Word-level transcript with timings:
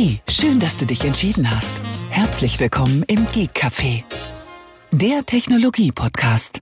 Hey, 0.00 0.20
schön, 0.28 0.60
dass 0.60 0.76
du 0.76 0.86
dich 0.86 1.04
entschieden 1.04 1.50
hast. 1.50 1.82
Herzlich 2.08 2.60
willkommen 2.60 3.02
im 3.08 3.26
Geek 3.26 3.50
Café, 3.50 4.04
der 4.92 5.26
Technologie-Podcast. 5.26 6.60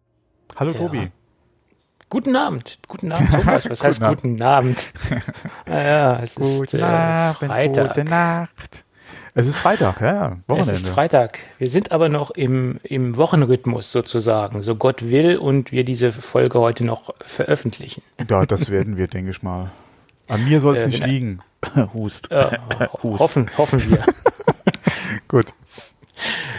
Hallo 0.57 0.73
Tobi. 0.73 1.11
Guten 2.09 2.35
Abend, 2.35 2.79
guten 2.89 3.13
Abend, 3.13 3.31
Thomas. 3.31 3.69
Was 3.69 3.85
heißt 3.85 4.03
Abend. 4.03 4.23
guten 4.23 4.41
Abend? 4.41 4.89
naja, 5.67 6.19
es 6.23 6.39
ist 6.39 6.61
Guten 6.61 6.79
äh, 6.79 6.85
Abend, 6.85 7.51
Freitag. 7.53 7.89
gute 7.89 8.05
Nacht. 8.07 8.85
Es 9.35 9.47
ist 9.47 9.59
Freitag, 9.59 10.01
ja, 10.01 10.29
Es 10.29 10.49
Wochenende. 10.49 10.73
ist 10.73 10.89
Freitag. 10.89 11.39
Wir 11.59 11.69
sind 11.69 11.93
aber 11.93 12.09
noch 12.09 12.31
im, 12.31 12.81
im 12.85 13.19
Wochenrhythmus 13.19 13.93
sozusagen, 13.93 14.63
so 14.63 14.77
Gott 14.77 15.11
will 15.11 15.37
und 15.37 15.73
wir 15.73 15.85
diese 15.85 16.11
Folge 16.11 16.59
heute 16.59 16.87
noch 16.87 17.13
veröffentlichen. 17.21 18.03
Ja, 18.31 18.47
das 18.47 18.71
werden 18.71 18.97
wir, 18.97 19.09
denke 19.09 19.31
ich 19.31 19.43
mal. 19.43 19.73
An 20.29 20.45
mir 20.45 20.61
soll 20.61 20.77
es 20.77 20.83
Äh, 20.83 20.87
nicht 20.89 21.07
liegen. 21.07 21.41
Hust. 21.95 22.31
Äh, 22.33 22.45
Hust. 23.03 23.21
hoffen, 23.21 23.51
hoffen 23.57 23.91
wir. 23.91 24.05
Gut. 25.29 25.53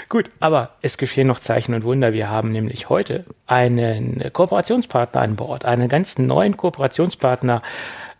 Gut, 0.09 0.29
aber 0.39 0.75
es 0.81 0.97
geschehen 0.97 1.27
noch 1.27 1.39
Zeichen 1.39 1.73
und 1.73 1.83
Wunder. 1.83 2.13
Wir 2.13 2.29
haben 2.29 2.51
nämlich 2.51 2.89
heute 2.89 3.25
einen 3.47 4.23
Kooperationspartner 4.31 5.19
an 5.21 5.35
Bord, 5.35 5.65
einen 5.65 5.89
ganz 5.89 6.17
neuen 6.17 6.55
Kooperationspartner. 6.55 7.61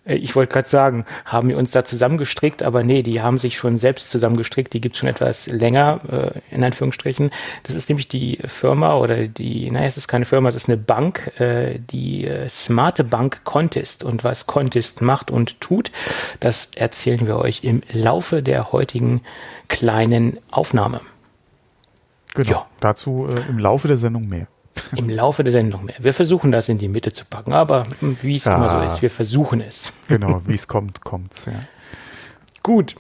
Äh, 0.08 0.16
Ich 0.16 0.36
wollte 0.36 0.54
gerade 0.54 0.68
sagen, 0.68 1.06
haben 1.26 1.50
wir 1.50 1.58
uns 1.58 1.72
da 1.72 1.84
zusammengestrickt, 1.84 2.64
aber 2.64 2.84
nee, 2.84 3.04
die 3.04 3.22
haben 3.22 3.38
sich 3.38 3.58
schon 3.58 3.78
selbst 3.78 4.10
zusammengestrickt. 4.12 4.74
Die 4.74 4.82
gibt's 4.82 4.98
schon 4.98 5.10
etwas 5.10 5.48
länger, 5.48 6.02
äh, 6.10 6.56
in 6.56 6.64
Anführungsstrichen. 6.64 7.32
Das 7.64 7.76
ist 7.76 7.90
nämlich 7.90 8.08
die 8.08 8.40
Firma 8.46 8.96
oder 8.96 9.28
die, 9.28 9.70
naja, 9.72 9.88
es 9.88 9.98
ist 9.98 10.08
keine 10.08 10.26
Firma, 10.26 10.50
es 10.50 10.56
ist 10.56 10.70
eine 10.70 10.78
Bank, 10.78 11.40
äh, 11.40 11.80
die 11.80 12.26
äh, 12.26 12.50
Smarte 12.50 13.04
Bank 13.04 13.44
Contest. 13.44 14.04
Und 14.04 14.24
was 14.24 14.48
Contest 14.48 15.02
macht 15.02 15.32
und 15.32 15.60
tut, 15.62 15.92
das 16.40 16.72
erzählen 16.76 17.26
wir 17.28 17.38
euch 17.38 17.64
im 17.64 17.82
Laufe 17.92 18.42
der 18.42 18.72
heutigen 18.72 19.22
kleinen 19.68 20.38
Aufnahme. 20.52 21.02
Genau. 22.34 22.50
Ja. 22.50 22.66
Dazu 22.80 23.28
äh, 23.28 23.50
im 23.50 23.58
Laufe 23.60 23.88
der 23.88 23.98
Sendung 23.98 24.28
mehr. 24.28 24.48
im 24.96 25.10
Laufe 25.10 25.44
der 25.44 25.52
Sendung 25.52 25.86
mehr. 25.86 25.96
Wir 26.00 26.14
versuchen 26.14 26.52
das 26.52 26.70
in 26.70 26.78
die 26.78 26.88
Mitte 26.88 27.12
zu 27.14 27.26
packen, 27.26 27.54
aber 27.54 27.84
hm, 28.00 28.18
wie 28.22 28.36
es 28.38 28.46
Ja. 28.46 28.56
immer 28.56 28.70
so 28.70 28.80
ist, 28.82 29.02
wir 29.02 29.10
versuchen 29.10 29.62
es. 29.62 29.92
Genau, 30.08 30.42
wie 30.46 30.56
es 30.56 30.68
kommt, 30.68 31.02
kommt's. 31.02 31.46
Ja. 31.46 31.54
Gut. 32.64 32.96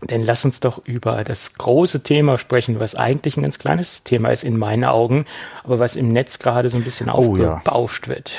Dann 0.00 0.22
lass 0.22 0.44
uns 0.44 0.60
doch 0.60 0.78
über 0.86 1.24
das 1.24 1.54
große 1.54 2.04
Thema 2.04 2.38
sprechen, 2.38 2.78
was 2.78 2.94
eigentlich 2.94 3.36
ein 3.36 3.42
ganz 3.42 3.58
kleines 3.58 4.04
Thema 4.04 4.28
ist 4.30 4.44
in 4.44 4.56
meinen 4.56 4.84
Augen, 4.84 5.24
aber 5.64 5.80
was 5.80 5.96
im 5.96 6.12
Netz 6.12 6.38
gerade 6.38 6.70
so 6.70 6.76
ein 6.76 6.84
bisschen 6.84 7.10
Oh 7.10 7.36
ja. 7.36 7.54
aufgebauscht 7.56 8.06
wird. 8.06 8.30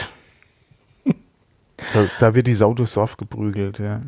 Da, 1.94 2.06
da 2.20 2.36
wird 2.36 2.48
die 2.48 2.54
Sau 2.54 2.74
durchs 2.74 2.94
Dorf 2.94 3.18
geprügelt, 3.18 3.80
ja. 3.80 4.02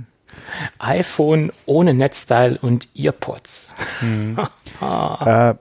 iPhone 0.79 1.51
ohne 1.65 1.93
Netzteil 1.93 2.57
und 2.61 2.87
Earpods. 2.95 3.69
Äh, 4.81 5.53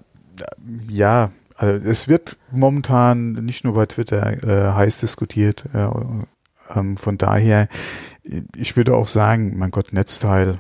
ja, 0.89 1.31
also 1.61 1.87
es 1.87 2.09
wird 2.09 2.39
momentan 2.51 3.33
nicht 3.33 3.65
nur 3.65 3.75
bei 3.75 3.85
Twitter 3.85 4.43
äh, 4.43 4.73
heiß 4.73 5.01
diskutiert. 5.01 5.67
Äh, 5.75 5.89
ähm, 6.75 6.97
von 6.97 7.19
daher, 7.19 7.69
ich 8.57 8.77
würde 8.79 8.95
auch 8.95 9.09
sagen, 9.09 9.59
mein 9.59 9.71
Gott, 9.71 9.93
Netzteil, 9.93 10.59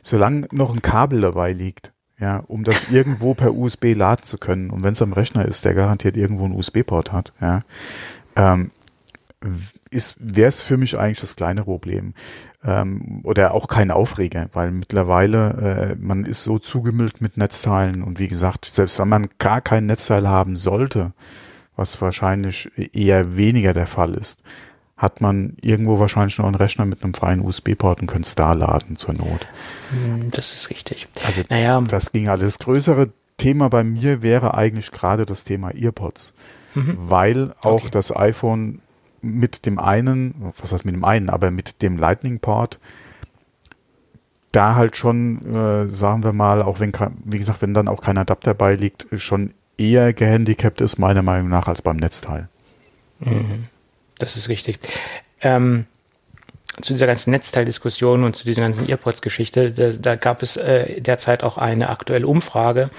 solange 0.00 0.48
noch 0.52 0.72
ein 0.72 0.80
Kabel 0.80 1.20
dabei 1.20 1.52
liegt, 1.52 1.92
ja, 2.18 2.38
um 2.38 2.64
das 2.64 2.88
irgendwo 2.90 3.34
per 3.34 3.54
USB 3.54 3.94
laden 3.94 4.24
zu 4.24 4.38
können, 4.38 4.70
und 4.70 4.84
wenn 4.84 4.94
es 4.94 5.02
am 5.02 5.12
Rechner 5.12 5.44
ist, 5.44 5.66
der 5.66 5.74
garantiert 5.74 6.16
irgendwo 6.16 6.46
einen 6.46 6.54
USB-Port 6.54 7.12
hat, 7.12 7.34
ja, 7.42 7.60
ähm, 8.36 8.70
ist 9.90 10.16
wäre 10.18 10.48
es 10.48 10.62
für 10.62 10.78
mich 10.78 10.98
eigentlich 10.98 11.20
das 11.20 11.36
kleine 11.36 11.64
Problem 11.64 12.14
ähm, 12.64 13.20
oder 13.24 13.54
auch 13.54 13.68
kein 13.68 13.90
Aufreger, 13.90 14.48
weil 14.52 14.70
mittlerweile 14.70 15.94
äh, 15.94 15.96
man 15.98 16.24
ist 16.24 16.42
so 16.42 16.58
zugemüllt 16.58 17.20
mit 17.20 17.36
Netzteilen 17.36 18.02
und 18.02 18.18
wie 18.18 18.28
gesagt, 18.28 18.64
selbst 18.66 18.98
wenn 18.98 19.08
man 19.08 19.28
gar 19.38 19.60
kein 19.60 19.86
Netzteil 19.86 20.28
haben 20.28 20.56
sollte, 20.56 21.12
was 21.76 22.00
wahrscheinlich 22.02 22.70
eher 22.92 23.36
weniger 23.36 23.72
der 23.72 23.86
Fall 23.86 24.14
ist, 24.14 24.42
hat 24.98 25.22
man 25.22 25.56
irgendwo 25.62 25.98
wahrscheinlich 25.98 26.36
noch 26.36 26.44
einen 26.44 26.54
Rechner 26.56 26.84
mit 26.84 27.02
einem 27.02 27.14
freien 27.14 27.40
USB-Port 27.40 28.02
und 28.02 28.06
könnte 28.06 28.26
es 28.26 28.34
da 28.34 28.52
laden 28.52 28.96
zur 28.96 29.14
Not. 29.14 29.46
Hm, 29.90 30.30
Das 30.32 30.52
ist 30.52 30.68
richtig. 30.68 31.08
Also 31.26 31.40
Naja, 31.48 31.80
das 31.80 32.12
ging 32.12 32.28
alles. 32.28 32.58
Das 32.58 32.66
größere 32.66 33.08
Thema 33.38 33.70
bei 33.70 33.82
mir 33.82 34.20
wäre 34.20 34.52
eigentlich 34.52 34.90
gerade 34.90 35.24
das 35.24 35.44
Thema 35.44 35.70
Earpods, 35.74 36.34
weil 36.74 37.54
auch 37.62 37.76
Okay. 37.84 37.88
das 37.90 38.14
iPhone 38.14 38.80
mit 39.22 39.66
dem 39.66 39.78
einen, 39.78 40.34
was 40.60 40.72
heißt 40.72 40.84
mit 40.84 40.94
dem 40.94 41.04
einen, 41.04 41.30
aber 41.30 41.50
mit 41.50 41.82
dem 41.82 41.96
Lightning-Port 41.96 42.78
da 44.52 44.74
halt 44.74 44.96
schon, 44.96 45.38
äh, 45.44 45.86
sagen 45.86 46.24
wir 46.24 46.32
mal, 46.32 46.62
auch 46.62 46.80
wenn, 46.80 46.92
wie 47.24 47.38
gesagt, 47.38 47.62
wenn 47.62 47.74
dann 47.74 47.88
auch 47.88 48.02
kein 48.02 48.18
Adapter 48.18 48.50
dabei 48.50 48.74
liegt, 48.74 49.06
schon 49.12 49.54
eher 49.78 50.12
gehandicapt 50.12 50.80
ist, 50.80 50.98
meiner 50.98 51.22
Meinung 51.22 51.48
nach, 51.48 51.68
als 51.68 51.82
beim 51.82 51.96
Netzteil. 51.96 52.48
Das 54.18 54.36
ist 54.36 54.48
richtig. 54.48 54.78
Ähm, 55.40 55.86
zu 56.82 56.92
dieser 56.92 57.06
ganzen 57.06 57.30
Netzteildiskussion 57.30 58.24
und 58.24 58.36
zu 58.36 58.44
dieser 58.44 58.62
ganzen 58.62 58.88
Earpods-Geschichte, 58.88 59.72
da, 59.72 59.90
da 59.90 60.14
gab 60.16 60.42
es 60.42 60.56
äh, 60.56 61.00
derzeit 61.00 61.44
auch 61.44 61.58
eine 61.58 61.88
aktuelle 61.88 62.26
Umfrage, 62.26 62.90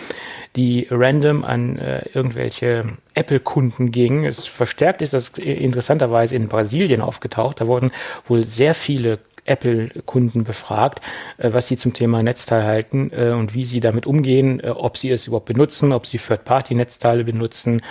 die 0.56 0.88
random 0.90 1.44
an 1.44 1.78
äh, 1.78 2.06
irgendwelche 2.14 2.84
Apple-Kunden 3.14 3.91
ging. 3.91 4.25
Es 4.25 4.46
verstärkt 4.46 5.02
ist 5.02 5.14
das 5.14 5.30
interessanterweise 5.38 6.36
in 6.36 6.47
Brasilien 6.47 7.02
aufgetaucht. 7.02 7.62
Da 7.62 7.68
wurden 7.68 7.91
wohl 8.28 8.46
sehr 8.46 8.74
viele 8.74 9.20
Apple-Kunden 9.46 10.44
befragt, 10.44 11.02
äh, 11.38 11.53
was 11.53 11.68
sie 11.68 11.78
zum 11.78 11.94
Thema 11.94 12.24
Netzteil 12.24 12.63
halten 12.63 13.12
äh, 13.13 13.31
und 13.31 13.53
wie 13.53 13.66
sie 13.66 13.79
damit 13.79 14.06
umgehen, 14.06 14.59
äh, 14.59 14.69
ob 14.69 14.97
sie 14.97 15.12
es 15.12 15.28
überhaupt 15.28 15.47
benutzen, 15.47 15.94
ob 15.94 16.06
sie 16.06 16.18
Third-Party-Netzteile 16.18 17.24
benutzen, 17.24 17.81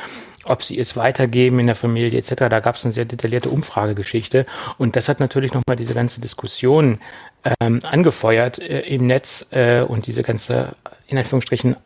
ob 0.44 0.62
sie 0.62 0.78
es 0.78 0.96
weitergeben 0.96 1.58
in 1.58 1.66
der 1.66 1.76
Familie 1.76 2.18
etc. 2.18 2.34
Da 2.48 2.60
gab 2.60 2.74
es 2.76 2.84
eine 2.84 2.92
sehr 2.92 3.04
detaillierte 3.04 3.50
Umfragegeschichte 3.50 4.46
und 4.78 4.96
das 4.96 5.08
hat 5.08 5.20
natürlich 5.20 5.52
nochmal 5.52 5.76
diese 5.76 5.94
ganze 5.94 6.20
Diskussion 6.20 6.98
ähm, 7.60 7.80
angefeuert 7.84 8.58
äh, 8.58 8.80
im 8.80 9.06
Netz 9.06 9.46
äh, 9.50 9.82
und 9.82 10.06
diese 10.06 10.22
ganze, 10.22 10.74
in 11.08 11.18
Anführungsstrichen, 11.18 11.76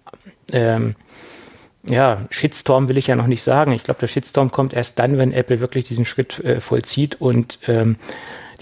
ähm, 0.53 0.95
ja, 1.87 2.25
Shitstorm 2.31 2.89
will 2.89 2.97
ich 2.97 3.09
ja 3.09 3.17
noch 3.17 3.27
nicht 3.27 3.43
sagen. 3.43 3.73
Ich 3.73 3.85
glaube, 3.85 4.01
der 4.01 4.07
Shitstorm 4.07 4.51
kommt 4.51 4.73
erst 4.73 4.99
dann, 4.99 5.19
wenn 5.19 5.33
Apple 5.33 5.61
wirklich 5.61 5.85
diesen 5.85 6.05
Schritt 6.05 6.43
äh, 6.43 6.61
vollzieht 6.61 7.21
und 7.21 7.59
ähm, 7.67 7.97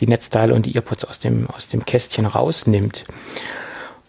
die 0.03 0.09
Netzteile 0.09 0.53
und 0.53 0.67
die 0.67 0.75
Earpods 0.75 1.05
aus 1.05 1.21
dem, 1.21 1.49
aus 1.49 1.69
dem 1.69 1.85
Kästchen 1.85 2.27
rausnimmt. 2.27 3.05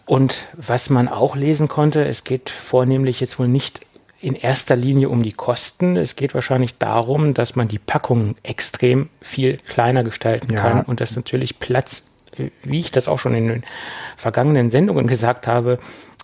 Und 0.06 0.48
was 0.54 0.90
man 0.90 1.06
auch 1.06 1.36
lesen 1.36 1.68
konnte, 1.68 2.04
es 2.04 2.24
geht 2.24 2.50
vornehmlich 2.50 3.20
jetzt 3.20 3.38
wohl 3.38 3.46
nicht 3.46 3.80
in 4.20 4.34
erster 4.34 4.74
Linie 4.74 5.08
um 5.08 5.22
die 5.22 5.32
Kosten. 5.32 5.96
Es 5.96 6.16
geht 6.16 6.34
wahrscheinlich 6.34 6.78
darum, 6.78 7.32
dass 7.32 7.54
man 7.54 7.68
die 7.68 7.78
Packungen 7.78 8.34
extrem 8.42 9.08
viel 9.22 9.56
kleiner 9.56 10.02
gestalten 10.02 10.52
Ja. 10.52 10.60
kann 10.60 10.82
und 10.82 11.00
das 11.00 11.14
natürlich 11.14 11.60
Platz, 11.60 12.04
wie 12.64 12.80
ich 12.80 12.90
das 12.90 13.06
auch 13.06 13.20
schon 13.20 13.34
in 13.34 13.48
den 13.48 13.64
vergangenen 14.16 14.70
Sendungen 14.70 15.06
gesagt 15.06 15.46
habe, 15.46 15.78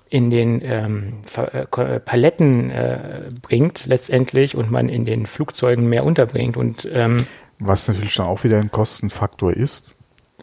in 0.09 0.31
den 0.31 0.61
ähm, 0.65 1.13
äh, 1.37 1.61
äh, 1.61 2.01
Paletten 2.01 2.71
äh, 2.71 3.31
bringt 3.41 3.87
letztendlich 3.87 4.57
und 4.57 4.73
man 4.73 4.89
in 4.89 5.05
den 5.05 5.27
Flugzeugen 5.27 5.89
mehr 5.89 6.05
unterbringt. 6.05 6.57
Und 6.57 6.89
ähm, 6.93 7.29
Was 7.61 7.87
natürlich 7.89 8.15
dann 8.17 8.27
auch 8.27 8.43
wieder 8.45 8.59
ein 8.59 8.71
Kostenfaktor 8.71 9.53
ist, 9.53 9.95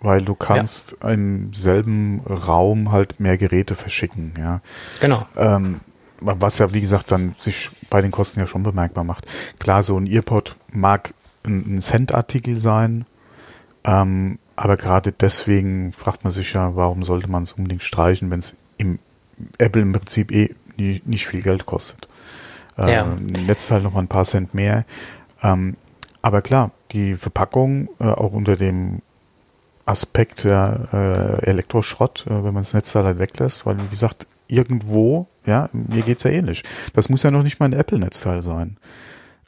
weil 0.02 0.22
du 0.22 0.36
kannst 0.36 0.96
im 1.04 1.52
selben 1.54 2.22
Raum 2.22 2.92
halt 2.92 3.20
mehr 3.20 3.38
Geräte 3.38 3.76
verschicken, 3.76 4.34
ja. 4.38 4.62
genau, 5.02 5.26
Ähm, 5.36 5.80
was 6.20 6.58
ja, 6.58 6.74
wie 6.74 6.82
gesagt, 6.82 7.12
dann 7.12 7.36
sich 7.38 7.70
bei 7.90 8.02
den 8.02 8.12
Kosten 8.12 8.40
ja 8.40 8.48
schon 8.48 8.64
bemerkbar 8.64 9.04
macht. 9.04 9.26
Klar, 9.60 9.84
so 9.84 9.98
ein 10.00 10.08
Earpod 10.08 10.56
mag 10.72 11.14
ein, 11.44 11.78
ein 11.78 11.82
Cent-Artikel 11.82 12.60
sein, 12.60 13.06
ähm, 13.84 14.40
aber 14.56 14.78
gerade 14.78 15.12
deswegen 15.12 15.94
fragt 15.94 16.24
man 16.24 16.34
sich 16.34 16.54
ja, 16.54 16.76
warum 16.76 17.04
sollte 17.04 17.30
man 17.30 17.44
es 17.44 17.54
unbedingt 17.54 17.84
streichen, 17.84 18.32
wenn 18.32 18.40
es 18.40 18.56
im 18.78 18.98
Apple 19.60 19.82
im 19.84 19.92
Prinzip 19.94 20.32
eh 20.32 20.56
nie, 20.78 21.02
nicht 21.06 21.28
viel 21.28 21.42
Geld 21.44 21.66
kostet. 21.66 22.08
Äh, 22.78 22.92
Ja. 22.92 23.06
Netzteil 23.46 23.82
noch 23.82 23.94
mal 23.94 24.00
ein 24.02 24.08
paar 24.08 24.26
Cent 24.26 24.54
mehr. 24.54 24.86
Ähm, 25.44 25.78
aber 26.22 26.42
klar, 26.42 26.72
die 26.92 27.16
Verpackung 27.16 27.90
äh, 28.00 28.06
auch 28.06 28.34
unter 28.34 28.56
dem 28.56 29.02
Aspekt 29.86 30.44
der 30.44 30.88
äh, 30.94 31.46
Elektroschrott, 31.46 32.26
äh, 32.28 32.44
wenn 32.44 32.54
man 32.54 32.64
das 32.64 32.74
Netzteil 32.74 33.06
halt 33.06 33.20
weglässt, 33.20 33.66
weil 33.66 33.78
wie 33.78 33.88
gesagt, 33.88 34.28
irgendwo, 34.48 35.28
ja, 35.46 35.70
mir 35.72 36.02
geht's 36.02 36.24
ja 36.24 36.32
ähnlich. 36.32 36.64
Das 36.94 37.10
muss 37.10 37.24
ja 37.24 37.32
noch 37.32 37.44
nicht 37.44 37.60
mal 37.60 37.68
ein 37.68 37.74
Apple-Netzteil 37.74 38.42
sein. 38.44 38.78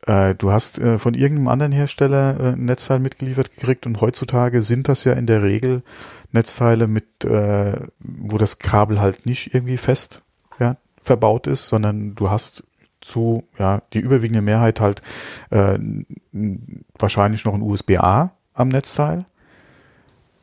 Äh, 0.07 0.35
du 0.35 0.51
hast 0.51 0.79
äh, 0.79 0.97
von 0.97 1.13
irgendeinem 1.13 1.49
anderen 1.49 1.71
Hersteller 1.71 2.39
äh, 2.39 2.53
ein 2.53 2.65
Netzteil 2.65 2.99
mitgeliefert 2.99 3.55
gekriegt 3.55 3.85
und 3.85 4.01
heutzutage 4.01 4.61
sind 4.61 4.87
das 4.87 5.03
ja 5.03 5.13
in 5.13 5.27
der 5.27 5.43
Regel 5.43 5.83
Netzteile 6.31 6.87
mit, 6.87 7.25
äh, 7.25 7.73
wo 7.99 8.37
das 8.37 8.59
Kabel 8.59 9.01
halt 9.01 9.25
nicht 9.25 9.53
irgendwie 9.53 9.77
fest 9.77 10.21
ja, 10.59 10.77
verbaut 11.01 11.47
ist, 11.47 11.67
sondern 11.67 12.15
du 12.15 12.29
hast 12.29 12.63
zu, 13.01 13.43
ja, 13.57 13.81
die 13.93 13.99
überwiegende 13.99 14.41
Mehrheit 14.41 14.79
halt 14.79 15.01
äh, 15.49 15.79
wahrscheinlich 16.97 17.45
noch 17.45 17.53
ein 17.53 17.61
USB-A 17.61 18.31
am 18.53 18.67
Netzteil. 18.69 19.25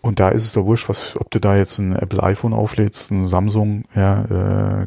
Und 0.00 0.20
da 0.20 0.29
ist 0.29 0.44
es 0.44 0.53
doch 0.53 0.64
wurscht, 0.64 0.88
was, 0.88 1.17
ob 1.17 1.31
du 1.31 1.41
da 1.41 1.56
jetzt 1.56 1.79
ein 1.79 1.97
Apple 1.97 2.23
iPhone 2.23 2.53
auflädst, 2.53 3.11
ein 3.11 3.26
Samsung, 3.26 3.85
ja, 3.94 4.82
äh, 4.82 4.87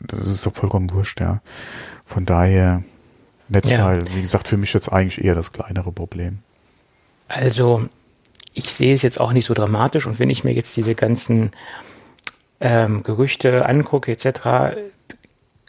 das 0.00 0.26
ist 0.26 0.46
doch 0.46 0.54
vollkommen 0.54 0.90
wurscht, 0.92 1.20
ja. 1.20 1.40
Von 2.04 2.26
daher, 2.26 2.82
Netzteil, 3.48 3.98
ja. 3.98 4.14
wie 4.14 4.22
gesagt, 4.22 4.48
für 4.48 4.56
mich 4.56 4.72
jetzt 4.72 4.90
eigentlich 4.90 5.24
eher 5.24 5.34
das 5.34 5.52
kleinere 5.52 5.92
Problem. 5.92 6.38
Also, 7.28 7.88
ich 8.54 8.72
sehe 8.72 8.94
es 8.94 9.02
jetzt 9.02 9.20
auch 9.20 9.32
nicht 9.32 9.44
so 9.44 9.54
dramatisch 9.54 10.06
und 10.06 10.18
wenn 10.18 10.30
ich 10.30 10.44
mir 10.44 10.52
jetzt 10.52 10.76
diese 10.76 10.94
ganzen 10.94 11.50
ähm, 12.60 13.02
Gerüchte 13.02 13.66
angucke 13.66 14.12
etc., 14.12 14.76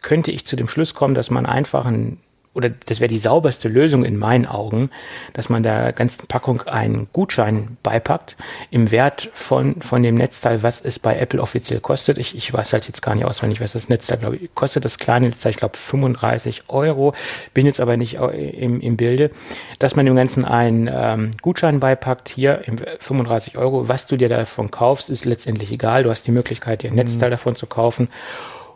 könnte 0.02 0.30
ich 0.30 0.44
zu 0.44 0.56
dem 0.56 0.68
Schluss 0.68 0.94
kommen, 0.94 1.14
dass 1.14 1.30
man 1.30 1.46
einfach 1.46 1.86
ein 1.86 2.18
oder 2.54 2.68
das 2.68 3.00
wäre 3.00 3.08
die 3.08 3.18
sauberste 3.18 3.68
Lösung 3.68 4.04
in 4.04 4.18
meinen 4.18 4.46
Augen, 4.46 4.90
dass 5.32 5.48
man 5.48 5.62
der 5.62 5.92
ganzen 5.92 6.26
Packung 6.26 6.62
einen 6.62 7.08
Gutschein 7.12 7.78
beipackt 7.82 8.36
im 8.70 8.90
Wert 8.90 9.30
von, 9.32 9.80
von 9.80 10.02
dem 10.02 10.16
Netzteil, 10.16 10.62
was 10.62 10.80
es 10.80 10.98
bei 10.98 11.18
Apple 11.18 11.40
offiziell 11.40 11.80
kostet. 11.80 12.18
Ich, 12.18 12.36
ich 12.36 12.52
weiß 12.52 12.74
halt 12.74 12.86
jetzt 12.86 13.00
gar 13.00 13.14
nicht 13.14 13.24
auswendig, 13.24 13.60
was 13.60 13.72
das 13.72 13.88
Netzteil, 13.88 14.18
glaube 14.18 14.36
ich, 14.36 14.54
kostet. 14.54 14.84
Das 14.84 14.98
kleine 14.98 15.28
Netzteil, 15.28 15.50
ich 15.50 15.56
glaube 15.56 15.78
35 15.78 16.64
Euro, 16.68 17.14
bin 17.54 17.64
jetzt 17.64 17.80
aber 17.80 17.96
nicht 17.96 18.14
im, 18.14 18.80
im 18.80 18.96
Bilde, 18.96 19.30
dass 19.78 19.96
man 19.96 20.04
dem 20.04 20.16
Ganzen 20.16 20.44
einen 20.44 20.90
ähm, 20.92 21.30
Gutschein 21.40 21.80
beipackt, 21.80 22.28
hier 22.28 22.62
35 22.98 23.56
Euro. 23.56 23.88
Was 23.88 24.06
du 24.06 24.18
dir 24.18 24.28
davon 24.28 24.70
kaufst, 24.70 25.08
ist 25.08 25.24
letztendlich 25.24 25.72
egal. 25.72 26.02
Du 26.02 26.10
hast 26.10 26.26
die 26.26 26.32
Möglichkeit, 26.32 26.82
dir 26.82 26.90
ein 26.90 26.96
Netzteil 26.96 27.30
mhm. 27.30 27.32
davon 27.32 27.56
zu 27.56 27.66
kaufen 27.66 28.08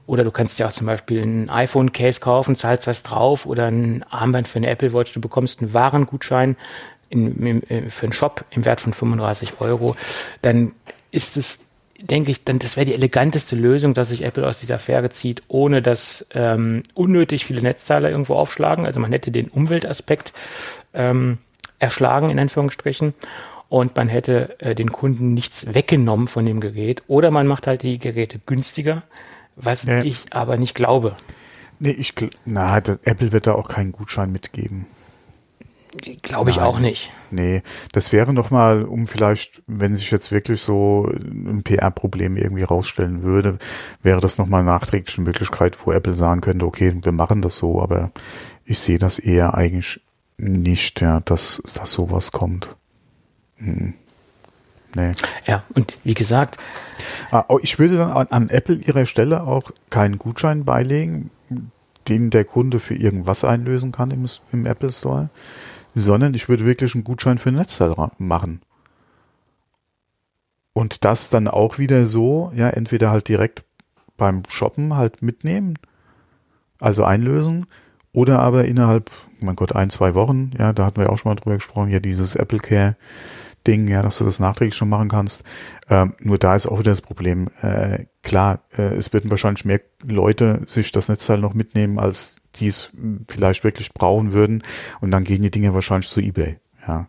oder 0.07 0.25
du 0.25 0.31
kannst 0.31 0.59
ja 0.59 0.69
auch 0.69 0.73
zum 0.73 0.87
Beispiel 0.87 1.23
ein 1.23 1.51
iPhone-Case 1.51 2.21
kaufen, 2.21 2.57
zahlst 2.57 2.87
was 2.87 3.03
drauf 3.03 3.47
oder 3.47 3.67
ein 3.67 4.05
Armband 4.09 4.49
für 4.49 4.59
eine 4.59 4.69
Apple 4.69 4.93
Watch. 4.93 5.13
Du 5.13 5.21
bekommst 5.21 5.61
einen 5.61 5.75
Warengutschein 5.75 6.57
in, 7.09 7.47
in, 7.47 7.63
äh, 7.65 7.91
für 7.91 8.07
einen 8.07 8.13
Shop 8.13 8.45
im 8.51 8.65
Wert 8.65 8.81
von 8.81 8.93
35 8.93 9.61
Euro. 9.61 9.95
Dann 10.43 10.73
ist 11.11 11.37
es, 11.37 11.65
denke 12.01 12.31
ich, 12.31 12.45
dann 12.45 12.59
das 12.59 12.77
wäre 12.77 12.87
die 12.87 12.95
eleganteste 12.95 13.57
Lösung, 13.57 13.95
dass 13.95 14.11
sich 14.11 14.23
Apple 14.23 14.47
aus 14.47 14.61
dieser 14.61 14.77
Affäre 14.77 15.11
zieht, 15.11 15.43
ohne 15.49 15.83
dass 15.83 16.27
ähm, 16.35 16.83
unnötig 16.95 17.45
viele 17.45 17.63
Netzteile 17.63 18.11
irgendwo 18.11 18.35
aufschlagen. 18.35 18.87
Also 18.87 19.01
man 19.01 19.13
hätte 19.13 19.31
den 19.31 19.49
Umweltaspekt 19.49 20.33
ähm, 20.95 21.39
erschlagen, 21.79 22.31
in 22.31 22.39
Anführungsstrichen 22.39 23.15
und 23.69 23.97
man 23.97 24.09
hätte 24.09 24.61
äh, 24.61 24.75
den 24.75 24.93
Kunden 24.93 25.35
nichts 25.35 25.75
weggenommen 25.75 26.29
von 26.29 26.47
dem 26.47 26.61
Gerät. 26.61 27.03
Oder 27.09 27.31
man 27.31 27.47
macht 27.47 27.67
halt 27.67 27.83
die 27.83 27.99
Geräte 27.99 28.39
günstiger, 28.47 29.03
was 29.57 29.85
ja. 29.85 30.03
ich 30.03 30.33
aber 30.33 30.57
nicht 30.57 30.75
glaube. 30.75 31.17
Nee, 31.79 31.91
ich, 31.91 32.15
na, 32.45 32.77
Apple 32.77 33.33
wird 33.33 33.47
da 33.47 33.55
auch 33.55 33.69
keinen 33.69 33.93
Gutschein 33.93 34.33
mitgeben. 34.33 34.87
Glaube 36.23 36.51
ich 36.51 36.57
Nein. 36.57 36.65
auch 36.67 36.79
nicht. 36.79 37.11
Nee, 37.31 37.63
das 37.93 38.13
wäre 38.13 38.33
noch 38.33 38.51
mal, 38.51 38.85
um 38.85 39.07
vielleicht, 39.07 39.63
wenn 39.67 39.97
sich 39.97 40.11
jetzt 40.11 40.31
wirklich 40.31 40.61
so 40.61 41.11
ein 41.11 41.63
PR-Problem 41.63 42.37
irgendwie 42.37 42.65
rausstellen 42.65 43.23
würde, 43.23 43.59
wäre 44.03 44.21
das 44.21 44.37
noch 44.37 44.47
mal 44.47 44.63
nachträglich 44.63 45.17
eine 45.17 45.27
Möglichkeit, 45.27 45.77
wo 45.87 45.93
Apple 45.93 46.15
sagen 46.15 46.43
könnte, 46.43 46.67
okay, 46.67 46.95
wir 47.03 47.13
machen 47.13 47.41
das 47.41 47.57
so, 47.57 47.81
aber 47.81 48.11
ich 48.65 48.79
sehe 48.79 48.99
das 48.99 49.19
eher 49.19 49.55
eigentlich 49.55 50.03
nicht, 50.37 51.01
ja, 51.01 51.21
dass, 51.21 51.63
dass 51.75 51.93
sowas 51.93 52.31
kommt. 52.31 52.77
Hm. 53.57 53.95
Nee. 54.97 55.13
Ja, 55.47 55.63
und 55.75 55.99
wie 56.05 56.15
gesagt. 56.15 56.57
Ah, 57.31 57.45
oh, 57.49 57.59
ich 57.63 57.79
würde 57.79 57.99
dann 57.99 58.11
an, 58.11 58.29
an 58.29 58.49
Apple 58.49 58.77
ihrer 58.77 59.05
Stelle 59.05 59.43
auch 59.43 59.71
keinen 59.91 60.17
Gutschein 60.17 60.65
beilegen, 60.65 61.31
den 62.09 62.31
der 62.31 62.47
Kunde 62.47 62.81
für 62.81 62.95
irgendwas 62.95 63.45
einlösen 63.45 63.93
kann 63.93 64.11
im, 64.11 64.27
im 64.53 64.65
Apple 64.65 64.91
Store, 64.91 65.29
sondern 65.95 66.33
ich 66.33 66.49
würde 66.49 66.65
wirklich 66.65 66.95
einen 66.95 67.05
Gutschein 67.05 67.37
für 67.37 67.51
ein 67.51 67.57
Netzteil 67.57 67.95
machen. 68.17 68.63
Und 70.73 71.05
das 71.05 71.29
dann 71.29 71.47
auch 71.47 71.77
wieder 71.77 72.07
so, 72.07 72.51
ja, 72.55 72.71
entweder 72.71 73.11
halt 73.11 73.29
direkt 73.29 73.65
beim 74.17 74.45
Shoppen 74.49 74.97
halt 74.97 75.21
mitnehmen, 75.21 75.75
also 76.81 77.05
einlösen, 77.05 77.67
oder 78.15 78.39
aber 78.39 78.65
innerhalb, 78.65 79.11
mein 79.41 79.57
Gott, 79.57 79.77
ein, 79.77 79.91
zwei 79.91 80.15
Wochen, 80.15 80.53
ja, 80.59 80.73
da 80.73 80.87
hatten 80.87 81.01
wir 81.03 81.11
auch 81.11 81.19
schon 81.19 81.31
mal 81.31 81.37
drüber 81.37 81.57
gesprochen, 81.57 81.91
ja, 81.91 82.01
dieses 82.01 82.35
Apple 82.35 82.61
Care 82.61 82.97
Ding, 83.67 83.89
ja, 83.89 84.03
dass 84.03 84.19
du 84.19 84.25
das 84.25 84.41
nachträglich 84.41 84.77
schon 84.77 84.89
machen 84.89 85.09
kannst. 85.09 85.45
Ähm, 85.89 86.15
nur 86.21 86.39
da 86.39 86.55
ist 86.55 86.67
auch 86.67 86.79
wieder 86.79 86.93
das 86.93 87.01
Problem. 87.01 87.49
Äh, 87.63 88.07
klar, 88.23 88.61
äh, 88.77 88.95
es 88.95 89.13
würden 89.13 89.31
wahrscheinlich 89.31 89.65
mehr 89.65 89.81
Leute 90.05 90.63
sich 90.67 90.93
das 90.93 91.09
Netzteil 91.09 91.39
noch 91.39 91.55
mitnehmen, 91.55 91.99
als 91.99 92.41
die 92.57 92.69
es 92.69 92.93
vielleicht 93.29 93.65
wirklich 93.65 93.93
brauchen 93.93 94.33
würden. 94.33 94.63
Und 95.01 95.11
dann 95.11 95.25
gehen 95.25 95.43
die 95.43 95.51
Dinge 95.51 95.75
wahrscheinlich 95.75 96.09
zu 96.09 96.21
eBay. 96.21 96.59
Ja. 96.87 97.09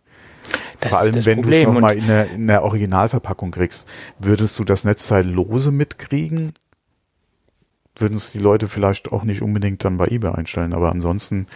Das 0.80 0.90
Vor 0.90 1.00
allem, 1.00 1.26
wenn 1.26 1.42
du 1.42 1.50
es 1.50 1.64
nochmal 1.64 1.98
in 1.98 2.08
der, 2.08 2.32
in 2.32 2.48
der 2.48 2.64
Originalverpackung 2.64 3.52
kriegst. 3.52 3.88
Würdest 4.20 4.58
du 4.60 4.64
das 4.64 4.84
Netzteil 4.84 5.28
lose 5.28 5.72
mitkriegen, 5.72 6.54
würden 7.98 8.18
es 8.18 8.32
die 8.32 8.40
Leute 8.40 8.68
vielleicht 8.68 9.12
auch 9.12 9.24
nicht 9.24 9.42
unbedingt 9.42 9.84
dann 9.84 9.98
bei 9.98 10.06
eBay 10.06 10.32
einstellen. 10.34 10.74
Aber 10.74 10.92
ansonsten, 10.92 11.48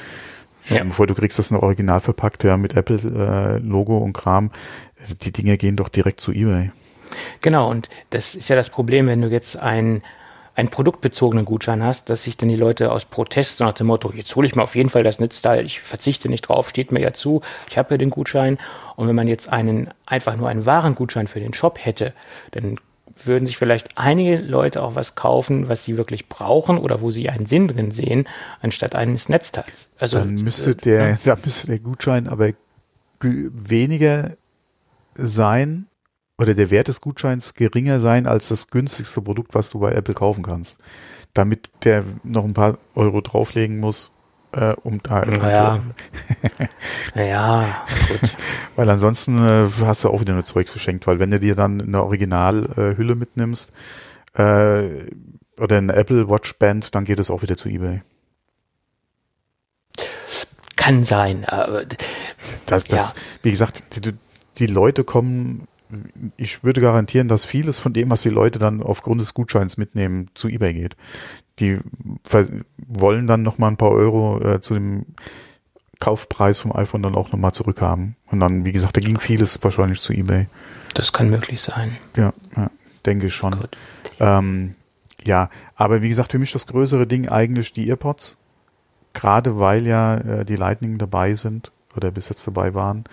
ja. 0.70 0.84
bevor 0.84 1.08
du 1.08 1.14
kriegst 1.14 1.40
das 1.40 1.52
eine 1.52 1.62
original 1.62 2.02
verpackt, 2.02 2.44
ja, 2.44 2.58
mit 2.58 2.76
Apple-Logo 2.76 3.98
äh, 3.98 4.04
und 4.04 4.14
Kram, 4.14 4.52
die 5.22 5.32
Dinge 5.32 5.58
gehen 5.58 5.76
doch 5.76 5.90
direkt 5.90 6.22
zu 6.22 6.32
eBay. 6.32 6.72
Genau, 7.42 7.70
und 7.70 7.90
das 8.10 8.36
ist 8.36 8.50
ja 8.50 8.56
das 8.56 8.70
Problem, 8.70 9.08
wenn 9.08 9.22
du 9.22 9.30
jetzt 9.30 9.62
ein 9.62 10.02
einen 10.54 10.70
produktbezogenen 10.70 11.46
Gutschein 11.46 11.82
hast, 11.82 12.10
dass 12.10 12.24
sich 12.24 12.36
dann 12.36 12.50
die 12.50 12.58
Leute 12.58 12.92
aus 12.92 13.06
Protest 13.06 13.62
nach 13.62 13.72
dem 13.72 13.88
Motto, 13.88 14.12
jetzt 14.14 14.36
hole 14.36 14.46
ich 14.46 14.56
mir 14.56 14.64
auf 14.64 14.76
jeden 14.76 14.90
Fall 14.90 15.04
das 15.04 15.20
Netzteil, 15.20 15.66
ich 15.66 15.80
verzichte 15.80 16.28
nicht 16.28 16.42
drauf, 16.42 16.70
steht 16.70 16.92
mir 16.92 17.00
ja 17.00 17.14
zu, 17.14 17.42
ich 17.70 17.78
habe 17.78 17.94
ja 17.94 17.98
den 17.98 18.10
Gutschein. 18.10 18.58
Und 18.98 19.08
wenn 19.08 19.16
man 19.16 19.28
jetzt 19.28 19.50
einen 19.50 19.90
einfach 20.06 20.36
nur 20.36 20.50
einen 20.50 20.66
Warengutschein 20.66 21.28
für 21.28 21.40
den 21.40 21.54
Shop 21.54 21.80
hätte, 21.82 22.14
dann 22.52 22.76
würden 23.28 23.46
sich 23.46 23.58
vielleicht 23.58 23.98
einige 23.98 24.38
Leute 24.38 24.82
auch 24.82 24.96
was 24.96 25.16
kaufen, 25.16 25.68
was 25.68 25.84
sie 25.84 25.98
wirklich 25.98 26.30
brauchen 26.30 26.78
oder 26.78 27.02
wo 27.02 27.12
sie 27.12 27.30
einen 27.30 27.46
Sinn 27.46 27.68
drin 27.68 27.92
sehen, 27.92 28.28
anstatt 28.62 28.96
eines 28.96 29.30
Netzteils. 29.30 29.90
Also 29.98 30.20
dann 30.20 30.36
müsste 30.36 30.76
der, 30.76 31.10
ja. 31.10 31.18
da 31.26 31.38
müsste 31.44 31.68
der 31.68 31.80
Gutschein 31.80 32.28
aber 32.28 32.52
weniger 33.22 34.36
sein 35.14 35.88
oder 36.38 36.56
der 36.56 36.72
Wert 36.72 36.88
des 36.88 37.02
Gutscheins 37.02 37.54
geringer 37.54 38.00
sein 38.00 38.26
als 38.26 38.48
das 38.48 38.70
günstigste 38.70 39.22
Produkt, 39.22 39.54
was 39.54 39.70
du 39.70 39.80
bei 39.80 39.92
Apple 39.92 40.16
kaufen 40.16 40.44
kannst. 40.44 40.80
Damit 41.34 41.70
der 41.84 42.04
noch 42.24 42.44
ein 42.44 42.54
paar 42.54 42.78
Euro 42.96 43.22
drauflegen 43.22 43.80
muss, 43.80 44.12
äh, 44.54 44.74
um 44.84 45.02
da 45.02 45.26
naja. 45.26 45.80
naja, 47.16 47.86
gut. 48.08 48.32
Weil 48.76 48.90
ansonsten 48.90 49.44
äh, 49.44 49.68
hast 49.86 50.04
du 50.04 50.10
auch 50.10 50.22
wieder 50.22 50.34
nur 50.34 50.46
Zeug 50.46 50.70
verschenkt, 50.70 51.08
weil 51.08 51.20
wenn 51.20 51.32
du 51.32 51.40
dir 51.40 51.56
dann 51.56 51.82
eine 51.82 52.04
Originalhülle 52.04 53.14
äh, 53.14 53.16
mitnimmst 53.16 53.72
äh, 54.34 55.06
oder 55.60 55.78
eine 55.78 55.94
Apple 55.94 56.30
Watch 56.30 56.58
Band, 56.58 56.96
dann 56.96 57.06
geht 57.06 57.20
es 57.20 57.30
auch 57.30 57.42
wieder 57.42 57.58
zu 57.58 57.70
eBay. 57.70 58.02
Kann 60.76 61.06
sein, 61.06 61.46
aber 61.46 61.86
das, 61.86 62.66
das, 62.66 62.88
ja. 62.88 63.14
wie 63.44 63.52
gesagt, 63.52 63.84
die, 64.04 64.14
die 64.58 64.66
Leute 64.66 65.04
kommen, 65.04 65.68
ich 66.38 66.64
würde 66.64 66.82
garantieren, 66.82 67.28
dass 67.28 67.46
vieles 67.46 67.78
von 67.78 67.94
dem, 67.94 68.10
was 68.10 68.24
die 68.24 68.30
Leute 68.30 68.58
dann 68.58 68.82
aufgrund 68.82 69.22
des 69.22 69.34
Gutscheins 69.34 69.78
mitnehmen, 69.78 70.30
zu 70.34 70.48
eBay 70.48 70.74
geht. 70.74 70.96
Die 71.60 71.80
wollen 72.88 73.28
dann 73.28 73.44
noch 73.44 73.58
mal 73.58 73.68
ein 73.68 73.78
paar 73.78 73.92
Euro 73.92 74.40
äh, 74.42 74.62
zu 74.62 74.74
dem 74.74 75.06
Kaufpreis 76.00 76.60
vom 76.60 76.76
iPhone 76.76 77.04
dann 77.04 77.16
auch 77.16 77.32
nochmal 77.32 77.54
zurückhaben. 77.54 78.16
Und 78.26 78.40
dann, 78.40 78.66
wie 78.66 78.72
gesagt, 78.72 78.98
da 78.98 79.02
ging 79.02 79.20
vieles 79.20 79.64
wahrscheinlich 79.64 80.02
zu 80.02 80.14
eBay. 80.14 80.48
Das 80.94 81.14
kann 81.14 81.30
möglich 81.30 81.62
sein. 81.62 81.98
Ja, 82.18 82.34
ja 82.56 82.72
denke 83.06 83.28
ich 83.28 83.36
schon. 83.36 83.56
Ähm, 84.20 84.76
ja, 85.24 85.50
aber 85.76 86.02
wie 86.02 86.10
gesagt, 86.10 86.32
für 86.32 86.40
mich 86.40 86.52
das 86.52 86.68
größere 86.68 87.08
Ding 87.08 87.30
eigentlich 87.30 87.74
die 87.74 87.88
EarPods. 87.90 88.38
Gerade 89.14 89.60
weil 89.60 89.86
ja 89.86 90.18
äh, 90.18 90.46
die 90.46 90.56
Lightning 90.56 90.98
dabei 90.98 91.34
sind 91.34 91.72
oder 91.96 92.12
bis 92.12 92.30
jetzt 92.30 92.48
dabei 92.48 92.74
waren. 92.74 93.04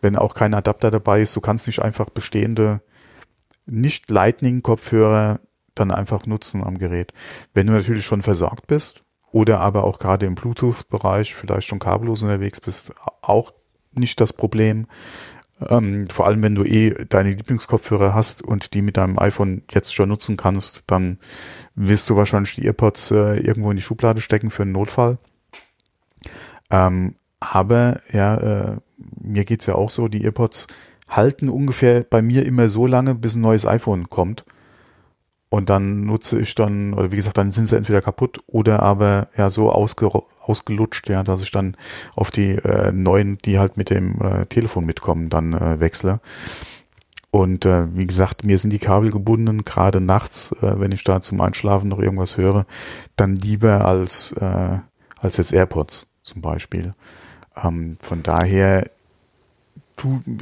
Wenn 0.00 0.16
auch 0.16 0.34
kein 0.34 0.54
Adapter 0.54 0.90
dabei 0.90 1.22
ist, 1.22 1.34
du 1.34 1.40
kannst 1.40 1.66
nicht 1.66 1.80
einfach 1.80 2.10
bestehende 2.10 2.80
nicht 3.66 4.10
Lightning-Kopfhörer 4.10 5.40
dann 5.76 5.90
einfach 5.90 6.26
nutzen 6.26 6.64
am 6.64 6.78
Gerät. 6.78 7.12
Wenn 7.54 7.66
du 7.66 7.72
natürlich 7.72 8.04
schon 8.04 8.22
versorgt 8.22 8.66
bist 8.66 9.04
oder 9.30 9.60
aber 9.60 9.84
auch 9.84 9.98
gerade 9.98 10.26
im 10.26 10.34
Bluetooth-Bereich 10.34 11.34
vielleicht 11.34 11.68
schon 11.68 11.78
kabellos 11.78 12.22
unterwegs 12.22 12.60
bist, 12.60 12.92
auch 13.22 13.52
nicht 13.92 14.20
das 14.20 14.32
Problem. 14.32 14.86
Ähm, 15.68 16.06
vor 16.10 16.26
allem, 16.26 16.42
wenn 16.42 16.54
du 16.54 16.64
eh 16.64 16.90
deine 17.08 17.30
Lieblingskopfhörer 17.30 18.12
hast 18.14 18.42
und 18.42 18.74
die 18.74 18.82
mit 18.82 18.98
deinem 18.98 19.18
iPhone 19.18 19.62
jetzt 19.70 19.94
schon 19.94 20.10
nutzen 20.10 20.36
kannst, 20.36 20.84
dann 20.86 21.18
wirst 21.74 22.10
du 22.10 22.16
wahrscheinlich 22.16 22.54
die 22.56 22.66
EarPods 22.66 23.10
äh, 23.10 23.38
irgendwo 23.38 23.70
in 23.70 23.76
die 23.76 23.82
Schublade 23.82 24.20
stecken 24.20 24.50
für 24.50 24.62
einen 24.62 24.72
Notfall. 24.72 25.18
Ähm, 26.70 27.16
aber 27.40 28.00
ja, 28.12 28.36
äh, 28.36 28.76
mir 29.20 29.44
geht's 29.44 29.66
ja 29.66 29.74
auch 29.74 29.90
so, 29.90 30.08
die 30.08 30.22
AirPods 30.24 30.66
halten 31.08 31.48
ungefähr 31.48 32.02
bei 32.02 32.22
mir 32.22 32.44
immer 32.44 32.68
so 32.68 32.86
lange, 32.86 33.14
bis 33.14 33.34
ein 33.34 33.42
neues 33.42 33.66
iPhone 33.66 34.08
kommt. 34.08 34.44
Und 35.48 35.70
dann 35.70 36.02
nutze 36.02 36.40
ich 36.40 36.54
dann, 36.54 36.92
oder 36.94 37.12
wie 37.12 37.16
gesagt, 37.16 37.38
dann 37.38 37.52
sind 37.52 37.68
sie 37.68 37.76
entweder 37.76 38.02
kaputt 38.02 38.40
oder 38.46 38.82
aber 38.82 39.28
ja 39.36 39.48
so 39.48 39.70
ausge, 39.70 40.10
ausgelutscht, 40.42 41.08
ja, 41.08 41.22
dass 41.22 41.40
ich 41.40 41.52
dann 41.52 41.76
auf 42.16 42.30
die 42.30 42.56
äh, 42.56 42.90
neuen, 42.92 43.38
die 43.44 43.58
halt 43.58 43.76
mit 43.76 43.90
dem 43.90 44.20
äh, 44.20 44.46
Telefon 44.46 44.84
mitkommen, 44.84 45.28
dann 45.28 45.52
äh, 45.52 45.78
wechsle. 45.78 46.20
Und 47.30 47.64
äh, 47.64 47.94
wie 47.94 48.06
gesagt, 48.06 48.44
mir 48.44 48.58
sind 48.58 48.72
die 48.72 48.78
Kabel 48.78 49.10
gebunden, 49.10 49.62
gerade 49.64 50.00
nachts, 50.00 50.52
äh, 50.62 50.80
wenn 50.80 50.92
ich 50.92 51.04
da 51.04 51.20
zum 51.20 51.40
Einschlafen 51.40 51.88
noch 51.88 51.98
irgendwas 51.98 52.36
höre, 52.36 52.66
dann 53.14 53.36
lieber 53.36 53.84
als, 53.84 54.32
äh, 54.32 54.78
als 55.20 55.36
jetzt 55.36 55.52
AirPods 55.52 56.08
zum 56.22 56.40
Beispiel. 56.40 56.94
Ähm, 57.62 57.98
von 58.00 58.22
daher 58.22 58.90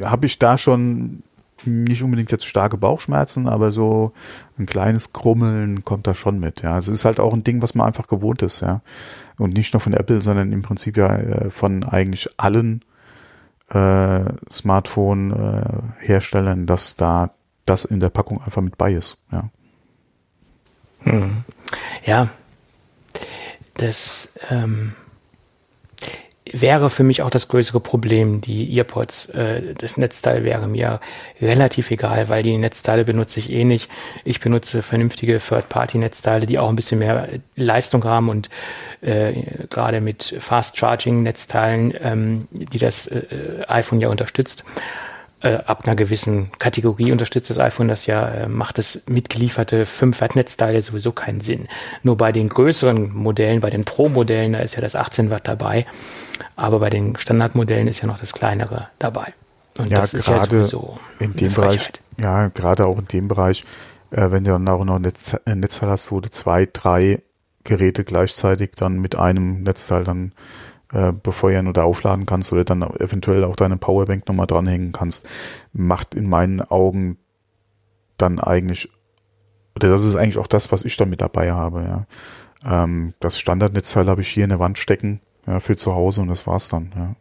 habe 0.03 0.27
ich 0.27 0.39
da 0.39 0.57
schon 0.57 1.23
nicht 1.67 2.03
unbedingt 2.03 2.33
jetzt 2.33 2.47
starke 2.47 2.77
Bauchschmerzen, 2.77 3.49
aber 3.49 3.73
so 3.73 4.13
ein 4.59 4.67
kleines 4.67 5.13
Krummeln 5.13 5.85
kommt 5.85 6.07
da 6.07 6.15
schon 6.15 6.41
mit. 6.41 6.63
Ja, 6.63 6.79
es 6.79 6.89
ist 6.89 7.05
halt 7.05 7.21
auch 7.21 7.33
ein 7.33 7.45
Ding, 7.45 7.63
was 7.63 7.75
man 7.75 7.87
einfach 7.87 8.07
gewohnt 8.07 8.43
ist. 8.43 8.61
Ja, 8.61 8.83
und 9.39 9.55
nicht 9.55 9.73
nur 9.73 9.81
von 9.81 9.95
Apple, 9.95 10.23
sondern 10.23 10.53
im 10.53 10.63
Prinzip 10.63 10.97
ja 10.97 11.17
äh, 11.17 11.51
von 11.51 11.85
eigentlich 11.85 12.29
allen 12.37 12.85
äh, 13.71 14.25
Smartphone-Herstellern, 14.51 16.63
äh, 16.63 16.67
dass 16.67 16.97
da 16.97 17.31
das 17.67 17.85
in 17.85 18.01
der 18.01 18.11
Packung 18.11 18.43
einfach 18.43 18.63
mit 18.63 18.77
bei 18.77 18.93
ist. 18.93 19.19
Ja. 19.33 19.49
Hm. 21.01 21.45
Ja, 22.05 22.29
das 23.75 24.33
ähm, 24.51 24.95
wäre 26.53 26.91
für 26.91 27.05
mich 27.05 27.23
auch 27.23 27.31
das 27.31 27.49
größere 27.49 27.81
Problem. 27.81 28.41
Die 28.41 28.77
Earpods, 28.77 29.31
äh, 29.31 29.75
das 29.79 29.97
Netzteil 29.97 30.45
wäre 30.45 30.69
mir 30.69 31.01
relativ 31.41 31.91
egal, 31.91 32.29
weil 32.29 32.43
die 32.43 32.57
Netzteile 32.59 33.05
benutze 33.05 33.41
ich 33.41 33.51
eh 33.51 33.65
nicht. 33.65 33.91
Ich 34.25 34.41
benutze 34.41 34.83
vernünftige 34.83 35.39
Third-Party-Netzteile, 35.39 36.47
die 36.47 36.59
auch 36.59 36.69
ein 36.69 36.77
bisschen 36.77 36.99
mehr 36.99 37.29
Leistung 37.57 38.05
haben 38.05 38.29
und 38.29 38.51
äh, 39.01 39.43
gerade 39.71 40.01
mit 40.01 40.35
Fast-Charging-Netzteilen, 40.39 41.95
ähm, 42.03 42.49
die 42.51 42.79
das 42.79 43.07
äh, 43.07 43.65
iPhone 43.69 44.01
ja 44.01 44.09
unterstützt, 44.09 44.65
äh, 45.45 45.59
ab 45.67 45.83
einer 45.85 45.95
gewissen 45.95 46.51
Kategorie 46.59 47.13
unterstützt 47.13 47.51
das 47.51 47.59
iPhone 47.59 47.89
das 47.89 48.07
ja, 48.07 48.27
äh, 48.29 48.49
macht 48.49 48.79
das 48.79 49.03
mitgelieferte 49.07 49.85
5 49.85 50.21
Watt 50.21 50.37
Netzteil 50.37 50.81
sowieso 50.81 51.13
keinen 51.13 51.43
Sinn. 51.43 51.69
Nur 52.03 52.17
bei 52.17 52.33
den 52.33 52.49
größeren 52.49 53.15
Modellen, 53.15 53.61
bei 53.61 53.69
den 53.69 53.85
Pro-Modellen, 53.85 54.55
da 54.55 54.61
ist 54.61 54.75
ja 54.75 54.81
das 54.81 54.97
18 54.97 55.31
Watt 55.31 55.47
dabei, 55.47 55.87
aber 56.57 56.81
bei 56.81 56.89
den 56.89 57.17
Standardmodellen 57.19 57.89
ist 57.89 58.01
ja 58.01 58.07
noch 58.07 58.19
das 58.19 58.33
kleinere 58.33 58.89
dabei. 58.99 59.35
Und 59.79 59.91
ja, 59.91 60.01
das 60.01 60.15
ist 60.15 60.29
ja 60.29 60.41
sowieso 60.41 60.99
in 61.19 61.35
dem 61.35 61.53
Bereich, 61.53 61.93
ja, 62.17 62.49
gerade 62.49 62.87
auch 62.87 62.99
in 62.99 63.09
dem 63.09 63.29
Bereich, 63.29 63.65
äh, 64.13 64.31
wenn 64.31 64.45
du 64.45 64.53
dann 64.53 64.67
auch 64.69 64.85
noch 64.85 64.97
ein 64.97 65.03
Netz, 65.03 65.37
ein 65.45 65.61
Netzteil 65.61 65.91
hast, 65.91 66.11
wo 66.11 66.21
du 66.21 66.31
zwei, 66.31 66.67
drei 66.73 67.23
Geräte 67.65 68.05
gleichzeitig 68.05 68.73
dann 68.77 68.99
mit 68.99 69.17
einem 69.17 69.63
Netzteil 69.63 70.05
dann 70.05 70.33
äh, 70.95 71.13
befeuern 71.13 71.67
oder 71.67 71.85
aufladen 71.85 72.25
kannst 72.25 72.53
oder 72.53 72.65
dann 72.65 72.83
eventuell 72.83 73.45
auch 73.45 73.57
deine 73.57 73.77
Powerbank 73.77 74.27
nochmal 74.29 74.47
dranhängen 74.47 74.93
kannst, 74.93 75.29
macht 75.73 76.15
in 76.15 76.29
meinen 76.29 76.61
Augen 76.63 77.19
dann 78.17 78.39
eigentlich, 78.39 78.89
oder 79.77 79.89
das 79.89 80.05
ist 80.05 80.15
eigentlich 80.15 80.39
auch 80.39 80.47
das, 80.47 80.73
was 80.73 80.85
ich 80.85 80.97
damit 80.97 81.21
dabei 81.21 81.53
habe, 81.53 81.83
ja. 81.83 82.07
Ähm, 82.65 83.13
das 83.21 83.39
Standardnetzteil 83.39 84.07
habe 84.07 84.23
ich 84.23 84.29
hier 84.29 84.45
in 84.45 84.51
der 84.51 84.61
Wand 84.61 84.79
stecken, 84.79 85.21
ja, 85.47 85.61
für 85.61 85.77
zu 85.77 85.95
Hause 85.95 86.23
und 86.23 86.29
das 86.29 86.47
war's 86.47 86.69
dann, 86.69 86.93
ja. 86.97 87.17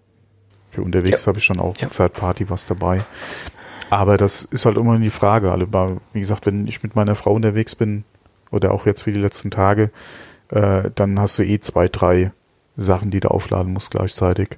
Für 0.69 0.83
unterwegs 0.83 1.25
ja. 1.25 1.27
habe 1.27 1.39
ich 1.39 1.47
dann 1.47 1.59
auch 1.59 1.75
ja. 1.77 1.87
Third 1.87 2.13
Party 2.13 2.49
was 2.49 2.65
dabei. 2.67 3.03
Aber 3.89 4.17
das 4.17 4.43
ist 4.43 4.65
halt 4.65 4.77
immer 4.77 4.97
die 4.97 5.11
Frage. 5.11 5.51
Also, 5.51 5.67
wie 6.13 6.19
gesagt, 6.19 6.47
wenn 6.47 6.65
ich 6.67 6.81
mit 6.81 6.95
meiner 6.95 7.15
Frau 7.15 7.33
unterwegs 7.33 7.75
bin, 7.75 8.05
oder 8.53 8.71
auch 8.71 8.85
jetzt 8.85 9.05
wie 9.07 9.11
die 9.11 9.19
letzten 9.19 9.51
Tage, 9.51 9.91
äh, 10.49 10.91
dann 10.93 11.19
hast 11.19 11.39
du 11.39 11.43
eh 11.43 11.59
zwei, 11.59 11.87
drei 11.87 12.31
Sachen, 12.75 13.11
die 13.11 13.19
du 13.19 13.29
aufladen 13.29 13.73
musst 13.73 13.91
gleichzeitig. 13.91 14.57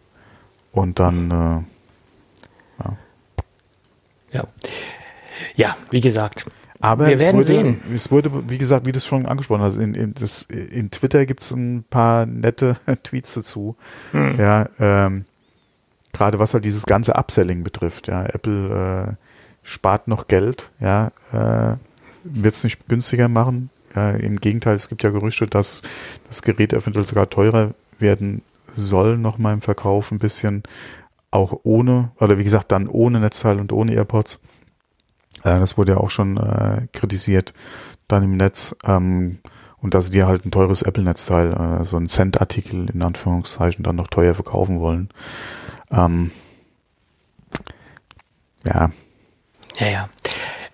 Und 0.71 0.99
dann, 0.99 1.31
äh, 1.31 2.83
ja. 2.83 2.97
Ja. 4.31 4.47
Ja, 5.55 5.77
wie 5.91 6.01
gesagt. 6.01 6.45
Aber 6.81 7.07
wir 7.07 7.19
werden 7.19 7.37
wurde, 7.37 7.45
sehen. 7.45 7.81
Es 7.93 8.11
wurde, 8.11 8.49
wie 8.49 8.57
gesagt, 8.57 8.85
wie 8.85 8.91
du 8.91 8.97
es 8.97 9.05
schon 9.05 9.25
angesprochen 9.25 9.61
hast, 9.61 9.77
in, 9.77 9.95
in, 9.95 10.13
das, 10.13 10.43
in 10.43 10.91
Twitter 10.91 11.25
gibt 11.25 11.41
es 11.41 11.51
ein 11.51 11.85
paar 11.89 12.25
nette 12.25 12.77
Tweets 13.03 13.33
dazu. 13.33 13.75
Hm. 14.11 14.37
Ja, 14.37 14.69
ähm, 14.79 15.25
gerade 16.13 16.39
was 16.39 16.53
halt 16.53 16.65
dieses 16.65 16.85
ganze 16.85 17.15
Upselling 17.15 17.63
betrifft. 17.63 18.07
Ja, 18.07 18.25
Apple 18.25 19.15
äh, 19.15 19.15
spart 19.63 20.07
noch 20.07 20.27
Geld, 20.27 20.69
ja, 20.79 21.11
äh, 21.31 21.77
wird 22.23 22.55
es 22.55 22.63
nicht 22.63 22.87
günstiger 22.87 23.29
machen. 23.29 23.69
Ja, 23.95 24.11
Im 24.11 24.41
Gegenteil, 24.41 24.75
es 24.75 24.89
gibt 24.89 25.03
ja 25.03 25.09
Gerüchte, 25.09 25.47
dass 25.47 25.81
das 26.27 26.41
Gerät 26.41 26.73
eventuell 26.73 27.05
sogar 27.05 27.29
teurer 27.29 27.73
werden 27.99 28.41
soll 28.75 29.17
noch 29.17 29.37
mal 29.37 29.53
im 29.53 29.61
Verkauf 29.61 30.11
ein 30.11 30.19
bisschen, 30.19 30.63
auch 31.31 31.59
ohne, 31.63 32.11
oder 32.19 32.37
wie 32.37 32.43
gesagt, 32.43 32.71
dann 32.71 32.87
ohne 32.87 33.19
Netzteil 33.19 33.59
und 33.59 33.71
ohne 33.71 33.93
AirPods. 33.93 34.39
Äh, 35.43 35.59
das 35.59 35.77
wurde 35.77 35.93
ja 35.93 35.97
auch 35.97 36.09
schon 36.09 36.37
äh, 36.37 36.87
kritisiert 36.93 37.53
dann 38.07 38.23
im 38.23 38.37
Netz. 38.37 38.75
Ähm, 38.85 39.39
und 39.81 39.93
dass 39.93 40.09
dir 40.09 40.27
halt 40.27 40.45
ein 40.45 40.51
teures 40.51 40.81
Apple-Netzteil, 40.81 41.53
äh, 41.53 41.85
so 41.85 41.97
ein 41.97 42.09
Cent-Artikel 42.09 42.89
in 42.89 43.03
Anführungszeichen, 43.03 43.83
dann 43.83 43.95
noch 43.95 44.07
teuer 44.07 44.33
verkaufen 44.33 44.79
wollen. 44.79 45.09
Ähm, 45.91 46.31
ja. 48.65 48.89
Ja, 49.77 49.87
ja. 49.87 50.09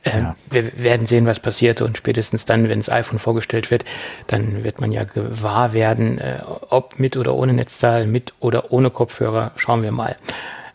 Ähm, 0.04 0.24
ja. 0.24 0.36
Wir 0.50 0.84
werden 0.84 1.08
sehen, 1.08 1.26
was 1.26 1.40
passiert 1.40 1.82
und 1.82 1.98
spätestens 1.98 2.46
dann, 2.46 2.70
wenn 2.70 2.80
das 2.80 2.90
iPhone 2.90 3.20
vorgestellt 3.20 3.70
wird, 3.72 3.86
dann 4.28 4.64
wird 4.64 4.82
man 4.82 4.92
ja 4.92 5.04
gewahr 5.04 5.74
werden, 5.74 6.18
äh, 6.18 6.40
ob 6.70 7.00
mit 7.00 7.18
oder 7.18 7.36
ohne 7.36 7.54
Netzteil, 7.54 8.08
mit 8.08 8.34
oder 8.40 8.72
ohne 8.72 8.90
Kopfhörer, 8.90 9.52
schauen 9.56 9.84
wir 9.84 9.92
mal. 9.92 10.16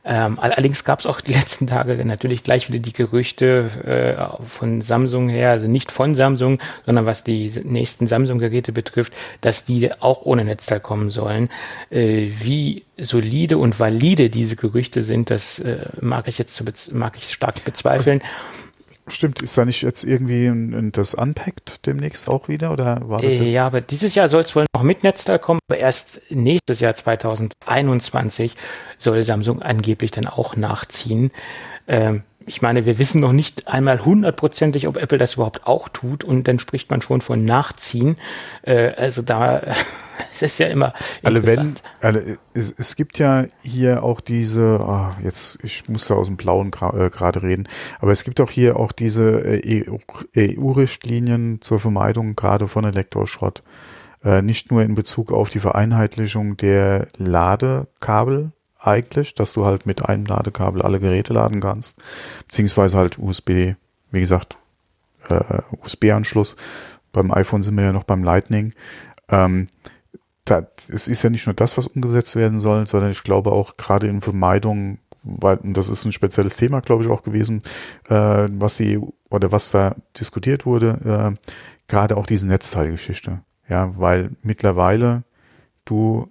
Ähm, 0.09 0.39
allerdings 0.39 0.85
gab 0.85 1.01
es 1.01 1.07
auch 1.07 1.21
die 1.21 1.33
letzten 1.35 1.67
Tage 1.67 2.03
natürlich 2.05 2.45
gleich 2.45 2.69
wieder 2.69 2.79
die 2.79 2.93
Gerüchte 2.93 3.69
äh, 3.85 4.47
von 4.47 4.81
Samsung 4.81 5.29
her, 5.29 5.51
also 5.51 5.67
nicht 5.67 5.91
von 5.91 6.15
Samsung, 6.15 6.61
sondern 6.87 7.07
was 7.07 7.25
die 7.25 7.51
nächsten 7.65 8.07
Samsung-Geräte 8.07 8.73
betrifft, 8.73 9.13
dass 9.41 9.65
die 9.65 9.91
auch 10.01 10.23
ohne 10.23 10.45
Netzteil 10.45 10.79
kommen 10.79 11.11
sollen. 11.11 11.49
Äh, 11.91 12.31
wie 12.41 12.85
solide 12.97 13.59
und 13.59 13.81
valide 13.81 14.31
diese 14.31 14.55
Gerüchte 14.55 15.03
sind, 15.03 15.31
das 15.31 15.59
äh, 15.59 15.79
mag 16.01 16.29
ich 16.29 16.39
jetzt 16.39 16.63
mag 16.93 17.17
ich 17.17 17.33
stark 17.33 17.65
bezweifeln. 17.65 18.23
Stimmt, 19.09 19.41
ist 19.41 19.57
da 19.57 19.65
nicht 19.65 19.83
jetzt 19.83 20.03
irgendwie 20.03 20.47
ein, 20.47 20.91
das 20.91 21.15
Unpacked 21.15 21.87
demnächst 21.87 22.29
auch 22.29 22.49
wieder 22.49 22.73
oder 22.73 23.09
war 23.09 23.23
das 23.23 23.35
jetzt? 23.35 23.53
Ja, 23.53 23.67
aber 23.67 23.81
dieses 23.81 24.17
Jahr 24.17 24.29
soll 24.29 24.43
es 24.43 24.57
wohl 24.57 24.67
noch 24.75 24.83
mit 24.83 25.05
Netzteil 25.05 25.39
kommen, 25.39 25.61
aber 25.69 25.79
erst 25.79 26.23
nächstes 26.31 26.81
Jahr 26.81 26.95
2021 26.95 28.57
soll 28.99 29.25
Samsung 29.25 29.63
angeblich 29.63 30.11
dann 30.11 30.27
auch 30.27 30.57
nachziehen. 30.57 31.31
Ähm, 31.87 32.23
ich 32.47 32.63
meine, 32.63 32.85
wir 32.85 32.99
wissen 32.99 33.21
noch 33.21 33.33
nicht 33.33 33.69
einmal 33.69 34.05
hundertprozentig, 34.05 34.87
ob 34.87 34.97
Apple 34.97 35.19
das 35.19 35.35
überhaupt 35.35 35.67
auch 35.67 35.89
tut 35.89 36.25
und 36.25 36.47
dann 36.47 36.59
spricht 36.59 36.91
man 36.91 37.03
schon 37.03 37.21
von 37.21 37.45
Nachziehen. 37.45 38.17
Äh, 38.63 38.93
also 38.97 39.23
da 39.23 39.63
es 40.33 40.43
ist 40.43 40.59
ja 40.59 40.69
immer 40.69 40.95
alle 41.23 41.45
wenn 41.45 41.75
alle, 42.01 42.39
es, 42.55 42.73
es 42.77 42.97
gibt 42.97 43.19
ja 43.19 43.47
hier 43.63 44.05
auch 44.05 44.21
diese 44.21 44.81
oh, 44.81 45.09
jetzt 45.23 45.59
ich 45.63 45.89
muss 45.89 46.07
da 46.07 46.15
aus 46.15 46.29
dem 46.29 46.37
Blauen 46.37 46.69
äh, 46.69 47.11
gerade 47.11 47.43
reden, 47.43 47.69
aber 47.99 48.13
es 48.13 48.23
gibt 48.25 48.41
auch 48.41 48.51
hier 48.51 48.79
auch 48.79 48.93
diese 48.93 49.41
äh, 49.41 49.85
EU-Richtlinien 50.37 51.61
zur 51.63 51.81
Vermeidung 51.81 52.37
gerade 52.37 52.69
von 52.69 52.85
Elektroschrott. 52.85 53.63
Äh, 54.25 54.43
nicht 54.43 54.71
nur 54.71 54.83
in 54.83 54.95
Bezug 54.95 55.33
auf 55.33 55.49
die 55.49 55.61
Vereinheitlichung 55.61 56.57
der 56.57 57.09
Ladekabel 57.17 58.53
eigentlich, 58.87 59.35
dass 59.35 59.53
du 59.53 59.65
halt 59.65 59.87
mit 59.87 60.05
einem 60.05 60.27
Ladekabel 60.27 60.83
alle 60.83 61.01
Geräte 61.01 61.33
laden 61.33 61.61
kannst, 61.61 61.99
beziehungsweise 62.47 62.97
halt 62.97 63.19
USB, 63.19 63.75
wie 64.11 64.21
gesagt, 64.21 64.57
äh, 65.29 65.63
USB-Anschluss. 65.83 66.57
Beim 67.13 67.33
iPhone 67.33 67.63
sind 67.63 67.77
wir 67.77 67.85
ja 67.85 67.93
noch 67.93 68.05
beim 68.05 68.23
Lightning. 68.23 68.75
Ähm, 69.29 69.69
da, 70.45 70.67
es 70.89 71.09
ist 71.09 71.23
ja 71.23 71.31
nicht 71.31 71.47
nur 71.47 71.55
das, 71.55 71.77
was 71.77 71.87
umgesetzt 71.87 72.37
werden 72.37 72.59
soll, 72.59 72.87
sondern 72.87 73.11
ich 73.11 73.23
glaube 73.25 73.53
auch 73.53 73.77
gerade 73.77 74.07
in 74.07 74.21
Vermeidung, 74.21 74.99
weil 75.23 75.57
und 75.59 75.77
das 75.77 75.89
ist 75.89 76.05
ein 76.05 76.13
spezielles 76.13 76.57
Thema, 76.57 76.81
glaube 76.81 77.03
ich, 77.03 77.11
auch 77.11 77.23
gewesen, 77.23 77.63
äh, 78.09 78.47
was 78.51 78.77
sie 78.77 79.01
oder 79.29 79.51
was 79.51 79.73
da 79.73 79.97
diskutiert 80.19 80.65
wurde, 80.67 81.37
äh, 81.37 81.49
gerade 81.89 82.17
auch 82.17 82.27
diese 82.27 82.47
Netzteilgeschichte. 82.47 83.41
Ja, 83.69 83.93
weil 83.99 84.31
mittlerweile 84.43 85.25
du 85.85 86.31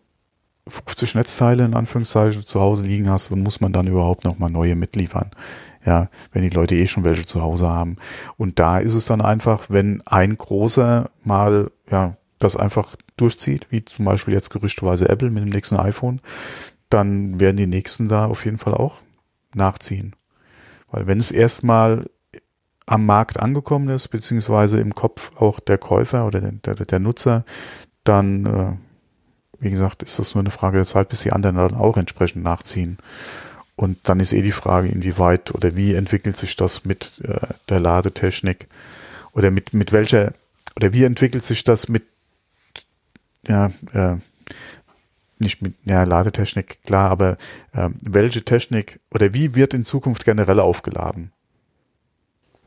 50 0.68 1.16
Netzteile 1.16 1.66
in 1.66 1.76
Anführungszeichen 1.76 2.44
zu 2.44 2.60
Hause 2.60 2.86
liegen 2.86 3.10
hast, 3.10 3.32
dann 3.32 3.42
muss 3.42 3.62
man 3.62 3.74
dann 3.74 3.88
überhaupt 3.88 4.26
noch 4.26 4.40
mal 4.40 4.50
neue 4.50 4.76
mitliefern. 4.76 5.32
Ja, 5.86 6.10
wenn 6.32 6.42
die 6.42 6.50
Leute 6.50 6.76
eh 6.76 6.88
schon 6.88 7.04
welche 7.04 7.28
zu 7.28 7.44
Hause 7.44 7.70
haben. 7.70 7.98
Und 8.38 8.58
da 8.58 8.80
ist 8.80 8.96
es 8.96 9.06
dann 9.06 9.22
einfach, 9.22 9.66
wenn 9.70 10.02
ein 10.08 10.36
großer 10.36 11.12
mal, 11.24 11.70
ja, 11.92 12.18
das 12.40 12.56
einfach 12.56 12.96
durchzieht, 13.18 13.68
wie 13.70 13.86
zum 13.86 14.06
Beispiel 14.06 14.34
jetzt 14.34 14.50
gerüchteweise 14.50 15.08
Apple 15.08 15.30
mit 15.30 15.44
dem 15.44 15.52
nächsten 15.52 15.78
iPhone, 15.78 16.22
dann 16.90 17.40
werden 17.40 17.58
die 17.58 17.68
nächsten 17.68 18.08
da 18.08 18.26
auf 18.26 18.46
jeden 18.46 18.58
Fall 18.58 18.74
auch 18.74 19.02
nachziehen. 19.54 20.16
Weil 20.90 21.06
wenn 21.06 21.20
es 21.20 21.32
erstmal 21.32 22.10
am 22.88 23.06
Markt 23.06 23.40
angekommen 23.40 23.90
ist, 23.90 24.08
beziehungsweise 24.10 24.80
im 24.80 24.94
Kopf 24.94 25.32
auch 25.40 25.60
der 25.60 25.78
Käufer 25.78 26.26
oder 26.26 26.42
der, 26.42 26.52
der, 26.52 26.86
der 26.86 27.00
Nutzer, 27.00 27.46
dann 28.04 28.46
äh, 28.46 28.85
wie 29.60 29.70
gesagt, 29.70 30.04
ist 30.04 30.20
das 30.20 30.36
nur 30.36 30.42
eine 30.42 30.52
Frage 30.52 30.78
der 30.78 30.86
Zeit, 30.86 31.10
bis 31.10 31.22
die 31.22 31.32
anderen 31.32 31.56
dann 31.56 31.74
auch 31.76 31.98
entsprechend 31.98 32.44
nachziehen. 32.44 32.98
und 33.76 33.98
dann 34.08 34.20
ist 34.20 34.34
eh 34.34 34.42
die 34.42 34.54
Frage, 34.54 34.88
inwieweit 34.88 35.54
oder 35.54 35.76
wie 35.76 35.94
entwickelt 35.94 36.38
sich 36.38 36.56
das 36.56 36.86
mit 36.86 37.20
äh, 37.24 37.40
der 37.70 37.80
Ladetechnik 37.80 38.68
oder 39.34 39.52
mit, 39.52 39.74
mit 39.74 39.92
welcher, 39.92 40.34
oder 40.76 40.94
wie 40.94 41.04
entwickelt 41.04 41.44
sich 41.44 41.64
das 41.64 41.90
mit, 41.90 42.04
ja, 43.48 43.72
äh, 43.94 44.18
nicht 45.40 45.62
mit 45.62 45.74
ja, 45.84 46.04
Ladetechnik, 46.04 46.82
klar, 46.84 47.12
aber 47.12 47.38
äh, 47.74 47.90
welche 48.02 48.46
Technik 48.46 49.00
oder 49.12 49.34
wie 49.34 49.56
wird 49.56 49.74
in 49.74 49.84
Zukunft 49.84 50.24
generell 50.24 50.62
aufgeladen? 50.62 51.32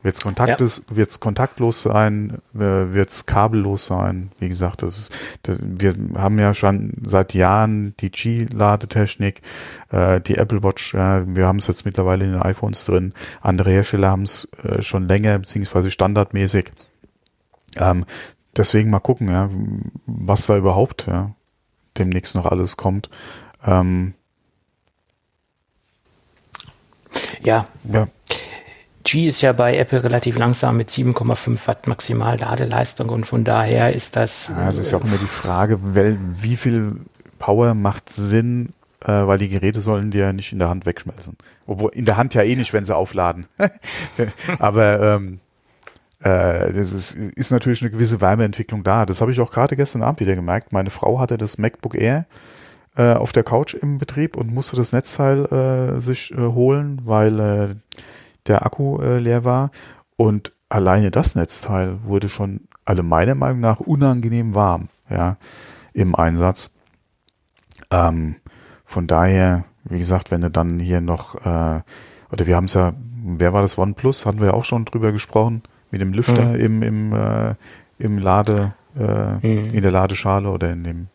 Wird 0.01 0.15
es 0.15 0.21
kontaktlos, 0.21 0.81
ja. 0.95 1.05
kontaktlos 1.19 1.81
sein? 1.81 2.41
Äh, 2.55 2.93
wird 2.93 3.09
es 3.09 3.25
kabellos 3.25 3.87
sein? 3.87 4.31
Wie 4.39 4.47
gesagt, 4.47 4.81
das 4.81 4.97
ist, 4.97 5.15
das, 5.43 5.59
wir 5.61 5.93
haben 6.15 6.39
ja 6.39 6.53
schon 6.53 6.93
seit 7.05 7.33
Jahren 7.33 7.93
die 7.99 8.09
G-Ladetechnik, 8.09 9.41
äh, 9.89 10.21
die 10.21 10.35
Apple 10.35 10.63
Watch, 10.63 10.93
ja, 10.93 11.23
wir 11.27 11.47
haben 11.47 11.57
es 11.57 11.67
jetzt 11.67 11.83
mittlerweile 11.83 12.23
in 12.23 12.31
den 12.31 12.41
iPhones 12.41 12.85
drin. 12.85 13.13
Andere 13.41 13.71
Hersteller 13.71 14.09
haben 14.09 14.23
es 14.23 14.49
äh, 14.63 14.81
schon 14.81 15.05
länger, 15.07 15.37
beziehungsweise 15.37 15.91
standardmäßig. 15.91 16.71
Ähm, 17.75 18.05
deswegen 18.55 18.89
mal 18.89 18.99
gucken, 18.99 19.29
ja, 19.29 19.49
was 20.05 20.45
da 20.45 20.55
überhaupt 20.55 21.07
ja, 21.07 21.35
demnächst 21.97 22.35
noch 22.35 22.45
alles 22.45 22.77
kommt. 22.77 23.09
Ähm, 23.65 24.13
ja. 27.41 27.67
ja. 27.91 28.07
G 29.03 29.27
ist 29.27 29.41
ja 29.41 29.53
bei 29.53 29.77
Apple 29.77 30.03
relativ 30.03 30.37
langsam 30.37 30.77
mit 30.77 30.89
7,5 30.89 31.67
Watt 31.67 31.87
maximal 31.87 32.37
Ladeleistung 32.37 33.09
und 33.09 33.25
von 33.25 33.43
daher 33.43 33.93
ist 33.93 34.15
das. 34.15 34.49
Ja, 34.49 34.69
es 34.69 34.77
ist 34.77 34.91
ja 34.91 34.97
auch 34.97 35.03
immer 35.03 35.17
die 35.17 35.27
Frage, 35.27 35.79
wie 35.81 36.55
viel 36.55 36.97
Power 37.37 37.73
macht 37.73 38.09
Sinn, 38.09 38.73
äh, 39.01 39.11
weil 39.11 39.37
die 39.37 39.49
Geräte 39.49 39.81
sollen 39.81 40.11
dir 40.11 40.25
ja 40.25 40.33
nicht 40.33 40.51
in 40.51 40.59
der 40.59 40.69
Hand 40.69 40.85
wegschmelzen. 40.85 41.37
Obwohl 41.65 41.91
in 41.93 42.05
der 42.05 42.17
Hand 42.17 42.33
ja 42.33 42.43
eh 42.43 42.55
nicht, 42.55 42.73
wenn 42.73 42.85
sie 42.85 42.95
aufladen. 42.95 43.47
Aber 44.59 45.01
ähm, 45.01 45.39
äh, 46.19 46.73
das 46.73 46.91
ist, 46.91 47.13
ist 47.13 47.51
natürlich 47.51 47.81
eine 47.81 47.91
gewisse 47.91 48.21
Wärmeentwicklung 48.21 48.83
da. 48.83 49.05
Das 49.05 49.21
habe 49.21 49.31
ich 49.31 49.39
auch 49.39 49.51
gerade 49.51 49.75
gestern 49.75 50.03
Abend 50.03 50.19
wieder 50.19 50.35
gemerkt. 50.35 50.73
Meine 50.73 50.89
Frau 50.89 51.19
hatte 51.19 51.37
das 51.37 51.57
MacBook 51.57 51.95
Air 51.95 52.25
äh, 52.97 53.13
auf 53.13 53.31
der 53.31 53.43
Couch 53.43 53.73
im 53.73 53.97
Betrieb 53.97 54.35
und 54.35 54.53
musste 54.53 54.75
das 54.75 54.91
Netzteil 54.91 55.45
äh, 55.45 55.99
sich 56.01 56.31
äh, 56.31 56.37
holen, 56.37 57.01
weil 57.03 57.39
äh, 57.39 57.67
der 58.47 58.65
Akku 58.65 58.99
äh, 59.01 59.19
leer 59.19 59.43
war. 59.43 59.71
Und 60.17 60.53
alleine 60.69 61.11
das 61.11 61.35
Netzteil 61.35 61.99
wurde 62.03 62.29
schon, 62.29 62.61
also 62.85 63.03
meiner 63.03 63.35
Meinung 63.35 63.59
nach, 63.59 63.79
unangenehm 63.79 64.55
warm, 64.55 64.89
ja, 65.09 65.37
im 65.93 66.15
Einsatz. 66.15 66.71
Ähm, 67.91 68.35
von 68.85 69.07
daher, 69.07 69.65
wie 69.83 69.99
gesagt, 69.99 70.31
wenn 70.31 70.41
du 70.41 70.49
dann 70.49 70.79
hier 70.79 71.01
noch, 71.01 71.35
äh, 71.35 71.81
oder 72.31 72.45
wir 72.45 72.55
haben 72.55 72.65
es 72.65 72.73
ja, 72.73 72.93
wer 73.23 73.53
war 73.53 73.61
das 73.61 73.77
OnePlus? 73.77 74.25
Hatten 74.25 74.39
wir 74.39 74.47
ja 74.47 74.53
auch 74.53 74.65
schon 74.65 74.85
drüber 74.85 75.11
gesprochen, 75.11 75.63
mit 75.91 76.01
dem 76.01 76.13
Lüfter 76.13 76.45
mhm. 76.45 76.55
im, 76.55 76.83
im, 76.83 77.13
äh, 77.13 77.55
im 77.97 78.17
Lade, 78.17 78.73
äh, 78.97 79.33
mhm. 79.35 79.63
in 79.65 79.81
der 79.81 79.91
Ladeschale 79.91 80.49
oder 80.49 80.71
in 80.71 80.83
dem 80.83 81.07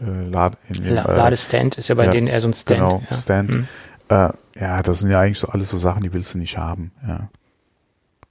äh, 0.00 0.24
Lade, 0.24 0.56
in 0.68 0.84
dem, 0.84 0.96
äh, 0.96 1.02
Ladestand 1.02 1.76
ist 1.76 1.88
ja 1.88 1.94
bei 1.94 2.06
ja, 2.06 2.10
denen 2.10 2.26
eher 2.26 2.40
so 2.40 2.48
ein 2.48 2.54
Stand. 2.54 2.80
Genau, 2.80 3.02
ja. 3.08 3.16
Stand. 3.16 3.50
Mhm. 3.50 3.68
Äh, 4.08 4.30
ja, 4.54 4.82
das 4.82 5.00
sind 5.00 5.10
ja 5.10 5.20
eigentlich 5.20 5.38
so 5.38 5.48
alles 5.48 5.68
so 5.68 5.78
Sachen, 5.78 6.02
die 6.02 6.12
willst 6.12 6.34
du 6.34 6.38
nicht 6.38 6.58
haben. 6.58 6.92
Ja. 7.06 7.28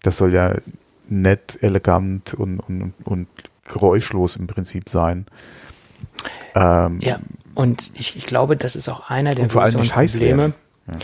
Das 0.03 0.17
soll 0.17 0.33
ja 0.33 0.55
nett, 1.07 1.57
elegant 1.61 2.33
und, 2.33 2.59
und, 2.59 2.93
und 3.03 3.27
geräuschlos 3.67 4.35
im 4.35 4.47
Prinzip 4.47 4.89
sein. 4.89 5.25
Ähm, 6.55 6.99
ja, 7.01 7.19
und 7.53 7.91
ich, 7.93 8.15
ich 8.15 8.25
glaube, 8.25 8.57
das 8.57 8.75
ist 8.75 8.89
auch 8.89 9.09
einer 9.09 9.35
der 9.35 9.47
größeren 9.47 9.87
Probleme. 9.87 10.53
Ja. 10.87 10.99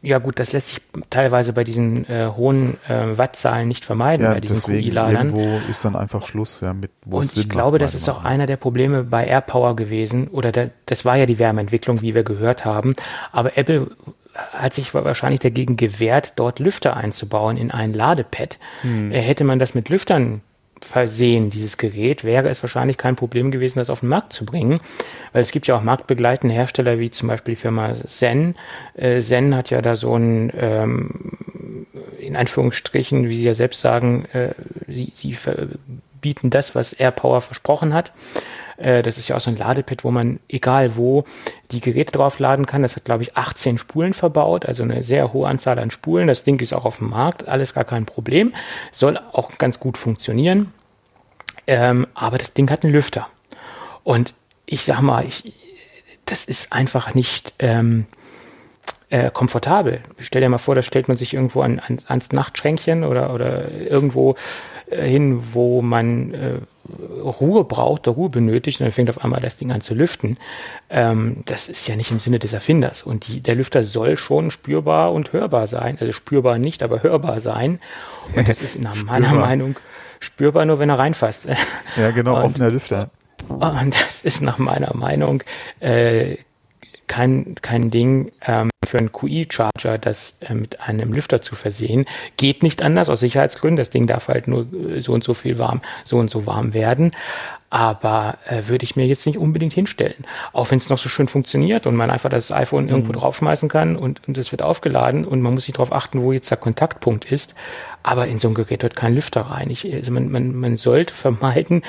Ja. 0.00 0.18
gut, 0.18 0.38
das 0.38 0.52
lässt 0.52 0.68
sich 0.70 0.80
teilweise 1.10 1.52
bei 1.52 1.64
diesen 1.64 2.08
äh, 2.08 2.30
hohen 2.34 2.78
äh, 2.88 3.18
Wattzahlen 3.18 3.68
nicht 3.68 3.84
vermeiden, 3.84 4.24
ja, 4.24 4.32
bei 4.32 4.40
diesen 4.40 4.62
QI-Ladern. 4.62 5.28
Irgendwo 5.28 5.60
ist 5.68 5.84
dann 5.84 5.96
einfach 5.96 6.24
Schluss, 6.24 6.60
ja, 6.62 6.72
mit 6.72 6.90
wo 7.04 7.18
Und 7.18 7.36
ich 7.36 7.48
glaube, 7.48 7.78
das 7.78 7.94
ist 7.94 8.08
auch 8.08 8.24
einer 8.24 8.46
der 8.46 8.56
Probleme 8.56 9.04
bei 9.04 9.26
AirPower 9.26 9.76
gewesen, 9.76 10.28
oder 10.28 10.52
der, 10.52 10.70
das 10.86 11.04
war 11.04 11.16
ja 11.16 11.26
die 11.26 11.38
Wärmeentwicklung, 11.38 12.00
wie 12.00 12.14
wir 12.14 12.22
gehört 12.22 12.64
haben, 12.64 12.94
aber 13.30 13.58
Apple 13.58 13.90
hat 14.34 14.74
sich 14.74 14.94
wahrscheinlich 14.94 15.40
dagegen 15.40 15.76
gewehrt, 15.76 16.34
dort 16.36 16.58
Lüfter 16.58 16.96
einzubauen 16.96 17.56
in 17.56 17.70
ein 17.70 17.92
Ladepad. 17.92 18.58
Hm. 18.82 19.10
Hätte 19.10 19.44
man 19.44 19.58
das 19.58 19.74
mit 19.74 19.88
Lüftern 19.88 20.40
versehen, 20.84 21.50
dieses 21.50 21.76
Gerät, 21.78 22.24
wäre 22.24 22.48
es 22.48 22.62
wahrscheinlich 22.62 22.96
kein 22.96 23.16
Problem 23.16 23.50
gewesen, 23.50 23.78
das 23.78 23.90
auf 23.90 24.00
den 24.00 24.08
Markt 24.08 24.32
zu 24.32 24.44
bringen. 24.44 24.80
Weil 25.32 25.42
es 25.42 25.52
gibt 25.52 25.66
ja 25.66 25.76
auch 25.76 25.82
marktbegleitende 25.82 26.54
Hersteller, 26.54 26.98
wie 26.98 27.10
zum 27.10 27.28
Beispiel 27.28 27.54
die 27.54 27.60
Firma 27.60 27.94
Zen. 27.94 28.56
Äh, 28.94 29.20
Zen 29.20 29.54
hat 29.54 29.70
ja 29.70 29.82
da 29.82 29.96
so 29.96 30.16
ein, 30.16 30.52
ähm, 30.56 31.86
in 32.18 32.36
Anführungsstrichen, 32.36 33.28
wie 33.28 33.36
sie 33.36 33.44
ja 33.44 33.54
selbst 33.54 33.80
sagen, 33.80 34.26
äh, 34.32 34.54
sie, 34.88 35.12
sie 35.14 35.36
bieten 36.20 36.50
das, 36.50 36.74
was 36.74 36.92
AirPower 36.92 37.40
versprochen 37.40 37.94
hat. 37.94 38.12
Äh, 38.82 39.02
das 39.02 39.16
ist 39.16 39.28
ja 39.28 39.36
auch 39.36 39.40
so 39.40 39.50
ein 39.50 39.56
Ladepad, 39.56 40.04
wo 40.04 40.10
man 40.10 40.40
egal 40.48 40.96
wo 40.96 41.24
die 41.70 41.80
Geräte 41.80 42.12
drauf 42.12 42.38
laden 42.38 42.66
kann. 42.66 42.82
Das 42.82 42.96
hat, 42.96 43.04
glaube 43.04 43.22
ich, 43.22 43.36
18 43.36 43.78
Spulen 43.78 44.12
verbaut, 44.12 44.66
also 44.66 44.82
eine 44.82 45.02
sehr 45.02 45.32
hohe 45.32 45.48
Anzahl 45.48 45.78
an 45.78 45.90
Spulen. 45.90 46.28
Das 46.28 46.44
Ding 46.44 46.60
ist 46.60 46.72
auch 46.72 46.84
auf 46.84 46.98
dem 46.98 47.10
Markt, 47.10 47.48
alles 47.48 47.74
gar 47.74 47.84
kein 47.84 48.06
Problem. 48.06 48.52
Soll 48.90 49.18
auch 49.32 49.56
ganz 49.58 49.78
gut 49.78 49.96
funktionieren. 49.96 50.72
Ähm, 51.66 52.06
aber 52.14 52.38
das 52.38 52.54
Ding 52.54 52.70
hat 52.70 52.84
einen 52.84 52.92
Lüfter. 52.92 53.28
Und 54.02 54.34
ich 54.66 54.82
sag 54.84 55.00
mal, 55.00 55.24
ich, 55.24 55.54
das 56.24 56.44
ist 56.44 56.72
einfach 56.72 57.14
nicht 57.14 57.54
ähm, 57.60 58.06
äh, 59.10 59.30
komfortabel. 59.30 60.00
Stell 60.18 60.40
dir 60.40 60.48
mal 60.48 60.58
vor, 60.58 60.74
da 60.74 60.82
stellt 60.82 61.06
man 61.06 61.16
sich 61.16 61.34
irgendwo 61.34 61.60
an, 61.62 61.78
an, 61.78 62.00
ans 62.06 62.32
Nachtschränkchen 62.32 63.04
oder, 63.04 63.32
oder 63.32 63.70
irgendwo 63.70 64.34
äh, 64.90 65.06
hin, 65.06 65.54
wo 65.54 65.82
man 65.82 66.34
äh, 66.34 66.54
Ruhe 66.88 67.64
braucht, 67.64 68.06
der 68.06 68.12
Ruhe 68.14 68.28
benötigt 68.28 68.80
und 68.80 68.86
dann 68.86 68.92
fängt 68.92 69.10
auf 69.10 69.22
einmal 69.22 69.40
das 69.40 69.56
Ding 69.56 69.70
an 69.70 69.80
zu 69.80 69.94
lüften. 69.94 70.36
Ähm, 70.90 71.42
das 71.46 71.68
ist 71.68 71.86
ja 71.86 71.96
nicht 71.96 72.10
im 72.10 72.18
Sinne 72.18 72.38
des 72.38 72.52
Erfinders. 72.52 73.02
Und 73.02 73.28
die, 73.28 73.40
der 73.40 73.54
Lüfter 73.54 73.84
soll 73.84 74.16
schon 74.16 74.50
spürbar 74.50 75.12
und 75.12 75.32
hörbar 75.32 75.66
sein. 75.66 75.96
Also 76.00 76.12
spürbar 76.12 76.58
nicht, 76.58 76.82
aber 76.82 77.02
hörbar 77.02 77.40
sein. 77.40 77.78
Und 78.34 78.48
das 78.48 78.62
ist 78.62 78.80
nach 78.80 79.02
meiner 79.04 79.32
Meinung 79.34 79.76
spürbar 80.20 80.64
nur, 80.64 80.78
wenn 80.78 80.88
er 80.88 80.98
reinfasst. 80.98 81.48
Ja, 81.96 82.10
genau, 82.10 82.36
und, 82.38 82.44
offener 82.44 82.70
Lüfter. 82.70 83.10
Und 83.48 83.94
das 83.94 84.20
ist 84.22 84.40
nach 84.42 84.58
meiner 84.58 84.94
Meinung 84.94 85.42
äh, 85.80 86.36
kein, 87.06 87.54
kein 87.60 87.90
Ding 87.90 88.32
ähm, 88.46 88.70
für 88.86 88.98
einen 88.98 89.12
QI-Charger, 89.12 89.98
das 89.98 90.38
äh, 90.42 90.54
mit 90.54 90.80
einem 90.80 91.12
Lüfter 91.12 91.42
zu 91.42 91.54
versehen. 91.54 92.04
Geht 92.36 92.62
nicht 92.62 92.82
anders 92.82 93.08
aus 93.08 93.20
Sicherheitsgründen. 93.20 93.76
Das 93.76 93.90
Ding 93.90 94.06
darf 94.06 94.28
halt 94.28 94.48
nur 94.48 94.66
äh, 94.72 95.00
so 95.00 95.12
und 95.12 95.24
so 95.24 95.34
viel 95.34 95.58
warm, 95.58 95.80
so 96.04 96.18
und 96.18 96.30
so 96.30 96.46
warm 96.46 96.74
werden. 96.74 97.12
Aber 97.70 98.36
äh, 98.46 98.64
würde 98.66 98.84
ich 98.84 98.96
mir 98.96 99.06
jetzt 99.06 99.26
nicht 99.26 99.38
unbedingt 99.38 99.72
hinstellen. 99.72 100.26
Auch 100.52 100.70
wenn 100.70 100.78
es 100.78 100.90
noch 100.90 100.98
so 100.98 101.08
schön 101.08 101.26
funktioniert 101.26 101.86
und 101.86 101.96
man 101.96 102.10
einfach 102.10 102.28
das 102.28 102.52
iPhone 102.52 102.84
mhm. 102.84 102.90
irgendwo 102.90 103.12
draufschmeißen 103.12 103.68
kann 103.68 103.96
und, 103.96 104.26
und 104.28 104.36
es 104.36 104.52
wird 104.52 104.62
aufgeladen 104.62 105.24
und 105.24 105.40
man 105.40 105.54
muss 105.54 105.64
sich 105.64 105.74
darauf 105.74 105.92
achten, 105.92 106.22
wo 106.22 106.32
jetzt 106.32 106.50
der 106.50 106.58
Kontaktpunkt 106.58 107.30
ist. 107.32 107.54
Aber 108.02 108.26
in 108.26 108.38
so 108.38 108.48
ein 108.48 108.54
Gerät 108.54 108.82
wird 108.82 108.96
kein 108.96 109.14
Lüfter 109.14 109.42
rein. 109.42 109.70
Ich, 109.70 109.90
also 109.90 110.12
man, 110.12 110.30
man, 110.30 110.54
man 110.54 110.76
sollte 110.76 111.14
vermeiden, 111.14 111.82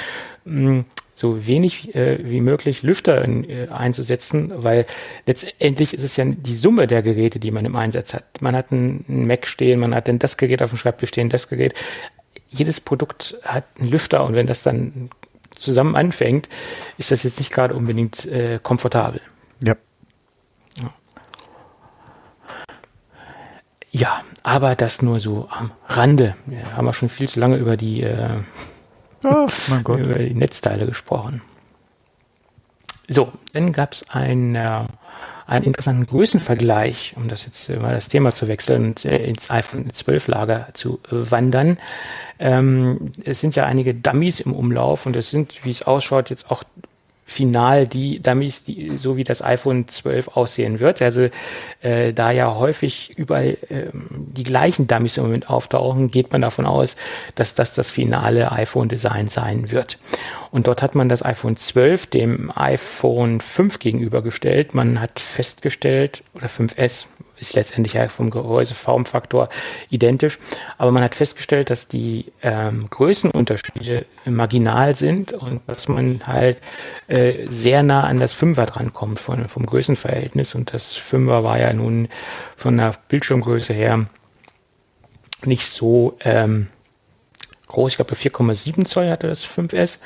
mh, 0.45 0.85
so 1.13 1.45
wenig 1.45 1.93
äh, 1.95 2.19
wie 2.23 2.41
möglich 2.41 2.81
Lüfter 2.81 3.23
in, 3.23 3.47
äh, 3.49 3.67
einzusetzen, 3.69 4.51
weil 4.55 4.85
letztendlich 5.27 5.93
ist 5.93 6.03
es 6.03 6.15
ja 6.17 6.25
die 6.25 6.55
Summe 6.55 6.87
der 6.87 7.01
Geräte, 7.01 7.39
die 7.39 7.51
man 7.51 7.65
im 7.65 7.75
Einsatz 7.75 8.13
hat. 8.13 8.41
Man 8.41 8.55
hat 8.55 8.71
einen 8.71 9.27
Mac 9.27 9.47
stehen, 9.47 9.79
man 9.79 9.93
hat 9.93 10.07
dann 10.07 10.19
das 10.19 10.37
Gerät 10.37 10.61
auf 10.61 10.71
dem 10.71 10.77
Schreibtisch 10.77 11.09
stehen, 11.09 11.29
das 11.29 11.49
Gerät. 11.49 11.73
Jedes 12.49 12.81
Produkt 12.81 13.37
hat 13.43 13.65
einen 13.79 13.89
Lüfter 13.89 14.23
und 14.25 14.33
wenn 14.33 14.47
das 14.47 14.63
dann 14.63 15.09
zusammen 15.55 15.95
anfängt, 15.95 16.49
ist 16.97 17.11
das 17.11 17.23
jetzt 17.23 17.39
nicht 17.39 17.51
gerade 17.51 17.75
unbedingt 17.75 18.25
äh, 18.25 18.59
komfortabel. 18.61 19.21
Ja. 19.63 19.75
ja. 20.81 20.93
Ja, 23.91 24.23
aber 24.41 24.75
das 24.75 25.03
nur 25.03 25.19
so 25.19 25.47
am 25.51 25.71
Rande. 25.87 26.35
Wir 26.47 26.75
haben 26.75 26.87
ja 26.87 26.93
schon 26.93 27.09
viel 27.09 27.29
zu 27.29 27.39
lange 27.39 27.57
über 27.57 27.77
die 27.77 28.01
äh, 28.01 28.29
Oh, 29.23 29.47
mein 29.69 29.83
Gott. 29.83 29.99
über 29.99 30.15
die 30.15 30.33
Netzteile 30.33 30.85
gesprochen. 30.85 31.41
So, 33.07 33.31
dann 33.51 33.73
gab 33.73 33.93
es 33.93 34.09
ein, 34.09 34.55
äh, 34.55 34.85
einen 35.45 35.65
interessanten 35.65 36.05
Größenvergleich, 36.05 37.13
um 37.17 37.27
das 37.27 37.45
jetzt 37.45 37.69
mal 37.69 37.91
das 37.91 38.07
Thema 38.09 38.33
zu 38.33 38.47
wechseln 38.47 38.85
und 38.85 39.05
äh, 39.05 39.25
ins 39.25 39.49
iPhone 39.51 39.91
12 39.91 40.27
Lager 40.27 40.67
zu 40.73 40.99
äh, 41.11 41.31
wandern. 41.31 41.77
Ähm, 42.39 43.05
es 43.25 43.41
sind 43.41 43.55
ja 43.55 43.65
einige 43.65 43.93
Dummies 43.93 44.39
im 44.39 44.53
Umlauf 44.53 45.05
und 45.05 45.15
es 45.15 45.31
sind, 45.31 45.65
wie 45.65 45.71
es 45.71 45.83
ausschaut, 45.83 46.29
jetzt 46.29 46.49
auch 46.49 46.63
final 47.25 47.87
die 47.87 48.21
Dummies, 48.21 48.63
die, 48.63 48.97
so 48.97 49.17
wie 49.17 49.23
das 49.23 49.41
iPhone 49.41 49.87
12 49.87 50.29
aussehen 50.29 50.79
wird. 50.79 51.01
Also 51.01 51.29
äh, 51.81 52.13
da 52.13 52.31
ja 52.31 52.55
häufig 52.55 53.17
überall 53.17 53.57
äh, 53.69 53.87
die 53.93 54.43
gleichen 54.43 54.87
Dummies 54.87 55.17
im 55.17 55.23
Moment 55.23 55.49
auftauchen, 55.49 56.11
geht 56.11 56.31
man 56.31 56.41
davon 56.41 56.65
aus, 56.65 56.95
dass 57.35 57.55
das 57.55 57.73
das 57.73 57.91
finale 57.91 58.51
iPhone-Design 58.51 59.29
sein 59.29 59.71
wird. 59.71 59.97
Und 60.51 60.67
dort 60.67 60.81
hat 60.81 60.95
man 60.95 61.09
das 61.09 61.23
iPhone 61.23 61.57
12 61.57 62.07
dem 62.07 62.51
iPhone 62.55 63.41
5 63.41 63.79
gegenübergestellt. 63.79 64.73
Man 64.73 64.99
hat 64.99 65.19
festgestellt, 65.19 66.23
oder 66.35 66.47
5S, 66.47 67.07
ist 67.37 67.55
letztendlich 67.55 67.93
ja 67.93 68.07
vom 68.09 68.29
Gehäuseformfaktor 68.29 69.49
identisch. 69.89 70.39
Aber 70.77 70.91
man 70.91 71.03
hat 71.03 71.15
festgestellt, 71.15 71.69
dass 71.69 71.87
die 71.87 72.31
ähm, 72.41 72.89
Größenunterschiede 72.89 74.05
marginal 74.25 74.95
sind 74.95 75.33
und 75.33 75.61
dass 75.67 75.87
man 75.87 76.25
halt 76.25 76.57
äh, 77.07 77.47
sehr 77.49 77.83
nah 77.83 78.03
an 78.03 78.19
das 78.19 78.33
Fünfer 78.33 78.65
drankommt 78.65 79.19
von, 79.19 79.47
vom 79.47 79.65
Größenverhältnis. 79.65 80.55
Und 80.55 80.73
das 80.73 80.93
Fünfer 80.93 81.43
war 81.43 81.59
ja 81.59 81.73
nun 81.73 82.07
von 82.55 82.77
der 82.77 82.93
Bildschirmgröße 83.07 83.73
her 83.73 84.05
nicht 85.45 85.71
so 85.71 86.17
ähm, 86.21 86.67
groß. 87.67 87.93
Ich 87.93 87.97
glaube, 87.97 88.15
4,7 88.15 88.85
Zoll 88.85 89.09
hatte 89.09 89.27
das 89.27 89.45
5S. 89.45 89.99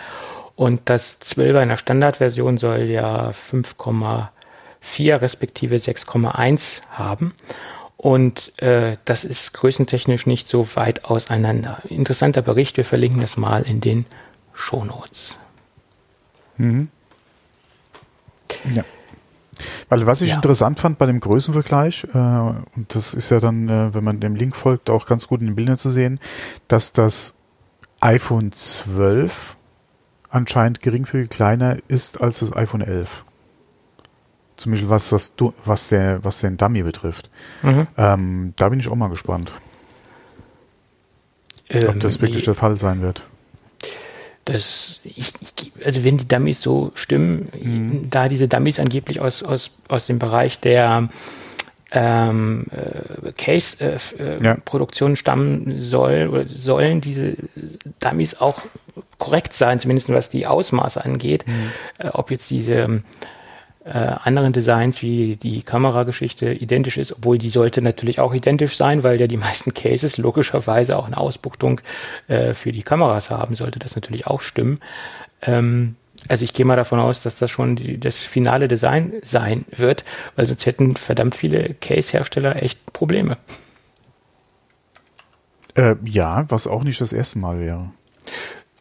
Und 0.56 0.82
das 0.86 1.22
12er 1.22 1.62
in 1.62 1.70
der 1.70 1.78
Standardversion 1.78 2.58
soll 2.58 2.80
ja 2.84 3.30
5,7 3.30 4.30
4 4.88 5.22
respektive 5.22 5.76
6,1 5.76 6.82
haben. 6.92 7.34
Und 7.98 8.54
äh, 8.62 8.98
das 9.06 9.26
ist 9.26 9.54
größentechnisch 9.54 10.28
nicht 10.28 10.48
so 10.48 10.68
weit 10.76 11.06
auseinander. 11.06 11.80
Interessanter 11.90 12.42
Bericht, 12.42 12.78
wir 12.78 12.86
verlinken 12.86 13.22
das 13.22 13.38
mal 13.38 13.64
in 13.64 13.82
den 13.82 14.06
Shownotes. 14.54 15.36
Mhm. 16.58 16.90
Ja. 18.72 18.84
Weil 19.90 20.06
was 20.06 20.22
ich 20.22 20.30
ja. 20.30 20.36
interessant 20.36 20.80
fand 20.80 21.00
bei 21.00 21.08
dem 21.08 21.20
Größenvergleich, 21.20 22.06
äh, 22.14 22.18
und 22.18 22.86
das 22.90 23.14
ist 23.14 23.30
ja 23.30 23.40
dann, 23.40 23.68
äh, 23.68 23.94
wenn 23.94 24.04
man 24.04 24.20
dem 24.20 24.36
Link 24.36 24.56
folgt, 24.56 24.90
auch 24.90 25.06
ganz 25.06 25.28
gut 25.28 25.42
in 25.42 25.48
den 25.48 25.56
Bildern 25.56 25.78
zu 25.78 25.90
sehen, 25.90 26.20
dass 26.68 26.94
das 26.94 27.36
iPhone 28.00 28.52
12 28.52 29.58
anscheinend 30.30 30.82
geringfügig 30.82 31.30
kleiner 31.30 31.78
ist 31.88 32.22
als 32.22 32.40
das 32.40 32.56
iPhone 32.56 32.82
11. 32.82 33.24
Zum 34.58 34.72
Beispiel 34.72 34.90
was, 34.90 35.36
du, 35.36 35.54
was, 35.64 35.90
der, 35.90 36.24
was 36.24 36.40
den 36.40 36.58
Dummy 36.58 36.82
betrifft. 36.84 37.30
Mhm. 37.62 37.88
Ähm, 37.96 38.54
da 38.56 38.70
bin 38.70 38.80
ich 38.80 38.90
auch 38.90 38.96
mal 38.96 39.10
gespannt. 39.10 39.52
Ähm, 41.70 41.90
ob 41.90 42.00
das 42.00 42.22
wirklich 42.22 42.44
der 42.44 42.56
Fall 42.56 42.78
sein 42.78 43.02
wird. 43.02 43.22
Das, 44.46 45.00
ich, 45.04 45.34
ich, 45.42 45.72
also 45.86 46.04
wenn 46.04 46.18
die 46.18 46.28
Dummies 46.28 46.62
so 46.62 46.92
stimmen, 46.96 47.50
mhm. 47.62 48.10
da 48.10 48.30
diese 48.30 48.48
Dummies 48.48 48.80
angeblich 48.80 49.20
aus, 49.20 49.44
aus, 49.44 49.72
aus 49.90 50.08
dem 50.08 50.20
Bereich 50.20 50.60
der 50.60 51.10
ähm, 51.92 52.66
äh, 52.72 53.32
Case-Produktion 53.34 55.12
äh, 55.12 55.14
ja. 55.14 55.16
stammen 55.18 55.78
soll, 55.78 56.30
oder 56.30 56.48
sollen 56.48 57.02
diese 57.02 57.36
Dummies 58.00 58.40
auch 58.40 58.62
korrekt 59.18 59.54
sein, 59.54 59.80
zumindest 59.80 60.10
was 60.10 60.30
die 60.30 60.48
Ausmaße 60.48 61.04
angeht. 61.04 61.46
Mhm. 61.46 61.72
Äh, 62.00 62.10
ob 62.10 62.32
jetzt 62.32 62.50
diese 62.50 63.04
äh, 63.88 64.16
anderen 64.24 64.54
Designs 64.54 65.02
wie 65.02 65.38
die 65.38 65.62
Kamerageschichte 65.62 66.52
identisch 66.52 66.98
ist, 66.98 67.14
obwohl 67.14 67.38
die 67.38 67.50
sollte 67.50 67.82
natürlich 67.82 68.20
auch 68.20 68.34
identisch 68.34 68.76
sein, 68.76 69.04
weil 69.04 69.20
ja 69.20 69.28
die 69.28 69.38
meisten 69.38 69.74
Cases 69.74 70.18
logischerweise 70.18 70.98
auch 70.98 71.08
eine 71.08 71.18
Ausbuchtung 71.18 71.82
äh, 72.28 72.54
für 72.54 72.72
die 72.72 72.84
Kameras 72.84 73.32
haben, 73.32 73.56
sollte 73.56 73.80
das 73.80 73.96
natürlich 73.96 74.28
auch 74.28 74.42
stimmen. 74.42 74.80
Ähm, 75.42 75.96
also 76.28 76.44
ich 76.44 76.54
gehe 76.54 76.66
mal 76.66 76.76
davon 76.76 77.00
aus, 77.00 77.24
dass 77.24 77.38
das 77.38 77.50
schon 77.50 77.76
die, 77.76 78.00
das 78.00 78.18
finale 78.18 78.68
Design 78.68 79.14
sein 79.24 79.66
wird, 79.76 80.04
weil 80.36 80.48
sonst 80.48 80.66
hätten 80.66 80.96
verdammt 80.96 81.36
viele 81.36 81.76
Case-Hersteller 81.76 82.62
echt 82.62 82.92
Probleme. 82.92 83.38
Äh, 85.76 85.96
ja, 86.04 86.46
was 86.50 86.68
auch 86.68 86.84
nicht 86.84 87.00
das 87.00 87.14
erste 87.14 87.40
Mal 87.40 87.60
wäre. 87.60 87.92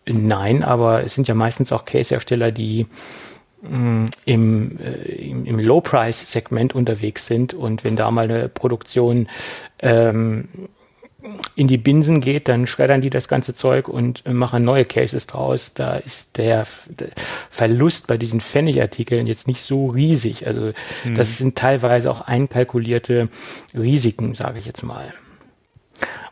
Nein, 0.09 0.65
aber 0.65 1.05
es 1.05 1.15
sind 1.15 1.29
ja 1.29 1.35
meistens 1.35 1.73
auch 1.73 1.85
Case-Hersteller, 1.85 2.53
die 2.53 2.87
im, 3.63 4.79
äh, 4.79 5.29
im, 5.29 5.47
im 5.47 5.59
Low-Price-Segment 5.59 6.75
unterwegs 6.75 7.27
sind 7.27 7.55
und 7.55 7.85
wenn 7.85 7.97
da 7.97 8.11
mal 8.11 8.31
eine 8.31 8.49
Produktion 8.49 9.29
ähm, 9.81 10.49
in 11.55 11.67
die 11.67 11.79
Binsen 11.79 12.21
geht, 12.21 12.49
dann 12.49 12.67
schreddern 12.67 13.01
die 13.01 13.11
das 13.11 13.29
ganze 13.29 13.55
Zeug 13.55 13.89
und 13.89 14.27
machen 14.33 14.65
neue 14.65 14.85
Cases 14.85 15.27
draus. 15.27 15.75
Da 15.75 15.97
ist 15.97 16.37
der, 16.37 16.67
Verlust 17.51 18.07
bei 18.07 18.17
diesen 18.17 18.41
Pfennigartikeln 18.41 19.27
jetzt 19.27 19.49
nicht 19.49 19.63
so 19.63 19.89
riesig. 19.89 20.47
Also 20.47 20.73
mhm. 21.05 21.15
das 21.15 21.39
sind 21.39 21.57
teilweise 21.57 22.11
auch 22.11 22.21
einkalkulierte 22.21 23.29
Risiken, 23.75 24.35
sage 24.35 24.59
ich 24.59 24.67
jetzt 24.67 24.83
mal. 24.83 25.13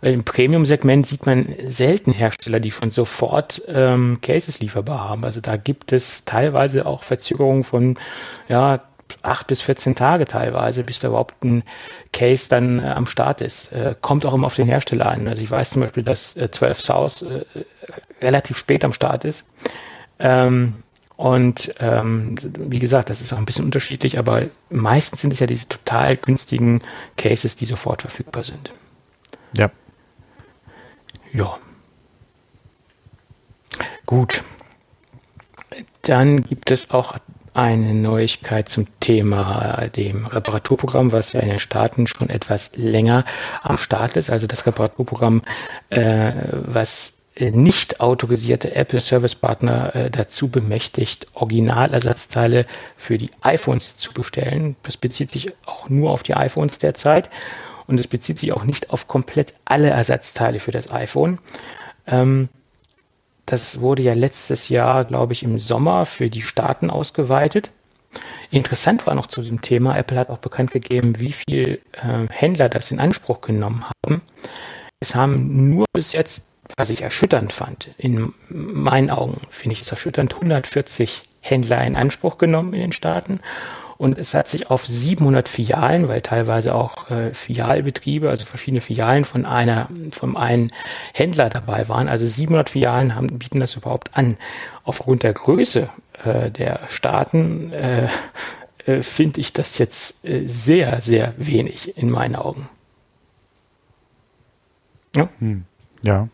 Im 0.02 0.24
Premium-Segment 0.24 1.06
sieht 1.06 1.26
man 1.26 1.54
selten 1.66 2.12
Hersteller, 2.12 2.60
die 2.60 2.70
schon 2.70 2.90
sofort 2.90 3.62
ähm, 3.68 4.18
Cases 4.22 4.60
lieferbar 4.60 5.08
haben. 5.08 5.24
Also 5.24 5.40
da 5.40 5.56
gibt 5.56 5.92
es 5.92 6.24
teilweise 6.24 6.86
auch 6.86 7.02
Verzögerungen 7.02 7.64
von 7.64 7.98
ja, 8.48 8.82
acht 9.22 9.46
bis 9.46 9.60
14 9.62 9.94
Tage 9.94 10.26
teilweise, 10.26 10.84
bis 10.84 10.98
da 10.98 11.08
überhaupt 11.08 11.42
ein 11.44 11.62
Case 12.12 12.48
dann 12.48 12.78
äh, 12.78 12.88
am 12.88 13.06
Start 13.06 13.40
ist. 13.40 13.72
Äh, 13.72 13.94
kommt 14.00 14.26
auch 14.26 14.34
immer 14.34 14.46
auf 14.46 14.56
den 14.56 14.66
Hersteller 14.66 15.06
an. 15.06 15.28
Also 15.28 15.42
ich 15.42 15.50
weiß 15.50 15.70
zum 15.70 15.82
Beispiel, 15.82 16.02
dass 16.02 16.36
äh, 16.36 16.50
12 16.50 16.80
South 16.80 17.22
äh, 17.22 17.44
relativ 18.22 18.58
spät 18.58 18.84
am 18.84 18.92
Start 18.92 19.24
ist. 19.24 19.46
Ähm, 20.18 20.74
und 21.16 21.72
ähm, 21.78 22.34
wie 22.58 22.80
gesagt, 22.80 23.08
das 23.08 23.20
ist 23.20 23.32
auch 23.32 23.38
ein 23.38 23.46
bisschen 23.46 23.64
unterschiedlich, 23.64 24.18
aber 24.18 24.46
meistens 24.68 25.20
sind 25.20 25.32
es 25.32 25.38
ja 25.38 25.46
diese 25.46 25.68
total 25.68 26.16
günstigen 26.16 26.82
Cases, 27.16 27.54
die 27.54 27.66
sofort 27.66 28.02
verfügbar 28.02 28.42
sind. 28.42 28.72
Ja. 29.56 29.70
Ja. 31.32 31.58
Gut. 34.06 34.42
Dann 36.02 36.44
gibt 36.44 36.70
es 36.70 36.90
auch 36.90 37.16
eine 37.54 37.94
Neuigkeit 37.94 38.68
zum 38.68 38.86
Thema 38.98 39.88
dem 39.96 40.26
Reparaturprogramm, 40.26 41.12
was 41.12 41.32
ja 41.32 41.40
in 41.40 41.48
den 41.48 41.60
Staaten 41.60 42.06
schon 42.06 42.28
etwas 42.28 42.76
länger 42.76 43.24
am 43.62 43.78
Start 43.78 44.16
ist. 44.16 44.28
Also 44.28 44.46
das 44.46 44.66
Reparaturprogramm, 44.66 45.42
äh, 45.90 46.32
was 46.50 47.18
nicht 47.38 48.00
autorisierte 48.00 48.74
Apple 48.74 49.00
Service 49.00 49.34
Partner 49.34 49.94
äh, 49.94 50.10
dazu 50.10 50.48
bemächtigt, 50.48 51.26
Originalersatzteile 51.34 52.66
für 52.96 53.18
die 53.18 53.30
iPhones 53.40 53.96
zu 53.96 54.12
bestellen. 54.12 54.76
Das 54.82 54.96
bezieht 54.96 55.30
sich 55.30 55.52
auch 55.66 55.88
nur 55.88 56.10
auf 56.10 56.22
die 56.22 56.34
iPhones 56.34 56.78
derzeit 56.78 57.30
und 57.86 58.00
es 58.00 58.06
bezieht 58.06 58.38
sich 58.38 58.52
auch 58.52 58.64
nicht 58.64 58.90
auf 58.90 59.08
komplett 59.08 59.54
alle 59.64 59.90
Ersatzteile 59.90 60.58
für 60.58 60.70
das 60.70 60.90
iPhone. 60.90 61.38
Ähm, 62.06 62.48
das 63.46 63.80
wurde 63.80 64.02
ja 64.02 64.14
letztes 64.14 64.68
Jahr, 64.68 65.04
glaube 65.04 65.34
ich, 65.34 65.42
im 65.42 65.58
Sommer 65.58 66.06
für 66.06 66.30
die 66.30 66.42
Staaten 66.42 66.90
ausgeweitet. 66.90 67.70
Interessant 68.50 69.06
war 69.06 69.14
noch 69.14 69.26
zu 69.26 69.42
dem 69.42 69.60
Thema, 69.60 69.96
Apple 69.96 70.18
hat 70.18 70.30
auch 70.30 70.38
bekannt 70.38 70.70
gegeben, 70.70 71.18
wie 71.18 71.32
viel 71.32 71.80
äh, 71.92 72.26
Händler 72.30 72.68
das 72.68 72.90
in 72.90 73.00
Anspruch 73.00 73.40
genommen 73.40 73.84
haben. 73.84 74.22
Es 75.00 75.14
haben 75.14 75.70
nur 75.70 75.84
bis 75.92 76.12
jetzt, 76.12 76.46
was 76.76 76.90
ich 76.90 77.02
erschütternd 77.02 77.52
fand, 77.52 77.88
in 77.98 78.32
meinen 78.48 79.10
Augen 79.10 79.40
finde 79.50 79.74
ich 79.74 79.82
es 79.82 79.90
erschütternd, 79.90 80.34
140 80.34 81.22
Händler 81.40 81.84
in 81.84 81.96
Anspruch 81.96 82.38
genommen 82.38 82.72
in 82.72 82.80
den 82.80 82.92
Staaten 82.92 83.40
und 83.96 84.18
es 84.18 84.34
hat 84.34 84.48
sich 84.48 84.70
auf 84.70 84.86
700 84.86 85.48
Filialen, 85.48 86.08
weil 86.08 86.20
teilweise 86.20 86.74
auch 86.74 87.10
äh, 87.10 87.32
Filialbetriebe, 87.32 88.28
also 88.28 88.44
verschiedene 88.44 88.80
Filialen 88.80 89.24
von 89.24 89.46
einer, 89.46 89.88
von 90.10 90.36
einem 90.36 90.70
Händler 91.12 91.48
dabei 91.48 91.88
waren. 91.88 92.08
Also 92.08 92.26
700 92.26 92.70
Filialen 92.70 93.14
haben, 93.14 93.38
bieten 93.38 93.60
das 93.60 93.74
überhaupt 93.76 94.16
an. 94.16 94.36
Aufgrund 94.82 95.22
der 95.22 95.32
Größe 95.32 95.88
äh, 96.24 96.50
der 96.50 96.80
Staaten 96.88 97.72
äh, 97.72 98.08
äh, 98.86 99.02
finde 99.02 99.40
ich 99.40 99.52
das 99.52 99.78
jetzt 99.78 100.24
äh, 100.24 100.46
sehr, 100.46 101.00
sehr 101.00 101.32
wenig 101.36 101.96
in 101.96 102.10
meinen 102.10 102.36
Augen. 102.36 102.68
Ja. 105.14 105.28
Hm. 105.38 105.64
Ja. 106.02 106.28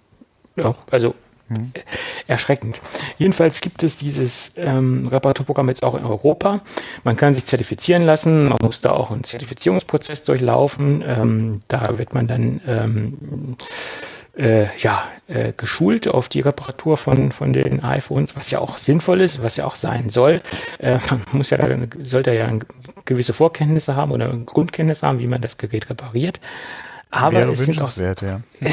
Ja, 0.56 0.74
also 0.90 1.14
Mhm. 1.50 1.72
Erschreckend. 2.26 2.80
Jedenfalls 3.18 3.60
gibt 3.60 3.82
es 3.82 3.96
dieses 3.96 4.52
ähm, 4.56 5.06
Reparaturprogramm 5.08 5.68
jetzt 5.68 5.84
auch 5.84 5.94
in 5.94 6.04
Europa. 6.04 6.60
Man 7.04 7.16
kann 7.16 7.34
sich 7.34 7.44
zertifizieren 7.44 8.02
lassen, 8.02 8.48
man 8.48 8.58
muss 8.62 8.80
da 8.80 8.92
auch 8.92 9.10
einen 9.10 9.24
Zertifizierungsprozess 9.24 10.24
durchlaufen. 10.24 11.02
Ähm, 11.06 11.60
da 11.68 11.98
wird 11.98 12.14
man 12.14 12.26
dann 12.26 12.60
ähm, 12.66 13.56
äh, 14.36 14.74
ja, 14.78 15.04
äh, 15.28 15.52
geschult 15.56 16.08
auf 16.08 16.28
die 16.28 16.40
Reparatur 16.40 16.96
von, 16.96 17.32
von 17.32 17.52
den 17.52 17.82
iPhones, 17.82 18.36
was 18.36 18.50
ja 18.50 18.60
auch 18.60 18.78
sinnvoll 18.78 19.20
ist, 19.20 19.42
was 19.42 19.56
ja 19.56 19.66
auch 19.66 19.76
sein 19.76 20.10
soll. 20.10 20.40
Äh, 20.78 20.98
man 21.10 21.22
muss 21.32 21.50
ja, 21.50 21.58
sollte 22.02 22.32
ja 22.32 22.50
gewisse 23.04 23.32
Vorkenntnisse 23.32 23.96
haben 23.96 24.12
oder 24.12 24.28
Grundkenntnisse 24.28 25.06
haben, 25.06 25.18
wie 25.18 25.26
man 25.26 25.40
das 25.40 25.58
Gerät 25.58 25.90
repariert. 25.90 26.40
Aber 27.10 27.38
Wäre 27.38 27.52
es 27.52 27.64
sind 27.64 27.82
auch, 27.82 27.94
ja. 27.96 28.40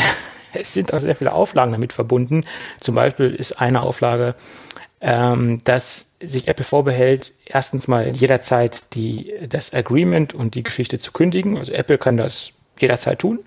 es 0.53 0.73
sind 0.73 0.93
auch 0.93 0.99
sehr 0.99 1.15
viele 1.15 1.33
Auflagen 1.33 1.71
damit 1.71 1.93
verbunden. 1.93 2.45
Zum 2.79 2.95
Beispiel 2.95 3.33
ist 3.33 3.59
eine 3.59 3.81
Auflage, 3.81 4.35
ähm, 4.99 5.61
dass 5.63 6.13
sich 6.19 6.47
Apple 6.47 6.65
vorbehält, 6.65 7.33
erstens 7.45 7.87
mal 7.87 8.15
jederzeit 8.15 8.95
die, 8.95 9.33
das 9.47 9.73
Agreement 9.73 10.33
und 10.33 10.55
die 10.55 10.63
Geschichte 10.63 10.97
zu 10.97 11.11
kündigen. 11.11 11.57
Also 11.57 11.73
Apple 11.73 11.97
kann 11.97 12.17
das 12.17 12.53
jederzeit 12.79 13.19
tun, 13.19 13.39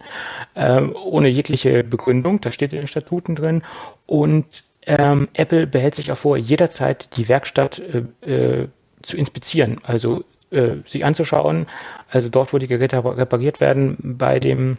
ähm, 0.56 0.94
ohne 1.04 1.28
jegliche 1.28 1.84
Begründung. 1.84 2.40
Das 2.40 2.54
steht 2.54 2.72
in 2.72 2.80
den 2.80 2.86
Statuten 2.86 3.34
drin. 3.34 3.62
Und 4.06 4.64
ähm, 4.86 5.28
Apple 5.34 5.66
behält 5.66 5.94
sich 5.94 6.10
auch 6.10 6.16
vor, 6.16 6.36
jederzeit 6.36 7.16
die 7.16 7.28
Werkstatt 7.28 7.80
äh, 8.24 8.30
äh, 8.30 8.68
zu 9.02 9.16
inspizieren, 9.16 9.78
also 9.82 10.24
äh, 10.50 10.76
sich 10.86 11.04
anzuschauen. 11.04 11.66
Also 12.08 12.28
dort, 12.28 12.52
wo 12.52 12.58
die 12.58 12.66
Geräte 12.66 13.04
repariert 13.04 13.60
werden, 13.60 13.96
bei 14.00 14.40
dem 14.40 14.78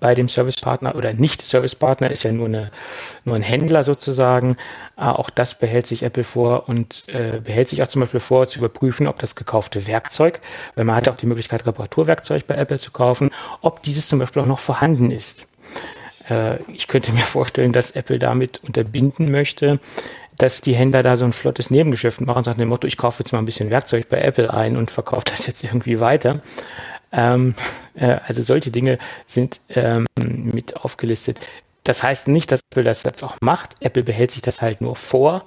bei 0.00 0.14
dem 0.14 0.28
Servicepartner 0.28 0.94
oder 0.94 1.12
nicht 1.12 1.42
Servicepartner 1.42 2.10
ist 2.10 2.22
ja 2.22 2.32
nur, 2.32 2.46
eine, 2.46 2.70
nur 3.24 3.36
ein 3.36 3.42
Händler 3.42 3.84
sozusagen. 3.84 4.56
Äh, 4.96 5.02
auch 5.02 5.30
das 5.30 5.58
behält 5.58 5.86
sich 5.86 6.02
Apple 6.02 6.24
vor 6.24 6.68
und 6.68 7.04
äh, 7.08 7.40
behält 7.42 7.68
sich 7.68 7.82
auch 7.82 7.88
zum 7.88 8.00
Beispiel 8.00 8.20
vor, 8.20 8.46
zu 8.46 8.58
überprüfen, 8.58 9.06
ob 9.06 9.18
das 9.18 9.34
gekaufte 9.34 9.86
Werkzeug, 9.86 10.40
weil 10.74 10.84
man 10.84 10.96
hat 10.96 11.08
auch 11.08 11.16
die 11.16 11.26
Möglichkeit, 11.26 11.66
Reparaturwerkzeug 11.66 12.46
bei 12.46 12.54
Apple 12.54 12.78
zu 12.78 12.90
kaufen, 12.90 13.30
ob 13.60 13.82
dieses 13.82 14.08
zum 14.08 14.18
Beispiel 14.18 14.42
auch 14.42 14.46
noch 14.46 14.60
vorhanden 14.60 15.10
ist. 15.10 15.46
Äh, 16.28 16.58
ich 16.72 16.88
könnte 16.88 17.12
mir 17.12 17.20
vorstellen, 17.20 17.72
dass 17.72 17.92
Apple 17.92 18.18
damit 18.18 18.60
unterbinden 18.64 19.30
möchte, 19.30 19.80
dass 20.38 20.60
die 20.60 20.74
Händler 20.74 21.02
da 21.02 21.16
so 21.16 21.24
ein 21.24 21.32
flottes 21.32 21.70
Nebengeschäft 21.70 22.20
machen, 22.20 22.44
nach 22.46 22.56
dem 22.56 22.68
Motto, 22.68 22.86
ich 22.86 22.96
kaufe 22.96 23.22
jetzt 23.22 23.32
mal 23.32 23.38
ein 23.38 23.44
bisschen 23.44 23.70
Werkzeug 23.70 24.08
bei 24.08 24.20
Apple 24.20 24.52
ein 24.52 24.76
und 24.76 24.90
verkaufe 24.90 25.24
das 25.26 25.46
jetzt 25.46 25.62
irgendwie 25.62 26.00
weiter. 26.00 26.40
Ähm, 27.12 27.54
äh, 27.94 28.18
also 28.26 28.42
solche 28.42 28.70
Dinge 28.70 28.98
sind 29.26 29.60
ähm, 29.68 30.06
mit 30.16 30.76
aufgelistet. 30.76 31.40
Das 31.84 32.02
heißt 32.02 32.28
nicht, 32.28 32.52
dass 32.52 32.60
Apple 32.70 32.84
das 32.84 33.02
jetzt 33.02 33.22
auch 33.22 33.36
macht. 33.40 33.76
Apple 33.80 34.02
behält 34.02 34.30
sich 34.30 34.42
das 34.42 34.62
halt 34.62 34.80
nur 34.80 34.96
vor 34.96 35.44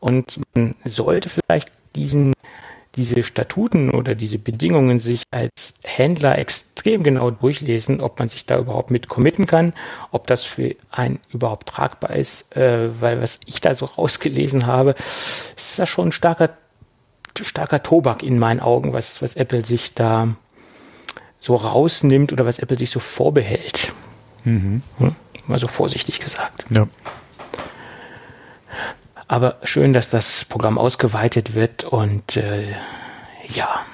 und 0.00 0.40
man 0.54 0.74
sollte 0.84 1.28
vielleicht 1.28 1.70
diesen 1.94 2.32
diese 2.96 3.22
Statuten 3.22 3.90
oder 3.90 4.14
diese 4.14 4.38
Bedingungen 4.38 4.98
sich 4.98 5.22
als 5.30 5.74
Händler 5.82 6.38
extrem 6.38 7.02
genau 7.02 7.30
durchlesen, 7.30 8.00
ob 8.00 8.18
man 8.18 8.28
sich 8.28 8.44
da 8.44 8.58
überhaupt 8.58 8.90
mit 8.90 9.08
committen 9.08 9.46
kann, 9.46 9.72
ob 10.10 10.26
das 10.26 10.44
für 10.44 10.74
einen 10.90 11.18
überhaupt 11.30 11.68
tragbar 11.68 12.14
ist, 12.14 12.54
äh, 12.56 13.00
weil 13.00 13.22
was 13.22 13.40
ich 13.46 13.60
da 13.60 13.74
so 13.74 13.86
rausgelesen 13.86 14.66
habe, 14.66 14.94
ist 15.56 15.78
da 15.78 15.86
schon 15.86 16.08
ein 16.08 16.12
starker, 16.12 16.50
starker 17.40 17.82
Tobak 17.82 18.22
in 18.22 18.38
meinen 18.38 18.60
Augen, 18.60 18.92
was, 18.92 19.22
was 19.22 19.36
Apple 19.36 19.64
sich 19.64 19.94
da 19.94 20.28
so 21.42 21.56
rausnimmt 21.56 22.32
oder 22.32 22.46
was 22.46 22.60
Apple 22.60 22.78
sich 22.78 22.90
so 22.90 23.00
vorbehält. 23.00 23.92
Mhm. 24.44 24.80
Hm? 24.98 25.16
Mal 25.48 25.58
so 25.58 25.66
vorsichtig 25.66 26.20
gesagt. 26.20 26.64
Ja. 26.70 26.86
Aber 29.26 29.58
schön, 29.64 29.92
dass 29.92 30.08
das 30.08 30.44
Programm 30.44 30.78
ausgeweitet 30.78 31.54
wird 31.54 31.82
und 31.82 32.36
äh, 32.36 32.70
ja, 33.48 33.84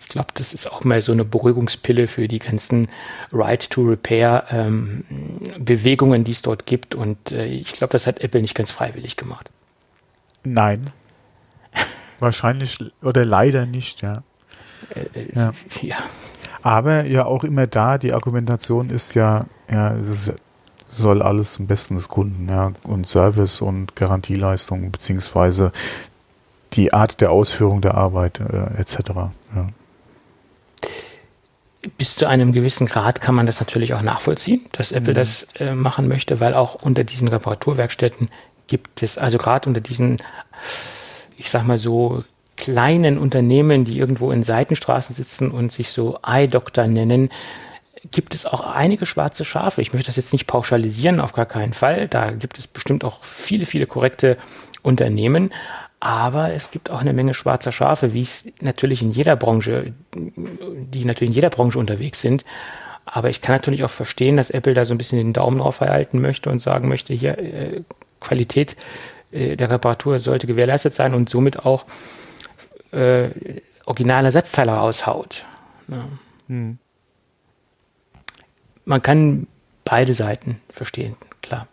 ich 0.00 0.08
glaube, 0.08 0.30
das 0.34 0.52
ist 0.54 0.70
auch 0.70 0.82
mal 0.82 1.00
so 1.02 1.12
eine 1.12 1.24
Beruhigungspille 1.24 2.08
für 2.08 2.26
die 2.26 2.40
ganzen 2.40 2.88
Right 3.32 3.70
to 3.70 3.82
Repair 3.82 4.44
ähm, 4.50 5.04
Bewegungen, 5.58 6.24
die 6.24 6.32
es 6.32 6.42
dort 6.42 6.66
gibt. 6.66 6.94
Und 6.94 7.30
äh, 7.30 7.46
ich 7.46 7.72
glaube, 7.72 7.92
das 7.92 8.06
hat 8.06 8.20
Apple 8.20 8.42
nicht 8.42 8.54
ganz 8.54 8.72
freiwillig 8.72 9.16
gemacht. 9.16 9.50
Nein. 10.42 10.90
Wahrscheinlich 12.18 12.78
oder 13.02 13.24
leider 13.24 13.66
nicht, 13.66 14.02
ja. 14.02 14.24
Äh, 14.94 15.18
äh 15.18 15.28
ja. 15.34 15.52
ja. 15.80 15.96
Aber 16.62 17.04
ja 17.06 17.24
auch 17.24 17.44
immer 17.44 17.66
da, 17.66 17.98
die 17.98 18.12
Argumentation 18.12 18.90
ist 18.90 19.14
ja, 19.14 19.46
ja, 19.70 19.94
es 19.94 20.08
ist, 20.08 20.34
soll 20.88 21.22
alles 21.22 21.54
zum 21.54 21.66
Besten 21.66 21.96
des 21.96 22.08
Kunden, 22.08 22.48
ja, 22.48 22.72
und 22.84 23.08
Service 23.08 23.60
und 23.60 23.96
Garantieleistung, 23.96 24.90
beziehungsweise 24.92 25.72
die 26.74 26.92
Art 26.92 27.20
der 27.20 27.30
Ausführung 27.30 27.80
der 27.80 27.94
Arbeit, 27.94 28.40
äh, 28.40 28.80
etc. 28.80 28.98
Ja. 29.54 29.66
Bis 31.98 32.14
zu 32.14 32.26
einem 32.26 32.52
gewissen 32.52 32.86
Grad 32.86 33.20
kann 33.20 33.34
man 33.34 33.46
das 33.46 33.58
natürlich 33.58 33.92
auch 33.94 34.02
nachvollziehen, 34.02 34.60
dass 34.72 34.92
Apple 34.92 35.12
mhm. 35.12 35.16
das 35.16 35.48
äh, 35.56 35.74
machen 35.74 36.06
möchte, 36.06 36.38
weil 36.38 36.54
auch 36.54 36.76
unter 36.76 37.02
diesen 37.02 37.26
Reparaturwerkstätten 37.28 38.28
gibt 38.68 39.02
es, 39.02 39.18
also 39.18 39.38
gerade 39.38 39.68
unter 39.68 39.80
diesen, 39.80 40.18
ich 41.36 41.50
sag 41.50 41.66
mal 41.66 41.78
so, 41.78 42.22
kleinen 42.62 43.18
Unternehmen, 43.18 43.84
die 43.84 43.98
irgendwo 43.98 44.30
in 44.30 44.44
Seitenstraßen 44.44 45.16
sitzen 45.16 45.50
und 45.50 45.72
sich 45.72 45.88
so 45.88 46.20
Eye-Doctor 46.24 46.86
nennen, 46.86 47.28
gibt 48.12 48.34
es 48.34 48.46
auch 48.46 48.60
einige 48.60 49.04
schwarze 49.04 49.44
Schafe. 49.44 49.82
Ich 49.82 49.92
möchte 49.92 50.06
das 50.06 50.16
jetzt 50.16 50.32
nicht 50.32 50.46
pauschalisieren, 50.46 51.18
auf 51.18 51.32
gar 51.32 51.46
keinen 51.46 51.72
Fall. 51.72 52.06
Da 52.06 52.30
gibt 52.30 52.60
es 52.60 52.68
bestimmt 52.68 53.02
auch 53.02 53.24
viele, 53.24 53.66
viele 53.66 53.88
korrekte 53.88 54.36
Unternehmen. 54.82 55.52
Aber 55.98 56.52
es 56.52 56.70
gibt 56.70 56.88
auch 56.88 57.00
eine 57.00 57.12
Menge 57.12 57.34
schwarzer 57.34 57.72
Schafe, 57.72 58.12
wie 58.12 58.22
es 58.22 58.44
natürlich 58.60 59.02
in 59.02 59.10
jeder 59.10 59.34
Branche, 59.34 59.92
die 60.14 61.04
natürlich 61.04 61.30
in 61.30 61.34
jeder 61.34 61.50
Branche 61.50 61.80
unterwegs 61.80 62.20
sind. 62.20 62.44
Aber 63.04 63.28
ich 63.28 63.40
kann 63.40 63.56
natürlich 63.56 63.82
auch 63.82 63.90
verstehen, 63.90 64.36
dass 64.36 64.50
Apple 64.50 64.74
da 64.74 64.84
so 64.84 64.94
ein 64.94 64.98
bisschen 64.98 65.18
den 65.18 65.32
Daumen 65.32 65.58
drauf 65.58 65.80
halten 65.80 66.20
möchte 66.20 66.48
und 66.48 66.60
sagen 66.60 66.86
möchte, 66.86 67.12
hier 67.12 67.38
äh, 67.38 67.82
Qualität 68.20 68.76
äh, 69.32 69.56
der 69.56 69.68
Reparatur 69.68 70.20
sollte 70.20 70.46
gewährleistet 70.46 70.94
sein 70.94 71.12
und 71.12 71.28
somit 71.28 71.64
auch 71.64 71.86
äh, 72.92 73.30
originale 73.86 74.28
Ersatzteile 74.28 74.72
raushaut. 74.72 75.44
Ja. 75.88 76.08
Hm. 76.48 76.78
Man 78.84 79.02
kann 79.02 79.46
beide 79.84 80.14
Seiten 80.14 80.60
verstehen, 80.68 81.16
klar. 81.40 81.68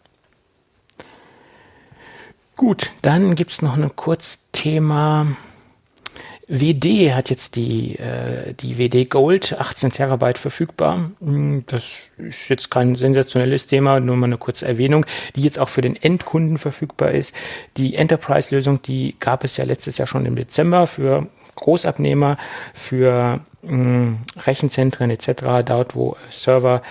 Gut, 2.55 2.91
dann 3.01 3.35
gibt 3.35 3.51
es 3.51 3.61
noch 3.61 3.75
ein 3.75 3.95
Kurzthema. 3.95 5.27
WD 6.49 7.13
hat 7.13 7.29
jetzt 7.29 7.55
die, 7.55 7.99
äh, 7.99 8.53
die 8.55 8.79
WD 8.79 9.07
Gold 9.07 9.55
18 9.59 9.91
Terabyte 9.91 10.39
verfügbar. 10.39 11.11
Hm, 11.21 11.63
das 11.67 12.09
ist 12.17 12.49
jetzt 12.49 12.71
kein 12.71 12.95
sensationelles 12.95 13.67
Thema, 13.67 13.99
nur 13.99 14.15
mal 14.15 14.25
eine 14.25 14.37
kurze 14.37 14.67
Erwähnung, 14.67 15.05
die 15.35 15.43
jetzt 15.43 15.59
auch 15.59 15.69
für 15.69 15.81
den 15.81 15.95
Endkunden 15.95 16.57
verfügbar 16.57 17.11
ist. 17.11 17.35
Die 17.77 17.95
Enterprise-Lösung, 17.95 18.81
die 18.81 19.15
gab 19.19 19.43
es 19.43 19.57
ja 19.57 19.63
letztes 19.63 19.99
Jahr 19.99 20.07
schon 20.07 20.25
im 20.25 20.35
Dezember 20.35 20.87
für 20.87 21.27
Großabnehmer, 21.55 22.37
für 22.73 23.41
mh, 23.61 23.69
hm, 23.69 24.17
Rechenzentren 24.37 25.11
etc., 25.11 25.43
dort 25.63 25.95
wo 25.95 26.17
Server 26.31 26.81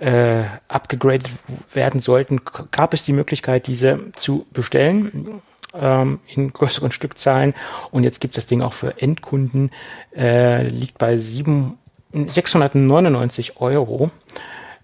äh, 0.00 0.44
abgegradet 0.68 1.28
werden 1.72 2.00
sollten, 2.00 2.40
gab 2.70 2.94
es 2.94 3.04
die 3.04 3.12
Möglichkeit, 3.12 3.66
diese 3.66 4.00
zu 4.14 4.46
bestellen 4.52 5.42
ähm, 5.80 6.20
in 6.34 6.52
größeren 6.52 6.92
Stückzahlen. 6.92 7.54
Und 7.90 8.04
jetzt 8.04 8.20
gibt 8.20 8.32
es 8.32 8.44
das 8.44 8.46
Ding 8.46 8.62
auch 8.62 8.72
für 8.72 9.00
Endkunden, 9.00 9.70
äh, 10.16 10.66
liegt 10.68 10.98
bei 10.98 11.16
7, 11.16 11.78
699 12.12 13.60
Euro. 13.60 14.10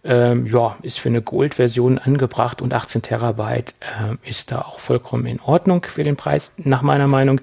Ähm, 0.04 0.46
ja, 0.46 0.76
ist 0.82 0.98
für 0.98 1.10
eine 1.10 1.22
Gold-Version 1.22 1.98
angebracht 1.98 2.60
und 2.60 2.74
18 2.74 3.02
Terabyte 3.02 3.72
äh, 3.80 4.28
ist 4.28 4.50
da 4.50 4.62
auch 4.62 4.80
vollkommen 4.80 5.26
in 5.26 5.38
Ordnung 5.38 5.84
für 5.84 6.02
den 6.02 6.16
Preis, 6.16 6.50
nach 6.56 6.82
meiner 6.82 7.06
Meinung. 7.06 7.40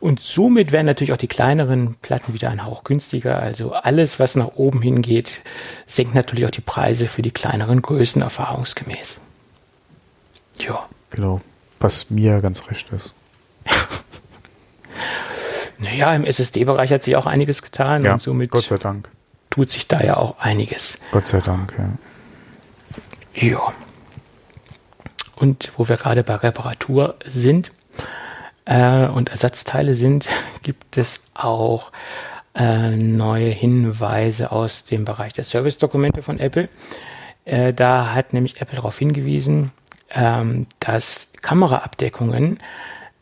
Und 0.00 0.18
somit 0.18 0.72
werden 0.72 0.86
natürlich 0.86 1.12
auch 1.12 1.18
die 1.18 1.28
kleineren 1.28 1.94
Platten 2.02 2.34
wieder 2.34 2.50
ein 2.50 2.64
Hauch 2.64 2.82
günstiger. 2.82 3.38
Also 3.38 3.74
alles, 3.74 4.18
was 4.18 4.34
nach 4.34 4.56
oben 4.56 4.82
hingeht, 4.82 5.42
senkt 5.86 6.16
natürlich 6.16 6.46
auch 6.46 6.50
die 6.50 6.62
Preise 6.62 7.06
für 7.06 7.22
die 7.22 7.30
kleineren 7.30 7.80
Größen 7.80 8.22
erfahrungsgemäß. 8.22 9.20
Ja. 10.58 10.88
Genau, 11.14 11.40
was 11.80 12.10
mir 12.10 12.40
ganz 12.40 12.68
recht 12.68 12.90
ist. 12.90 13.14
naja, 15.78 16.14
im 16.14 16.24
SSD-Bereich 16.24 16.92
hat 16.92 17.02
sich 17.02 17.16
auch 17.16 17.26
einiges 17.26 17.62
getan 17.62 18.04
ja, 18.04 18.14
und 18.14 18.20
somit. 18.20 18.50
Gott 18.50 18.64
sei 18.64 18.78
Dank 18.78 19.08
tut 19.54 19.70
sich 19.70 19.86
da 19.86 20.00
ja 20.00 20.16
auch 20.16 20.40
einiges. 20.40 20.98
Gott 21.12 21.26
sei 21.26 21.40
Dank, 21.40 21.74
ja. 21.78 21.88
Ja. 23.34 23.72
Und 25.36 25.70
wo 25.76 25.88
wir 25.88 25.96
gerade 25.96 26.24
bei 26.24 26.34
Reparatur 26.34 27.14
sind 27.24 27.70
äh, 28.64 29.06
und 29.06 29.28
Ersatzteile 29.28 29.94
sind, 29.94 30.26
gibt 30.62 30.96
es 30.96 31.20
auch 31.34 31.92
äh, 32.56 32.96
neue 32.96 33.50
Hinweise 33.50 34.50
aus 34.50 34.84
dem 34.84 35.04
Bereich 35.04 35.34
der 35.34 35.44
Service-Dokumente 35.44 36.22
von 36.22 36.40
Apple. 36.40 36.68
Äh, 37.44 37.72
da 37.72 38.12
hat 38.12 38.32
nämlich 38.32 38.60
Apple 38.60 38.74
darauf 38.74 38.98
hingewiesen, 38.98 39.70
ähm, 40.14 40.66
dass 40.80 41.32
Kameraabdeckungen 41.42 42.58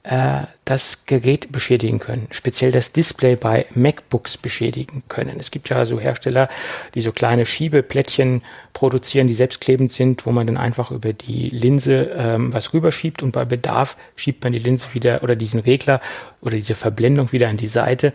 äh, 0.04 0.42
das 0.64 1.06
Gerät 1.06 1.52
beschädigen 1.52 2.00
können, 2.00 2.26
speziell 2.30 2.72
das 2.72 2.92
Display 2.92 3.36
bei 3.36 3.66
MacBooks 3.74 4.36
beschädigen 4.36 5.04
können. 5.08 5.38
Es 5.38 5.52
gibt 5.52 5.68
ja 5.68 5.84
so 5.84 6.00
Hersteller, 6.00 6.48
die 6.94 7.00
so 7.02 7.12
kleine 7.12 7.46
Schiebeplättchen 7.46 8.42
produzieren, 8.72 9.28
die 9.28 9.34
selbstklebend 9.34 9.92
sind, 9.92 10.26
wo 10.26 10.32
man 10.32 10.48
dann 10.48 10.56
einfach 10.56 10.90
über 10.90 11.12
die 11.12 11.50
Linse 11.50 12.10
ähm, 12.16 12.52
was 12.52 12.72
rüberschiebt 12.72 13.22
und 13.22 13.30
bei 13.30 13.44
Bedarf 13.44 13.96
schiebt 14.16 14.42
man 14.42 14.52
die 14.52 14.58
Linse 14.58 14.88
wieder 14.92 15.22
oder 15.22 15.36
diesen 15.36 15.60
Regler 15.60 16.00
oder 16.40 16.56
diese 16.56 16.74
Verblendung 16.74 17.30
wieder 17.30 17.48
an 17.48 17.56
die 17.56 17.68
Seite. 17.68 18.12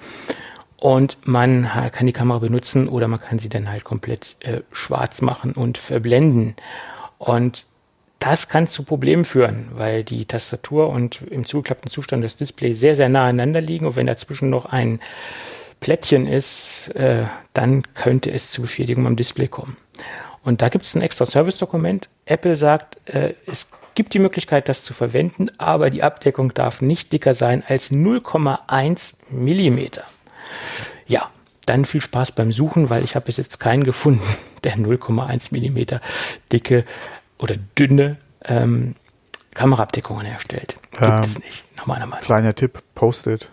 Und 0.80 1.18
man 1.26 1.70
kann 1.92 2.06
die 2.06 2.14
Kamera 2.14 2.40
benutzen 2.40 2.88
oder 2.88 3.08
man 3.08 3.20
kann 3.20 3.40
sie 3.40 3.50
dann 3.50 3.70
halt 3.70 3.84
komplett 3.84 4.36
äh, 4.42 4.62
schwarz 4.72 5.22
machen 5.22 5.54
und 5.54 5.78
verblenden. 5.78 6.56
Und 7.18 7.66
das 8.20 8.50
kann 8.50 8.68
zu 8.68 8.84
Problemen 8.84 9.26
führen, 9.26 9.70
weil 9.74 10.04
die 10.04 10.26
Tastatur 10.26 10.90
und 10.90 11.22
im 11.24 11.46
zugeklappten 11.46 11.92
Zustand 11.92 12.24
das 12.24 12.36
Display 12.36 12.74
sehr, 12.74 12.96
sehr 12.96 13.10
nah 13.10 13.24
aneinander 13.24 13.62
liegen. 13.62 13.86
Und 13.86 13.96
wenn 13.96 14.08
dazwischen 14.08 14.50
noch 14.50 14.66
ein 14.66 15.00
Plättchen 15.80 16.28
ist, 16.28 16.90
äh, 16.96 17.26
dann 17.54 17.84
könnte 17.94 18.32
es 18.32 18.52
zu 18.52 18.62
Beschädigungen 18.62 19.08
am 19.08 19.16
Display 19.16 19.48
kommen. 19.48 19.78
Und 20.44 20.62
da 20.62 20.70
gibt 20.70 20.86
es 20.86 20.96
ein 20.96 21.02
extra 21.02 21.26
Service-Dokument. 21.26 22.10
Apple 22.26 22.58
sagt, 22.58 22.98
äh, 23.10 23.34
es 23.46 23.70
gibt 23.96 24.14
die 24.14 24.20
Möglichkeit, 24.20 24.70
das 24.70 24.84
zu 24.84 24.94
verwenden, 24.94 25.50
aber 25.58 25.90
die 25.90 26.04
Abdeckung 26.04 26.54
darf 26.54 26.82
nicht 26.82 27.12
dicker 27.12 27.34
sein 27.34 27.64
als 27.68 27.92
0,1 27.92 29.18
Millimeter. 29.30 30.04
Ja, 31.08 31.30
dann 31.66 31.86
viel 31.86 32.02
Spaß 32.02 32.32
beim 32.32 32.52
Suchen, 32.52 32.90
weil 32.90 33.04
ich 33.04 33.16
habe 33.16 33.26
bis 33.26 33.38
jetzt 33.38 33.60
keinen 33.60 33.84
gefunden, 33.84 34.24
der 34.64 34.78
0,1 34.78 35.50
Millimeter 35.52 36.02
dicke 36.52 36.86
oder 37.38 37.56
dünne 37.78 38.18
ähm, 38.44 38.96
Kameraabdeckungen 39.54 40.26
herstellt. 40.26 40.78
Gibt 40.92 41.04
ähm, 41.04 41.20
es 41.22 41.40
nicht, 41.40 41.64
nach 41.78 41.86
meiner 41.86 42.06
Meinung. 42.06 42.24
Kleiner 42.24 42.56
Tipp, 42.56 42.84
Post-it. 42.96 43.52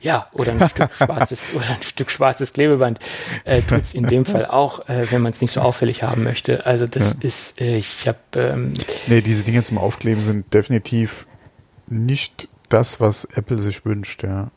Ja, 0.00 0.28
oder 0.32 0.52
ein 0.52 0.68
Stück 0.68 0.90
schwarzes 0.96 1.54
oder 1.54 1.68
ein 1.68 1.82
Stück 1.82 2.10
schwarzes 2.10 2.54
Klebeband 2.54 2.98
äh, 3.44 3.60
tut 3.60 3.82
es 3.82 3.92
in 3.92 4.06
dem 4.06 4.24
Fall 4.24 4.46
auch, 4.46 4.88
äh, 4.88 5.10
wenn 5.10 5.20
man 5.20 5.32
es 5.32 5.42
nicht 5.42 5.52
so 5.52 5.60
auffällig 5.60 6.02
haben 6.02 6.24
möchte. 6.24 6.64
Also 6.64 6.86
das 6.86 7.14
ja. 7.14 7.28
ist, 7.28 7.60
äh, 7.60 7.76
ich 7.76 8.08
habe. 8.08 8.18
Ähm, 8.36 8.72
nee, 9.06 9.20
diese 9.20 9.42
Dinge 9.42 9.62
zum 9.62 9.76
Aufkleben 9.76 10.22
sind 10.22 10.54
definitiv 10.54 11.26
nicht 11.86 12.48
das, 12.68 13.00
was 13.00 13.24
Apple 13.26 13.58
sich 13.58 13.84
wünscht, 13.84 14.22
ja. 14.22 14.50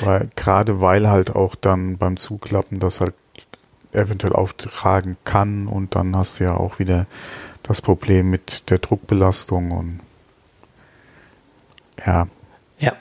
Weil, 0.00 0.30
gerade 0.34 0.80
weil 0.80 1.08
halt 1.08 1.34
auch 1.34 1.54
dann 1.54 1.98
beim 1.98 2.16
Zuklappen 2.16 2.78
das 2.78 3.02
halt 3.02 3.14
eventuell 3.94 4.32
auftragen 4.32 5.16
kann 5.24 5.66
und 5.66 5.94
dann 5.94 6.16
hast 6.16 6.40
du 6.40 6.44
ja 6.44 6.56
auch 6.56 6.78
wieder 6.78 7.06
das 7.62 7.80
Problem 7.80 8.30
mit 8.30 8.70
der 8.70 8.78
Druckbelastung 8.78 9.70
und 9.70 10.00
ja. 12.04 12.26
Ja. 12.78 12.92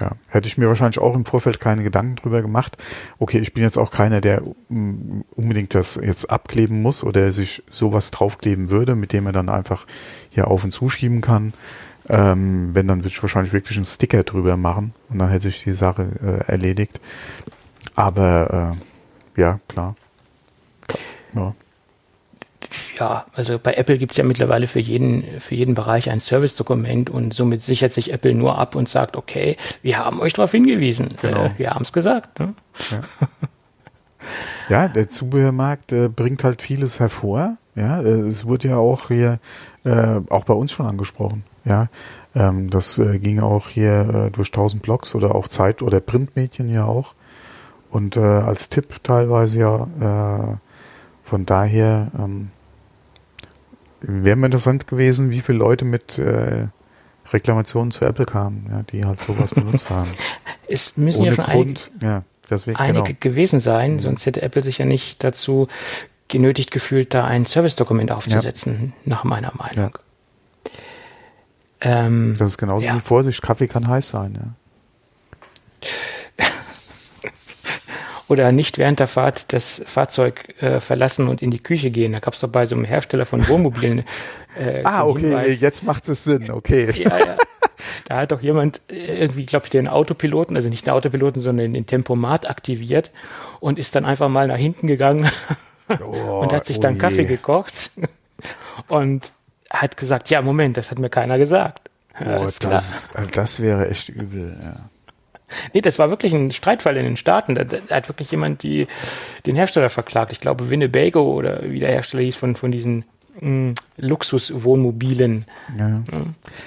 Ja, 0.00 0.12
hätte 0.28 0.48
ich 0.48 0.58
mir 0.58 0.68
wahrscheinlich 0.68 0.98
auch 0.98 1.14
im 1.14 1.24
Vorfeld 1.24 1.60
keine 1.60 1.82
Gedanken 1.82 2.16
drüber 2.16 2.42
gemacht. 2.42 2.76
Okay, 3.18 3.38
ich 3.38 3.54
bin 3.54 3.62
jetzt 3.62 3.78
auch 3.78 3.90
keiner, 3.90 4.20
der 4.20 4.42
unbedingt 4.68 5.74
das 5.74 5.98
jetzt 6.02 6.30
abkleben 6.30 6.82
muss 6.82 7.04
oder 7.04 7.32
sich 7.32 7.62
sowas 7.70 8.10
draufkleben 8.10 8.70
würde, 8.70 8.96
mit 8.96 9.12
dem 9.12 9.26
er 9.26 9.32
dann 9.32 9.48
einfach 9.48 9.86
hier 10.30 10.48
auf 10.48 10.64
und 10.64 10.72
zuschieben 10.72 11.20
kann. 11.20 11.54
Ähm, 12.08 12.70
wenn, 12.74 12.88
dann 12.88 12.98
würde 12.98 13.08
ich 13.08 13.22
wahrscheinlich 13.22 13.52
wirklich 13.52 13.76
einen 13.76 13.84
Sticker 13.84 14.22
drüber 14.22 14.56
machen 14.56 14.94
und 15.10 15.18
dann 15.18 15.30
hätte 15.30 15.48
ich 15.48 15.62
die 15.62 15.72
Sache 15.72 16.10
äh, 16.22 16.50
erledigt. 16.50 17.00
Aber 17.94 18.74
äh, 19.36 19.40
ja, 19.40 19.60
klar. 19.68 19.94
Ja. 21.34 21.54
Ja, 22.98 23.26
also 23.34 23.58
bei 23.58 23.74
Apple 23.74 23.98
gibt 23.98 24.12
es 24.12 24.18
ja 24.18 24.24
mittlerweile 24.24 24.66
für 24.66 24.80
jeden, 24.80 25.22
für 25.40 25.54
jeden 25.54 25.74
Bereich 25.74 26.10
ein 26.10 26.20
Service-Dokument 26.20 27.08
und 27.08 27.32
somit 27.32 27.62
sichert 27.62 27.92
sich 27.92 28.12
Apple 28.12 28.34
nur 28.34 28.58
ab 28.58 28.74
und 28.74 28.88
sagt, 28.88 29.16
okay, 29.16 29.56
wir 29.82 29.98
haben 29.98 30.20
euch 30.20 30.32
darauf 30.32 30.50
hingewiesen. 30.50 31.08
Genau. 31.22 31.46
Äh, 31.46 31.50
wir 31.56 31.70
haben 31.70 31.82
es 31.82 31.92
gesagt. 31.92 32.40
Ne? 32.40 32.54
Ja. 32.90 33.28
ja. 34.68 34.88
der 34.88 35.08
Zubehörmarkt 35.08 35.92
äh, 35.92 36.08
bringt 36.08 36.42
halt 36.42 36.60
vieles 36.60 36.98
hervor. 36.98 37.56
Ja, 37.76 38.00
äh, 38.00 38.26
es 38.26 38.44
wurde 38.44 38.68
ja 38.68 38.76
auch 38.76 39.08
hier, 39.08 39.38
äh, 39.84 40.20
auch 40.28 40.44
bei 40.44 40.54
uns 40.54 40.72
schon 40.72 40.86
angesprochen. 40.86 41.44
Ja, 41.64 41.88
ähm, 42.34 42.70
das 42.70 42.98
äh, 42.98 43.18
ging 43.18 43.40
auch 43.40 43.68
hier 43.68 44.26
äh, 44.26 44.30
durch 44.30 44.48
1000 44.48 44.82
Blogs 44.82 45.14
oder 45.14 45.34
auch 45.34 45.48
Zeit- 45.48 45.82
oder 45.82 46.00
Printmedien 46.00 46.72
ja 46.72 46.84
auch. 46.84 47.14
Und 47.90 48.16
äh, 48.16 48.20
als 48.20 48.68
Tipp 48.68 49.02
teilweise 49.02 49.60
ja, 49.60 50.52
äh, 50.52 50.56
von 51.28 51.44
daher 51.44 52.10
ähm, 52.18 52.50
wäre 54.00 54.36
mir 54.36 54.46
interessant 54.46 54.86
gewesen, 54.86 55.30
wie 55.30 55.40
viele 55.40 55.58
Leute 55.58 55.84
mit 55.84 56.18
äh, 56.18 56.68
Reklamationen 57.32 57.90
zu 57.90 58.04
Apple 58.04 58.24
kamen, 58.24 58.66
ja, 58.70 58.82
die 58.82 59.04
halt 59.04 59.20
sowas 59.20 59.50
benutzt 59.50 59.90
haben. 59.90 60.10
Es 60.70 60.98
müssen 60.98 61.20
Ohne 61.22 61.30
ja 61.30 61.34
schon 61.34 61.44
Grund, 61.46 61.90
ein, 62.00 62.06
ja, 62.06 62.22
deswegen, 62.50 62.76
einige 62.76 63.04
genau. 63.04 63.18
gewesen 63.20 63.60
sein, 63.60 63.94
mhm. 63.94 64.00
sonst 64.00 64.26
hätte 64.26 64.42
Apple 64.42 64.62
sich 64.62 64.76
ja 64.76 64.84
nicht 64.84 65.24
dazu 65.24 65.66
genötigt 66.28 66.70
gefühlt, 66.70 67.14
da 67.14 67.24
ein 67.24 67.46
Service-Dokument 67.46 68.12
aufzusetzen, 68.12 68.92
ja. 69.04 69.10
nach 69.10 69.24
meiner 69.24 69.50
Meinung. 69.56 69.96
Ja. 71.80 72.06
Ähm, 72.06 72.34
das 72.38 72.48
ist 72.50 72.58
genauso 72.58 72.86
wie 72.86 73.00
Vorsicht, 73.00 73.40
Kaffee 73.40 73.66
kann 73.66 73.88
heiß 73.88 74.10
sein. 74.10 74.34
Ja. 74.34 75.88
Oder 78.28 78.52
nicht 78.52 78.76
während 78.76 79.00
der 79.00 79.06
Fahrt 79.06 79.52
das 79.52 79.82
Fahrzeug 79.86 80.54
äh, 80.62 80.80
verlassen 80.80 81.28
und 81.28 81.40
in 81.40 81.50
die 81.50 81.62
Küche 81.62 81.90
gehen. 81.90 82.12
Da 82.12 82.18
gab 82.18 82.34
es 82.34 82.40
doch 82.40 82.48
bei 82.48 82.66
so 82.66 82.74
einem 82.74 82.84
Hersteller 82.84 83.24
von 83.24 83.48
Wohnmobilen. 83.48 84.04
Äh, 84.58 84.82
ah, 84.84 85.04
okay, 85.04 85.22
Hinweis. 85.22 85.60
jetzt 85.60 85.82
macht 85.82 86.08
es 86.08 86.24
Sinn, 86.24 86.50
okay. 86.50 86.90
Ja, 86.94 87.18
ja. 87.18 87.36
Da 88.06 88.16
hat 88.16 88.32
doch 88.32 88.40
jemand 88.40 88.80
äh, 88.88 89.20
irgendwie, 89.20 89.46
glaube 89.46 89.66
ich, 89.66 89.70
den 89.70 89.86
Autopiloten, 89.86 90.56
also 90.56 90.68
nicht 90.68 90.86
den 90.86 90.94
Autopiloten, 90.94 91.40
sondern 91.40 91.74
den 91.74 91.86
Tempomat 91.86 92.48
aktiviert 92.48 93.10
und 93.60 93.78
ist 93.78 93.94
dann 93.94 94.04
einfach 94.04 94.28
mal 94.28 94.48
nach 94.48 94.56
hinten 94.56 94.86
gegangen 94.86 95.30
oh, 96.00 96.40
und 96.40 96.52
hat 96.52 96.64
sich 96.64 96.80
dann 96.80 96.96
oh 96.96 96.98
Kaffee 96.98 97.24
gekocht. 97.24 97.90
Und 98.88 99.32
hat 99.70 99.96
gesagt, 99.96 100.30
ja, 100.30 100.42
Moment, 100.42 100.76
das 100.76 100.90
hat 100.90 100.98
mir 100.98 101.10
keiner 101.10 101.38
gesagt. 101.38 101.90
Ja, 102.18 102.40
oh, 102.40 102.48
das, 102.60 103.10
äh, 103.14 103.26
das 103.32 103.60
wäre 103.60 103.88
echt 103.88 104.08
übel, 104.08 104.56
ja. 104.60 104.76
Nee, 105.72 105.80
das 105.80 105.98
war 105.98 106.10
wirklich 106.10 106.34
ein 106.34 106.50
Streitfall 106.50 106.96
in 106.96 107.04
den 107.04 107.16
Staaten. 107.16 107.54
Da, 107.54 107.64
da 107.64 107.78
hat 107.90 108.08
wirklich 108.08 108.30
jemand 108.30 108.62
die, 108.62 108.86
den 109.46 109.56
Hersteller 109.56 109.88
verklagt. 109.88 110.32
Ich 110.32 110.40
glaube, 110.40 110.70
Winnebago 110.70 111.22
oder 111.22 111.62
wie 111.62 111.80
der 111.80 111.90
Hersteller 111.90 112.22
hieß 112.22 112.36
von, 112.36 112.56
von 112.56 112.70
diesen 112.70 113.04
mm, 113.40 113.72
Luxuswohnmobilen. 113.96 115.44
Ja. 115.76 115.88
ja. 115.88 116.02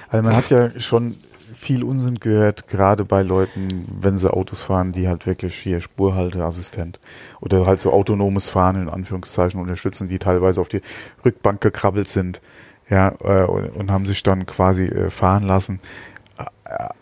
Also 0.09 0.27
man 0.27 0.35
hat 0.35 0.49
ja 0.49 0.79
schon 0.79 1.15
viel 1.55 1.83
Unsinn 1.83 2.15
gehört, 2.15 2.67
gerade 2.67 3.05
bei 3.05 3.21
Leuten, 3.21 3.85
wenn 4.01 4.17
sie 4.17 4.33
Autos 4.33 4.61
fahren, 4.61 4.93
die 4.93 5.07
halt 5.07 5.27
wirklich 5.27 5.55
hier 5.55 5.79
Spurhalteassistent 5.79 6.99
oder 7.39 7.67
halt 7.67 7.79
so 7.79 7.93
autonomes 7.93 8.49
Fahren 8.49 8.81
in 8.81 8.89
Anführungszeichen 8.89 9.61
unterstützen, 9.61 10.07
die 10.07 10.17
teilweise 10.17 10.59
auf 10.59 10.69
die 10.69 10.81
Rückbank 11.23 11.61
gekrabbelt 11.61 12.09
sind 12.09 12.41
ja, 12.89 13.13
äh, 13.21 13.45
und, 13.45 13.69
und, 13.69 13.91
haben 13.91 14.05
sich 14.05 14.23
dann 14.23 14.45
quasi 14.45 14.85
äh, 14.85 15.09
fahren 15.11 15.43
lassen. 15.43 15.79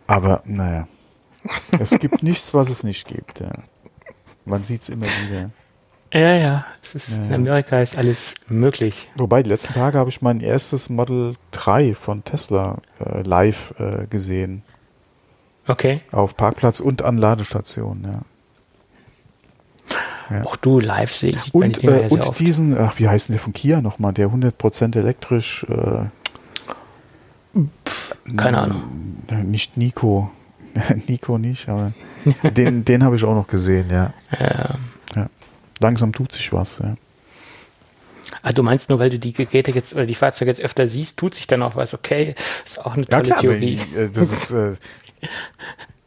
Aber 0.08 0.42
naja, 0.46 0.88
es 1.80 1.92
gibt 2.00 2.24
nichts, 2.24 2.54
was 2.54 2.70
es 2.70 2.84
nicht 2.84 3.08
gibt. 3.08 3.40
Ja. 3.40 3.52
Man 4.46 4.64
sieht 4.64 4.82
es 4.82 4.90
immer 4.90 5.06
wieder. 5.06 5.52
Ja, 6.12 6.36
ja, 6.36 6.66
es 6.82 6.96
ist, 6.96 7.18
ja, 7.18 7.24
in 7.26 7.34
Amerika 7.34 7.82
ist 7.82 7.96
alles 7.96 8.34
möglich. 8.48 9.10
Wobei, 9.16 9.44
die 9.44 9.50
letzten 9.50 9.74
Tage 9.74 10.00
habe 10.00 10.10
ich 10.10 10.24
mein 10.24 10.40
erstes 10.40 10.90
Model 10.90 11.36
3 11.52 11.94
von 11.94 12.24
Tesla 12.24 12.80
äh, 13.00 13.22
live 13.22 13.76
äh, 13.78 14.08
gesehen. 14.08 14.64
Okay. 15.68 16.02
Auf 16.12 16.36
Parkplatz 16.36 16.80
und 16.80 17.04
an 17.04 17.18
Ladestationen, 17.18 18.04
ja. 18.04 18.22
Ja. 20.32 20.44
Auch 20.44 20.56
du 20.56 20.80
live 20.80 21.14
sehe 21.14 21.32
ich. 21.32 21.54
Und, 21.54 21.84
äh, 21.84 22.08
und 22.10 22.40
diesen, 22.40 22.78
ach, 22.78 23.00
wie 23.00 23.08
heißt 23.08 23.30
denn 23.30 23.34
der 23.34 23.42
von 23.42 23.54
Kia 23.54 23.82
nochmal? 23.82 24.14
Der 24.14 24.30
100% 24.30 24.96
elektrisch. 24.96 25.66
Äh, 25.70 26.06
keine 28.36 28.60
Ahnung. 28.60 28.84
Nicht 29.44 29.78
Nico. 29.78 30.30
Nico 31.08 31.38
nicht, 31.38 31.68
aber 31.70 31.94
den, 32.44 32.86
den 32.86 33.04
habe 33.04 33.16
ich 33.16 33.24
auch 33.24 33.36
noch 33.36 33.48
gesehen, 33.48 33.90
ja. 33.90 34.14
ja. 34.40 34.76
ja. 35.16 35.30
Langsam 35.80 36.14
tut 36.14 36.32
sich 36.32 36.52
was, 36.52 36.80
ja. 36.80 36.96
Ah, 38.42 38.54
du 38.54 38.64
meinst 38.64 38.90
nur, 38.90 39.00
weil 39.00 39.10
du 39.10 39.20
die 39.20 39.34
Geräte 39.34 39.72
jetzt 39.72 39.94
oder 39.94 40.06
die 40.06 40.16
Fahrzeuge 40.16 40.52
jetzt 40.52 40.62
öfter 40.62 40.88
siehst, 40.88 41.18
tut 41.18 41.36
sich 41.36 41.48
dann 41.48 41.62
auch 41.62 41.76
was, 41.76 41.94
okay, 41.94 42.36
ist 42.66 42.80
auch 42.86 42.94
eine 42.94 43.06
tolle 43.06 43.24
ja, 43.24 43.36
klar, 43.36 43.40
Theorie. 43.42 43.76
Ich, 43.76 43.96
äh, 43.96 44.10
das 44.10 44.32
ist, 44.32 44.52
äh, 44.52 44.76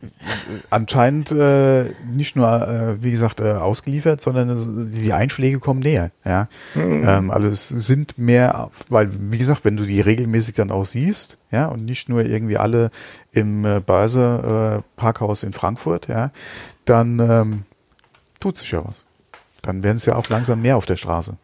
anscheinend 0.71 1.33
äh, 1.33 1.93
nicht 2.07 2.37
nur, 2.37 2.49
äh, 2.49 3.03
wie 3.03 3.11
gesagt, 3.11 3.41
äh, 3.41 3.53
ausgeliefert, 3.53 4.21
sondern 4.21 4.91
die 4.93 5.13
Einschläge 5.13 5.59
kommen 5.59 5.81
näher. 5.81 6.11
Ja, 6.25 6.49
mhm. 6.75 7.05
ähm, 7.07 7.31
also 7.31 7.49
es 7.49 7.69
sind 7.69 8.19
mehr, 8.19 8.71
weil 8.89 9.09
wie 9.31 9.39
gesagt, 9.39 9.65
wenn 9.65 9.77
du 9.77 9.85
die 9.85 10.01
regelmäßig 10.01 10.55
dann 10.55 10.71
auch 10.71 10.87
siehst, 10.87 11.39
ja, 11.51 11.67
und 11.67 11.85
nicht 11.85 12.09
nur 12.09 12.25
irgendwie 12.25 12.59
alle 12.59 12.91
im 13.33 13.65
äh, 13.65 13.81
Börse 13.81 14.83
äh, 14.83 15.01
Parkhaus 15.01 15.43
in 15.43 15.53
Frankfurt, 15.53 16.09
ja, 16.09 16.31
dann 16.85 17.19
ähm, 17.19 17.63
tut 18.41 18.59
sich 18.59 18.71
ja 18.73 18.85
was. 18.85 19.07
Dann 19.63 19.83
werden 19.83 19.97
es 19.97 20.07
ja 20.07 20.17
auch 20.17 20.29
langsam 20.29 20.63
mehr 20.63 20.77
auf 20.77 20.87
der 20.87 20.97
Straße. 20.97 21.37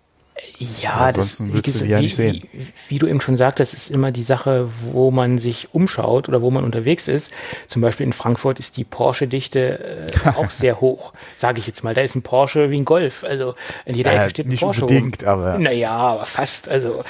Ja, 0.58 1.12
das, 1.12 1.40
wie, 1.52 1.60
du 1.62 1.84
ja 1.84 2.00
nicht 2.00 2.14
sehen. 2.14 2.42
Wie, 2.52 2.66
wie, 2.88 2.98
du 2.98 3.06
eben 3.06 3.20
schon 3.20 3.36
sagtest, 3.36 3.74
ist 3.74 3.90
immer 3.90 4.12
die 4.12 4.22
Sache, 4.22 4.68
wo 4.92 5.10
man 5.10 5.38
sich 5.38 5.68
umschaut 5.72 6.28
oder 6.28 6.42
wo 6.42 6.50
man 6.50 6.64
unterwegs 6.64 7.08
ist. 7.08 7.32
Zum 7.66 7.82
Beispiel 7.82 8.06
in 8.06 8.12
Frankfurt 8.12 8.58
ist 8.58 8.76
die 8.76 8.84
Porsche-Dichte 8.84 10.06
äh, 10.24 10.28
auch 10.30 10.50
sehr 10.50 10.80
hoch, 10.80 11.12
sage 11.36 11.58
ich 11.60 11.66
jetzt 11.66 11.84
mal. 11.84 11.94
Da 11.94 12.02
ist 12.02 12.14
ein 12.14 12.22
Porsche 12.22 12.70
wie 12.70 12.78
ein 12.78 12.84
Golf. 12.84 13.24
Also 13.24 13.54
in 13.84 13.94
jeder 13.94 14.12
Ecke 14.12 14.30
steht 14.30 14.46
ein 14.46 14.50
nicht 14.50 14.60
Porsche. 14.60 14.82
Unbedingt, 14.82 15.22
rum. 15.22 15.28
aber. 15.28 15.58
Naja, 15.58 15.90
aber 15.90 16.26
fast. 16.26 16.68
Also 16.68 17.00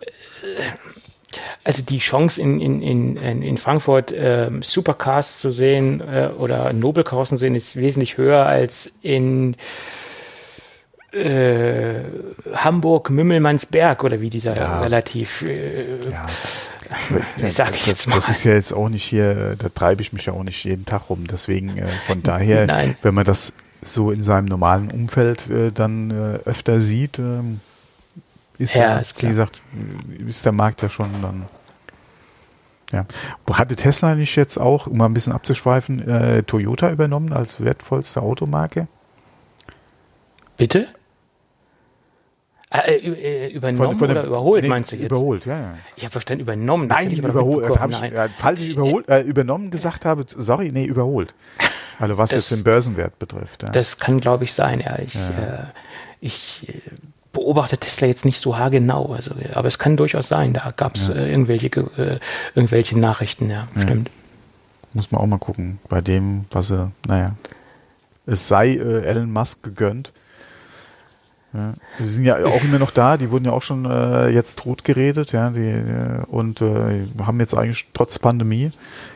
äh, 0.00 0.62
also 1.64 1.82
die 1.82 1.98
Chance 1.98 2.40
in, 2.40 2.60
in, 2.60 2.82
in, 2.82 3.42
in 3.42 3.56
Frankfurt 3.58 4.12
äh, 4.12 4.50
Supercars 4.60 5.40
zu 5.40 5.50
sehen 5.50 6.00
äh, 6.00 6.30
oder 6.38 6.72
Nobelcars 6.72 7.28
zu 7.30 7.36
sehen 7.36 7.54
ist 7.54 7.76
wesentlich 7.76 8.16
höher 8.16 8.46
als 8.46 8.90
in 9.02 9.56
äh, 11.18 12.02
Hamburg 12.54 13.10
Mümmelmannsberg 13.10 14.04
oder 14.04 14.20
wie 14.20 14.30
dieser 14.30 14.56
ja. 14.56 14.80
relativ 14.80 15.42
äh, 15.42 15.98
ja. 16.10 17.50
sage 17.50 17.74
ich 17.76 17.86
jetzt 17.86 18.06
mal. 18.06 18.16
Das 18.16 18.28
ist 18.28 18.44
ja 18.44 18.52
jetzt 18.54 18.72
auch 18.72 18.88
nicht 18.88 19.04
hier, 19.04 19.56
da 19.56 19.68
treibe 19.68 20.02
ich 20.02 20.12
mich 20.12 20.26
ja 20.26 20.32
auch 20.32 20.44
nicht 20.44 20.64
jeden 20.64 20.84
Tag 20.84 21.10
rum. 21.10 21.26
Deswegen 21.26 21.76
äh, 21.78 21.88
von 22.06 22.22
daher, 22.22 22.66
Nein. 22.68 22.96
wenn 23.02 23.14
man 23.14 23.24
das 23.24 23.52
so 23.80 24.10
in 24.10 24.22
seinem 24.22 24.46
normalen 24.46 24.90
Umfeld 24.90 25.50
äh, 25.50 25.70
dann 25.72 26.10
äh, 26.10 26.48
öfter 26.48 26.80
sieht, 26.80 27.18
ähm, 27.18 27.60
ist 28.58 28.74
ja, 28.74 28.82
ja 28.82 28.98
ist 28.98 29.22
wie 29.22 29.28
gesagt, 29.28 29.62
ist 30.26 30.44
der 30.44 30.52
Markt 30.52 30.82
ja 30.82 30.88
schon 30.88 31.10
dann. 31.22 31.46
Ja. 32.92 33.04
Hatte 33.52 33.76
Tesla 33.76 34.14
nicht 34.14 34.34
jetzt 34.36 34.56
auch, 34.56 34.86
um 34.86 34.96
mal 34.96 35.06
ein 35.06 35.14
bisschen 35.14 35.34
abzuschweifen, 35.34 36.08
äh, 36.08 36.42
Toyota 36.42 36.90
übernommen 36.90 37.32
als 37.32 37.62
wertvollste 37.62 38.22
Automarke? 38.22 38.88
Bitte? 40.56 40.88
Äh, 42.70 42.96
äh, 42.96 43.52
übernommen 43.52 43.98
von, 43.98 43.98
von 43.98 44.10
oder 44.10 44.26
überholt, 44.26 44.62
nee, 44.62 44.68
meinst 44.68 44.92
du 44.92 44.96
jetzt? 44.96 45.06
Überholt, 45.06 45.46
ja, 45.46 45.58
ja. 45.58 45.74
Ich 45.96 46.04
habe 46.04 46.12
verstanden, 46.12 46.42
übernommen. 46.42 46.88
Nein, 46.88 47.10
überholt. 47.12 47.80
Hab 47.80 47.90
ich, 47.90 48.02
äh, 48.02 48.28
falls 48.36 48.60
ich 48.60 48.70
überholt, 48.70 49.08
äh, 49.08 49.22
übernommen 49.22 49.70
gesagt 49.70 50.04
habe, 50.04 50.24
sorry, 50.28 50.70
nee, 50.70 50.84
überholt. 50.84 51.34
Also 51.98 52.18
was 52.18 52.30
das, 52.30 52.50
jetzt 52.50 52.58
den 52.58 52.64
Börsenwert 52.64 53.18
betrifft. 53.18 53.62
Ja. 53.62 53.70
Das 53.70 53.98
kann, 53.98 54.20
glaube 54.20 54.44
ich, 54.44 54.52
sein, 54.52 54.80
ja. 54.80 54.98
Ich, 54.98 55.14
ja. 55.14 55.28
Äh, 55.28 55.64
ich 56.20 56.68
äh, 56.68 56.80
beobachte 57.32 57.78
Tesla 57.78 58.06
jetzt 58.06 58.26
nicht 58.26 58.38
so 58.38 58.58
haargenau, 58.58 59.14
also, 59.14 59.32
aber 59.54 59.68
es 59.68 59.78
kann 59.78 59.96
durchaus 59.96 60.28
sein. 60.28 60.52
Da 60.52 60.70
gab 60.76 60.96
es 60.96 61.08
äh, 61.08 61.26
irgendwelche, 61.26 61.68
äh, 61.68 62.18
irgendwelche 62.54 62.98
Nachrichten, 62.98 63.48
ja, 63.48 63.64
stimmt. 63.80 64.10
Muss 64.92 65.10
man 65.10 65.22
auch 65.22 65.26
mal 65.26 65.38
gucken, 65.38 65.78
bei 65.88 66.02
dem, 66.02 66.44
was 66.50 66.70
er, 66.70 66.92
naja, 67.06 67.34
es 68.26 68.46
sei 68.46 68.74
äh, 68.74 69.04
Elon 69.04 69.32
Musk 69.32 69.62
gegönnt 69.62 70.12
ja. 71.52 71.74
Sie 71.98 72.04
sind 72.04 72.24
ja 72.24 72.44
auch 72.44 72.62
immer 72.62 72.78
noch 72.78 72.90
da, 72.90 73.16
die 73.16 73.30
wurden 73.30 73.46
ja 73.46 73.52
auch 73.52 73.62
schon 73.62 73.84
äh, 73.86 74.28
jetzt 74.28 74.58
tot 74.58 74.84
geredet, 74.84 75.32
ja, 75.32 75.50
die, 75.50 75.60
äh, 75.60 76.24
und 76.26 76.60
äh, 76.60 77.06
haben 77.24 77.40
jetzt 77.40 77.54
eigentlich 77.54 77.88
trotz 77.94 78.18
Pandemie 78.18 78.72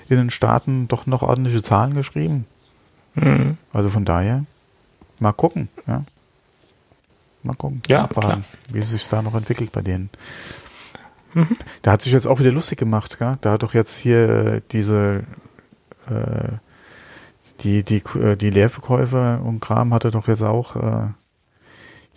in 0.08 0.16
den 0.16 0.30
Staaten 0.30 0.88
doch 0.88 1.06
noch 1.06 1.22
ordentliche 1.22 1.62
Zahlen 1.62 1.94
geschrieben. 1.94 2.46
Mhm. 3.14 3.58
Also 3.72 3.90
von 3.90 4.04
daher, 4.04 4.44
mal 5.18 5.32
gucken, 5.32 5.68
ja. 5.86 6.04
Mal 7.42 7.54
gucken, 7.54 7.82
ja, 7.88 8.04
abwarten, 8.04 8.44
wie 8.70 8.78
es 8.78 8.90
sich 8.90 9.06
da 9.08 9.20
noch 9.20 9.34
entwickelt 9.34 9.72
bei 9.72 9.82
denen. 9.82 10.10
Mhm. 11.34 11.56
Da 11.82 11.92
hat 11.92 12.02
sich 12.02 12.12
jetzt 12.12 12.26
auch 12.26 12.40
wieder 12.40 12.52
lustig 12.52 12.78
gemacht, 12.78 13.18
gell? 13.18 13.36
Da 13.40 13.52
hat 13.52 13.62
doch 13.62 13.74
jetzt 13.74 13.98
hier 13.98 14.28
äh, 14.28 14.60
diese 14.70 15.24
äh, 16.08 16.52
die, 17.60 17.84
die, 17.84 18.02
äh, 18.18 18.36
die 18.36 18.50
Leerverkäufer 18.50 19.40
und 19.42 19.60
Kram 19.60 19.94
hatte 19.94 20.10
doch 20.10 20.28
jetzt 20.28 20.42
auch 20.42 20.76
äh, 20.76 21.08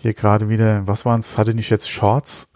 hier 0.05 0.13
gerade 0.13 0.49
wieder, 0.49 0.87
was 0.87 1.03
waren 1.03 1.19
es, 1.19 1.35
hatte 1.35 1.55
nicht 1.55 1.71
jetzt 1.71 1.89
Shorts 1.89 2.47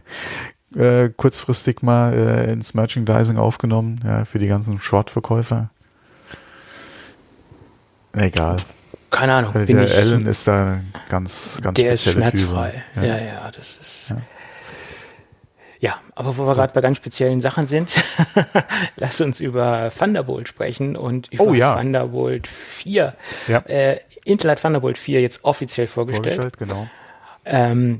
äh, 0.76 1.08
kurzfristig 1.08 1.82
mal 1.82 2.12
äh, 2.12 2.52
ins 2.52 2.74
Merchandising 2.74 3.38
aufgenommen, 3.38 3.98
ja, 4.04 4.26
für 4.26 4.38
die 4.38 4.46
ganzen 4.46 4.78
Short-Verkäufer. 4.78 5.70
Egal. 8.12 8.56
Keine 9.10 9.32
Ahnung. 9.32 9.54
Also 9.54 9.72
der 9.72 9.90
Allen 9.90 10.26
ist 10.26 10.46
da 10.46 10.80
ganz, 11.08 11.58
ganz 11.62 11.76
Der 11.76 11.94
ist 11.94 12.10
schmerzfrei. 12.10 12.84
Ja. 12.96 13.02
ja, 13.02 13.18
ja, 13.18 13.50
das 13.50 13.78
ist. 13.78 14.10
Ja. 14.10 14.16
Ja, 15.82 16.00
aber 16.14 16.38
wo 16.38 16.46
wir 16.46 16.52
gerade 16.54 16.72
bei 16.72 16.80
ganz 16.80 16.98
speziellen 16.98 17.40
Sachen 17.40 17.66
sind, 17.66 17.90
lass 18.96 19.20
uns 19.20 19.40
über 19.40 19.90
Thunderbolt 19.90 20.46
sprechen 20.46 20.96
und 20.96 21.26
über 21.32 21.44
oh, 21.44 21.54
ja. 21.54 21.74
Thunderbolt 21.74 22.46
4. 22.46 23.14
Ja. 23.48 23.58
Äh, 23.66 23.98
Intel 24.24 24.52
hat 24.52 24.62
Thunderbolt 24.62 24.96
4 24.96 25.20
jetzt 25.20 25.44
offiziell 25.44 25.88
vorgestellt. 25.88 26.36
Vorgestellt, 26.36 26.56
genau. 26.56 26.86
Ähm, 27.44 27.98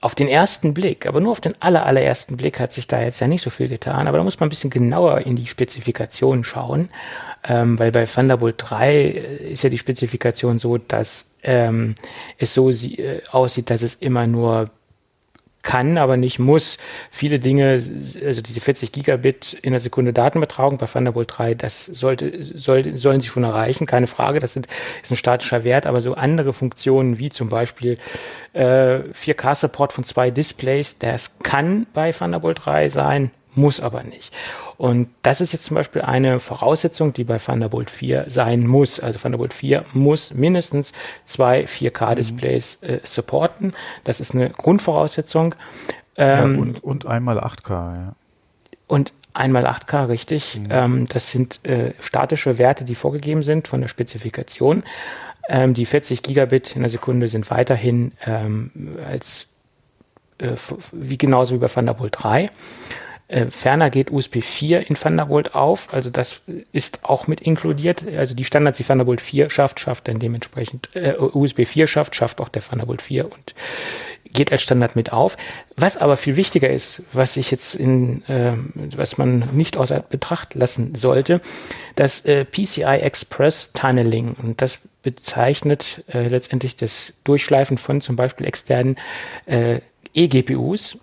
auf 0.00 0.16
den 0.16 0.26
ersten 0.26 0.74
Blick, 0.74 1.06
aber 1.06 1.20
nur 1.20 1.30
auf 1.30 1.40
den 1.40 1.54
aller, 1.60 1.86
allerersten 1.86 2.36
Blick 2.36 2.58
hat 2.58 2.72
sich 2.72 2.88
da 2.88 3.00
jetzt 3.00 3.20
ja 3.20 3.28
nicht 3.28 3.42
so 3.42 3.50
viel 3.50 3.68
getan, 3.68 4.08
aber 4.08 4.18
da 4.18 4.24
muss 4.24 4.40
man 4.40 4.48
ein 4.48 4.50
bisschen 4.50 4.70
genauer 4.70 5.20
in 5.20 5.36
die 5.36 5.46
Spezifikationen 5.46 6.42
schauen, 6.42 6.88
ähm, 7.44 7.78
weil 7.78 7.92
bei 7.92 8.06
Thunderbolt 8.06 8.56
3 8.58 8.92
äh, 8.92 9.52
ist 9.52 9.62
ja 9.62 9.70
die 9.70 9.78
Spezifikation 9.78 10.58
so, 10.58 10.78
dass 10.78 11.30
ähm, 11.44 11.94
es 12.38 12.54
so 12.54 12.70
äh, 12.70 13.22
aussieht, 13.30 13.70
dass 13.70 13.82
es 13.82 13.94
immer 13.94 14.26
nur 14.26 14.70
kann, 15.64 15.98
aber 15.98 16.16
nicht 16.16 16.38
muss. 16.38 16.78
Viele 17.10 17.40
Dinge, 17.40 17.82
also 18.24 18.42
diese 18.42 18.60
40 18.60 18.92
Gigabit 18.92 19.54
in 19.62 19.72
der 19.72 19.80
Sekunde 19.80 20.12
Datenbetragung 20.12 20.78
bei 20.78 20.86
Thunderbolt 20.86 21.32
3, 21.36 21.54
das 21.54 21.86
sollte, 21.86 22.44
soll, 22.44 22.96
sollen 22.96 23.20
sie 23.20 23.28
schon 23.28 23.42
erreichen, 23.42 23.86
keine 23.86 24.06
Frage. 24.06 24.38
Das 24.38 24.52
sind, 24.52 24.68
ist 25.02 25.10
ein 25.10 25.16
statischer 25.16 25.64
Wert, 25.64 25.86
aber 25.86 26.00
so 26.00 26.14
andere 26.14 26.52
Funktionen 26.52 27.18
wie 27.18 27.30
zum 27.30 27.48
Beispiel 27.48 27.98
äh, 28.52 28.98
4K-Support 29.12 29.92
von 29.92 30.04
zwei 30.04 30.30
Displays, 30.30 30.98
das 30.98 31.38
kann 31.42 31.86
bei 31.92 32.12
Thunderbolt 32.12 32.60
3 32.64 32.88
sein, 32.90 33.30
muss 33.56 33.80
aber 33.80 34.02
nicht. 34.02 34.32
Und 34.76 35.08
das 35.22 35.40
ist 35.40 35.52
jetzt 35.52 35.66
zum 35.66 35.76
Beispiel 35.76 36.02
eine 36.02 36.40
Voraussetzung, 36.40 37.12
die 37.12 37.24
bei 37.24 37.38
Thunderbolt 37.38 37.90
4 37.90 38.24
sein 38.28 38.66
muss. 38.66 39.00
Also 39.00 39.18
Thunderbolt 39.18 39.54
4 39.54 39.84
muss 39.92 40.34
mindestens 40.34 40.92
zwei 41.24 41.64
4K-Displays 41.64 42.78
mhm. 42.82 42.88
äh, 42.88 43.00
supporten. 43.02 43.72
Das 44.02 44.20
ist 44.20 44.34
eine 44.34 44.50
Grundvoraussetzung. 44.50 45.54
Ähm, 46.16 46.54
ja, 46.54 46.60
und, 46.60 46.84
und 46.84 47.06
einmal 47.06 47.38
8K, 47.38 47.96
ja. 47.96 48.14
Und 48.86 49.12
einmal 49.32 49.66
8K, 49.66 50.08
richtig. 50.08 50.58
Mhm. 50.58 50.66
Ähm, 50.70 51.08
das 51.08 51.30
sind 51.30 51.64
äh, 51.64 51.92
statische 52.00 52.58
Werte, 52.58 52.84
die 52.84 52.94
vorgegeben 52.94 53.42
sind 53.42 53.68
von 53.68 53.80
der 53.80 53.88
Spezifikation. 53.88 54.82
Ähm, 55.48 55.74
die 55.74 55.86
40 55.86 56.22
Gigabit 56.22 56.74
in 56.74 56.82
der 56.82 56.90
Sekunde 56.90 57.28
sind 57.28 57.50
weiterhin 57.50 58.12
ähm, 58.24 58.70
als 59.06 59.48
äh, 60.38 60.52
wie 60.92 61.18
genauso 61.18 61.54
wie 61.54 61.58
bei 61.58 61.68
Thunderbolt 61.68 62.14
3. 62.18 62.50
Äh, 63.28 63.46
ferner 63.46 63.90
geht 63.90 64.10
USB 64.10 64.42
4 64.42 64.88
in 64.88 64.96
Thunderbolt 64.96 65.54
auf, 65.54 65.92
also 65.92 66.10
das 66.10 66.42
ist 66.72 67.04
auch 67.04 67.26
mit 67.26 67.40
inkludiert. 67.40 68.04
Also 68.16 68.34
die 68.34 68.44
Standards, 68.44 68.78
die 68.78 68.84
Thunderbolt 68.84 69.20
4 69.20 69.48
schafft, 69.48 69.80
schafft 69.80 70.08
dann 70.08 70.18
dementsprechend 70.18 70.90
äh, 70.94 71.14
USB 71.18 71.64
4 71.66 71.86
schafft, 71.86 72.14
schafft 72.14 72.40
auch 72.40 72.50
der 72.50 72.62
Thunderbolt 72.62 73.00
4 73.00 73.24
und 73.24 73.54
geht 74.34 74.52
als 74.52 74.62
Standard 74.62 74.94
mit 74.94 75.12
auf. 75.12 75.38
Was 75.76 75.96
aber 75.96 76.16
viel 76.18 76.36
wichtiger 76.36 76.68
ist, 76.68 77.02
was 77.12 77.36
ich 77.38 77.50
jetzt 77.50 77.74
in, 77.74 78.22
äh, 78.28 78.52
was 78.94 79.16
man 79.16 79.48
nicht 79.52 79.78
außer 79.78 80.00
Betracht 80.00 80.54
lassen 80.54 80.94
sollte, 80.94 81.40
das 81.96 82.24
äh, 82.26 82.44
PCI 82.44 82.98
Express 83.00 83.72
Tunneling. 83.72 84.34
Und 84.42 84.60
das 84.60 84.80
bezeichnet 85.02 86.04
äh, 86.12 86.28
letztendlich 86.28 86.76
das 86.76 87.14
Durchschleifen 87.24 87.78
von 87.78 88.00
zum 88.00 88.16
Beispiel 88.16 88.46
externen 88.46 88.96
äh, 89.46 89.80
eGPUs 90.14 90.98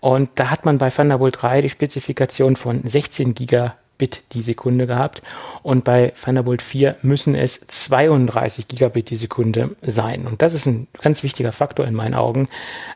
und 0.00 0.30
da 0.36 0.50
hat 0.50 0.64
man 0.64 0.78
bei 0.78 0.90
Thunderbolt 0.90 1.42
3 1.42 1.62
die 1.62 1.70
Spezifikation 1.70 2.56
von 2.56 2.86
16 2.86 3.34
Gigabit 3.34 4.22
die 4.32 4.42
Sekunde 4.42 4.86
gehabt. 4.86 5.22
Und 5.62 5.84
bei 5.84 6.12
Thunderbolt 6.22 6.62
4 6.62 6.96
müssen 7.02 7.34
es 7.34 7.66
32 7.66 8.68
Gigabit 8.68 9.10
die 9.10 9.16
Sekunde 9.16 9.76
sein. 9.82 10.26
Und 10.26 10.42
das 10.42 10.54
ist 10.54 10.66
ein 10.66 10.86
ganz 11.02 11.22
wichtiger 11.22 11.52
Faktor 11.52 11.86
in 11.86 11.94
meinen 11.94 12.14
Augen, 12.14 12.48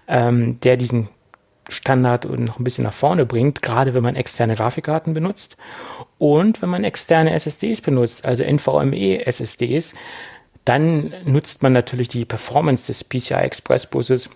ähm, 0.06 0.60
der 0.60 0.76
diesen 0.76 1.08
Standard 1.68 2.24
noch 2.24 2.58
ein 2.58 2.64
bisschen 2.64 2.84
nach 2.84 2.92
vorne 2.92 3.24
bringt, 3.24 3.62
gerade 3.62 3.94
wenn 3.94 4.02
man 4.02 4.16
externe 4.16 4.54
Grafikkarten 4.54 5.14
benutzt 5.14 5.56
und 6.18 6.60
wenn 6.60 6.68
man 6.68 6.84
externe 6.84 7.32
SSDs 7.32 7.80
benutzt, 7.80 8.24
also 8.24 8.44
NVMe 8.44 9.24
SSDs, 9.26 9.94
dann 10.64 11.12
nutzt 11.24 11.62
man 11.62 11.72
natürlich 11.72 12.08
die 12.08 12.24
Performance 12.24 12.86
des 12.86 13.04
PCI 13.04 13.34
Express 13.34 13.86
Busses 13.86 14.28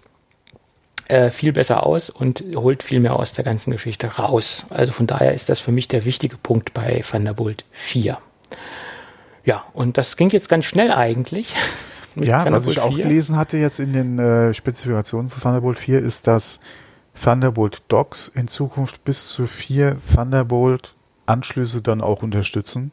äh, 1.09 1.31
viel 1.31 1.53
besser 1.53 1.87
aus 1.87 2.11
und 2.11 2.43
holt 2.55 2.83
viel 2.83 3.01
mehr 3.01 3.17
aus 3.17 3.33
der 3.33 3.45
ganzen 3.45 3.71
Geschichte 3.71 4.07
raus. 4.19 4.67
Also 4.71 4.93
von 4.93 5.07
daher 5.07 5.35
ist 5.35 5.49
das 5.49 5.61
für 5.61 5.73
mich 5.73 5.89
der 5.89 6.05
wichtige 6.05 6.37
Punkt 6.37 6.75
bei 6.75 7.03
Thunderbolt 7.09 7.65
4. 7.71 8.19
Ja, 9.45 9.65
und 9.73 9.99
das 9.99 10.17
ging 10.17 10.31
jetzt 10.31 10.49
ganz 10.49 10.65
schnell 10.65 10.91
eigentlich. 10.93 11.55
Ja, 12.19 12.51
was 12.51 12.67
ich 12.67 12.81
auch 12.81 12.95
4. 12.95 13.05
gelesen 13.05 13.37
hatte 13.37 13.59
jetzt 13.59 13.79
in 13.79 13.93
den 13.93 14.19
äh, 14.19 14.55
Spezifikationen 14.55 15.29
von 15.29 15.43
Thunderbolt 15.43 15.79
4 15.79 15.99
ist, 15.99 16.27
dass 16.27 16.61
Thunderbolt 17.15 17.83
Docks 17.89 18.29
in 18.29 18.49
Zukunft 18.49 19.05
bis 19.05 19.29
zu 19.29 19.47
vier 19.47 19.99
Thunderbolt 19.99 20.95
Anschlüsse 21.27 21.83
dann 21.83 22.01
auch 22.01 22.23
unterstützen. 22.23 22.91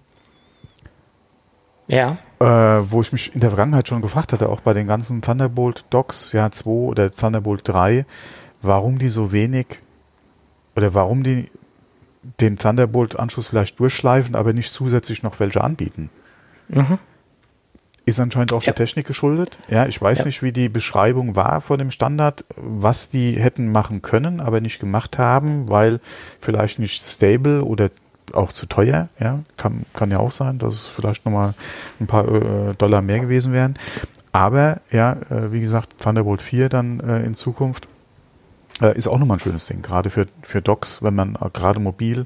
Ja. 1.94 2.18
Äh, 2.40 2.92
wo 2.92 3.02
ich 3.02 3.12
mich 3.12 3.34
in 3.34 3.40
der 3.40 3.52
Vergangenheit 3.52 3.88
schon 3.88 4.02
gefragt 4.02 4.34
hatte, 4.34 4.50
auch 4.50 4.62
bei 4.62 4.74
den 4.74 4.88
ganzen 4.88 5.22
Thunderbolt 5.22 5.86
Docks, 5.90 6.32
ja 6.32 6.50
2 6.50 6.70
oder 6.70 7.12
Thunderbolt 7.12 7.68
3, 7.68 8.06
warum 8.62 8.98
die 8.98 9.10
so 9.10 9.32
wenig 9.32 9.68
oder 10.76 10.94
warum 10.94 11.24
die 11.24 11.46
den 12.40 12.58
Thunderbolt-Anschluss 12.58 13.48
vielleicht 13.48 13.80
durchschleifen, 13.80 14.36
aber 14.36 14.54
nicht 14.54 14.74
zusätzlich 14.74 15.24
noch 15.24 15.40
welche 15.40 15.62
anbieten. 15.62 16.10
Mhm. 16.70 16.98
Ist 18.06 18.20
anscheinend 18.20 18.54
auch 18.54 18.64
ja. 18.64 18.68
der 18.68 18.76
Technik 18.76 19.08
geschuldet. 19.08 19.60
Ja, 19.70 19.86
ich 19.86 20.02
weiß 20.02 20.20
ja. 20.20 20.26
nicht, 20.26 20.42
wie 20.42 20.52
die 20.52 20.70
Beschreibung 20.70 21.36
war 21.36 21.62
von 21.62 21.78
dem 21.78 21.92
Standard, 21.92 22.44
was 22.56 23.10
die 23.10 23.34
hätten 23.40 23.72
machen 23.72 24.02
können, 24.02 24.40
aber 24.40 24.62
nicht 24.62 24.80
gemacht 24.80 25.18
haben, 25.18 25.70
weil 25.70 26.00
vielleicht 26.40 26.80
nicht 26.80 27.04
stable 27.04 27.64
oder 27.64 27.90
auch 28.34 28.52
zu 28.52 28.66
teuer, 28.66 29.10
ja, 29.20 29.40
kann, 29.58 29.86
kann 29.94 30.12
ja 30.12 30.20
auch 30.20 30.32
sein, 30.32 30.60
dass 30.60 30.74
es 30.74 30.88
vielleicht 30.88 31.26
nochmal 31.26 31.54
ein 32.00 32.08
paar 32.08 32.28
äh, 32.28 32.74
Dollar 32.76 33.02
mehr 33.02 33.20
gewesen 33.20 33.54
wären. 33.54 33.76
aber 34.32 34.82
ja, 34.92 35.14
äh, 35.30 35.52
wie 35.52 35.62
gesagt, 35.62 36.02
Thunderbolt 36.02 36.42
4 36.42 36.70
dann 36.70 37.00
äh, 37.00 37.24
in 37.24 37.36
Zukunft 37.36 37.88
äh, 38.82 38.98
ist 38.98 39.08
auch 39.08 39.20
nochmal 39.20 39.38
ein 39.38 39.42
schönes 39.42 39.66
Ding, 39.68 39.82
gerade 39.82 40.10
für, 40.10 40.28
für 40.42 40.62
Docs, 40.62 41.04
wenn 41.04 41.16
man 41.16 41.38
gerade 41.54 41.80
mobil 41.80 42.26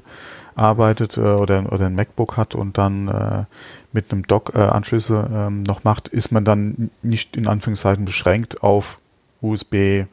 arbeitet 0.54 1.16
äh, 1.16 1.20
oder, 1.20 1.72
oder 1.72 1.86
ein 1.86 1.94
MacBook 1.94 2.36
hat 2.36 2.54
und 2.54 2.78
dann 2.78 3.08
äh, 3.08 3.44
mit 3.92 4.12
einem 4.12 4.26
Dock 4.26 4.52
äh, 4.54 4.58
Anschlüsse 4.58 5.28
ähm, 5.32 5.62
noch 5.62 5.84
macht, 5.84 6.08
ist 6.08 6.32
man 6.32 6.44
dann 6.44 6.90
nicht 7.02 7.36
in 7.36 7.46
Anführungszeichen 7.46 8.04
beschränkt 8.04 8.62
auf 8.62 8.98
USB 9.40 10.04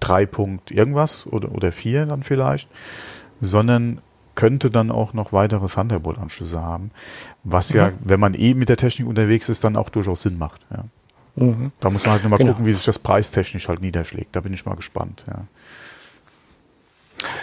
3. 0.00 0.28
irgendwas 0.70 1.26
oder, 1.26 1.52
oder 1.52 1.72
4 1.72 2.06
dann 2.06 2.22
vielleicht, 2.22 2.68
sondern 3.40 4.00
könnte 4.34 4.70
dann 4.70 4.90
auch 4.90 5.12
noch 5.12 5.32
weitere 5.32 5.68
Thunderbolt-Anschlüsse 5.68 6.60
haben, 6.60 6.90
was 7.42 7.70
mhm. 7.70 7.76
ja, 7.76 7.92
wenn 8.00 8.20
man 8.20 8.34
eh 8.34 8.54
mit 8.54 8.68
der 8.68 8.76
Technik 8.76 9.08
unterwegs 9.08 9.48
ist, 9.48 9.64
dann 9.64 9.76
auch 9.76 9.88
durchaus 9.88 10.22
Sinn 10.22 10.38
macht. 10.38 10.62
Ja. 10.70 10.84
Mhm. 11.36 11.72
Da 11.80 11.90
muss 11.90 12.04
man 12.04 12.12
halt 12.12 12.22
nochmal 12.22 12.38
genau. 12.38 12.52
gucken, 12.52 12.66
wie 12.66 12.72
sich 12.72 12.84
das 12.84 12.98
preistechnisch 12.98 13.68
halt 13.68 13.80
niederschlägt. 13.80 14.36
Da 14.36 14.40
bin 14.40 14.52
ich 14.52 14.64
mal 14.66 14.76
gespannt. 14.76 15.24
Ja. 15.26 15.44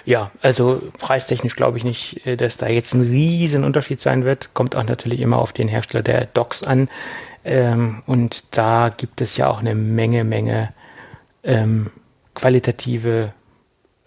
Ja, 0.06 0.32
also 0.42 0.82
preistechnisch 1.00 1.56
glaube 1.56 1.78
ich 1.78 1.84
nicht, 1.84 2.26
äh, 2.26 2.38
dass 2.38 2.58
da 2.58 2.68
jetzt 2.68 2.94
ein 2.94 3.02
riesen 3.02 3.64
Unterschied 3.64 4.00
sein 4.00 4.26
wird. 4.26 4.54
Kommt 4.54 4.76
auch 4.76 4.84
natürlich 4.84 5.20
immer 5.20 5.40
auf 5.40 5.54
den 5.54 5.68
Hersteller 5.68 6.04
der 6.04 6.26
Docks 6.26 6.64
an. 6.64 6.90
Ähm, 7.44 8.04
und 8.06 8.56
da 8.56 8.90
gibt 8.96 9.22
es 9.22 9.38
ja 9.38 9.50
auch 9.50 9.60
eine 9.60 9.76
Menge, 9.76 10.24
Menge 10.24 10.74
ähm, 11.44 11.90
qualitative 12.36 13.34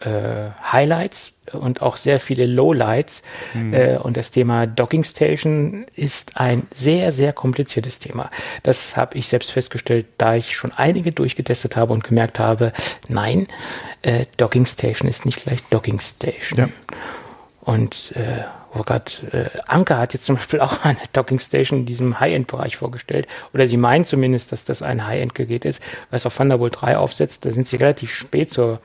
äh, 0.05 0.51
Highlights 0.73 1.35
und 1.53 1.83
auch 1.83 1.97
sehr 1.97 2.21
viele 2.21 2.47
Lowlights. 2.47 3.23
Mhm. 3.55 3.75
Äh, 3.75 3.97
und 3.99 4.17
das 4.17 4.31
Thema 4.31 4.67
Docking 4.67 5.05
Station 5.05 5.87
ist 5.95 6.37
ein 6.37 6.67
sehr, 6.75 7.13
sehr 7.13 7.33
kompliziertes 7.33 7.99
Thema. 7.99 8.31
Das 8.63 8.97
habe 8.97 9.17
ich 9.19 9.29
selbst 9.29 9.53
festgestellt, 9.53 10.07
da 10.19 10.35
ich 10.35 10.57
schon 10.57 10.73
einige 10.73 11.13
durchgetestet 11.13 11.77
habe 11.77 11.93
und 11.93 12.05
gemerkt 12.05 12.39
habe, 12.39 12.73
nein, 13.09 13.47
äh, 14.03 14.27
Docking 14.37 14.67
Station 14.67 15.09
ist 15.09 15.27
nicht 15.27 15.45
gleich 15.45 15.63
Docking 15.71 16.01
Station. 16.01 16.59
Ja. 16.59 16.69
Und 17.61 18.13
äh, 18.15 18.45
oh 18.75 18.83
Gott, 18.85 19.23
äh, 19.33 19.45
Anker 19.67 19.99
hat 19.99 20.13
jetzt 20.13 20.27
zum 20.27 20.37
Beispiel 20.37 20.61
auch 20.61 20.85
eine 20.85 20.99
Docking 21.13 21.39
Station 21.39 21.81
in 21.81 21.87
diesem 21.87 22.21
High-End-Bereich 22.21 22.77
vorgestellt. 22.77 23.27
Oder 23.53 23.67
sie 23.67 23.77
meint 23.77 24.07
zumindest, 24.07 24.53
dass 24.53 24.65
das 24.65 24.83
ein 24.83 25.07
High-End-Gerät 25.07 25.65
ist, 25.65 25.83
weil 26.11 26.19
es 26.19 26.27
auf 26.27 26.37
Thunderbolt 26.37 26.77
3 26.81 26.99
aufsetzt. 26.99 27.47
Da 27.47 27.51
sind 27.51 27.67
sie 27.67 27.77
relativ 27.77 28.13
spät 28.13 28.51
zur 28.51 28.81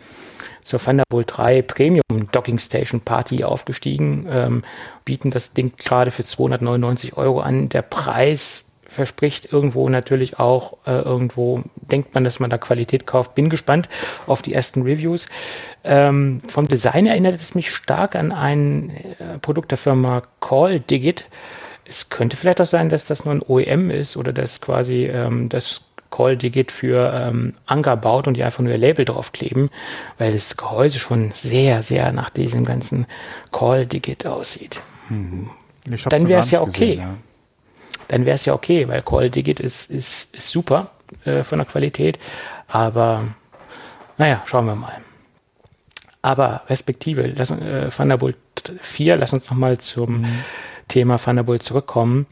zur 0.64 0.80
Thunderbolt 0.80 1.28
3 1.38 1.62
Premium 1.62 2.04
Docking 2.32 2.60
Station 2.60 3.02
Party 3.02 3.44
aufgestiegen, 3.44 4.28
ähm, 4.30 4.64
bieten 5.06 5.32
das 5.32 5.54
Ding 5.54 5.74
gerade 5.78 6.12
für 6.12 6.24
299 6.24 7.18
Euro 7.18 7.40
an. 7.40 7.70
Der 7.70 7.82
Preis 7.82 8.70
verspricht 8.90 9.54
irgendwo 9.54 9.88
natürlich 9.88 10.40
auch, 10.40 10.78
äh, 10.86 11.00
irgendwo 11.00 11.62
denkt 11.76 12.14
man, 12.16 12.24
dass 12.24 12.40
man 12.40 12.50
da 12.50 12.58
Qualität 12.58 13.06
kauft. 13.06 13.36
Bin 13.36 13.50
gespannt 13.50 13.88
auf 14.26 14.42
die 14.42 14.54
ersten 14.54 14.82
Reviews. 14.82 15.28
Ähm, 15.84 16.42
vom 16.48 16.68
Design 16.68 17.06
erinnert 17.06 17.36
es 17.36 17.56
mich 17.56 17.72
stark 17.72 18.16
an 18.16 18.32
ein 18.32 18.90
äh, 18.90 19.38
Produkt 19.42 19.72
der 19.72 19.78
Firma 19.78 20.24
Call 20.42 20.80
Digit. 20.80 21.26
Es 21.86 22.10
könnte 22.10 22.36
vielleicht 22.36 22.62
auch 22.62 22.66
sein, 22.66 22.90
dass 22.90 23.06
das 23.06 23.26
nur 23.26 23.34
ein 23.34 23.44
OEM 23.48 23.90
ist 23.92 24.18
oder 24.18 24.34
dass 24.34 24.60
quasi 24.60 25.06
ähm, 25.06 25.50
das 25.50 25.82
Call 26.12 26.38
Digit 26.38 26.72
für 26.72 27.14
ähm, 27.14 27.54
Anker 27.66 27.98
baut 27.98 28.28
und 28.28 28.36
die 28.36 28.44
einfach 28.44 28.64
nur 28.64 28.72
ihr 28.72 28.78
Label 28.78 29.06
draufkleben, 29.06 29.70
weil 30.18 30.32
das 30.32 30.58
Gehäuse 30.58 31.00
schon 31.00 31.32
sehr, 31.32 31.82
sehr 31.82 32.12
nach 32.12 32.30
diesem 32.30 32.66
ganzen 32.66 33.06
Call 33.52 33.86
Digit 33.86 34.26
aussieht. 34.26 34.82
Mhm. 35.10 35.50
Dann 36.10 36.28
wäre 36.28 36.42
es 36.42 36.52
ja 36.52 36.62
okay. 36.62 36.96
Gesehen, 36.96 37.00
ja. 37.00 37.16
Dann 38.08 38.26
wäre 38.26 38.36
es 38.36 38.46
ja 38.46 38.54
okay, 38.54 38.88
weil 38.88 39.02
Call 39.02 39.30
Digit 39.30 39.60
ist, 39.60 39.90
ist, 39.92 40.36
ist 40.36 40.50
super 40.50 40.92
äh, 41.26 41.44
von 41.44 41.60
der 41.60 41.68
Qualität, 41.68 42.20
aber 42.68 43.24
naja, 44.18 44.42
schauen 44.46 44.66
wir 44.66 44.76
mal. 44.76 44.98
Aber 46.22 46.64
respektive, 46.68 47.28
lass, 47.28 47.52
äh, 47.52 47.90
Thunderbolt 47.90 48.36
4, 48.82 49.18
lass 49.18 49.32
uns 49.32 49.50
nochmal 49.50 49.78
zum 49.78 50.22
mhm. 50.22 50.44
Thema 50.88 51.18
Thunderbolt 51.18 51.64
zurückkommen. 51.64 52.26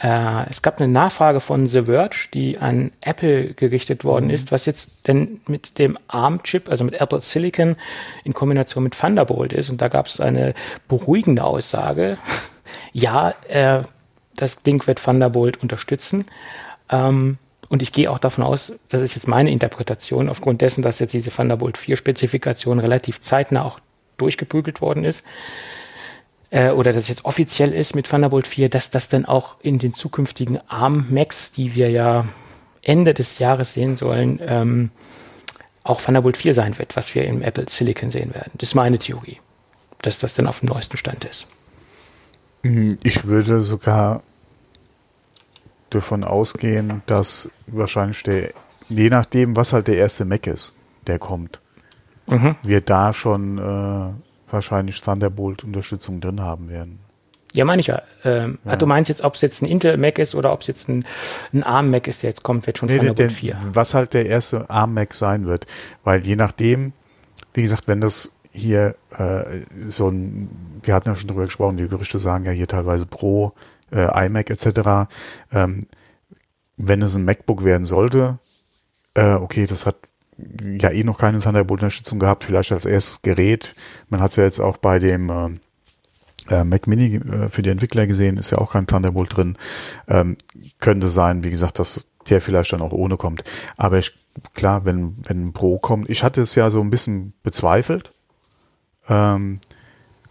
Äh, 0.00 0.48
es 0.48 0.62
gab 0.62 0.80
eine 0.80 0.92
Nachfrage 0.92 1.40
von 1.40 1.66
The 1.66 1.84
Verge, 1.84 2.28
die 2.32 2.58
an 2.58 2.92
Apple 3.00 3.54
gerichtet 3.54 4.04
worden 4.04 4.26
mhm. 4.26 4.30
ist, 4.30 4.52
was 4.52 4.66
jetzt 4.66 5.08
denn 5.08 5.40
mit 5.46 5.78
dem 5.78 5.98
ARM-Chip, 6.08 6.68
also 6.68 6.84
mit 6.84 7.00
Apple 7.00 7.20
Silicon 7.20 7.76
in 8.24 8.32
Kombination 8.32 8.84
mit 8.84 8.98
Thunderbolt 8.98 9.52
ist. 9.52 9.70
Und 9.70 9.80
da 9.80 9.88
gab 9.88 10.06
es 10.06 10.20
eine 10.20 10.54
beruhigende 10.86 11.44
Aussage. 11.44 12.18
ja, 12.92 13.34
äh, 13.48 13.82
das 14.36 14.62
Ding 14.62 14.86
wird 14.86 15.02
Thunderbolt 15.02 15.60
unterstützen. 15.62 16.26
Ähm, 16.90 17.38
und 17.68 17.82
ich 17.82 17.92
gehe 17.92 18.10
auch 18.10 18.18
davon 18.18 18.44
aus, 18.44 18.72
das 18.88 19.00
ist 19.00 19.14
jetzt 19.14 19.28
meine 19.28 19.50
Interpretation, 19.50 20.28
aufgrund 20.28 20.62
dessen, 20.62 20.82
dass 20.82 21.00
jetzt 21.00 21.12
diese 21.12 21.30
Thunderbolt 21.30 21.76
4 21.76 21.96
Spezifikation 21.96 22.78
relativ 22.78 23.20
zeitnah 23.20 23.64
auch 23.64 23.80
durchgeprügelt 24.16 24.80
worden 24.80 25.04
ist, 25.04 25.24
äh, 26.50 26.70
oder 26.70 26.92
das 26.92 27.08
jetzt 27.08 27.24
offiziell 27.24 27.72
ist 27.72 27.94
mit 27.94 28.08
Thunderbolt 28.08 28.46
4, 28.46 28.68
dass 28.68 28.90
das 28.90 29.08
dann 29.08 29.24
auch 29.24 29.56
in 29.60 29.78
den 29.78 29.94
zukünftigen 29.94 30.58
ARM-Macs, 30.68 31.52
die 31.52 31.74
wir 31.74 31.90
ja 31.90 32.24
Ende 32.82 33.14
des 33.14 33.38
Jahres 33.38 33.74
sehen 33.74 33.96
sollen, 33.96 34.40
ähm, 34.42 34.90
auch 35.84 36.00
Thunderbolt 36.00 36.36
4 36.36 36.54
sein 36.54 36.78
wird, 36.78 36.96
was 36.96 37.14
wir 37.14 37.24
im 37.24 37.42
Apple 37.42 37.66
Silicon 37.68 38.10
sehen 38.10 38.34
werden. 38.34 38.52
Das 38.54 38.70
ist 38.70 38.74
meine 38.74 38.98
Theorie, 38.98 39.40
dass 40.02 40.18
das 40.18 40.34
dann 40.34 40.46
auf 40.46 40.60
dem 40.60 40.68
neuesten 40.68 40.96
Stand 40.96 41.24
ist. 41.24 41.46
Mhm, 42.62 42.98
ich 43.02 43.26
würde 43.26 43.62
sogar 43.62 44.22
davon 45.90 46.24
ausgehen, 46.24 47.02
dass 47.06 47.50
wahrscheinlich 47.66 48.22
der, 48.22 48.52
je 48.88 49.08
nachdem, 49.10 49.56
was 49.56 49.72
halt 49.72 49.88
der 49.88 49.96
erste 49.96 50.24
Mac 50.24 50.46
ist, 50.46 50.74
der 51.06 51.18
kommt, 51.18 51.60
mhm. 52.26 52.56
wir 52.62 52.80
da 52.80 53.12
schon 53.12 53.58
wahrscheinlich 54.52 55.00
Thunderbolt-Unterstützung 55.00 56.20
drin 56.20 56.40
haben 56.40 56.68
werden. 56.68 57.00
Ja, 57.54 57.64
meine 57.64 57.80
ich 57.80 57.86
ja. 57.86 58.02
Ähm, 58.24 58.58
ja. 58.64 58.76
Du 58.76 58.86
meinst 58.86 59.08
jetzt, 59.08 59.22
ob 59.22 59.34
es 59.34 59.40
jetzt 59.40 59.62
ein 59.62 59.66
Intel-Mac 59.66 60.18
ist 60.18 60.34
oder 60.34 60.52
ob 60.52 60.60
es 60.60 60.66
jetzt 60.66 60.88
ein, 60.88 61.04
ein 61.52 61.62
ARM-Mac 61.62 62.06
ist, 62.06 62.22
der 62.22 62.30
jetzt 62.30 62.42
kommt, 62.42 62.66
wird 62.66 62.78
schon 62.78 62.88
nee, 62.88 62.96
Thunderbolt 62.96 63.18
der, 63.18 63.30
4. 63.30 63.58
Was 63.72 63.94
halt 63.94 64.12
der 64.12 64.26
erste 64.26 64.68
ARM-Mac 64.68 65.14
sein 65.14 65.46
wird. 65.46 65.66
Weil 66.04 66.24
je 66.24 66.36
nachdem, 66.36 66.92
wie 67.54 67.62
gesagt, 67.62 67.88
wenn 67.88 68.00
das 68.00 68.32
hier 68.50 68.96
äh, 69.16 69.60
so 69.88 70.08
ein, 70.08 70.50
wir 70.82 70.94
hatten 70.94 71.08
ja 71.08 71.16
schon 71.16 71.28
drüber 71.28 71.44
gesprochen, 71.44 71.76
die 71.76 71.88
Gerüchte 71.88 72.18
sagen 72.18 72.44
ja 72.44 72.52
hier 72.52 72.66
teilweise 72.68 73.06
Pro, 73.06 73.54
äh, 73.90 74.26
iMac 74.26 74.50
etc. 74.50 75.10
Ähm, 75.52 75.86
wenn 76.76 77.02
es 77.02 77.14
ein 77.14 77.24
MacBook 77.24 77.64
werden 77.64 77.84
sollte, 77.84 78.38
äh, 79.14 79.34
okay, 79.34 79.66
das 79.66 79.86
hat 79.86 79.96
ja 80.62 80.90
eh 80.90 81.04
noch 81.04 81.18
keine 81.18 81.40
Thunderbolt-Unterstützung 81.40 82.18
gehabt, 82.18 82.44
vielleicht 82.44 82.72
als 82.72 82.84
erstes 82.84 83.22
Gerät. 83.22 83.74
Man 84.08 84.20
hat 84.20 84.30
es 84.30 84.36
ja 84.36 84.44
jetzt 84.44 84.60
auch 84.60 84.76
bei 84.76 84.98
dem 84.98 85.30
äh, 85.30 86.54
äh, 86.54 86.64
Mac 86.64 86.86
Mini 86.86 87.16
äh, 87.16 87.48
für 87.48 87.62
die 87.62 87.70
Entwickler 87.70 88.06
gesehen, 88.06 88.36
ist 88.36 88.50
ja 88.50 88.58
auch 88.58 88.72
kein 88.72 88.86
Thunderbolt 88.86 89.36
drin. 89.36 89.56
Ähm, 90.06 90.36
könnte 90.78 91.08
sein, 91.08 91.44
wie 91.44 91.50
gesagt, 91.50 91.78
dass 91.78 92.06
der 92.28 92.40
vielleicht 92.40 92.72
dann 92.72 92.82
auch 92.82 92.92
ohne 92.92 93.16
kommt. 93.16 93.42
Aber 93.76 93.98
ich, 93.98 94.12
klar, 94.54 94.84
wenn, 94.84 95.16
wenn 95.26 95.46
ein 95.46 95.52
Pro 95.52 95.78
kommt, 95.78 96.10
ich 96.10 96.22
hatte 96.22 96.40
es 96.40 96.54
ja 96.54 96.70
so 96.70 96.80
ein 96.80 96.90
bisschen 96.90 97.32
bezweifelt, 97.42 98.12
ähm, 99.08 99.60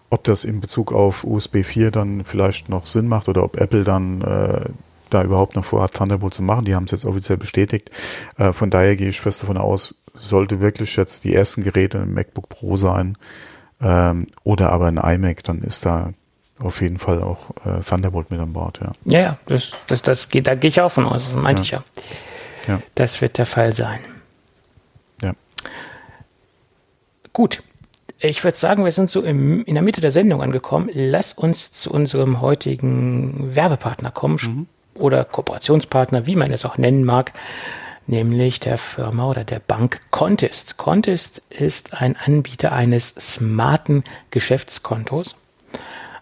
ob 0.10 0.24
das 0.24 0.46
in 0.46 0.62
Bezug 0.62 0.94
auf 0.94 1.24
USB 1.24 1.64
4 1.64 1.92
dann 1.92 2.24
vielleicht 2.24 2.70
noch 2.70 2.86
Sinn 2.86 3.08
macht 3.08 3.28
oder 3.28 3.44
ob 3.44 3.58
Apple 3.58 3.84
dann 3.84 4.22
äh, 4.22 4.70
da 5.10 5.24
überhaupt 5.24 5.56
noch 5.56 5.66
vorhat, 5.66 5.94
Thunderbolt 5.94 6.34
zu 6.34 6.44
machen. 6.44 6.66
Die 6.66 6.76
haben 6.76 6.86
es 6.86 6.92
jetzt 6.92 7.06
offiziell 7.06 7.38
bestätigt. 7.38 7.92
Äh, 8.38 8.54
von 8.54 8.70
daher 8.70 8.96
gehe 8.96 9.10
ich 9.10 9.22
fest 9.22 9.44
davon 9.44 9.58
aus, 9.58 9.96
sollte 10.16 10.62
wirklich 10.62 10.96
jetzt 10.96 11.24
die 11.24 11.34
ersten 11.34 11.64
Geräte 11.64 12.00
ein 12.00 12.14
MacBook 12.14 12.50
Pro 12.50 12.78
sein 12.78 13.18
ähm, 13.82 14.28
oder 14.44 14.72
aber 14.72 14.88
ein 14.88 14.98
iMac, 14.98 15.44
dann 15.44 15.62
ist 15.62 15.86
da 15.86 16.14
auf 16.60 16.82
jeden 16.82 16.98
Fall 16.98 17.22
auch 17.22 17.52
äh, 17.66 17.82
Thunderbolt 17.82 18.32
mit 18.32 18.40
an 18.40 18.54
Bord, 18.54 18.80
ja. 18.82 18.94
Ja, 19.06 19.20
ja, 19.20 19.38
das, 19.46 19.74
das, 19.88 20.02
das 20.02 20.30
geht, 20.30 20.48
da 20.48 20.56
gehe 20.56 20.70
ich 20.70 20.82
auch 20.82 20.92
von 20.92 21.06
aus, 21.06 21.26
das 21.26 21.36
meinte 21.36 21.62
ja. 21.62 21.64
ich 21.64 21.72
ja. 21.72 21.84
ja. 22.68 22.82
Das 22.96 23.22
wird 23.22 23.38
der 23.38 23.46
Fall 23.46 23.74
sein. 23.74 24.00
Ja. 25.22 25.34
Gut. 27.34 27.62
Ich 28.20 28.44
würde 28.44 28.58
sagen, 28.58 28.84
wir 28.84 28.92
sind 28.92 29.12
so 29.12 29.22
im, 29.22 29.64
in 29.66 29.76
der 29.76 29.84
Mitte 29.84 30.02
der 30.02 30.10
Sendung 30.10 30.42
angekommen. 30.42 30.90
Lass 30.92 31.34
uns 31.34 31.72
zu 31.72 31.92
unserem 31.92 32.42
heutigen 32.42 33.54
Werbepartner 33.54 34.10
kommen. 34.10 34.40
Mhm 34.42 34.68
oder 35.00 35.24
Kooperationspartner, 35.26 36.26
wie 36.26 36.36
man 36.36 36.52
es 36.52 36.66
auch 36.66 36.78
nennen 36.78 37.04
mag, 37.04 37.34
nämlich 38.08 38.60
der 38.60 38.78
Firma 38.78 39.30
oder 39.30 39.44
der 39.44 39.60
Bank 39.60 40.02
Contest. 40.12 40.78
Contest 40.78 41.42
ist 41.50 41.94
ein 41.94 42.16
Anbieter 42.16 42.72
eines 42.72 43.10
smarten 43.10 44.04
Geschäftskontos. 44.32 45.36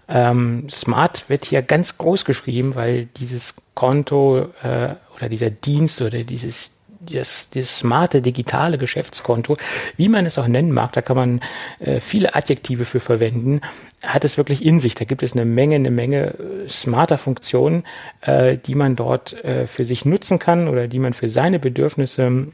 Ähm, 0.08 0.68
Smart 0.70 1.30
wird 1.30 1.46
hier 1.46 1.62
ganz 1.62 1.98
groß 1.98 2.26
geschrieben, 2.26 2.76
weil 2.76 3.06
dieses 3.06 3.56
Konto 3.74 4.50
äh, 4.62 4.96
oder 5.16 5.30
dieser 5.30 5.50
Dienst 5.50 6.02
oder 6.02 6.24
dieses 6.24 6.75
das, 7.06 7.50
das 7.52 7.80
smarte 7.80 8.22
digitale 8.22 8.78
Geschäftskonto, 8.78 9.58
wie 9.98 10.10
man 10.10 10.26
es 10.26 10.38
auch 10.38 10.48
nennen 10.48 10.72
mag, 10.72 10.94
da 10.94 11.02
kann 11.02 11.16
man 11.16 11.42
äh, 11.80 12.00
viele 12.00 12.36
Adjektive 12.36 12.86
für 12.86 13.00
verwenden, 13.00 13.62
hat 14.04 14.26
es 14.26 14.38
wirklich 14.38 14.66
in 14.66 14.80
sich. 14.80 14.96
Da 14.96 15.06
gibt 15.06 15.24
es 15.24 15.34
eine 15.34 15.46
Menge, 15.46 15.76
eine 15.76 15.92
Menge 15.92 16.34
äh, 16.34 16.70
smarter 16.70 17.18
Funktionen, 17.18 17.84
äh, 18.22 18.58
die 18.58 18.76
man 18.76 18.96
dort 18.96 19.34
äh, 19.44 19.68
für 19.68 19.84
sich 19.84 20.06
nutzen 20.06 20.40
kann 20.40 20.68
oder 20.68 20.88
die 20.88 21.00
man 21.00 21.14
für 21.14 21.30
seine 21.30 21.60
Bedürfnisse 21.60 22.48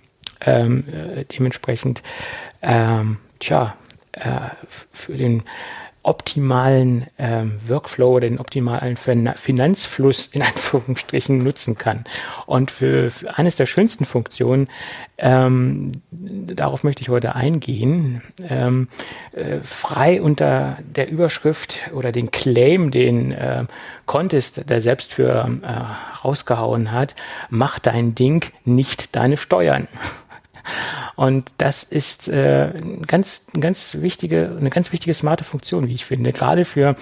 ähm, 0.46 0.84
äh, 0.88 1.26
dementsprechend 1.26 2.02
ähm, 2.62 3.18
tja, 3.40 3.76
äh, 4.14 4.30
für 4.68 5.14
den 5.14 5.44
optimalen 6.04 7.06
ähm, 7.20 7.60
Workflow, 7.68 8.20
den 8.20 8.40
optimalen 8.40 8.98
Finanzfluss 8.98 10.28
in 10.28 10.42
Anführungsstrichen 10.42 11.44
nutzen 11.44 11.78
kann. 11.78 12.06
Und 12.46 12.72
für, 12.72 13.12
für 13.12 13.38
eines 13.38 13.56
der 13.56 13.68
schönsten 13.68 14.06
Funktionen, 14.06 14.68
ähm, 15.18 15.92
darauf 16.12 16.84
möchte 16.84 17.02
ich 17.02 17.10
heute 17.10 17.36
eingehen, 17.36 18.24
ähm, 18.50 18.88
äh, 19.34 19.60
frei 19.64 20.22
unter 20.22 20.78
der 20.84 21.12
Überschrift 21.12 21.92
oder 21.94 22.12
den 22.12 22.32
Claim, 22.32 22.90
den 22.90 23.32
äh, 23.32 23.66
Contest, 24.08 24.70
der 24.70 24.82
selbst 24.82 25.14
für 25.14 25.50
äh, 25.62 26.26
rausgehauen 26.26 26.92
hat, 26.92 27.16
mach 27.50 27.78
dein 27.80 28.16
Ding, 28.16 28.46
nicht 28.66 29.16
deine 29.16 29.38
Steuern. 29.38 29.88
Und 31.16 31.52
das 31.58 31.84
ist 31.84 32.28
äh, 32.30 32.72
ganz, 33.06 33.46
ganz 33.60 33.98
wichtige, 34.00 34.56
eine 34.60 34.70
ganz 34.70 34.92
wichtige 34.92 35.14
smarte 35.14 35.44
Funktion, 35.44 35.88
wie 35.88 35.94
ich 35.94 36.06
finde. 36.06 36.32
Gerade 36.32 36.66
für 36.66 36.96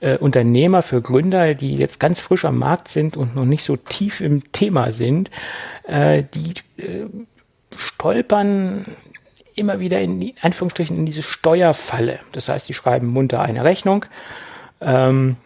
äh, 0.00 0.16
Unternehmer, 0.18 0.82
für 0.82 1.00
Gründer, 1.00 1.54
die 1.54 1.76
jetzt 1.76 2.00
ganz 2.00 2.20
frisch 2.20 2.44
am 2.44 2.58
Markt 2.58 2.88
sind 2.88 3.16
und 3.16 3.34
noch 3.34 3.44
nicht 3.44 3.64
so 3.64 3.76
tief 3.76 4.20
im 4.20 4.52
Thema 4.52 4.92
sind, 4.92 5.30
äh, 5.84 6.24
die 6.34 6.54
äh, 6.82 7.06
stolpern 7.76 8.84
immer 9.56 9.80
wieder 9.80 10.00
in 10.00 10.20
die, 10.20 10.34
Anführungsstrichen 10.40 10.96
in 10.96 11.06
diese 11.06 11.22
Steuerfalle. 11.22 12.18
Das 12.32 12.48
heißt, 12.48 12.68
die 12.68 12.74
schreiben 12.74 13.06
munter 13.06 13.40
eine 13.40 13.64
Rechnung, 13.64 14.06
ähm, 14.80 15.36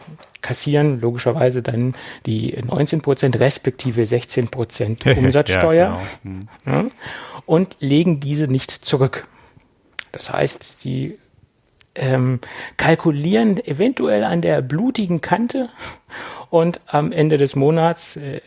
kassieren 0.41 1.01
logischerweise 1.01 1.61
dann 1.61 1.95
die 2.25 2.57
19 2.65 3.01
Prozent 3.01 3.39
respektive 3.39 4.05
16 4.05 4.49
Prozent 4.49 5.05
Umsatzsteuer. 5.17 5.75
ja, 5.75 6.01
genau. 6.23 6.79
hm. 6.79 6.91
und 7.45 7.77
legen 7.79 8.19
diese 8.19 8.47
nicht 8.47 8.71
zurück. 8.71 9.27
Das 10.11 10.31
heißt, 10.31 10.79
sie 10.79 11.19
ähm, 11.95 12.39
kalkulieren 12.77 13.63
eventuell 13.63 14.23
an 14.23 14.41
der 14.41 14.61
blutigen 14.61 15.21
Kante 15.21 15.69
und 16.49 16.79
am 16.87 17.11
Ende 17.11 17.37
des 17.37 17.55
Monats 17.55 18.17
äh, 18.17 18.41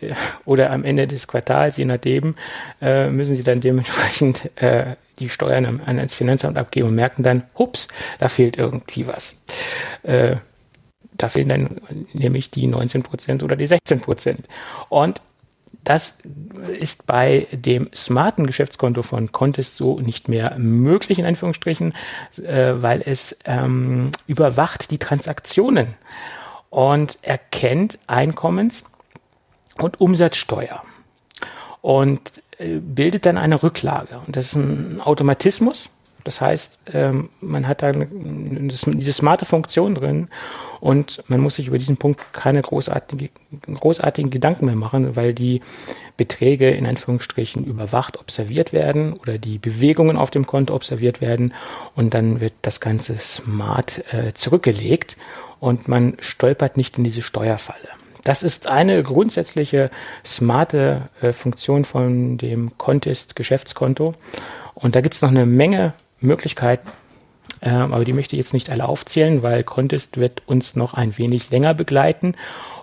oder 0.44 0.70
am 0.70 0.84
Ende 0.84 1.06
des 1.06 1.28
Quartals, 1.28 1.76
je 1.76 1.84
nachdem, 1.84 2.34
äh, 2.80 3.08
müssen 3.10 3.36
sie 3.36 3.42
dann 3.42 3.60
dementsprechend 3.60 4.50
äh, 4.60 4.96
die 5.18 5.28
Steuern 5.28 5.66
an, 5.66 5.98
ans 5.98 6.14
Finanzamt 6.14 6.56
abgeben 6.56 6.88
und 6.88 6.94
merken 6.94 7.22
dann, 7.22 7.44
hups, 7.56 7.88
da 8.18 8.28
fehlt 8.28 8.56
irgendwie 8.56 9.06
was. 9.06 9.40
Äh, 11.12 11.16
da 11.16 11.28
fehlen 11.28 11.48
dann 11.48 11.80
nämlich 12.12 12.50
die 12.50 12.66
19 12.66 13.02
Prozent 13.02 13.42
oder 13.42 13.56
die 13.56 13.66
16 13.66 14.00
Prozent. 14.00 14.46
Und 14.88 15.20
das 15.84 16.18
ist 16.78 17.06
bei 17.06 17.48
dem 17.50 17.88
smarten 17.94 18.46
Geschäftskonto 18.46 19.02
von 19.02 19.32
Contest 19.32 19.76
so 19.76 19.98
nicht 19.98 20.28
mehr 20.28 20.56
möglich, 20.58 21.18
in 21.18 21.26
Anführungsstrichen, 21.26 21.94
äh, 22.42 22.74
weil 22.76 23.02
es 23.04 23.36
ähm, 23.44 24.12
überwacht 24.26 24.90
die 24.90 24.98
Transaktionen 24.98 25.94
und 26.70 27.18
erkennt 27.22 27.98
Einkommens- 28.06 28.84
und 29.78 30.00
Umsatzsteuer 30.00 30.82
und 31.80 32.20
äh, 32.58 32.78
bildet 32.78 33.26
dann 33.26 33.36
eine 33.36 33.62
Rücklage. 33.62 34.20
Und 34.24 34.36
das 34.36 34.46
ist 34.46 34.54
ein 34.54 35.00
Automatismus. 35.00 35.90
Das 36.24 36.40
heißt, 36.40 36.78
ähm, 36.92 37.30
man 37.40 37.66
hat 37.66 37.82
da 37.82 37.92
diese 37.92 39.12
smarte 39.12 39.44
Funktion 39.44 39.96
drin 39.96 40.28
und 40.82 41.22
man 41.28 41.38
muss 41.38 41.54
sich 41.54 41.68
über 41.68 41.78
diesen 41.78 41.96
Punkt 41.96 42.20
keine 42.32 42.60
großartige, 42.60 43.30
großartigen 43.72 44.32
Gedanken 44.32 44.66
mehr 44.66 44.74
machen, 44.74 45.14
weil 45.14 45.32
die 45.32 45.62
Beträge 46.16 46.70
in 46.70 46.86
Anführungsstrichen 46.86 47.64
überwacht 47.64 48.18
observiert 48.18 48.72
werden 48.72 49.12
oder 49.12 49.38
die 49.38 49.58
Bewegungen 49.58 50.16
auf 50.16 50.32
dem 50.32 50.44
Konto 50.44 50.74
observiert 50.74 51.20
werden 51.20 51.54
und 51.94 52.14
dann 52.14 52.40
wird 52.40 52.54
das 52.62 52.80
Ganze 52.80 53.16
smart 53.20 54.02
äh, 54.12 54.34
zurückgelegt 54.34 55.16
und 55.60 55.86
man 55.86 56.16
stolpert 56.18 56.76
nicht 56.76 56.98
in 56.98 57.04
diese 57.04 57.22
Steuerfalle. 57.22 57.88
Das 58.24 58.42
ist 58.42 58.66
eine 58.66 59.04
grundsätzliche 59.04 59.88
smarte 60.26 61.10
äh, 61.20 61.32
Funktion 61.32 61.84
von 61.84 62.38
dem 62.38 62.76
Contest 62.76 63.36
Geschäftskonto. 63.36 64.14
Und 64.74 64.96
da 64.96 65.00
gibt 65.00 65.14
es 65.14 65.22
noch 65.22 65.30
eine 65.30 65.46
Menge 65.46 65.92
Möglichkeiten, 66.20 66.88
ähm, 67.62 67.92
aber 67.92 68.04
die 68.04 68.12
möchte 68.12 68.36
ich 68.36 68.40
jetzt 68.40 68.52
nicht 68.52 68.70
alle 68.70 68.88
aufzählen, 68.88 69.42
weil 69.42 69.62
Contest 69.62 70.18
wird 70.18 70.42
uns 70.46 70.76
noch 70.76 70.94
ein 70.94 71.16
wenig 71.16 71.50
länger 71.50 71.74
begleiten 71.74 72.34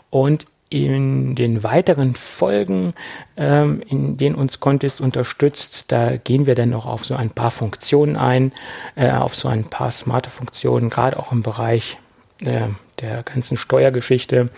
und 0.10 0.46
in 0.70 1.36
den 1.36 1.64
weiteren 1.64 2.14
Folgen, 2.14 2.94
ähm, 3.38 3.82
in 3.88 4.18
denen 4.18 4.36
uns 4.36 4.60
Contest 4.60 5.02
unterstützt, 5.02 5.92
da 5.92 6.18
gehen 6.18 6.46
wir 6.46 6.56
dann 6.56 6.70
noch 6.70 6.86
auf 6.86 7.06
so 7.06 7.16
ein 7.16 7.32
paar 7.32 7.52
Funktionen 7.52 8.16
ein, 8.16 8.52
äh, 8.96 9.10
auf 9.12 9.36
so 9.36 9.48
ein 9.48 9.64
paar 9.64 9.90
smarte 9.90 10.30
Funktionen, 10.30 10.90
gerade 10.90 11.18
auch 11.18 11.32
im 11.32 11.42
Bereich 11.42 11.98
äh, 12.46 12.68
der 13.02 13.24
ganzen 13.24 13.58
Steuergeschichte. 13.58 14.50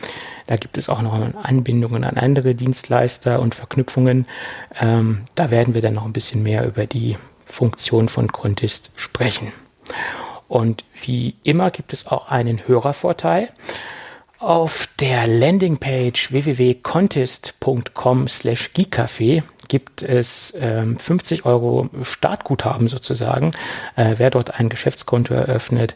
Da 0.47 0.57
gibt 0.57 0.77
es 0.77 0.89
auch 0.89 1.01
noch 1.01 1.13
Anbindungen 1.43 2.03
an 2.03 2.17
andere 2.17 2.55
Dienstleister 2.55 3.39
und 3.39 3.55
Verknüpfungen. 3.55 4.25
Ähm, 4.81 5.21
da 5.35 5.49
werden 5.49 5.73
wir 5.73 5.81
dann 5.81 5.93
noch 5.93 6.05
ein 6.05 6.13
bisschen 6.13 6.43
mehr 6.43 6.67
über 6.67 6.85
die 6.85 7.17
Funktion 7.45 8.09
von 8.09 8.31
Contest 8.31 8.91
sprechen. 8.95 9.53
Und 10.47 10.83
wie 11.01 11.35
immer 11.43 11.71
gibt 11.71 11.93
es 11.93 12.07
auch 12.07 12.27
einen 12.29 12.67
Hörervorteil. 12.67 13.49
Auf 14.39 14.89
der 14.99 15.27
Landingpage 15.27 16.31
www.contest.com 16.31 18.27
slash 18.27 18.71
geekcafé 18.75 19.43
gibt 19.67 20.01
es 20.01 20.53
ähm, 20.59 20.97
50 20.99 21.45
Euro 21.45 21.89
Startguthaben 22.01 22.89
sozusagen. 22.89 23.53
Äh, 23.95 24.15
wer 24.17 24.29
dort 24.29 24.59
ein 24.59 24.67
Geschäftskonto 24.67 25.33
eröffnet, 25.33 25.95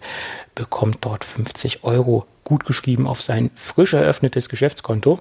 bekommt 0.54 1.00
dort 1.02 1.26
50 1.26 1.84
Euro 1.84 2.26
gutgeschrieben 2.46 3.08
auf 3.08 3.22
sein 3.22 3.52
frisch 3.56 3.94
eröffnetes 3.94 4.48
Geschäftskonto. 4.48 5.20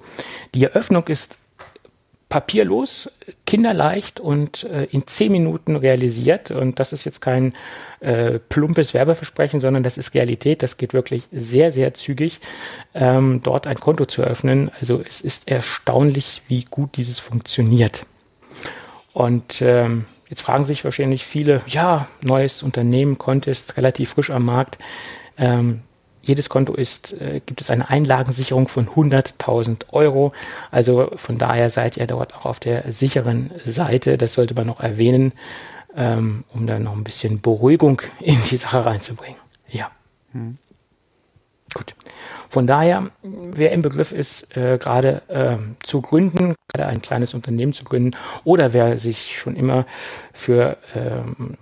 Die 0.54 0.62
Eröffnung 0.62 1.08
ist 1.08 1.38
papierlos, 2.28 3.10
kinderleicht 3.46 4.20
und 4.20 4.64
äh, 4.64 4.84
in 4.90 5.06
zehn 5.06 5.30
Minuten 5.32 5.76
realisiert. 5.76 6.50
Und 6.50 6.80
das 6.80 6.92
ist 6.92 7.04
jetzt 7.04 7.20
kein 7.20 7.52
äh, 8.00 8.38
plumpes 8.38 8.94
Werbeversprechen, 8.94 9.60
sondern 9.60 9.82
das 9.82 9.98
ist 9.98 10.14
Realität. 10.14 10.62
Das 10.62 10.76
geht 10.76 10.94
wirklich 10.94 11.28
sehr, 11.32 11.72
sehr 11.72 11.94
zügig, 11.94 12.40
ähm, 12.94 13.40
dort 13.42 13.66
ein 13.66 13.78
Konto 13.78 14.06
zu 14.06 14.22
öffnen. 14.22 14.70
Also 14.80 15.02
es 15.06 15.20
ist 15.20 15.48
erstaunlich, 15.48 16.42
wie 16.48 16.64
gut 16.64 16.96
dieses 16.96 17.20
funktioniert. 17.20 18.06
Und 19.12 19.62
ähm, 19.62 20.06
jetzt 20.28 20.42
fragen 20.42 20.64
sich 20.64 20.84
wahrscheinlich 20.84 21.24
viele, 21.24 21.60
ja, 21.66 22.08
neues 22.22 22.62
Unternehmen, 22.62 23.16
Contest, 23.16 23.76
relativ 23.76 24.10
frisch 24.10 24.30
am 24.30 24.44
Markt. 24.44 24.78
Ähm, 25.38 25.82
jedes 26.24 26.48
Konto 26.48 26.74
ist, 26.74 27.12
äh, 27.20 27.40
gibt 27.44 27.60
es 27.60 27.70
eine 27.70 27.88
Einlagensicherung 27.88 28.68
von 28.68 28.88
100.000 28.88 29.92
Euro. 29.92 30.32
Also 30.70 31.10
von 31.16 31.38
daher 31.38 31.70
seid 31.70 31.96
ihr 31.96 32.06
dort 32.06 32.34
auch 32.34 32.46
auf 32.46 32.60
der 32.60 32.90
sicheren 32.90 33.50
Seite. 33.64 34.18
Das 34.18 34.34
sollte 34.34 34.54
man 34.54 34.66
noch 34.66 34.80
erwähnen, 34.80 35.32
ähm, 35.96 36.44
um 36.52 36.66
da 36.66 36.78
noch 36.78 36.92
ein 36.92 37.04
bisschen 37.04 37.40
Beruhigung 37.40 38.02
in 38.20 38.38
die 38.50 38.56
Sache 38.56 38.84
reinzubringen. 38.84 39.38
Ja. 39.68 39.90
Hm. 40.32 40.58
Gut. 41.72 41.94
Von 42.48 42.66
daher, 42.68 43.10
wer 43.22 43.72
im 43.72 43.82
Begriff 43.82 44.12
ist, 44.12 44.56
äh, 44.56 44.78
gerade 44.78 45.22
äh, 45.28 45.56
zu 45.82 46.00
gründen, 46.02 46.54
gerade 46.72 46.88
ein 46.88 47.02
kleines 47.02 47.34
Unternehmen 47.34 47.72
zu 47.72 47.82
gründen, 47.82 48.16
oder 48.44 48.72
wer 48.72 48.96
sich 48.96 49.36
schon 49.36 49.56
immer 49.56 49.86
für 50.32 50.76
ähm, 50.94 51.56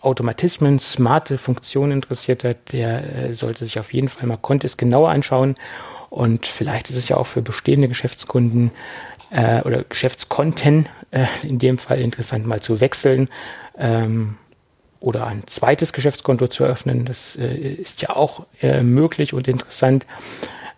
Automatismen, 0.00 0.78
smarte 0.78 1.38
Funktionen 1.38 1.92
interessiert 1.92 2.44
hat, 2.44 2.72
der 2.72 3.28
äh, 3.30 3.34
sollte 3.34 3.64
sich 3.64 3.78
auf 3.78 3.92
jeden 3.92 4.08
Fall 4.08 4.26
mal 4.26 4.36
Contest 4.36 4.78
genauer 4.78 5.10
anschauen. 5.10 5.56
Und 6.10 6.46
vielleicht 6.46 6.90
ist 6.90 6.96
es 6.96 7.08
ja 7.08 7.16
auch 7.16 7.26
für 7.26 7.42
bestehende 7.42 7.88
Geschäftskunden 7.88 8.70
äh, 9.30 9.60
oder 9.62 9.84
Geschäftskonten 9.84 10.88
äh, 11.10 11.26
in 11.42 11.58
dem 11.58 11.78
Fall 11.78 12.00
interessant, 12.00 12.46
mal 12.46 12.60
zu 12.60 12.80
wechseln 12.80 13.28
ähm, 13.76 14.36
oder 15.00 15.26
ein 15.26 15.46
zweites 15.46 15.92
Geschäftskonto 15.92 16.46
zu 16.48 16.64
eröffnen. 16.64 17.04
Das 17.04 17.36
äh, 17.36 17.54
ist 17.54 18.02
ja 18.02 18.10
auch 18.10 18.46
äh, 18.62 18.82
möglich 18.82 19.34
und 19.34 19.48
interessant. 19.48 20.06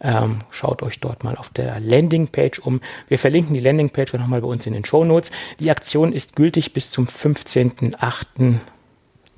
Ähm, 0.01 0.41
schaut 0.51 0.83
euch 0.83 1.01
dort 1.01 1.25
mal 1.25 1.37
auf 1.37 1.49
der 1.49 1.81
Landingpage 1.81 2.61
um. 2.61 2.81
Wir 3.09 3.19
verlinken 3.19 3.55
die 3.55 3.61
Landingpage 3.61 4.13
nochmal 4.15 4.41
bei 4.41 4.47
uns 4.47 4.67
in 4.67 4.73
den 4.73 4.85
Show 4.85 5.05
Notes. 5.05 5.31
Die 5.59 5.71
Aktion 5.71 6.13
ist 6.13 6.37
gültig 6.37 6.73
bis 6.73 6.91
zum 6.91 7.07
15.08. 7.07 8.61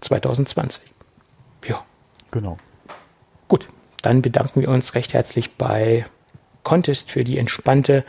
2020. 0.01 0.83
Ja. 1.67 1.85
Genau. 2.31 2.57
Gut, 3.49 3.69
dann 4.03 4.23
bedanken 4.23 4.61
wir 4.61 4.69
uns 4.69 4.95
recht 4.95 5.13
herzlich 5.13 5.57
bei 5.57 6.05
Contest 6.63 7.11
für 7.11 7.25
die 7.25 7.39
entspannte 7.39 8.05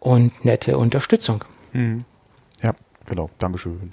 und 0.00 0.44
nette 0.44 0.78
Unterstützung. 0.78 1.44
Mhm. 1.72 2.04
Ja, 2.62 2.74
Genau, 3.06 3.30
Dankeschön. 3.38 3.90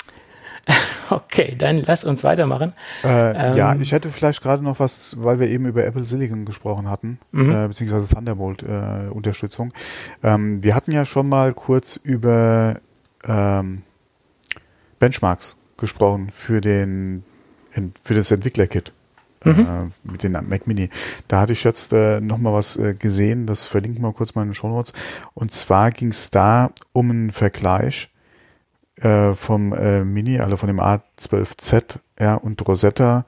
Okay, 1.12 1.56
dann 1.58 1.82
lass 1.82 2.04
uns 2.04 2.24
weitermachen. 2.24 2.72
Äh, 3.04 3.08
ähm, 3.32 3.58
ja, 3.58 3.76
ich 3.76 3.92
hätte 3.92 4.12
vielleicht 4.12 4.44
gerade 4.44 4.64
noch 4.64 4.80
was, 4.80 5.16
weil 5.18 5.40
wir 5.40 5.48
eben 5.48 5.66
über 5.66 5.84
Apple 5.84 6.04
Silicon 6.04 6.46
gesprochen 6.46 6.88
hatten, 6.88 7.18
mhm. 7.32 7.50
äh, 7.50 7.68
beziehungsweise 7.68 8.08
Thunderbolt-Unterstützung. 8.08 9.74
Äh, 10.22 10.36
ähm, 10.36 10.64
wir 10.64 10.76
hatten 10.76 10.92
ja 10.92 11.06
schon 11.06 11.28
mal 11.28 11.56
kurz 11.56 11.96
über 11.96 12.80
ähm, 13.24 13.82
Benchmarks 15.00 15.56
gesprochen 15.80 16.30
für 16.32 16.62
den 16.62 17.24
für 18.02 18.14
das 18.14 18.32
Entwicklerkit. 18.32 18.94
Mhm. 19.46 19.52
Äh, 19.52 20.12
mit 20.12 20.24
den 20.24 20.34
Mac 20.34 20.68
Mini. 20.68 20.90
Da 21.28 21.40
hatte 21.40 21.54
ich 21.54 21.64
jetzt 21.64 21.94
äh, 21.94 22.20
noch 22.20 22.38
mal 22.38 22.54
was 22.54 22.76
äh, 22.76 22.94
gesehen, 22.94 23.48
das 23.48 23.66
verlinken 23.66 24.04
wir 24.04 24.12
kurz 24.12 24.36
mal 24.36 24.42
in 24.42 24.50
den 24.50 24.54
Show 24.54 24.68
Notes. 24.68 24.94
Und 25.34 25.52
zwar 25.52 25.92
ging 25.92 26.10
es 26.10 26.30
da 26.30 26.72
um 26.92 27.10
einen 27.10 27.32
Vergleich 27.32 28.10
äh, 28.98 29.34
vom 29.34 29.74
äh, 29.74 30.04
Mini, 30.04 30.40
also 30.40 30.58
von 30.58 30.68
dem 30.68 30.82
A12Z 30.82 32.00
ja, 32.20 32.36
und 32.36 32.68
Rosetta 32.68 33.26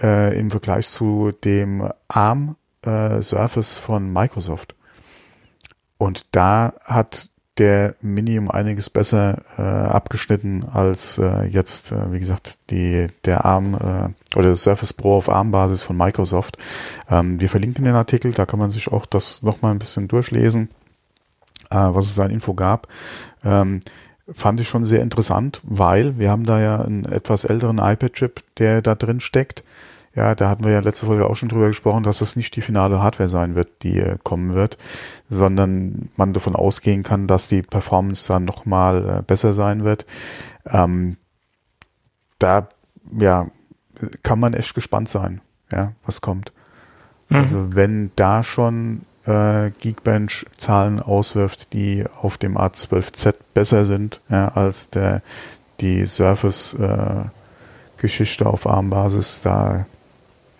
äh, 0.00 0.38
im 0.38 0.50
Vergleich 0.50 0.88
zu 0.88 1.32
dem 1.44 1.90
ARM 2.08 2.56
äh, 2.82 3.20
Surface 3.20 3.76
von 3.76 4.10
Microsoft. 4.12 4.74
Und 5.98 6.26
da 6.32 6.72
hat 6.84 7.28
der 7.58 7.94
Mini 8.00 8.38
um 8.38 8.50
einiges 8.50 8.90
besser 8.90 9.42
äh, 9.58 9.62
abgeschnitten 9.62 10.64
als 10.72 11.18
äh, 11.18 11.44
jetzt, 11.44 11.92
äh, 11.92 12.12
wie 12.12 12.20
gesagt, 12.20 12.58
die 12.70 13.08
der 13.24 13.44
ARM 13.44 13.74
äh, 13.74 14.36
oder 14.38 14.50
das 14.50 14.62
Surface 14.62 14.92
Pro 14.92 15.16
auf 15.16 15.28
ARM-Basis 15.28 15.82
von 15.82 15.96
Microsoft. 15.96 16.56
Ähm, 17.10 17.40
wir 17.40 17.48
verlinken 17.48 17.84
den 17.84 17.94
Artikel, 17.94 18.32
da 18.32 18.46
kann 18.46 18.58
man 18.60 18.70
sich 18.70 18.88
auch 18.88 19.04
das 19.04 19.42
nochmal 19.42 19.72
ein 19.72 19.78
bisschen 19.78 20.08
durchlesen, 20.08 20.70
äh, 21.70 21.76
was 21.76 22.06
es 22.06 22.14
da 22.14 22.24
in 22.24 22.30
Info 22.30 22.54
gab. 22.54 22.88
Ähm, 23.44 23.80
fand 24.32 24.60
ich 24.60 24.68
schon 24.68 24.84
sehr 24.84 25.02
interessant, 25.02 25.60
weil 25.64 26.18
wir 26.18 26.30
haben 26.30 26.44
da 26.44 26.60
ja 26.60 26.80
einen 26.80 27.04
etwas 27.04 27.44
älteren 27.44 27.78
iPad-Chip, 27.78 28.42
der 28.58 28.80
da 28.80 28.94
drin 28.94 29.20
steckt. 29.20 29.64
Ja, 30.14 30.34
da 30.34 30.48
hatten 30.48 30.64
wir 30.64 30.72
ja 30.72 30.80
letzte 30.80 31.06
Folge 31.06 31.28
auch 31.28 31.36
schon 31.36 31.48
drüber 31.48 31.68
gesprochen, 31.68 32.02
dass 32.02 32.18
das 32.18 32.34
nicht 32.34 32.56
die 32.56 32.62
finale 32.62 33.00
Hardware 33.00 33.28
sein 33.28 33.54
wird, 33.54 33.82
die 33.82 33.98
äh, 33.98 34.18
kommen 34.22 34.54
wird, 34.54 34.76
sondern 35.28 36.08
man 36.16 36.32
davon 36.32 36.56
ausgehen 36.56 37.04
kann, 37.04 37.28
dass 37.28 37.46
die 37.46 37.62
Performance 37.62 38.26
dann 38.26 38.44
nochmal 38.44 39.18
äh, 39.18 39.22
besser 39.22 39.52
sein 39.52 39.84
wird. 39.84 40.06
Ähm, 40.66 41.16
da, 42.40 42.68
ja, 43.16 43.46
kann 44.22 44.40
man 44.40 44.54
echt 44.54 44.74
gespannt 44.74 45.08
sein, 45.08 45.40
ja, 45.70 45.92
was 46.04 46.20
kommt. 46.20 46.52
Mhm. 47.28 47.36
Also 47.36 47.74
wenn 47.76 48.10
da 48.16 48.42
schon 48.42 49.02
äh, 49.24 49.70
Geekbench 49.78 50.46
Zahlen 50.56 51.00
auswirft, 51.00 51.72
die 51.72 52.04
auf 52.20 52.36
dem 52.36 52.58
A12Z 52.58 53.34
besser 53.54 53.84
sind 53.84 54.20
ja, 54.28 54.48
als 54.48 54.90
der 54.90 55.22
die 55.80 56.04
Surface 56.04 56.74
äh, 56.74 57.24
Geschichte 57.96 58.46
auf 58.46 58.66
ARM-Basis, 58.66 59.42
da 59.42 59.86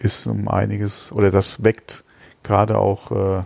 ist 0.01 0.26
um 0.26 0.48
einiges 0.48 1.12
oder 1.12 1.30
das 1.30 1.62
weckt 1.62 2.03
gerade 2.42 2.78
auch 2.78 3.11
äh, 3.12 3.42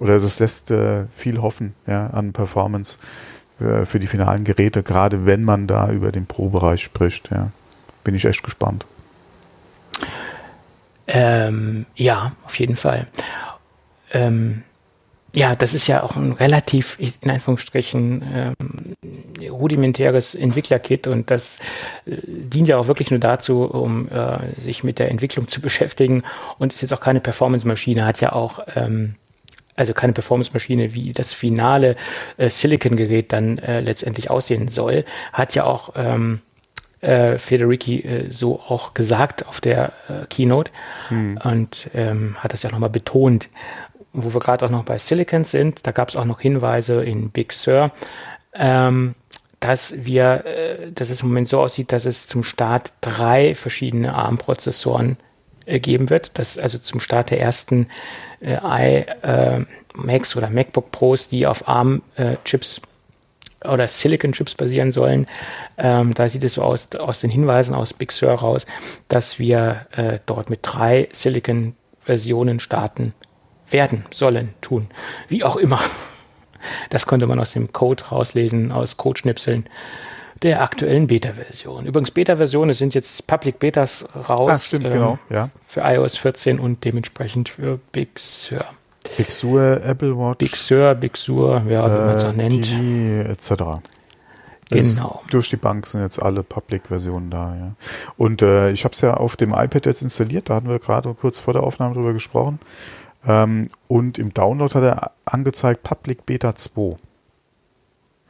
oder 0.00 0.18
das 0.18 0.40
lässt 0.40 0.70
äh, 0.70 1.06
viel 1.14 1.40
hoffen 1.40 1.74
ja, 1.86 2.08
an 2.08 2.32
Performance 2.32 2.98
äh, 3.60 3.84
für 3.84 4.00
die 4.00 4.06
finalen 4.06 4.44
Geräte, 4.44 4.82
gerade 4.82 5.26
wenn 5.26 5.44
man 5.44 5.66
da 5.66 5.90
über 5.90 6.12
den 6.12 6.26
Pro-Bereich 6.26 6.82
spricht. 6.82 7.30
Ja. 7.30 7.52
Bin 8.04 8.14
ich 8.14 8.24
echt 8.24 8.42
gespannt. 8.42 8.86
Ähm, 11.06 11.86
ja, 11.94 12.32
auf 12.44 12.58
jeden 12.58 12.76
Fall. 12.76 13.06
Ähm, 14.12 14.64
ja, 15.34 15.54
das 15.54 15.72
ist 15.72 15.86
ja 15.86 16.02
auch 16.02 16.16
ein 16.16 16.32
relativ, 16.32 16.98
in 16.98 17.30
Anführungsstrichen, 17.30 18.22
ähm, 18.34 19.50
rudimentäres 19.50 20.34
Entwicklerkit 20.34 21.06
und 21.06 21.30
das 21.30 21.58
äh, 22.06 22.16
dient 22.26 22.68
ja 22.68 22.76
auch 22.76 22.86
wirklich 22.86 23.10
nur 23.10 23.20
dazu, 23.20 23.64
um 23.64 24.08
äh, 24.08 24.38
sich 24.60 24.84
mit 24.84 24.98
der 24.98 25.10
Entwicklung 25.10 25.48
zu 25.48 25.60
beschäftigen 25.62 26.22
und 26.58 26.72
ist 26.72 26.82
jetzt 26.82 26.92
auch 26.92 27.00
keine 27.00 27.20
Performance-Maschine, 27.20 28.04
hat 28.04 28.20
ja 28.20 28.32
auch 28.32 28.60
ähm, 28.74 29.14
also 29.74 29.94
keine 29.94 30.12
Performance-Maschine, 30.12 30.92
wie 30.92 31.12
das 31.12 31.32
finale 31.32 31.96
äh, 32.36 32.50
Silicon-Gerät 32.50 33.32
dann 33.32 33.56
äh, 33.58 33.80
letztendlich 33.80 34.30
aussehen 34.30 34.68
soll, 34.68 35.04
hat 35.32 35.54
ja 35.54 35.64
auch 35.64 35.94
ähm, 35.96 36.40
äh, 37.00 37.38
Federici 37.38 38.00
äh, 38.00 38.30
so 38.30 38.60
auch 38.60 38.94
gesagt 38.94 39.46
auf 39.46 39.60
der 39.60 39.92
äh, 40.08 40.26
Keynote 40.28 40.70
hm. 41.08 41.38
und 41.42 41.90
ähm, 41.94 42.36
hat 42.38 42.52
das 42.52 42.62
ja 42.62 42.70
nochmal 42.70 42.90
betont 42.90 43.48
wo 44.12 44.34
wir 44.34 44.40
gerade 44.40 44.66
auch 44.66 44.70
noch 44.70 44.84
bei 44.84 44.98
Silicon 44.98 45.44
sind, 45.44 45.86
da 45.86 45.90
gab 45.90 46.08
es 46.08 46.16
auch 46.16 46.24
noch 46.24 46.40
Hinweise 46.40 47.02
in 47.02 47.30
Big 47.30 47.52
Sur, 47.52 47.92
ähm, 48.54 49.14
dass 49.60 50.04
wir, 50.04 50.44
äh, 50.44 50.92
dass 50.92 51.10
es 51.10 51.22
im 51.22 51.28
Moment 51.28 51.48
so 51.48 51.60
aussieht, 51.60 51.92
dass 51.92 52.04
es 52.04 52.26
zum 52.26 52.42
Start 52.42 52.92
drei 53.00 53.54
verschiedene 53.54 54.14
ARM-Prozessoren 54.14 55.16
äh, 55.66 55.80
geben 55.80 56.10
wird. 56.10 56.38
Das 56.38 56.58
also 56.58 56.78
zum 56.78 57.00
Start 57.00 57.30
der 57.30 57.40
ersten 57.40 57.86
äh, 58.40 58.56
iMacs 59.94 60.34
äh, 60.34 60.38
oder 60.38 60.50
MacBook 60.50 60.90
Pros, 60.90 61.28
die 61.28 61.46
auf 61.46 61.68
ARM-Chips 61.68 62.80
äh, 63.62 63.68
oder 63.68 63.86
Silicon-Chips 63.86 64.56
basieren 64.56 64.90
sollen. 64.90 65.26
Ähm, 65.78 66.12
da 66.14 66.28
sieht 66.28 66.42
es 66.42 66.54
so 66.54 66.62
aus, 66.62 66.88
aus 66.98 67.20
den 67.20 67.30
Hinweisen 67.30 67.74
aus 67.74 67.94
Big 67.94 68.10
Sur 68.10 68.32
raus, 68.32 68.66
dass 69.06 69.38
wir 69.38 69.86
äh, 69.92 70.18
dort 70.26 70.50
mit 70.50 70.60
drei 70.62 71.08
Silicon-Versionen 71.12 72.58
starten 72.58 73.14
werden, 73.72 74.04
sollen, 74.10 74.54
tun. 74.60 74.88
Wie 75.28 75.44
auch 75.44 75.56
immer. 75.56 75.80
Das 76.90 77.06
konnte 77.06 77.26
man 77.26 77.40
aus 77.40 77.52
dem 77.52 77.72
Code 77.72 78.04
rauslesen, 78.04 78.70
aus 78.70 78.96
Codeschnipseln 78.96 79.66
der 80.42 80.62
aktuellen 80.62 81.06
Beta-Version. 81.06 81.86
Übrigens, 81.86 82.10
Beta-Versionen 82.10 82.72
sind 82.72 82.94
jetzt 82.94 83.26
Public 83.26 83.58
Betas 83.58 84.06
raus. 84.28 84.50
Ach, 84.52 84.60
stimmt, 84.60 84.86
ähm, 84.86 84.92
genau, 84.92 85.18
ja. 85.30 85.50
Für 85.60 85.82
iOS 85.82 86.16
14 86.16 86.58
und 86.58 86.84
dementsprechend 86.84 87.48
für 87.48 87.78
Big 87.92 88.18
Sur. 88.18 88.64
Big 89.16 89.30
Sur, 89.30 89.82
Apple 89.84 90.16
Watch. 90.16 90.38
Big 90.38 90.56
Sur, 90.56 90.94
Big 90.94 91.16
Sur, 91.16 91.62
ja, 91.68 91.86
wie 91.86 92.06
man 92.06 92.16
es 92.16 92.24
auch 92.24 92.32
nennt. 92.32 92.64
TV, 92.64 93.30
etc. 93.30 93.80
Genau. 94.70 95.22
durch 95.30 95.50
die 95.50 95.56
Bank 95.56 95.86
sind 95.86 96.00
jetzt 96.00 96.20
alle 96.20 96.42
Public-Versionen 96.42 97.30
da, 97.30 97.54
ja. 97.54 97.72
Und 98.16 98.40
äh, 98.40 98.70
ich 98.70 98.84
habe 98.84 98.94
es 98.94 99.02
ja 99.02 99.14
auf 99.14 99.36
dem 99.36 99.50
iPad 99.50 99.84
jetzt 99.86 100.00
installiert, 100.00 100.48
da 100.48 100.54
hatten 100.54 100.68
wir 100.68 100.78
gerade 100.78 101.12
kurz 101.14 101.38
vor 101.38 101.52
der 101.52 101.62
Aufnahme 101.62 101.94
drüber 101.94 102.14
gesprochen. 102.14 102.58
Ähm, 103.26 103.68
und 103.88 104.18
im 104.18 104.34
Download 104.34 104.74
hat 104.74 104.82
er 104.82 105.10
angezeigt 105.24 105.82
Public 105.82 106.26
Beta 106.26 106.54
2. 106.54 106.96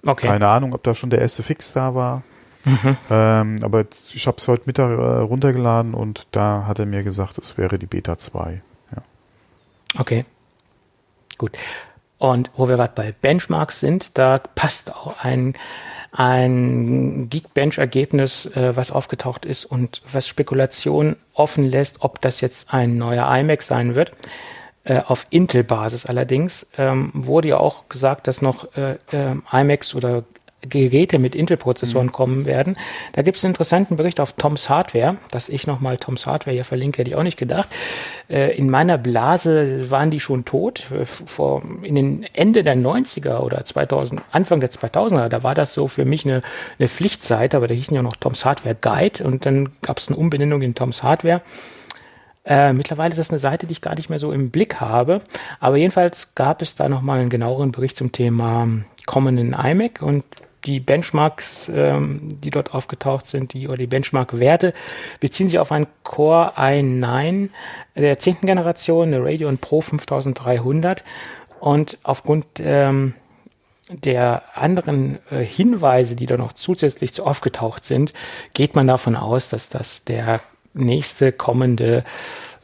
Okay. 0.05 0.27
Keine 0.27 0.49
Ahnung, 0.49 0.75
ob 0.75 0.83
da 0.83 0.95
schon 0.95 1.11
der 1.11 1.21
erste 1.21 1.43
Fix 1.43 1.73
da 1.73 1.95
war. 1.95 2.23
Mhm. 2.65 2.97
Ähm, 3.11 3.57
aber 3.63 3.85
ich 4.13 4.27
habe 4.27 4.37
es 4.39 4.47
heute 4.47 4.65
Mittag 4.67 4.91
äh, 4.91 5.03
runtergeladen 5.21 5.95
und 5.95 6.29
da 6.33 6.65
hat 6.67 6.79
er 6.79 6.87
mir 6.87 7.03
gesagt, 7.03 7.39
es 7.39 7.59
wäre 7.59 7.79
die 7.79 7.87
Beta 7.87 8.19
2. 8.19 8.63
Ja. 8.95 9.03
Okay. 9.99 10.25
Gut. 11.39 11.59
Und 12.19 12.51
wo 12.55 12.69
wir 12.69 12.77
gerade 12.77 12.93
bei 12.95 13.13
Benchmarks 13.13 13.81
sind, 13.81 14.17
da 14.17 14.39
passt 14.39 14.95
auch 14.95 15.25
ein, 15.25 15.55
ein 16.13 17.29
Geekbench-Ergebnis, 17.31 18.47
äh, 18.47 18.77
was 18.77 18.93
aufgetaucht 18.93 19.45
ist 19.45 19.65
und 19.65 20.03
was 20.13 20.29
Spekulation 20.29 21.17
offen 21.35 21.65
lässt, 21.65 22.03
ob 22.03 22.21
das 22.21 22.41
jetzt 22.41 22.73
ein 22.73 22.97
neuer 22.97 23.29
iMac 23.37 23.63
sein 23.63 23.97
wird. 23.97 24.13
Äh, 24.85 24.99
auf 24.99 25.27
Intel-Basis 25.31 26.07
allerdings 26.07 26.67
ähm, 26.77 27.11
wurde 27.15 27.49
ja 27.49 27.59
auch 27.59 27.89
gesagt, 27.89 28.27
dass 28.27 28.43
noch 28.43 28.77
äh, 28.77 28.97
äh, 29.13 29.37
iMacs 29.53 29.95
oder 29.95 30.25
Geräte 30.69 31.19
mit 31.19 31.35
Intel-Prozessoren 31.35 32.07
mhm. 32.07 32.13
kommen 32.13 32.47
werden. 32.47 32.77
Da 33.13 33.23
gibt 33.23 33.37
es 33.37 33.45
einen 33.45 33.53
interessanten 33.53 33.97
Bericht 33.97 34.21
auf 34.21 34.33
Toms 34.33 34.71
Hardware, 34.71 35.17
dass 35.31 35.49
ich 35.49 35.67
nochmal 35.67 35.97
Toms 35.97 36.27
Hardware 36.27 36.55
hier 36.55 36.65
verlinke, 36.65 36.99
hätte 36.99 37.11
ich 37.11 37.17
auch 37.17 37.23
nicht 37.23 37.37
gedacht. 37.37 37.69
Äh, 38.29 38.57
in 38.57 38.71
meiner 38.71 38.97
Blase 38.99 39.91
waren 39.91 40.11
die 40.11 40.21
schon 40.21 40.45
tot. 40.45 40.91
Äh, 40.93 41.05
vor, 41.05 41.63
in 41.83 41.97
den 41.97 42.27
Ende 42.35 42.63
der 42.63 42.77
90er 42.77 43.41
oder 43.41 43.65
2000, 43.65 44.23
Anfang 44.31 44.61
der 44.61 44.71
2000er, 44.71 45.29
da 45.29 45.43
war 45.43 45.55
das 45.55 45.75
so 45.75 45.89
für 45.89 46.05
mich 46.05 46.25
eine, 46.25 46.43
eine 46.79 46.89
Pflichtseite, 46.89 47.57
aber 47.57 47.67
da 47.67 47.75
hießen 47.75 47.95
ja 47.95 48.03
noch 48.03 48.17
Toms 48.17 48.45
Hardware 48.45 48.77
Guide 48.81 49.25
und 49.25 49.47
dann 49.47 49.71
gab 49.83 49.99
es 49.99 50.09
eine 50.09 50.17
Umbenennung 50.17 50.63
in 50.63 50.75
Toms 50.75 51.03
Hardware. 51.03 51.43
Äh, 52.45 52.73
mittlerweile 52.73 53.13
ist 53.13 53.19
das 53.19 53.31
eine 53.31 53.39
Seite, 53.39 53.67
die 53.67 53.73
ich 53.73 53.81
gar 53.81 53.95
nicht 53.95 54.11
mehr 54.11 54.19
so 54.19 54.33
im 54.33 54.51
Blick 54.51 54.81
habe. 54.81 55.21
Aber 55.61 55.77
jedenfalls 55.77 56.35
gab 56.35 56.63
es 56.63 56.75
da 56.75 56.89
nochmal 56.89 57.21
einen 57.21 57.31
genaueren 57.31 57.73
Bericht 57.73 57.97
zum 57.97 58.13
Thema 58.13 58.69
kommenden 59.07 59.53
iMac 59.53 60.03
und 60.03 60.25
die 60.65 60.81
Benchmarks, 60.81 61.71
ähm, 61.75 62.29
die 62.41 62.51
dort 62.51 62.75
aufgetaucht 62.75 63.27
sind, 63.27 63.53
die 63.53 63.67
oder 63.67 63.79
die 63.79 63.87
Benchmark-Werte, 63.87 64.75
beziehen 65.21 65.49
sich 65.49 65.59
auf 65.59 65.73
einen 65.73 65.89
Core 66.05 66.53
i9 66.57 67.49
der 67.97 68.19
zehnten 68.19 68.47
Generation, 68.47 69.09
eine 69.09 69.25
Radeon 69.25 69.59
Pro 69.59 69.81
5300. 69.81 71.03
Und 71.59 71.99
aufgrund 72.03 72.47
ähm, 72.59 73.15
der 73.91 74.43
anderen 74.55 75.19
äh, 75.31 75.45
Hinweise, 75.45 76.17
die 76.17 76.27
da 76.27 76.37
noch 76.37 76.53
zusätzlich 76.53 77.21
aufgetaucht 77.21 77.85
sind, 77.85 78.13
geht 78.55 78.75
man 78.75 78.87
davon 78.87 79.17
aus, 79.17 79.49
dass 79.49 79.69
das 79.69 80.05
der 80.05 80.41
nächste 80.75 81.33
kommende, 81.33 82.05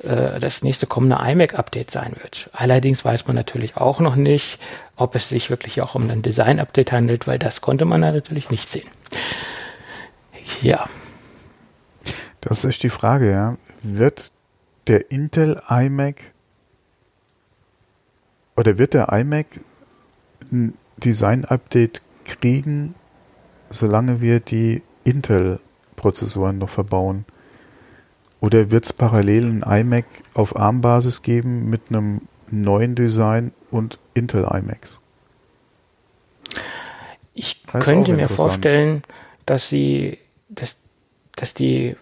äh, 0.03 0.39
das 0.41 0.63
nächste 0.63 0.87
kommende 0.87 1.19
iMac-Update 1.21 1.91
sein 1.91 2.15
wird. 2.23 2.51
Allerdings 2.53 3.05
weiß 3.05 3.27
man 3.27 3.37
natürlich 3.37 3.77
auch 3.77 4.01
noch 4.01 4.17
nicht, 4.17 4.59
ob 4.97 5.15
es 5.15 5.29
sich 5.29 5.51
wirklich 5.51 5.81
auch 5.83 5.95
um 5.95 6.09
ein 6.11 6.23
Design-Update 6.23 6.93
handelt, 6.93 7.27
weil 7.27 7.39
das 7.39 7.61
konnte 7.61 7.85
man 7.85 8.01
natürlich 8.01 8.51
nicht 8.51 8.69
sehen. 8.69 8.89
Ja. 10.63 10.89
Das 12.41 12.65
ist 12.65 12.83
die 12.83 12.91
Frage, 12.91 13.31
ja. 13.31 13.57
Wird 13.83 14.31
der 14.87 15.11
Intel 15.11 15.61
iMac 15.69 16.33
oder 18.57 18.79
wird 18.79 18.95
der 18.95 19.13
iMac 19.13 19.61
ein 20.51 20.75
Design-Update 20.97 22.03
kriegen, 22.25 22.95
solange 23.71 24.21
wir 24.21 24.41
die 24.41 24.83
Intel-Prozessoren 25.05 26.59
noch 26.59 26.71
verbauen? 26.71 27.25
Oder 28.41 28.71
wird 28.71 28.85
es 28.85 28.93
parallel 28.93 29.63
ein 29.63 29.63
iMac 29.63 30.05
auf 30.35 30.57
ARM-Basis 30.57 31.23
geben 31.23 31.69
mit 31.69 31.83
einem 31.89 32.23
neuen 32.51 32.95
Design 32.95 33.53
und 33.71 33.99
Intel 34.15 34.45
iMacs? 34.45 35.01
Ich 37.35 37.65
könnte 37.67 38.15
mir 38.15 38.29
vorstellen, 38.29 39.03
dass 39.47 39.69
sie, 39.69 40.19
dass, 40.49 40.77
dass 41.37 41.55
die 41.55 41.97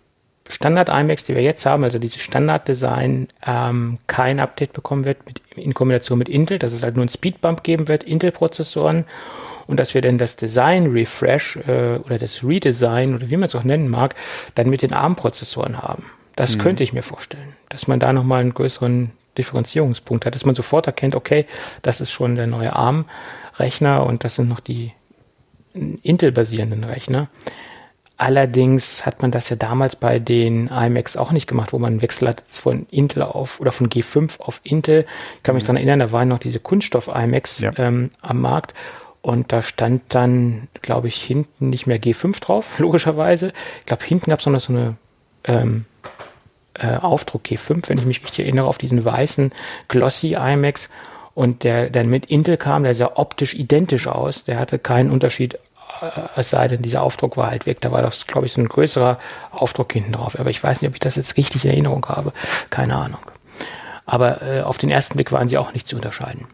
Standard-iMacs, 0.49 1.25
die 1.25 1.35
wir 1.35 1.43
jetzt 1.43 1.67
haben, 1.67 1.85
also 1.85 1.99
dieses 1.99 2.23
Standard-Design, 2.23 3.29
ähm, 3.47 3.99
kein 4.07 4.41
Update 4.41 4.73
bekommen 4.73 5.05
wird 5.05 5.27
mit, 5.27 5.43
in 5.57 5.75
Kombination 5.75 6.19
mit 6.19 6.29
Intel, 6.29 6.59
dass 6.59 6.73
es 6.73 6.83
halt 6.83 6.97
nur 6.97 7.05
ein 7.05 7.09
Speedbump 7.09 7.63
geben 7.65 7.89
wird, 7.89 8.05
Intel-Prozessoren 8.05 9.05
und 9.67 9.79
dass 9.79 9.95
wir 9.95 10.03
dann 10.03 10.19
das 10.19 10.37
Design-Refresh 10.37 11.57
äh, 11.67 11.97
oder 11.99 12.19
das 12.19 12.45
Redesign 12.45 13.15
oder 13.15 13.29
wie 13.29 13.37
man 13.37 13.49
es 13.49 13.55
auch 13.55 13.65
nennen 13.65 13.89
mag, 13.89 14.15
dann 14.55 14.71
mit 14.71 14.83
den 14.83 14.93
ARM-Prozessoren 14.93 15.79
haben. 15.79 16.05
Das 16.37 16.57
mhm. 16.57 16.61
könnte 16.61 16.83
ich 16.83 16.93
mir 16.93 17.03
vorstellen, 17.03 17.55
dass 17.69 17.89
man 17.89 17.99
da 17.99 18.13
nochmal 18.13 18.41
einen 18.41 18.55
größeren 18.55 19.11
Differenzierungspunkt 19.37 20.25
hat, 20.25 20.35
dass 20.35 20.45
man 20.45 20.55
sofort 20.55 20.87
erkennt, 20.87 21.15
okay, 21.15 21.47
das 21.83 22.01
ist 22.01 22.13
schon 22.13 22.37
der 22.37 22.47
neue 22.47 22.75
ARM-Rechner 22.75 24.05
und 24.05 24.25
das 24.25 24.37
sind 24.37 24.49
noch 24.49 24.61
die 24.61 24.93
Intel-basierenden 25.75 26.85
Rechner. 26.85 27.29
Allerdings 28.19 29.05
hat 29.05 29.21
man 29.21 29.31
das 29.31 29.51
ja 29.51 29.57
damals 29.57 29.95
bei 29.95 30.19
den 30.19 30.69
iMacs 30.69 31.19
auch 31.19 31.33
nicht 31.33 31.47
gemacht, 31.47 31.75
wo 31.75 31.79
man 31.79 31.95
einen 31.95 32.03
Wechsel 32.03 32.29
hat 32.29 32.43
von 32.49 32.87
Intel 32.91 33.23
auf 33.23 33.61
oder 33.61 33.73
von 33.73 33.91
G5 33.91 34.41
auf 34.41 34.61
Intel. 34.63 35.05
Ich 35.37 35.43
kann 35.43 35.55
mich 35.55 35.65
mhm. 35.65 35.67
daran 35.67 35.77
erinnern, 35.77 35.99
da 35.99 36.13
waren 36.13 36.29
noch 36.29 36.39
diese 36.39 36.59
Kunststoff-iMacs 36.59 37.61
ja. 37.61 37.73
ähm, 37.77 38.09
am 38.23 38.41
Markt. 38.41 38.73
Und 39.21 39.53
da 39.53 39.61
stand 39.61 40.15
dann, 40.15 40.69
glaube 40.81 41.09
ich, 41.09 41.23
hinten 41.23 41.69
nicht 41.69 41.87
mehr 41.87 42.01
G5 42.01 42.41
drauf, 42.41 42.71
logischerweise. 42.79 43.53
Ich 43.81 43.87
glaube, 43.87 44.05
hinten 44.05 44.31
gab 44.31 44.39
es 44.39 44.47
noch 44.47 44.61
so 44.61 44.73
eine 44.73 44.97
ähm, 45.45 45.85
äh, 46.79 46.97
Aufdruck 46.97 47.43
G5, 47.45 47.89
wenn 47.89 47.99
ich 47.99 48.05
mich 48.05 48.23
richtig 48.23 48.41
erinnere, 48.41 48.67
auf 48.67 48.79
diesen 48.79 49.05
weißen 49.05 49.53
Glossy 49.89 50.35
iMacs. 50.35 50.89
Und 51.35 51.65
der 51.65 51.91
der 51.91 52.05
mit 52.05 52.27
Intel 52.27 52.57
kam, 52.57 52.85
der 52.85 52.95
sah 52.95 53.13
optisch 53.15 53.55
identisch 53.55 54.07
aus. 54.07 54.45
Der 54.45 54.59
hatte 54.59 54.79
keinen 54.79 55.11
Unterschied 55.11 55.59
äh, 56.01 56.11
es 56.37 56.51
sei 56.51 56.69
denn, 56.69 56.83
dieser 56.83 57.03
Aufdruck 57.03 57.37
war 57.37 57.51
halt 57.51 57.67
weg. 57.67 57.81
Da 57.81 57.93
war 57.93 58.03
doch, 58.03 58.15
glaube 58.27 58.47
ich, 58.47 58.53
so 58.53 58.61
ein 58.61 58.69
größerer 58.69 59.19
Aufdruck 59.51 59.93
hinten 59.93 60.13
drauf. 60.13 60.39
Aber 60.39 60.51
ich 60.51 60.63
weiß 60.63 60.83
nicht, 60.83 60.89
ob 60.89 60.95
ich 60.95 61.01
das 61.01 61.17
jetzt 61.17 61.37
richtig 61.37 61.65
in 61.65 61.71
Erinnerung 61.71 62.07
habe. 62.07 62.33
Keine 62.71 62.97
Ahnung. 62.97 63.21
Aber 64.05 64.43
äh, 64.43 64.63
auf 64.63 64.79
den 64.79 64.91
ersten 64.91 65.17
Blick 65.17 65.33
waren 65.33 65.49
sie 65.49 65.59
auch 65.59 65.73
nicht 65.73 65.89
zu 65.89 65.97
unterscheiden. 65.97 66.47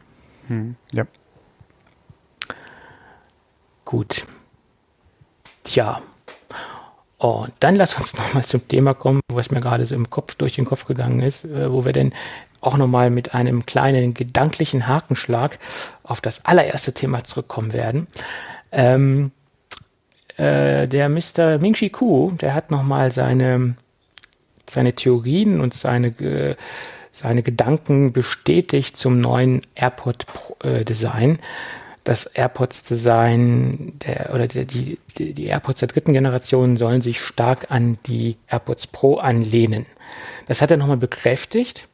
Hm, 0.48 0.76
ja. 0.92 1.04
Gut. 3.84 4.24
Tja. 5.64 6.00
Und 7.22 7.52
dann 7.60 7.76
lass 7.76 7.96
uns 7.96 8.14
nochmal 8.18 8.44
zum 8.44 8.66
Thema 8.66 8.94
kommen, 8.94 9.20
was 9.32 9.50
mir 9.50 9.60
gerade 9.60 9.86
so 9.86 9.94
im 9.94 10.10
Kopf 10.10 10.34
durch 10.34 10.56
den 10.56 10.64
Kopf 10.64 10.86
gegangen 10.86 11.20
ist, 11.20 11.44
äh, 11.44 11.72
wo 11.72 11.84
wir 11.84 11.92
denn 11.92 12.12
auch 12.60 12.76
nochmal 12.76 13.10
mit 13.10 13.34
einem 13.34 13.64
kleinen 13.64 14.12
gedanklichen 14.14 14.88
Hakenschlag 14.88 15.58
auf 16.02 16.20
das 16.20 16.44
allererste 16.44 16.92
Thema 16.92 17.22
zurückkommen 17.22 17.72
werden. 17.72 18.08
Ähm, 18.72 19.30
äh, 20.36 20.88
der 20.88 21.08
Mr. 21.08 21.58
Ming-Chi 21.58 21.90
Ku, 21.90 22.32
der 22.32 22.54
hat 22.54 22.70
nochmal 22.72 23.12
seine, 23.12 23.76
seine 24.68 24.94
Theorien 24.94 25.60
und 25.60 25.74
seine, 25.74 26.56
seine 27.12 27.42
Gedanken 27.42 28.12
bestätigt 28.12 28.96
zum 28.96 29.20
neuen 29.20 29.62
AirPod-Design. 29.74 31.38
Das 32.04 32.26
AirPods-Design 32.26 33.94
der, 34.04 34.34
oder 34.34 34.48
die, 34.48 34.98
die, 35.16 35.32
die 35.34 35.46
AirPods 35.46 35.80
der 35.80 35.88
dritten 35.88 36.12
Generation 36.12 36.76
sollen 36.76 37.02
sich 37.02 37.20
stark 37.20 37.70
an 37.70 37.98
die 38.06 38.36
AirPods 38.48 38.88
Pro 38.88 39.16
anlehnen. 39.16 39.86
Das 40.48 40.62
hat 40.62 40.70
er 40.70 40.76
nochmal 40.76 40.96
bekräftigt 40.96 41.88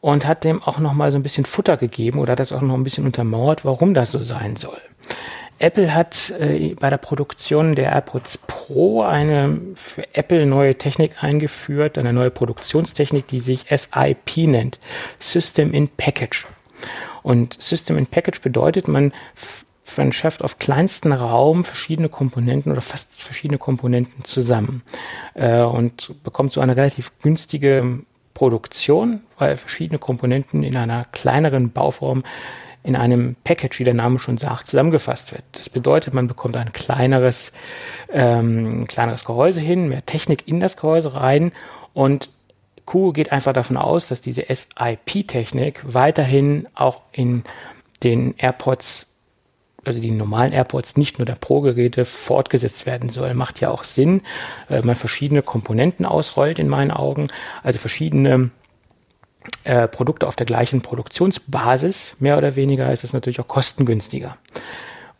und 0.00 0.26
hat 0.26 0.44
dem 0.44 0.62
auch 0.62 0.78
nochmal 0.78 1.12
so 1.12 1.18
ein 1.18 1.22
bisschen 1.22 1.44
Futter 1.44 1.76
gegeben 1.76 2.18
oder 2.18 2.32
hat 2.32 2.40
das 2.40 2.52
auch 2.52 2.62
noch 2.62 2.74
ein 2.74 2.84
bisschen 2.84 3.04
untermauert, 3.04 3.64
warum 3.64 3.92
das 3.92 4.12
so 4.12 4.22
sein 4.22 4.56
soll. 4.56 4.80
Apple 5.58 5.94
hat 5.94 6.34
äh, 6.38 6.74
bei 6.74 6.90
der 6.90 6.98
Produktion 6.98 7.74
der 7.74 7.90
AirPods 7.92 8.38
Pro 8.46 9.02
eine 9.02 9.58
für 9.74 10.14
Apple 10.14 10.44
neue 10.44 10.76
Technik 10.76 11.22
eingeführt, 11.24 11.96
eine 11.96 12.12
neue 12.12 12.30
Produktionstechnik, 12.30 13.26
die 13.26 13.40
sich 13.40 13.64
SIP 13.68 14.36
nennt, 14.48 14.78
System 15.18 15.72
in 15.72 15.88
Package. 15.88 16.46
Und 17.26 17.60
System 17.60 17.98
in 17.98 18.06
Package 18.06 18.40
bedeutet, 18.40 18.86
man 18.86 19.12
verschafft 19.82 20.44
auf 20.44 20.60
kleinsten 20.60 21.10
Raum 21.10 21.64
verschiedene 21.64 22.08
Komponenten 22.08 22.70
oder 22.70 22.80
fast 22.80 23.20
verschiedene 23.20 23.58
Komponenten 23.58 24.24
zusammen 24.24 24.82
äh, 25.34 25.62
und 25.62 26.22
bekommt 26.22 26.52
so 26.52 26.60
eine 26.60 26.76
relativ 26.76 27.10
günstige 27.22 27.98
Produktion, 28.32 29.22
weil 29.38 29.56
verschiedene 29.56 29.98
Komponenten 29.98 30.62
in 30.62 30.76
einer 30.76 31.04
kleineren 31.06 31.72
Bauform 31.72 32.22
in 32.84 32.94
einem 32.94 33.34
Package, 33.42 33.80
wie 33.80 33.84
der 33.84 33.94
Name 33.94 34.20
schon 34.20 34.38
sagt, 34.38 34.68
zusammengefasst 34.68 35.32
wird. 35.32 35.42
Das 35.50 35.68
bedeutet, 35.68 36.14
man 36.14 36.28
bekommt 36.28 36.56
ein 36.56 36.72
kleineres, 36.72 37.52
ähm, 38.08 38.86
kleineres 38.86 39.24
Gehäuse 39.24 39.60
hin, 39.60 39.88
mehr 39.88 40.06
Technik 40.06 40.46
in 40.46 40.60
das 40.60 40.76
Gehäuse 40.76 41.12
rein 41.14 41.50
und 41.92 42.30
Q 42.86 43.12
geht 43.12 43.32
einfach 43.32 43.52
davon 43.52 43.76
aus, 43.76 44.08
dass 44.08 44.20
diese 44.20 44.46
SIP-Technik 44.48 45.82
weiterhin 45.84 46.66
auch 46.74 47.02
in 47.12 47.44
den 48.02 48.34
AirPods 48.38 49.12
also 49.86 50.00
die 50.00 50.10
normalen 50.10 50.52
AirPods, 50.52 50.96
nicht 50.96 51.18
nur 51.18 51.26
der 51.26 51.36
Pro-Geräte, 51.36 52.04
fortgesetzt 52.04 52.86
werden 52.86 53.08
soll. 53.08 53.34
Macht 53.34 53.60
ja 53.60 53.70
auch 53.70 53.84
Sinn, 53.84 54.22
weil 54.68 54.82
man 54.82 54.96
verschiedene 54.96 55.42
Komponenten 55.42 56.04
ausrollt 56.04 56.58
in 56.58 56.68
meinen 56.68 56.90
Augen, 56.90 57.28
also 57.62 57.78
verschiedene 57.78 58.50
äh, 59.64 59.86
Produkte 59.86 60.26
auf 60.26 60.34
der 60.34 60.46
gleichen 60.46 60.82
Produktionsbasis, 60.82 62.16
mehr 62.18 62.36
oder 62.36 62.56
weniger, 62.56 62.92
ist 62.92 63.04
es 63.04 63.12
natürlich 63.12 63.40
auch 63.40 63.48
kostengünstiger. 63.48 64.36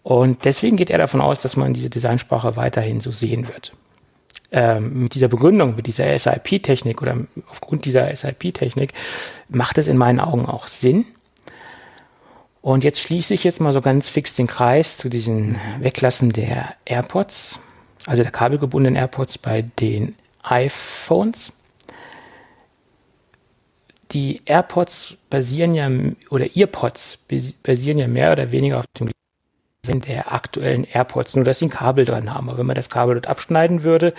Und 0.03 0.45
deswegen 0.45 0.77
geht 0.77 0.91
er 0.91 0.99
davon 0.99 1.21
aus, 1.21 1.39
dass 1.39 1.57
man 1.57 1.75
diese 1.75 1.91
Designsprache 1.91 2.57
weiterhin 2.57 3.01
so 3.01 3.11
sehen 3.11 3.49
wird. 3.49 3.73
Ähm, 4.53 5.03
mit 5.03 5.15
dieser 5.15 5.29
Begründung, 5.29 5.75
mit 5.75 5.87
dieser 5.87 6.17
SIP-Technik 6.17 7.03
oder 7.03 7.17
aufgrund 7.49 7.85
dieser 7.85 8.15
SIP-Technik 8.15 8.93
macht 9.49 9.77
es 9.79 9.89
in 9.89 9.97
meinen 9.97 10.21
Augen 10.21 10.47
auch 10.47 10.69
Sinn. 10.69 11.07
Und 12.63 12.85
jetzt 12.85 13.01
schließe 13.01 13.35
ich 13.35 13.45
jetzt 13.45 13.61
mal 13.61 13.73
so 13.73 13.81
ganz 13.81 14.09
fix 14.09 14.35
den 14.35 14.47
Kreis 14.47 14.97
zu 14.97 15.09
diesen 15.09 15.57
Weglassen 15.81 16.33
der 16.33 16.75
AirPods, 16.85 17.59
also 18.07 18.23
der 18.23 18.33
kabelgebundenen 18.33 18.97
AirPods 18.97 19.39
bei 19.39 19.63
den 19.63 20.15
iPhones 20.43 21.53
die 24.13 24.41
AirPods 24.45 25.17
basieren 25.31 25.75
ja, 25.75 25.91
oder 26.31 26.57
EarPods 26.57 27.19
basieren 27.63 27.99
ja 27.99 28.09
mehr 28.09 28.33
oder 28.33 28.51
weniger 28.53 28.79
auf 28.79 28.87
dem 28.99 29.11
der 29.93 30.33
aktuellen 30.33 30.85
AirPods, 30.85 31.37
nur 31.37 31.45
dass 31.45 31.59
sie 31.59 31.67
ein 31.67 31.71
Kabel 31.71 32.05
dran 32.05 32.33
haben. 32.33 32.49
Aber 32.49 32.59
wenn 32.59 32.67
man 32.67 32.77
das 32.77 32.91
Kabel 32.91 33.15
dort 33.15 33.27
abschneiden 33.27 33.83
würde, 33.83 34.15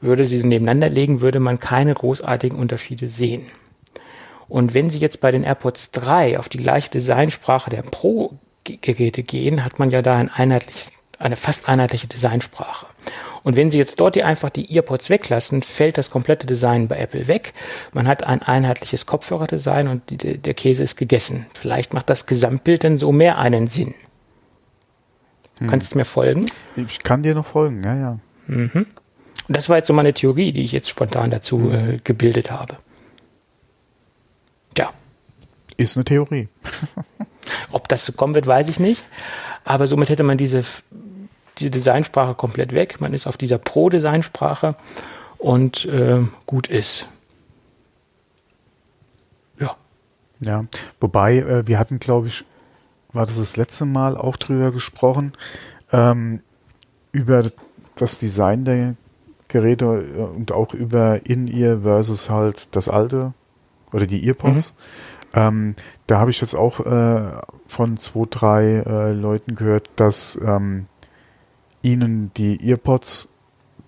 würde 0.00 0.24
sie 0.24 0.42
nebeneinander 0.42 0.88
legen, 0.88 1.20
würde 1.20 1.40
man 1.40 1.58
keine 1.58 1.94
großartigen 1.94 2.58
Unterschiede 2.58 3.08
sehen. 3.08 3.46
Und 4.48 4.74
wenn 4.74 4.90
Sie 4.90 4.98
jetzt 4.98 5.20
bei 5.20 5.30
den 5.30 5.42
AirPods 5.42 5.90
3 5.92 6.38
auf 6.38 6.48
die 6.48 6.58
gleiche 6.58 6.90
Designsprache 6.90 7.70
der 7.70 7.82
Pro-Geräte 7.82 9.22
gehen, 9.22 9.64
hat 9.64 9.78
man 9.78 9.90
ja 9.90 10.02
da 10.02 10.12
ein 10.12 10.28
einheitliches, 10.28 10.92
eine 11.18 11.36
fast 11.36 11.68
einheitliche 11.68 12.06
Designsprache. 12.06 12.86
Und 13.42 13.56
wenn 13.56 13.70
Sie 13.70 13.78
jetzt 13.78 14.00
dort 14.00 14.14
die 14.14 14.22
einfach 14.22 14.50
die 14.50 14.74
Earpods 14.74 15.10
weglassen, 15.10 15.62
fällt 15.62 15.98
das 15.98 16.10
komplette 16.10 16.46
Design 16.46 16.88
bei 16.88 16.98
Apple 16.98 17.28
weg. 17.28 17.52
Man 17.92 18.08
hat 18.08 18.24
ein 18.24 18.42
einheitliches 18.42 19.06
Kopfhörerdesign 19.06 19.88
und 19.88 20.10
die, 20.10 20.38
der 20.38 20.54
Käse 20.54 20.82
ist 20.82 20.96
gegessen. 20.96 21.46
Vielleicht 21.58 21.92
macht 21.92 22.08
das 22.08 22.26
Gesamtbild 22.26 22.84
dann 22.84 22.96
so 22.96 23.12
mehr 23.12 23.38
einen 23.38 23.66
Sinn. 23.66 23.94
Hm. 25.58 25.68
Kannst 25.68 25.94
du 25.94 25.98
mir 25.98 26.04
folgen? 26.04 26.46
Ich 26.76 27.02
kann 27.02 27.22
dir 27.22 27.34
noch 27.34 27.46
folgen, 27.46 27.82
ja, 27.82 27.94
ja. 27.96 28.18
Mhm. 28.46 28.86
Und 29.46 29.56
das 29.56 29.68
war 29.68 29.76
jetzt 29.76 29.86
so 29.86 29.92
meine 29.92 30.14
Theorie, 30.14 30.52
die 30.52 30.64
ich 30.64 30.72
jetzt 30.72 30.88
spontan 30.88 31.30
dazu 31.30 31.58
mhm. 31.58 31.74
äh, 31.74 31.98
gebildet 32.02 32.50
habe. 32.50 32.76
Ja. 34.76 34.92
Ist 35.76 35.96
eine 35.96 36.04
Theorie. 36.04 36.48
Ob 37.70 37.88
das 37.88 38.06
so 38.06 38.12
kommen 38.12 38.34
wird, 38.34 38.46
weiß 38.46 38.68
ich 38.68 38.80
nicht. 38.80 39.04
Aber 39.64 39.86
somit 39.86 40.08
hätte 40.08 40.22
man 40.22 40.38
diese 40.38 40.64
diese 41.58 41.70
Designsprache 41.70 42.34
komplett 42.34 42.72
weg. 42.72 43.00
Man 43.00 43.14
ist 43.14 43.26
auf 43.26 43.36
dieser 43.36 43.58
Pro-Designsprache 43.58 44.74
und 45.38 45.84
äh, 45.86 46.20
gut 46.46 46.68
ist. 46.68 47.06
Ja. 49.60 49.76
Ja, 50.40 50.64
wobei 51.00 51.38
äh, 51.38 51.66
wir 51.66 51.78
hatten, 51.78 51.98
glaube 51.98 52.28
ich, 52.28 52.44
war 53.14 53.26
das 53.26 53.36
das 53.36 53.56
letzte 53.56 53.84
Mal 53.84 54.16
auch 54.16 54.36
drüber 54.36 54.72
gesprochen, 54.72 55.32
ähm, 55.92 56.40
über 57.12 57.44
das 57.96 58.18
Design 58.18 58.64
der 58.64 58.96
Geräte 59.48 60.30
und 60.34 60.52
auch 60.52 60.74
über 60.74 61.26
In-Ear 61.26 61.82
versus 61.82 62.28
halt 62.30 62.68
das 62.72 62.88
alte 62.88 63.34
oder 63.92 64.06
die 64.06 64.26
Earpods. 64.26 64.74
Mhm. 64.74 65.38
Ähm, 65.40 65.74
da 66.06 66.18
habe 66.18 66.30
ich 66.30 66.40
jetzt 66.40 66.54
auch 66.54 66.80
äh, 66.80 67.32
von 67.66 67.96
zwei, 67.96 68.26
drei 68.28 68.64
äh, 68.86 69.12
Leuten 69.12 69.54
gehört, 69.54 69.90
dass 69.96 70.38
ähm, 70.44 70.86
ihnen 71.82 72.32
die 72.36 72.68
Earpods 72.68 73.28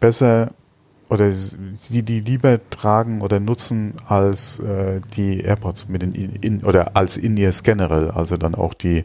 besser 0.01 0.53
oder 1.09 1.32
sie 1.32 2.02
die 2.02 2.20
lieber 2.20 2.59
tragen 2.70 3.20
oder 3.20 3.38
nutzen 3.38 3.94
als 4.07 4.59
äh, 4.59 5.00
die 5.16 5.40
AirPods 5.40 5.88
mit 5.88 6.02
den 6.02 6.14
in, 6.14 6.64
oder 6.64 6.96
als 6.96 7.16
In-Ears 7.16 7.62
generell, 7.62 8.11
also 8.11 8.36
dann 8.36 8.54
auch 8.54 8.74
die, 8.74 9.04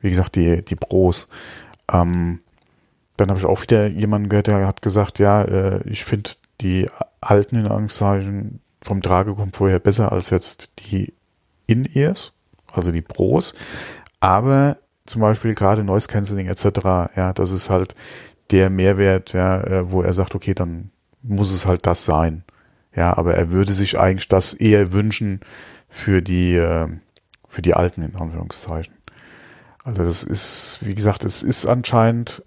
wie 0.00 0.10
gesagt, 0.10 0.36
die 0.36 0.62
die 0.62 0.76
Pros. 0.76 1.28
Ähm, 1.90 2.40
dann 3.16 3.30
habe 3.30 3.38
ich 3.38 3.46
auch 3.46 3.62
wieder 3.62 3.86
jemanden 3.86 4.28
gehört, 4.28 4.46
der 4.46 4.66
hat 4.66 4.82
gesagt, 4.82 5.18
ja, 5.18 5.42
äh, 5.42 5.80
ich 5.88 6.04
finde 6.04 6.30
die 6.60 6.88
alten 7.20 7.56
in 7.56 7.62
Anführungszeichen 7.62 8.60
vom 8.82 9.02
Tragekomfort 9.02 9.70
her 9.70 9.80
besser 9.80 10.12
als 10.12 10.30
jetzt 10.30 10.70
die 10.78 11.12
In-Ears, 11.66 12.32
also 12.72 12.92
die 12.92 13.02
Pros. 13.02 13.54
Aber 14.20 14.78
zum 15.06 15.22
Beispiel 15.22 15.54
gerade 15.54 15.82
Noise 15.82 16.08
Cancelling 16.08 16.46
etc., 16.46 16.64
ja, 17.16 17.32
das 17.32 17.50
ist 17.50 17.70
halt 17.70 17.94
der 18.50 18.70
Mehrwert, 18.70 19.32
ja, 19.32 19.60
äh, 19.62 19.90
wo 19.90 20.02
er 20.02 20.12
sagt, 20.12 20.34
okay, 20.34 20.54
dann 20.54 20.90
muss 21.22 21.52
es 21.52 21.66
halt 21.66 21.86
das 21.86 22.04
sein. 22.04 22.44
Ja, 22.94 23.16
aber 23.16 23.34
er 23.34 23.50
würde 23.50 23.72
sich 23.72 23.98
eigentlich 23.98 24.28
das 24.28 24.54
eher 24.54 24.92
wünschen 24.92 25.40
für 25.88 26.22
die, 26.22 26.54
äh, 26.54 26.88
für 27.48 27.62
die 27.62 27.74
Alten 27.74 28.02
in 28.02 28.16
Anführungszeichen. 28.16 28.94
Also 29.84 30.04
das 30.04 30.22
ist, 30.22 30.78
wie 30.82 30.94
gesagt, 30.94 31.24
es 31.24 31.42
ist 31.42 31.66
anscheinend 31.66 32.42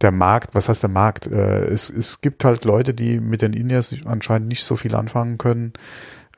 der 0.00 0.10
Markt, 0.10 0.54
was 0.54 0.68
heißt 0.68 0.82
der 0.82 0.90
Markt? 0.90 1.26
Äh, 1.26 1.64
es, 1.64 1.88
es 1.88 2.20
gibt 2.20 2.44
halt 2.44 2.64
Leute, 2.64 2.92
die 2.92 3.20
mit 3.20 3.42
den 3.42 3.52
Indias 3.52 3.94
anscheinend 4.04 4.48
nicht 4.48 4.64
so 4.64 4.76
viel 4.76 4.94
anfangen 4.94 5.38
können 5.38 5.72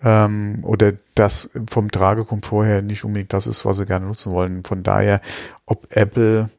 ähm, 0.03 0.61
oder 0.63 0.93
das 1.15 1.51
vom 1.69 1.91
Tragekomfort 1.91 2.65
her 2.65 2.83
nicht 2.83 3.05
unbedingt 3.05 3.33
das 3.33 3.47
ist, 3.47 3.65
was 3.65 3.79
sie 3.79 3.87
gerne 3.87 4.07
nutzen 4.07 4.33
wollen. 4.33 4.65
Von 4.65 4.83
daher, 4.83 5.21
ob 5.67 5.89
Apple 5.91 6.51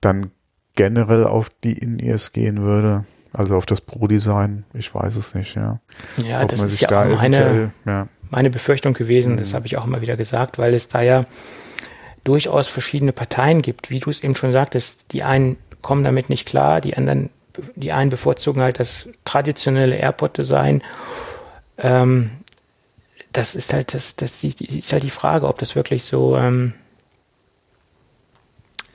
dann 0.00 0.30
generell 0.74 1.24
auf 1.24 1.50
die 1.50 1.78
In-Ears 1.78 2.32
gehen 2.32 2.62
würde, 2.62 3.04
also 3.32 3.56
auf 3.56 3.66
das 3.66 3.80
Pro-Design, 3.80 4.64
ich 4.74 4.94
weiß 4.94 5.16
es 5.16 5.34
nicht, 5.34 5.54
ja. 5.54 5.80
Ja, 6.24 6.42
Ob 6.42 6.48
das 6.48 6.62
ist 6.62 6.80
ja 6.80 6.88
da 6.88 7.04
auch 7.04 7.20
meine, 7.20 7.72
ja. 7.84 8.08
meine 8.30 8.50
Befürchtung 8.50 8.92
gewesen, 8.92 9.34
mhm. 9.34 9.36
das 9.38 9.54
habe 9.54 9.66
ich 9.66 9.78
auch 9.78 9.86
immer 9.86 10.00
wieder 10.00 10.16
gesagt, 10.16 10.58
weil 10.58 10.74
es 10.74 10.88
da 10.88 11.00
ja 11.02 11.26
durchaus 12.24 12.68
verschiedene 12.68 13.12
Parteien 13.12 13.62
gibt, 13.62 13.90
wie 13.90 14.00
du 14.00 14.10
es 14.10 14.22
eben 14.22 14.34
schon 14.34 14.52
sagtest, 14.52 15.12
die 15.12 15.22
einen 15.22 15.56
kommen 15.80 16.04
damit 16.04 16.28
nicht 16.28 16.46
klar, 16.46 16.80
die 16.80 16.96
anderen, 16.96 17.30
die 17.76 17.92
einen 17.92 18.10
bevorzugen 18.10 18.62
halt 18.62 18.78
das 18.78 19.08
traditionelle 19.24 19.96
Airport-Design. 19.96 20.82
Ähm, 21.78 22.30
das 23.32 23.54
ist 23.54 23.72
halt 23.72 23.94
das, 23.94 24.16
das 24.16 24.42
ist 24.42 24.92
halt 24.92 25.04
die 25.04 25.10
Frage, 25.10 25.46
ob 25.46 25.58
das 25.58 25.76
wirklich 25.76 26.04
so, 26.04 26.36
ähm, 26.36 26.74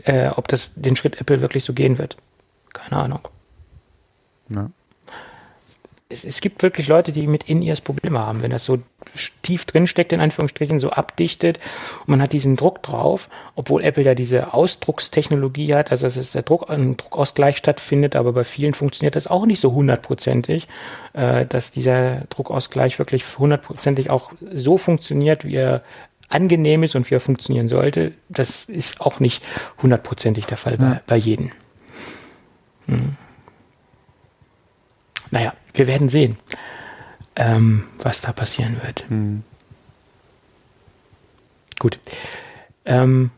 äh, 0.03 0.27
ob 0.27 0.47
das 0.49 0.73
den 0.75 0.95
Schritt 0.95 1.19
Apple 1.21 1.41
wirklich 1.41 1.63
so 1.63 1.73
gehen 1.73 1.97
wird. 1.97 2.17
Keine 2.73 2.97
Ahnung. 3.01 3.27
Ja. 4.49 4.69
Es, 6.07 6.23
es, 6.23 6.39
gibt 6.39 6.61
wirklich 6.61 6.87
Leute, 6.87 7.11
die 7.11 7.25
mit 7.25 7.49
In-Ears 7.49 7.81
Probleme 7.81 8.19
haben, 8.19 8.43
wenn 8.43 8.51
das 8.51 8.63
so 8.63 8.77
tief 9.41 9.65
drin 9.65 9.87
steckt, 9.87 10.13
in 10.13 10.19
Anführungsstrichen, 10.19 10.79
so 10.79 10.91
abdichtet 10.91 11.59
und 12.01 12.09
man 12.09 12.21
hat 12.21 12.31
diesen 12.31 12.55
Druck 12.55 12.83
drauf, 12.83 13.27
obwohl 13.55 13.83
Apple 13.83 14.03
da 14.03 14.13
diese 14.13 14.53
Ausdruckstechnologie 14.53 15.73
hat, 15.73 15.91
also 15.91 16.07
dass 16.07 16.31
der 16.31 16.43
Druck, 16.43 16.69
ein 16.69 16.95
Druckausgleich 16.95 17.57
stattfindet, 17.57 18.15
aber 18.15 18.33
bei 18.33 18.43
vielen 18.43 18.75
funktioniert 18.75 19.15
das 19.15 19.25
auch 19.25 19.47
nicht 19.47 19.59
so 19.59 19.73
hundertprozentig, 19.73 20.67
äh, 21.13 21.47
dass 21.47 21.71
dieser 21.71 22.21
Druckausgleich 22.29 22.99
wirklich 22.99 23.25
hundertprozentig 23.39 24.11
auch 24.11 24.31
so 24.53 24.77
funktioniert, 24.77 25.43
wie 25.43 25.55
er 25.55 25.83
angenehm 26.29 26.83
ist 26.83 26.95
und 26.95 27.09
wie 27.09 27.15
er 27.15 27.19
funktionieren 27.19 27.67
sollte. 27.67 28.11
Das 28.29 28.65
ist 28.65 29.01
auch 29.01 29.19
nicht 29.19 29.43
hundertprozentig 29.81 30.45
der 30.45 30.57
Fall 30.57 30.73
ja. 30.73 30.77
bei, 30.77 31.01
bei 31.07 31.15
jedem. 31.15 31.51
Hm 32.85 33.17
naja, 35.35 35.53
wir 35.73 35.85
werden 35.85 36.07
sehen, 36.07 36.37
ähm, 37.35 37.83
was 37.99 38.21
da 38.21 38.31
passieren 38.31 38.77
wird. 38.81 39.03
Mhm. 39.09 39.43
Gut. 41.77 41.99
Ähm, 42.85 43.31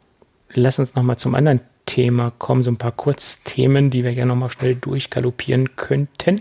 lass 0.53 0.77
uns 0.77 0.93
nochmal 0.93 1.17
zum 1.17 1.33
anderen 1.33 1.61
Thema 1.87 2.31
kommen, 2.37 2.63
so 2.63 2.69
ein 2.69 2.77
paar 2.77 2.91
Kurzthemen, 2.91 3.89
die 3.89 4.03
wir 4.03 4.13
ja 4.13 4.25
nochmal 4.25 4.49
schnell 4.51 4.75
durchgaloppieren 4.75 5.75
könnten. 5.75 6.39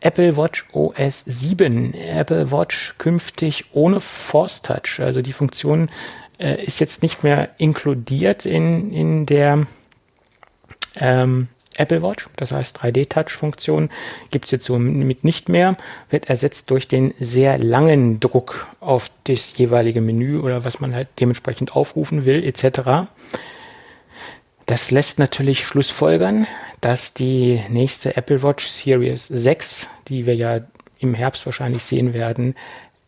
Apple 0.00 0.36
Watch 0.36 0.66
OS 0.72 1.20
7. 1.26 1.94
Apple 1.94 2.50
Watch 2.50 2.96
künftig 2.98 3.66
ohne 3.70 4.00
Force 4.00 4.62
Touch. 4.62 4.98
Also 4.98 5.22
die 5.22 5.32
Funktion 5.32 5.90
äh, 6.40 6.60
ist 6.64 6.80
jetzt 6.80 7.02
nicht 7.02 7.22
mehr 7.22 7.50
inkludiert 7.56 8.46
in, 8.46 8.90
in 8.90 9.26
der 9.26 9.64
ähm, 10.96 11.46
Apple 11.78 12.02
Watch, 12.02 12.28
das 12.36 12.52
heißt 12.52 12.78
3D-Touch-Funktion, 12.78 13.90
gibt 14.30 14.46
es 14.46 14.50
jetzt 14.50 14.64
somit 14.66 15.24
nicht 15.24 15.48
mehr, 15.48 15.76
wird 16.10 16.28
ersetzt 16.28 16.70
durch 16.70 16.88
den 16.88 17.14
sehr 17.18 17.58
langen 17.58 18.20
Druck 18.20 18.66
auf 18.80 19.10
das 19.24 19.56
jeweilige 19.56 20.00
Menü 20.00 20.38
oder 20.40 20.64
was 20.64 20.80
man 20.80 20.94
halt 20.94 21.08
dementsprechend 21.20 21.74
aufrufen 21.74 22.24
will, 22.24 22.44
etc. 22.44 23.08
Das 24.66 24.90
lässt 24.90 25.18
natürlich 25.18 25.64
Schlussfolgern, 25.64 26.46
dass 26.80 27.14
die 27.14 27.60
nächste 27.68 28.16
Apple 28.16 28.42
Watch 28.42 28.66
Series 28.66 29.26
6, 29.26 29.88
die 30.08 30.26
wir 30.26 30.34
ja 30.34 30.60
im 30.98 31.14
Herbst 31.14 31.44
wahrscheinlich 31.46 31.84
sehen 31.84 32.14
werden, 32.14 32.54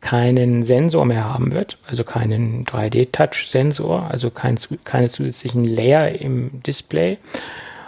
keinen 0.05 0.65
Sensor 0.65 1.07
mehr 1.07 1.25
haben 1.25 1.53
wird, 1.53 1.79
also 1.87 2.05
keinen 2.05 2.67
3D-Touch-Sensor, 2.67 4.11
also 4.11 4.31
kein, 4.31 4.59
keine 4.85 5.09
zusätzlichen 5.09 5.65
Layer 5.65 6.11
im 6.11 6.63
Display, 6.63 7.19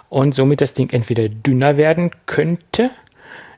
und 0.09 0.35
somit 0.35 0.61
das 0.61 0.75
Ding 0.75 0.91
entweder 0.91 1.29
dünner 1.29 1.77
werden 1.77 2.11
könnte, 2.27 2.91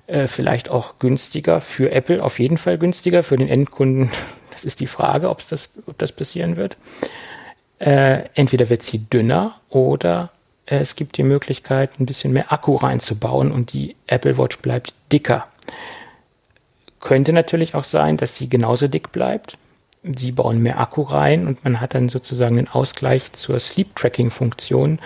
äh, 0.06 0.26
vielleicht 0.26 0.70
auch 0.70 0.98
günstiger 0.98 1.60
für 1.60 1.92
Apple, 1.92 2.22
auf 2.22 2.38
jeden 2.38 2.58
Fall 2.58 2.78
günstiger 2.78 3.22
für 3.22 3.36
den 3.36 3.48
Endkunden. 3.48 4.10
Das 4.50 4.64
ist 4.64 4.80
die 4.80 4.88
Frage, 4.88 5.30
ob's 5.30 5.46
das, 5.46 5.70
ob 5.86 5.96
das 5.98 6.10
passieren 6.10 6.56
wird. 6.56 6.76
Äh, 7.78 8.24
entweder 8.34 8.68
wird 8.68 8.82
sie 8.82 8.98
dünner 8.98 9.60
oder 9.68 10.30
äh, 10.66 10.78
es 10.78 10.96
gibt 10.96 11.16
die 11.16 11.22
Möglichkeit, 11.22 12.00
ein 12.00 12.06
bisschen 12.06 12.32
mehr 12.32 12.52
Akku 12.52 12.74
reinzubauen 12.74 13.52
und 13.52 13.72
die 13.72 13.94
Apple 14.08 14.36
Watch 14.36 14.58
bleibt 14.58 14.94
dicker. 15.12 15.46
Könnte 16.98 17.32
natürlich 17.32 17.76
auch 17.76 17.84
sein, 17.84 18.16
dass 18.16 18.36
sie 18.36 18.48
genauso 18.48 18.88
dick 18.88 19.12
bleibt. 19.12 19.56
Sie 20.02 20.32
bauen 20.32 20.60
mehr 20.60 20.80
Akku 20.80 21.02
rein 21.02 21.46
und 21.46 21.62
man 21.62 21.80
hat 21.80 21.94
dann 21.94 22.08
sozusagen 22.08 22.56
den 22.56 22.68
Ausgleich 22.68 23.32
zur 23.34 23.60
Sleep 23.60 23.94
Tracking 23.94 24.30
Funktion 24.30 24.98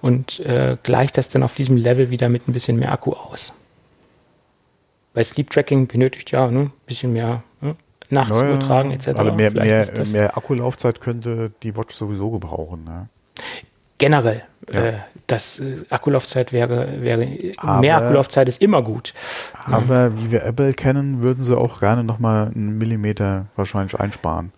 und 0.00 0.40
äh, 0.40 0.76
gleicht 0.82 1.18
das 1.18 1.28
dann 1.28 1.42
auf 1.42 1.54
diesem 1.54 1.76
Level 1.76 2.10
wieder 2.10 2.28
mit 2.28 2.48
ein 2.48 2.52
bisschen 2.52 2.78
mehr 2.78 2.92
Akku 2.92 3.12
aus. 3.12 3.52
Weil 5.14 5.24
Sleep 5.24 5.50
Tracking 5.50 5.86
benötigt 5.86 6.30
ja 6.30 6.48
ne, 6.48 6.60
ein 6.60 6.72
bisschen 6.86 7.12
mehr 7.12 7.42
ne, 7.60 7.74
nachts 8.10 8.36
naja, 8.36 8.54
übertragen 8.54 8.90
etc. 8.92 9.08
Aber 9.08 9.32
mehr, 9.32 9.52
mehr, 9.52 9.86
mehr 10.12 10.36
Akkulaufzeit 10.36 11.00
könnte 11.00 11.52
die 11.62 11.76
Watch 11.76 11.94
sowieso 11.94 12.30
gebrauchen. 12.30 12.84
Ne? 12.84 13.08
Generell, 13.98 14.44
ja. 14.72 14.80
äh, 14.80 14.92
das 15.26 15.58
äh, 15.58 15.78
Akkulaufzeit 15.90 16.52
wäre, 16.52 17.02
wäre 17.02 17.26
aber, 17.56 17.80
mehr 17.80 17.96
Akkulaufzeit 17.96 18.48
ist 18.48 18.62
immer 18.62 18.82
gut. 18.82 19.12
Aber 19.66 20.10
mhm. 20.10 20.22
wie 20.22 20.30
wir 20.30 20.44
Apple 20.44 20.72
kennen, 20.72 21.20
würden 21.20 21.40
sie 21.40 21.56
auch 21.56 21.80
gerne 21.80 22.04
nochmal 22.04 22.52
einen 22.54 22.78
Millimeter 22.78 23.46
wahrscheinlich 23.56 23.98
einsparen. 23.98 24.52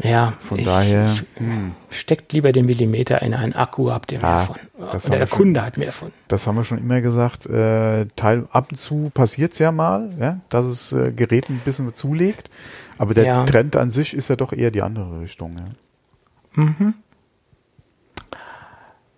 Ja, 0.00 0.34
von 0.38 0.58
ich, 0.58 0.64
daher 0.64 1.12
ich, 1.12 1.24
hm. 1.40 1.72
steckt 1.90 2.32
lieber 2.32 2.52
den 2.52 2.66
Millimeter 2.66 3.20
in 3.22 3.34
einen 3.34 3.52
Akku, 3.52 3.90
habt 3.90 4.12
ihr 4.12 4.20
ja, 4.20 4.28
mehr 4.28 4.38
von. 4.40 4.56
Oder 4.78 5.18
der 5.18 5.26
schon, 5.26 5.38
Kunde 5.38 5.62
hat 5.62 5.76
mehr 5.76 5.92
von. 5.92 6.12
Das 6.28 6.46
haben 6.46 6.56
wir 6.56 6.64
schon 6.64 6.78
immer 6.78 7.00
gesagt. 7.00 7.46
Äh, 7.46 8.06
Teil 8.14 8.46
ab 8.52 8.68
und 8.70 8.76
zu 8.76 9.10
passiert 9.12 9.52
es 9.52 9.58
ja 9.58 9.72
mal, 9.72 10.10
ja, 10.20 10.40
dass 10.48 10.66
es 10.66 10.92
äh, 10.92 11.12
Gerät 11.12 11.48
ein 11.48 11.60
bisschen 11.64 11.92
zulegt. 11.94 12.50
Aber 12.96 13.14
der 13.14 13.24
ja. 13.24 13.44
Trend 13.44 13.76
an 13.76 13.90
sich 13.90 14.14
ist 14.14 14.28
ja 14.28 14.36
doch 14.36 14.52
eher 14.52 14.70
die 14.70 14.82
andere 14.82 15.20
Richtung. 15.20 15.52
Ja. 15.58 16.62
Mhm. 16.62 16.94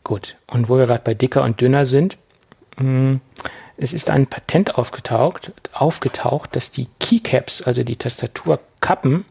Gut. 0.05 0.37
Und 0.47 0.69
wo 0.69 0.79
wir 0.79 0.87
gerade 0.87 1.03
bei 1.05 1.15
dicker 1.15 1.43
und 1.43 1.61
dünner 1.61 1.87
sind, 1.87 2.17
mh, 2.79 2.85
hm, 2.85 3.21
es 3.77 3.95
ist 3.95 4.11
ein 4.11 4.27
Patent 4.27 4.77
aufgetaucht, 4.77 5.53
aufgetaucht, 5.73 6.55
dass 6.55 6.71
die 6.71 6.89
Keycaps, 6.99 7.63
also 7.63 7.83
die 7.83 7.97
Tastaturkappen, 7.97 9.25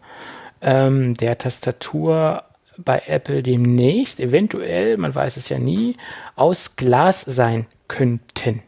ähm, 0.61 1.13
der 1.15 1.37
Tastatur 1.37 2.43
bei 2.77 3.03
Apple 3.07 3.43
demnächst, 3.43 4.19
eventuell, 4.19 4.97
man 4.97 5.13
weiß 5.13 5.37
es 5.37 5.49
ja 5.49 5.59
nie, 5.59 5.97
aus 6.35 6.75
Glas 6.75 7.21
sein 7.21 7.65
könnten. 7.87 8.63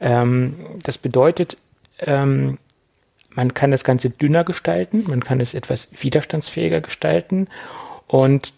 Ähm, 0.00 0.56
das 0.82 0.98
bedeutet, 0.98 1.56
ähm, 2.00 2.58
man 3.30 3.54
kann 3.54 3.70
das 3.70 3.84
Ganze 3.84 4.10
dünner 4.10 4.44
gestalten, 4.44 5.04
man 5.06 5.22
kann 5.22 5.40
es 5.40 5.54
etwas 5.54 5.88
widerstandsfähiger 5.98 6.80
gestalten 6.80 7.48
und 8.08 8.52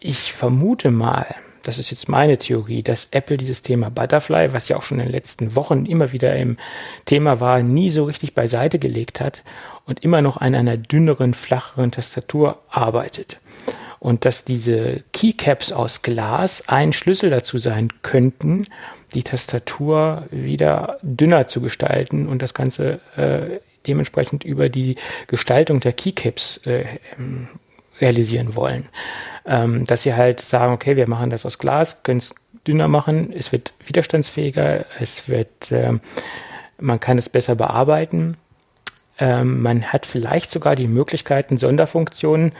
ich 0.00 0.32
vermute 0.32 0.90
mal, 0.90 1.26
das 1.62 1.78
ist 1.78 1.90
jetzt 1.90 2.08
meine 2.08 2.38
Theorie, 2.38 2.82
dass 2.82 3.08
Apple 3.12 3.36
dieses 3.36 3.62
Thema 3.62 3.90
Butterfly, 3.90 4.52
was 4.52 4.68
ja 4.68 4.76
auch 4.76 4.82
schon 4.82 4.98
in 4.98 5.06
den 5.06 5.12
letzten 5.12 5.54
Wochen 5.54 5.86
immer 5.86 6.12
wieder 6.12 6.34
im 6.36 6.56
Thema 7.04 7.38
war, 7.38 7.62
nie 7.62 7.90
so 7.90 8.04
richtig 8.04 8.34
beiseite 8.34 8.78
gelegt 8.78 9.20
hat 9.20 9.42
und 9.86 10.02
immer 10.04 10.22
noch 10.22 10.36
an 10.36 10.54
einer 10.54 10.76
dünneren, 10.76 11.34
flacheren 11.34 11.90
Tastatur 11.90 12.62
arbeitet. 12.68 13.38
Und 13.98 14.24
dass 14.24 14.44
diese 14.44 15.04
Keycaps 15.12 15.72
aus 15.72 16.02
Glas 16.02 16.68
ein 16.68 16.92
Schlüssel 16.92 17.30
dazu 17.30 17.58
sein 17.58 17.88
könnten, 18.02 18.64
die 19.14 19.22
Tastatur 19.22 20.26
wieder 20.30 20.98
dünner 21.02 21.46
zu 21.46 21.60
gestalten 21.60 22.26
und 22.26 22.42
das 22.42 22.54
Ganze 22.54 23.00
äh, 23.16 23.60
dementsprechend 23.86 24.44
über 24.44 24.68
die 24.68 24.96
Gestaltung 25.26 25.80
der 25.80 25.92
Keycaps 25.92 26.58
äh, 26.66 26.84
ähm, 27.18 27.48
realisieren 28.00 28.56
wollen. 28.56 28.88
Ähm, 29.44 29.86
dass 29.86 30.02
sie 30.02 30.14
halt 30.14 30.40
sagen, 30.40 30.72
okay, 30.72 30.96
wir 30.96 31.08
machen 31.08 31.30
das 31.30 31.46
aus 31.46 31.58
Glas, 31.58 32.02
können 32.02 32.18
es 32.18 32.34
dünner 32.66 32.88
machen, 32.88 33.32
es 33.32 33.52
wird 33.52 33.72
widerstandsfähiger, 33.84 34.84
es 35.00 35.28
wird, 35.28 35.72
äh, 35.72 35.92
man 36.78 37.00
kann 37.00 37.18
es 37.18 37.28
besser 37.28 37.54
bearbeiten. 37.54 38.36
Ähm, 39.18 39.62
man 39.62 39.84
hat 39.92 40.06
vielleicht 40.06 40.50
sogar 40.50 40.76
die 40.76 40.88
Möglichkeiten, 40.88 41.58
Sonderfunktionen 41.58 42.52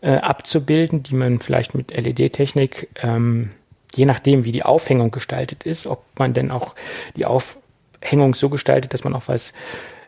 äh, 0.00 0.16
abzubilden, 0.16 1.02
die 1.02 1.14
man 1.14 1.40
vielleicht 1.40 1.74
mit 1.74 1.90
LED-Technik, 1.90 2.88
ähm, 3.02 3.50
je 3.94 4.04
nachdem, 4.04 4.44
wie 4.44 4.52
die 4.52 4.62
Aufhängung 4.62 5.10
gestaltet 5.10 5.64
ist, 5.64 5.86
ob 5.86 6.04
man 6.18 6.34
denn 6.34 6.50
auch 6.50 6.74
die 7.16 7.26
Aufhängung 7.26 8.34
so 8.34 8.48
gestaltet, 8.48 8.94
dass 8.94 9.04
man 9.04 9.14
auch 9.14 9.26
was 9.26 9.52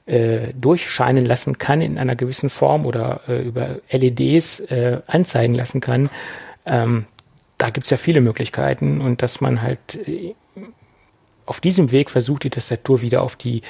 äh, 0.07 0.53
durchscheinen 0.55 1.24
lassen 1.24 1.59
kann 1.59 1.80
in 1.80 1.98
einer 1.98 2.16
gewissen 2.16 2.51
Form 2.51 2.86
oder 2.86 3.20
äh, 3.28 3.42
über 3.42 3.80
LEDs 3.90 4.61
äh, 4.61 5.01
anzeigen 5.07 5.55
lassen 5.55 5.80
kann. 5.80 6.11
Ähm, 6.66 7.07
da 7.59 7.70
gibt 7.70 7.84
es 7.84 7.90
ja 7.90 7.96
viele 7.96 8.20
Möglichkeiten 8.20 9.01
und 9.01 9.22
dass 9.22 9.40
man 9.40 9.62
halt 9.62 9.96
äh, 10.09 10.34
auf 11.46 11.61
diesem 11.61 11.92
Weg 11.92 12.11
versucht, 12.11 12.44
die 12.44 12.51
Tastatur 12.51 13.03
wieder 13.03 13.22
auf 13.22 13.36
die, 13.36 13.62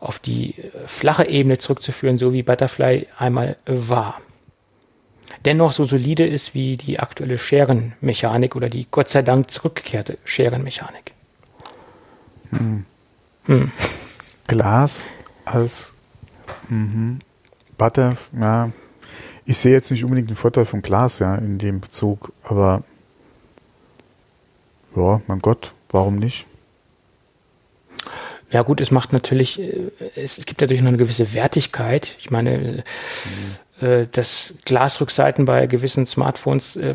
auf 0.00 0.18
die 0.18 0.58
äh, 0.58 0.70
flache 0.86 1.26
Ebene 1.26 1.58
zurückzuführen, 1.58 2.18
so 2.18 2.32
wie 2.32 2.42
Butterfly 2.42 3.06
einmal 3.18 3.56
war. 3.66 4.20
Dennoch 5.44 5.72
so 5.72 5.84
solide 5.84 6.26
ist 6.26 6.54
wie 6.54 6.76
die 6.76 6.98
aktuelle 6.98 7.38
Scherenmechanik 7.38 8.56
oder 8.56 8.68
die 8.68 8.86
Gott 8.90 9.08
sei 9.08 9.22
Dank 9.22 9.50
zurückgekehrte 9.50 10.18
Scherenmechanik. 10.24 11.12
Hm. 12.50 12.84
Hm. 13.44 13.72
Glas 14.46 15.08
als 15.44 15.94
mhm. 16.68 17.18
Butter, 17.76 18.16
ja, 18.38 18.70
ich 19.44 19.58
sehe 19.58 19.72
jetzt 19.72 19.90
nicht 19.90 20.04
unbedingt 20.04 20.28
den 20.28 20.36
Vorteil 20.36 20.64
von 20.64 20.82
Glas, 20.82 21.20
ja, 21.20 21.34
in 21.36 21.58
dem 21.58 21.80
Bezug, 21.80 22.32
aber 22.42 22.82
ja, 24.96 25.20
mein 25.26 25.38
Gott, 25.38 25.74
warum 25.90 26.16
nicht? 26.16 26.46
Ja 28.50 28.62
gut, 28.62 28.80
es 28.80 28.90
macht 28.90 29.12
natürlich, 29.12 29.60
äh, 29.60 29.90
es, 30.16 30.44
gibt 30.46 30.60
natürlich 30.60 30.82
noch 30.82 30.88
eine 30.88 30.96
gewisse 30.96 31.34
Wertigkeit. 31.34 32.16
Ich 32.18 32.30
meine, 32.30 32.82
mhm. 33.80 33.86
äh, 33.86 34.06
das 34.10 34.54
Glasrückseiten 34.64 35.44
bei 35.44 35.66
gewissen 35.66 36.06
Smartphones 36.06 36.76
äh, 36.76 36.94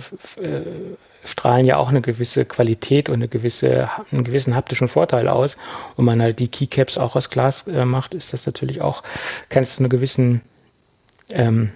strahlen 1.26 1.66
ja 1.66 1.78
auch 1.78 1.89
eine 1.89 2.01
gewisse 2.01 2.43
Qualität 2.45 3.08
und 3.08 3.16
eine 3.16 3.28
gewisse, 3.28 3.89
einen 4.12 4.24
gewissen 4.24 4.56
haptischen 4.56 4.88
Vorteil 4.88 5.28
aus. 5.28 5.58
Und 5.95 6.06
man 6.06 6.22
halt 6.22 6.39
die 6.39 6.49
Keycaps 6.49 6.97
auch 6.97 7.16
aus 7.16 7.30
Glas 7.30 7.66
macht, 7.66 8.14
ist 8.14 8.34
das 8.34 8.45
natürlich 8.45 8.82
auch, 8.82 9.04
kann 9.47 9.64
es 9.64 9.76
zu 9.76 9.80
einer 9.80 9.89
gewissen 9.89 10.41
ähm, 11.30 11.72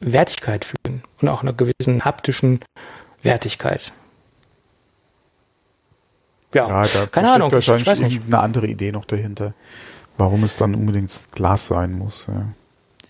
Wertigkeit 0.00 0.64
führen 0.64 1.04
und 1.20 1.28
auch 1.28 1.42
einer 1.42 1.52
gewissen 1.52 2.04
haptischen 2.04 2.64
Wertigkeit. 3.22 3.92
Ja, 6.54 6.82
ja 6.82 7.06
keine 7.06 7.32
Ahnung. 7.32 7.52
Wahrscheinlich 7.52 7.82
ich 7.82 7.88
weiß 7.88 8.00
nicht. 8.00 8.22
eine 8.26 8.40
andere 8.40 8.66
Idee 8.66 8.92
noch 8.92 9.04
dahinter, 9.04 9.54
warum 10.18 10.44
es 10.44 10.56
dann 10.56 10.74
unbedingt 10.74 11.12
Glas 11.32 11.66
sein 11.66 11.92
muss. 11.92 12.26
Ja 12.28 12.46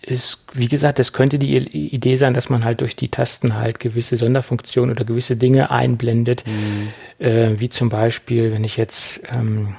ist, 0.01 0.47
wie 0.53 0.67
gesagt, 0.67 0.99
es 0.99 1.13
könnte 1.13 1.37
die 1.37 1.55
Idee 1.57 2.15
sein, 2.15 2.33
dass 2.33 2.49
man 2.49 2.65
halt 2.65 2.81
durch 2.81 2.95
die 2.95 3.09
Tasten 3.09 3.55
halt 3.55 3.79
gewisse 3.79 4.17
Sonderfunktionen 4.17 4.95
oder 4.95 5.05
gewisse 5.05 5.35
Dinge 5.35 5.69
einblendet, 5.69 6.43
mhm. 6.47 7.25
äh, 7.25 7.59
wie 7.59 7.69
zum 7.69 7.89
Beispiel, 7.89 8.51
wenn 8.51 8.63
ich 8.63 8.77
jetzt 8.77 9.21
ähm, 9.31 9.75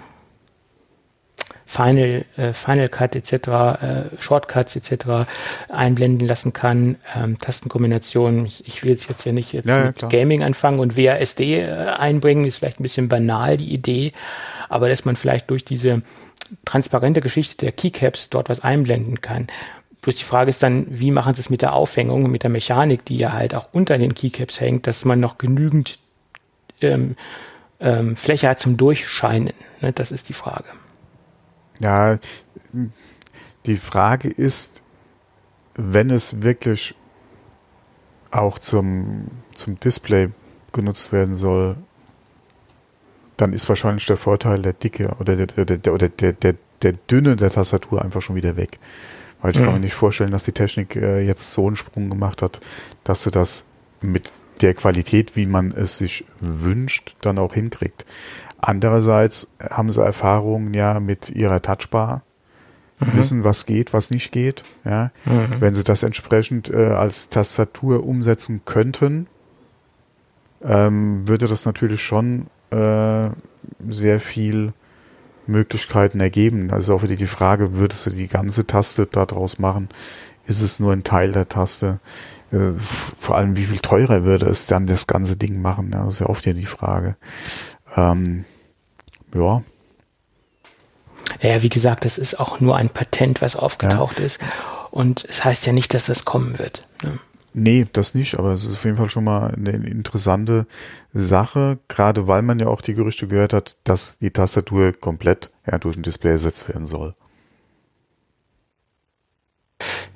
Final, 1.73 2.27
äh, 2.37 2.53
Final 2.53 2.91
Cut 2.91 3.17
etc., 3.17 3.33
äh, 3.33 4.03
Shortcuts 4.19 4.77
etc. 4.77 5.27
einblenden 5.71 6.29
lassen 6.29 6.53
kann, 6.53 6.97
ähm, 7.17 7.39
Tastenkombinationen. 7.39 8.45
Ich 8.45 8.83
will 8.83 8.91
jetzt, 8.91 9.09
jetzt 9.09 9.25
ja 9.25 9.33
nicht 9.33 9.55
jetzt 9.55 9.69
ja, 9.69 9.87
mit 9.87 10.03
ja, 10.03 10.09
Gaming 10.09 10.43
anfangen 10.43 10.81
und 10.81 10.99
WASD 10.99 11.61
äh, 11.61 11.71
einbringen, 11.99 12.45
ist 12.45 12.59
vielleicht 12.59 12.79
ein 12.79 12.83
bisschen 12.83 13.09
banal 13.09 13.57
die 13.57 13.73
Idee, 13.73 14.13
aber 14.69 14.91
dass 14.91 15.07
man 15.07 15.17
vielleicht 15.17 15.49
durch 15.49 15.65
diese 15.65 16.01
transparente 16.67 17.23
Geschichte 17.23 17.65
der 17.65 17.73
Keycaps 17.73 18.29
dort 18.29 18.51
was 18.51 18.61
einblenden 18.61 19.23
kann. 19.23 19.47
Bloß 20.03 20.17
die 20.17 20.25
Frage 20.25 20.51
ist 20.51 20.63
dann, 20.63 20.87
wie 20.91 21.11
machen 21.11 21.33
sie 21.33 21.41
es 21.41 21.49
mit 21.49 21.63
der 21.63 21.73
Aufhängung, 21.73 22.31
mit 22.31 22.43
der 22.43 22.51
Mechanik, 22.51 23.07
die 23.07 23.17
ja 23.17 23.33
halt 23.33 23.55
auch 23.55 23.69
unter 23.73 23.97
den 23.97 24.15
Keycaps 24.15 24.61
hängt, 24.61 24.87
dass 24.87 25.07
man 25.07 25.21
noch 25.21 25.39
genügend 25.39 25.99
ähm, 26.83 27.17
ähm, 27.81 28.15
Fläche 28.17 28.51
hat 28.51 28.59
zum 28.59 28.77
Durchscheinen. 28.77 29.55
Ne? 29.81 29.93
Das 29.93 30.13
ist 30.13 30.29
die 30.29 30.35
Frage. 30.35 30.67
Ja, 31.83 32.19
die 33.67 33.77
Frage 33.77 34.29
ist, 34.29 34.83
wenn 35.75 36.11
es 36.11 36.43
wirklich 36.43 36.95
auch 38.31 38.59
zum, 38.61 39.27
zum 39.53 39.77
Display 39.77 40.31
genutzt 40.73 41.13
werden 41.13 41.35
soll, 41.35 41.77
dann 43.37 43.53
ist 43.53 43.69
wahrscheinlich 43.69 44.07
der 44.07 44.17
Vorteil 44.17 44.63
der 44.63 44.75
Dicke 44.75 45.17
oder 45.19 45.35
der, 45.35 45.47
der, 45.47 45.79
der, 45.79 45.93
oder 45.93 46.09
der, 46.09 46.33
der, 46.33 46.55
der 46.83 46.93
Dünne 46.93 47.35
der 47.35 47.51
Tastatur 47.51 48.01
einfach 48.01 48.23
schon 48.23 48.37
wieder 48.37 48.57
weg. 48.57 48.79
Weil 49.41 49.51
ich 49.51 49.59
mhm. 49.59 49.65
kann 49.65 49.75
mir 49.75 49.81
nicht 49.81 49.95
vorstellen, 49.95 50.31
dass 50.31 50.45
die 50.45 50.53
Technik 50.53 50.95
äh, 50.95 51.27
jetzt 51.27 51.53
so 51.53 51.67
einen 51.67 51.77
Sprung 51.77 52.11
gemacht 52.11 52.43
hat, 52.43 52.61
dass 53.03 53.25
sie 53.25 53.33
das 53.33 53.65
mit 54.01 54.31
der 54.61 54.75
Qualität, 54.75 55.35
wie 55.35 55.47
man 55.47 55.73
es 55.73 55.99
sich 55.99 56.25
wünscht, 56.41 57.17
dann 57.23 57.39
auch 57.39 57.55
hinkriegt. 57.55 58.07
Andererseits 58.63 59.49
haben 59.71 59.91
sie 59.91 60.03
Erfahrungen 60.03 60.73
ja 60.73 61.01
mit 61.01 61.31
ihrer 61.31 61.61
Touchbar, 61.61 62.23
mhm. 63.01 63.17
wissen, 63.17 63.45
was 63.45 63.67
geht, 63.67 63.93
was 63.93 64.11
nicht 64.11 64.31
geht. 64.31 64.63
Ja, 64.85 65.11
mhm. 65.25 65.61
wenn 65.61 65.75
sie 65.75 65.85
das 65.85 66.05
entsprechend 66.05 66.71
äh, 66.71 66.87
als 66.87 67.29
Tastatur 67.29 68.07
umsetzen 68.07 68.63
könnten, 68.65 69.27
ähm, 70.63 71.27
würde 71.27 71.49
das 71.49 71.67
natürlich 71.67 72.03
schon 72.03 72.47
äh, 72.71 73.31
sehr 73.89 74.21
viel 74.21 74.73
Möglichkeiten 75.49 76.21
ergeben. 76.21 76.71
Also 76.71 76.95
auch 76.95 77.03
wieder 77.03 77.17
die 77.17 77.27
Frage, 77.27 77.77
würdest 77.77 78.07
du 78.07 78.11
die 78.11 78.29
ganze 78.29 78.65
Taste 78.65 79.07
daraus 79.07 79.59
machen? 79.59 79.89
Ist 80.47 80.63
es 80.63 80.79
nur 80.79 80.93
ein 80.93 81.03
Teil 81.03 81.33
der 81.33 81.49
Taste? 81.49 81.99
Äh, 82.53 82.73
vor 82.73 83.37
allem, 83.37 83.57
wie 83.57 83.65
viel 83.65 83.81
teurer 83.81 84.25
würde 84.25 84.47
es 84.47 84.67
dann 84.67 84.87
das 84.87 85.07
ganze 85.07 85.37
Ding 85.37 85.61
machen? 85.61 85.91
Ja, 85.93 86.05
das 86.05 86.15
ist 86.15 86.21
ja 86.21 86.27
oft 86.27 86.47
ja 86.47 86.53
die 86.53 86.67
Frage. 86.67 87.17
Ähm, 87.97 88.45
ja. 89.35 89.63
Ja, 91.41 91.63
wie 91.63 91.69
gesagt, 91.69 92.05
das 92.05 92.19
ist 92.19 92.39
auch 92.39 92.61
nur 92.61 92.77
ein 92.77 92.89
Patent, 92.89 93.43
was 93.43 93.57
aufgetaucht 93.57 94.19
ja. 94.19 94.27
ist. 94.27 94.41
Und 94.91 95.25
es 95.25 95.45
heißt 95.45 95.67
ja 95.67 95.73
nicht, 95.73 95.95
dass 95.95 96.07
das 96.07 96.25
kommen 96.25 96.59
wird. 96.59 96.81
Ne? 97.03 97.19
Nee, 97.55 97.87
das 97.93 98.15
nicht, 98.15 98.39
aber 98.39 98.53
es 98.53 98.65
ist 98.65 98.75
auf 98.75 98.85
jeden 98.85 98.97
Fall 98.97 99.11
schon 99.11 99.25
mal 99.25 99.55
eine 99.55 99.73
interessante 99.73 100.67
Sache, 101.13 101.79
gerade 101.89 102.27
weil 102.27 102.43
man 102.43 102.59
ja 102.59 102.69
auch 102.69 102.81
die 102.81 102.95
Gerüchte 102.95 103.29
gehört 103.29 103.53
hat, 103.53 103.77
dass 103.85 104.19
die 104.19 104.31
Tastatur 104.31 104.93
komplett 104.93 105.51
ja, 105.71 105.79
durch 105.79 105.97
ein 105.97 106.03
Display 106.03 106.31
ersetzt 106.31 106.69
werden 106.69 106.87
soll. 106.87 107.15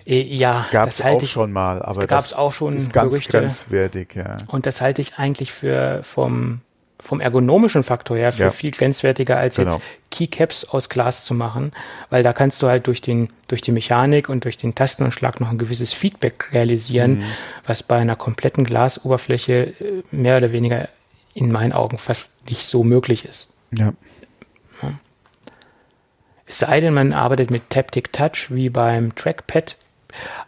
Äh, 0.07 0.23
ja, 0.23 0.67
gab 0.71 0.89
es 0.89 1.03
auch 1.03 1.23
ich, 1.23 1.31
schon 1.31 1.53
mal, 1.53 1.83
aber 1.83 2.07
das 2.07 2.33
auch 2.33 2.53
schon 2.53 2.75
ist 2.75 2.93
ganz 2.93 3.11
Gerüchte. 3.11 3.41
grenzwertig, 3.41 4.15
ja. 4.15 4.37
Und 4.47 4.65
das 4.65 4.81
halte 4.81 5.03
ich 5.03 5.19
eigentlich 5.19 5.53
für 5.53 6.03
vom 6.03 6.61
vom 6.99 7.21
ergonomischen 7.21 7.83
Faktor 7.83 8.17
her 8.17 8.33
für 8.33 8.45
ja. 8.45 8.51
viel 8.51 8.71
grenzwertiger 8.71 9.37
als 9.37 9.57
genau. 9.57 9.75
jetzt 9.75 9.83
Keycaps 10.11 10.65
aus 10.65 10.89
Glas 10.89 11.25
zu 11.25 11.35
machen, 11.35 11.73
weil 12.09 12.23
da 12.23 12.33
kannst 12.33 12.63
du 12.63 12.69
halt 12.69 12.87
durch 12.87 13.01
den 13.01 13.29
durch 13.49 13.61
die 13.61 13.73
Mechanik 13.73 14.29
und 14.29 14.45
durch 14.45 14.57
den 14.57 14.75
Tastenanschlag 14.75 15.41
noch 15.41 15.51
ein 15.51 15.59
gewisses 15.59 15.93
Feedback 15.93 16.53
realisieren, 16.53 17.19
mhm. 17.19 17.25
was 17.67 17.83
bei 17.83 17.97
einer 17.97 18.17
kompletten 18.17 18.65
Glasoberfläche 18.65 19.75
äh, 19.79 20.03
mehr 20.11 20.39
oder 20.39 20.53
weniger 20.53 20.89
in 21.35 21.53
meinen 21.53 21.73
Augen 21.73 21.99
fast 21.99 22.49
nicht 22.49 22.67
so 22.67 22.83
möglich 22.83 23.27
ist. 23.27 23.49
Ja. 23.73 23.93
ja. 24.83 24.93
Es 26.47 26.61
sei 26.61 26.81
denn, 26.81 26.95
man 26.95 27.13
arbeitet 27.13 27.51
mit 27.51 27.69
Taptic 27.69 28.13
Touch 28.13 28.49
wie 28.49 28.71
beim 28.71 29.15
Trackpad, 29.15 29.77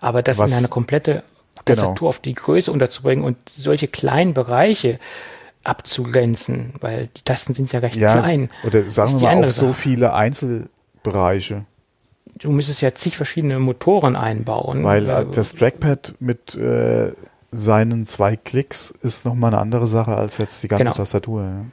aber 0.00 0.22
das 0.22 0.38
was, 0.38 0.50
in 0.50 0.56
eine 0.56 0.68
komplette 0.68 1.24
Tastatur 1.66 1.94
genau. 1.94 2.08
auf 2.08 2.20
die 2.20 2.34
Größe 2.34 2.72
unterzubringen 2.72 3.24
und 3.24 3.36
solche 3.54 3.88
kleinen 3.88 4.32
Bereiche 4.32 4.98
abzugrenzen, 5.68 6.72
weil 6.80 7.08
die 7.16 7.22
Tasten 7.22 7.54
sind 7.54 7.72
ja 7.72 7.80
recht 7.80 7.96
ja, 7.96 8.18
klein. 8.18 8.50
Oder 8.64 8.88
sagen 8.90 9.20
wir 9.20 9.34
mal 9.34 9.44
auch 9.44 9.50
so 9.50 9.72
viele 9.72 10.12
Einzelbereiche. 10.14 11.64
Du 12.38 12.50
müsstest 12.50 12.80
ja 12.82 12.94
zig 12.94 13.16
verschiedene 13.16 13.58
Motoren 13.58 14.16
einbauen. 14.16 14.84
Weil 14.84 15.08
äh, 15.08 15.26
das 15.32 15.54
Trackpad 15.54 16.14
mit 16.20 16.54
äh, 16.54 17.12
seinen 17.50 18.06
zwei 18.06 18.36
Klicks 18.36 18.92
ist 19.02 19.24
nochmal 19.24 19.52
eine 19.52 19.60
andere 19.60 19.86
Sache 19.86 20.16
als 20.16 20.38
jetzt 20.38 20.62
die 20.62 20.68
ganze 20.68 20.84
Genau. 20.84 20.96
Tastatur. 20.96 21.42
Ja. 21.42 21.64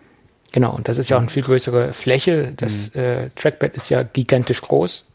Genau, 0.51 0.73
und 0.73 0.87
das 0.87 0.97
ist 0.97 1.09
ja 1.09 1.17
auch 1.17 1.21
eine 1.21 1.29
viel 1.29 1.43
größere 1.43 1.91
Fläche. 1.91 2.53
Das 2.55 2.95
äh, 2.95 3.29
Trackpad 3.35 3.75
ist 3.75 3.89
ja 3.89 4.03
gigantisch 4.03 4.61
groß. 4.61 5.05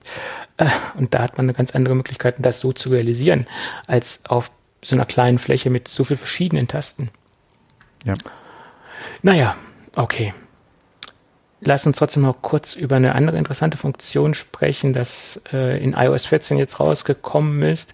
Äh, 0.59 0.67
und 0.99 1.15
da 1.15 1.23
hat 1.23 1.39
man 1.39 1.47
eine 1.47 1.55
ganz 1.55 1.75
andere 1.75 1.95
Möglichkeit, 1.95 2.35
das 2.39 2.61
so 2.61 2.73
zu 2.73 2.91
realisieren, 2.91 3.47
als 3.87 4.21
auf 4.29 4.51
so 4.83 4.95
einer 4.95 5.07
kleinen 5.07 5.39
Fläche 5.39 5.71
mit 5.71 5.89
so 5.89 6.05
vielen 6.05 6.19
verschiedenen 6.19 6.69
Tasten. 6.69 7.09
Ja. 8.05 8.15
Naja, 9.23 9.57
okay. 9.97 10.35
Lass 11.63 11.87
uns 11.87 11.99
trotzdem 11.99 12.23
noch 12.23 12.41
kurz 12.41 12.75
über 12.75 12.97
eine 12.97 13.15
andere 13.15 13.37
interessante 13.37 13.77
Funktion 13.77 14.33
sprechen, 14.33 14.95
das 14.95 15.43
äh, 15.53 15.83
in 15.83 15.93
iOS 15.93 16.25
14 16.27 16.57
jetzt 16.57 16.81
rausgekommen 16.81 17.63
ist. 17.63 17.93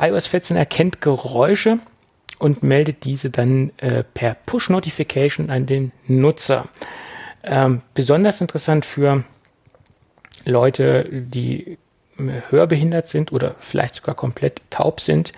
iOS 0.00 0.26
14 0.26 0.56
erkennt 0.56 1.00
Geräusche 1.00 1.76
und 2.40 2.64
meldet 2.64 3.04
diese 3.04 3.30
dann 3.30 3.70
äh, 3.76 4.02
per 4.02 4.34
Push-Notification 4.34 5.50
an 5.50 5.66
den 5.66 5.92
Nutzer. 6.08 6.64
Ähm, 7.44 7.82
besonders 7.94 8.40
interessant 8.40 8.84
für 8.84 9.22
Leute, 10.44 11.08
die 11.10 11.78
hörbehindert 12.50 13.08
sind 13.08 13.32
oder 13.32 13.56
vielleicht 13.58 13.96
sogar 13.96 14.14
komplett 14.14 14.60
taub 14.70 15.00
sind 15.00 15.32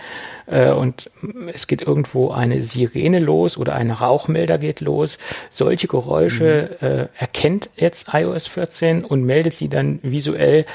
äh, 0.47 0.71
und 0.71 1.11
es 1.53 1.67
geht 1.67 1.83
irgendwo 1.83 2.31
eine 2.31 2.63
Sirene 2.63 3.19
los 3.19 3.57
oder 3.57 3.75
ein 3.75 3.91
Rauchmelder 3.91 4.59
geht 4.59 4.81
los. 4.81 5.19
Solche 5.51 5.89
Geräusche 5.89 6.81
äh, 6.81 7.21
erkennt 7.21 7.71
jetzt 7.77 8.09
iOS 8.13 8.47
14 8.47 9.05
und 9.05 9.25
meldet 9.25 9.57
sie 9.57 9.69
dann 9.69 9.99
visuell 10.03 10.67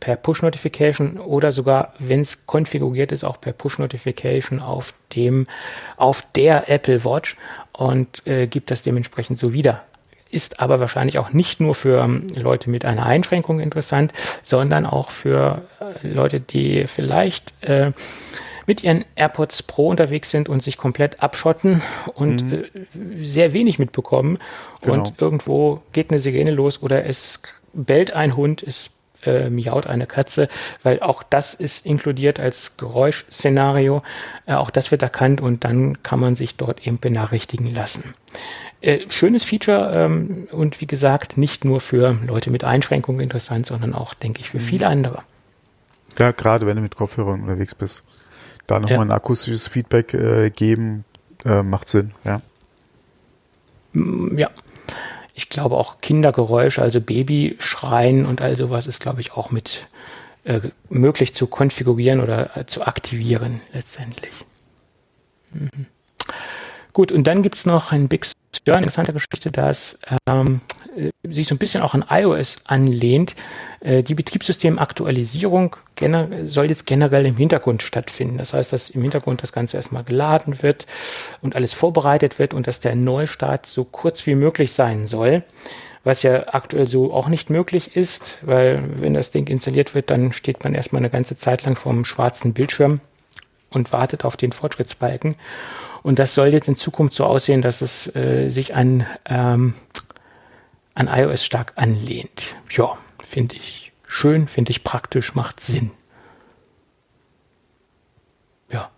per 0.00 0.16
Push-Notification 0.16 1.18
oder 1.18 1.52
sogar, 1.52 1.94
wenn 1.98 2.20
es 2.20 2.46
konfiguriert 2.46 3.12
ist, 3.12 3.24
auch 3.24 3.40
per 3.40 3.52
Push-Notification 3.52 4.60
auf 4.60 4.94
dem, 5.14 5.46
auf 5.96 6.24
der 6.34 6.68
Apple 6.68 7.04
Watch 7.04 7.36
und 7.72 8.26
äh, 8.26 8.46
gibt 8.46 8.70
das 8.70 8.82
dementsprechend 8.82 9.38
so 9.38 9.52
wieder 9.52 9.84
ist 10.30 10.60
aber 10.60 10.80
wahrscheinlich 10.80 11.18
auch 11.18 11.32
nicht 11.32 11.60
nur 11.60 11.74
für 11.74 12.02
ähm, 12.02 12.26
Leute 12.36 12.70
mit 12.70 12.84
einer 12.84 13.06
Einschränkung 13.06 13.60
interessant, 13.60 14.12
sondern 14.44 14.86
auch 14.86 15.10
für 15.10 15.62
äh, 15.80 16.06
Leute, 16.06 16.40
die 16.40 16.86
vielleicht 16.86 17.52
äh, 17.62 17.92
mit 18.66 18.82
ihren 18.82 19.04
AirPods 19.14 19.62
Pro 19.62 19.88
unterwegs 19.88 20.30
sind 20.30 20.48
und 20.48 20.62
sich 20.62 20.76
komplett 20.76 21.22
abschotten 21.22 21.82
und 22.14 22.52
äh, 22.52 22.64
sehr 23.14 23.52
wenig 23.52 23.78
mitbekommen. 23.78 24.38
Genau. 24.82 24.94
Und 24.94 25.20
irgendwo 25.20 25.82
geht 25.92 26.10
eine 26.10 26.18
Sirene 26.18 26.50
los 26.50 26.82
oder 26.82 27.06
es 27.06 27.40
bellt 27.72 28.12
ein 28.12 28.36
Hund, 28.36 28.62
es 28.62 28.90
äh, 29.24 29.50
miaut 29.50 29.86
eine 29.86 30.06
Katze, 30.06 30.48
weil 30.82 31.00
auch 31.00 31.22
das 31.22 31.54
ist 31.54 31.86
inkludiert 31.86 32.40
als 32.40 32.76
Geräuschszenario. 32.76 34.02
Äh, 34.46 34.54
auch 34.54 34.70
das 34.70 34.90
wird 34.90 35.02
erkannt 35.02 35.40
und 35.40 35.64
dann 35.64 36.02
kann 36.02 36.20
man 36.20 36.34
sich 36.34 36.56
dort 36.56 36.86
eben 36.86 36.98
benachrichtigen 36.98 37.72
lassen. 37.72 38.14
Äh, 38.82 39.08
schönes 39.08 39.44
Feature 39.44 39.90
ähm, 39.94 40.46
und 40.52 40.80
wie 40.80 40.86
gesagt, 40.86 41.38
nicht 41.38 41.64
nur 41.64 41.80
für 41.80 42.16
Leute 42.26 42.50
mit 42.50 42.62
Einschränkungen 42.64 43.20
interessant, 43.20 43.66
sondern 43.66 43.94
auch, 43.94 44.14
denke 44.14 44.40
ich, 44.40 44.50
für 44.50 44.60
viele 44.60 44.86
andere. 44.86 45.22
Ja, 46.18 46.30
gerade 46.32 46.66
wenn 46.66 46.76
du 46.76 46.82
mit 46.82 46.94
Kopfhörern 46.94 47.42
unterwegs 47.42 47.74
bist. 47.74 48.02
Da 48.66 48.78
nochmal 48.80 48.98
Ja. 48.98 49.02
ein 49.02 49.10
akustisches 49.12 49.66
Feedback 49.68 50.12
äh, 50.14 50.50
geben, 50.50 51.04
äh, 51.44 51.62
macht 51.62 51.88
Sinn, 51.88 52.12
ja. 52.24 52.40
Mm, 53.92 54.36
Ja. 54.38 54.50
Ich 55.38 55.50
glaube 55.50 55.76
auch 55.76 56.00
Kindergeräusche, 56.00 56.80
also 56.80 56.98
Babyschreien 57.00 58.24
und 58.24 58.40
all 58.40 58.56
sowas 58.56 58.86
ist, 58.86 59.00
glaube 59.02 59.20
ich, 59.20 59.32
auch 59.34 59.50
mit 59.50 59.86
äh, 60.44 60.60
möglich 60.88 61.34
zu 61.34 61.46
konfigurieren 61.46 62.20
oder 62.20 62.56
äh, 62.56 62.66
zu 62.66 62.86
aktivieren 62.86 63.60
letztendlich. 63.74 64.32
Mhm. 65.52 65.86
Gut, 66.94 67.12
und 67.12 67.24
dann 67.26 67.42
gibt's 67.42 67.66
noch 67.66 67.92
ein 67.92 68.08
Big 68.08 68.24
Eine 68.72 68.78
interessante 68.78 69.12
Geschichte, 69.12 69.52
dass 69.52 70.00
ähm, 70.28 70.60
äh, 70.96 71.10
sich 71.22 71.46
so 71.46 71.54
ein 71.54 71.58
bisschen 71.58 71.82
auch 71.82 71.94
an 71.94 72.04
iOS 72.10 72.58
anlehnt. 72.66 73.36
Äh, 73.80 74.02
die 74.02 74.14
Betriebssystemaktualisierung 74.14 75.76
soll 76.46 76.68
jetzt 76.68 76.86
generell 76.86 77.26
im 77.26 77.36
Hintergrund 77.36 77.82
stattfinden. 77.82 78.38
Das 78.38 78.52
heißt, 78.52 78.72
dass 78.72 78.90
im 78.90 79.02
Hintergrund 79.02 79.42
das 79.42 79.52
Ganze 79.52 79.76
erstmal 79.76 80.04
geladen 80.04 80.62
wird 80.62 80.86
und 81.42 81.54
alles 81.54 81.74
vorbereitet 81.74 82.38
wird 82.38 82.54
und 82.54 82.66
dass 82.66 82.80
der 82.80 82.96
Neustart 82.96 83.66
so 83.66 83.84
kurz 83.84 84.26
wie 84.26 84.34
möglich 84.34 84.72
sein 84.72 85.06
soll. 85.06 85.44
Was 86.04 86.22
ja 86.22 86.48
aktuell 86.52 86.86
so 86.86 87.12
auch 87.14 87.28
nicht 87.28 87.50
möglich 87.50 87.96
ist, 87.96 88.38
weil 88.42 88.82
wenn 89.00 89.14
das 89.14 89.30
Ding 89.30 89.46
installiert 89.48 89.94
wird, 89.94 90.10
dann 90.10 90.32
steht 90.32 90.62
man 90.64 90.74
erstmal 90.74 91.00
eine 91.00 91.10
ganze 91.10 91.36
Zeit 91.36 91.64
lang 91.64 91.76
vor 91.76 91.92
einem 91.92 92.04
schwarzen 92.04 92.52
Bildschirm 92.52 93.00
und 93.70 93.92
wartet 93.92 94.24
auf 94.24 94.36
den 94.36 94.52
Fortschrittsbalken. 94.52 95.36
Und 96.06 96.20
das 96.20 96.36
soll 96.36 96.52
jetzt 96.52 96.68
in 96.68 96.76
Zukunft 96.76 97.14
so 97.14 97.24
aussehen, 97.24 97.62
dass 97.62 97.82
es 97.82 98.14
äh, 98.14 98.48
sich 98.48 98.76
an, 98.76 99.04
ähm, 99.24 99.74
an 100.94 101.08
iOS 101.08 101.44
stark 101.44 101.72
anlehnt. 101.74 102.56
Ja, 102.70 102.96
finde 103.20 103.56
ich 103.56 103.92
schön, 104.06 104.46
finde 104.46 104.70
ich 104.70 104.84
praktisch, 104.84 105.34
macht 105.34 105.58
Sinn. 105.58 105.90
Ja, 108.70 108.92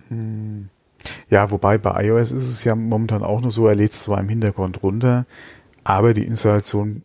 Ja, 1.31 1.51
wobei 1.51 1.79
bei 1.79 2.05
iOS 2.05 2.31
ist 2.31 2.47
es 2.47 2.65
ja 2.65 2.75
momentan 2.75 3.23
auch 3.23 3.41
nur 3.41 3.53
so, 3.53 3.67
er 3.67 3.75
lädt 3.75 3.93
es 3.93 4.03
zwar 4.03 4.21
im 4.21 4.29
Hintergrund 4.29 4.83
runter, 4.83 5.25
aber 5.85 6.13
die 6.13 6.27
Installation 6.27 7.05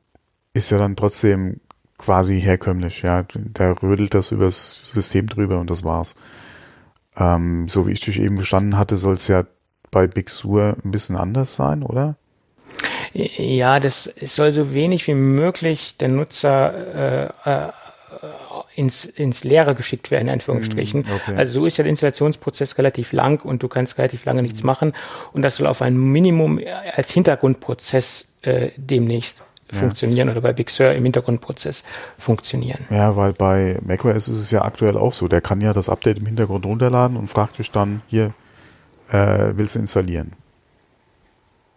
ist 0.54 0.70
ja 0.70 0.80
dann 0.80 0.98
trotzdem 0.98 1.62
quasi 1.98 2.42
herkömmlich, 2.42 3.04
ja. 3.04 3.26
Da 3.54 3.72
rödelt 3.72 4.14
das 4.14 4.34
übers 4.34 4.82
System 4.84 5.28
drüber 5.28 5.62
und 5.62 5.70
das 5.70 5.86
war's. 5.86 6.18
Ähm, 7.16 7.70
so 7.70 7.88
wie 7.88 7.94
ich 7.94 8.02
dich 8.02 8.20
eben 8.20 8.36
verstanden 8.36 8.78
hatte, 8.78 8.98
soll 8.98 9.14
es 9.14 9.30
ja 9.30 9.46
bei 9.94 10.08
Big 10.08 10.30
Sur 10.30 10.76
ein 10.84 10.92
bisschen 10.92 11.16
anders 11.16 11.56
sein, 11.56 11.84
oder? 11.84 12.16
Ja, 13.14 13.80
das 13.80 14.12
soll 14.22 14.52
so 14.52 14.74
wenig 14.74 15.08
wie 15.08 15.14
möglich 15.14 15.98
der 15.98 16.10
Nutzer 16.10 17.32
äh, 17.46 17.50
äh, 17.50 17.72
ins, 18.76 19.06
ins 19.06 19.44
Leere 19.44 19.76
geschickt 19.76 20.10
werden, 20.10 20.28
in 20.28 20.34
Anführungsstrichen. 20.34 21.06
Hm, 21.06 21.14
okay. 21.14 21.36
Also 21.36 21.54
so 21.54 21.66
ist 21.66 21.78
ja 21.78 21.84
der 21.84 21.92
Installationsprozess 21.92 22.78
relativ 22.78 23.12
lang 23.12 23.44
und 23.46 23.62
du 23.62 23.68
kannst 23.68 23.98
relativ 24.00 24.26
lange 24.26 24.42
nichts 24.42 24.64
machen. 24.64 24.94
Und 25.32 25.44
das 25.44 25.58
soll 25.58 25.68
auf 25.68 25.82
ein 25.82 25.96
Minimum 25.96 26.60
als 26.96 27.12
Hintergrundprozess 27.12 28.28
äh, 28.42 28.72
demnächst 28.78 29.44
funktionieren 29.72 30.30
oder 30.30 30.42
bei 30.42 30.54
Big 30.54 30.70
Sur 30.70 30.94
im 30.94 31.04
Hintergrundprozess 31.04 31.84
funktionieren. 32.18 32.86
Ja, 32.92 33.16
weil 33.16 33.34
bei 33.34 33.80
macOS 33.84 34.28
ist 34.28 34.38
es 34.38 34.52
ja 34.52 34.64
aktuell 34.64 34.98
auch 34.98 35.14
so. 35.14 35.28
Der 35.28 35.42
kann 35.42 35.62
ja 35.62 35.74
das 35.74 35.90
Update 35.90 36.20
im 36.20 36.26
Hintergrund 36.26 36.66
runterladen 36.66 37.18
und 37.18 37.28
fragt 37.28 37.58
dich 37.58 37.72
dann, 37.72 38.02
hier, 38.08 38.34
äh, 39.14 39.54
willst 39.56 39.76
du 39.76 39.80
installieren? 39.80 40.34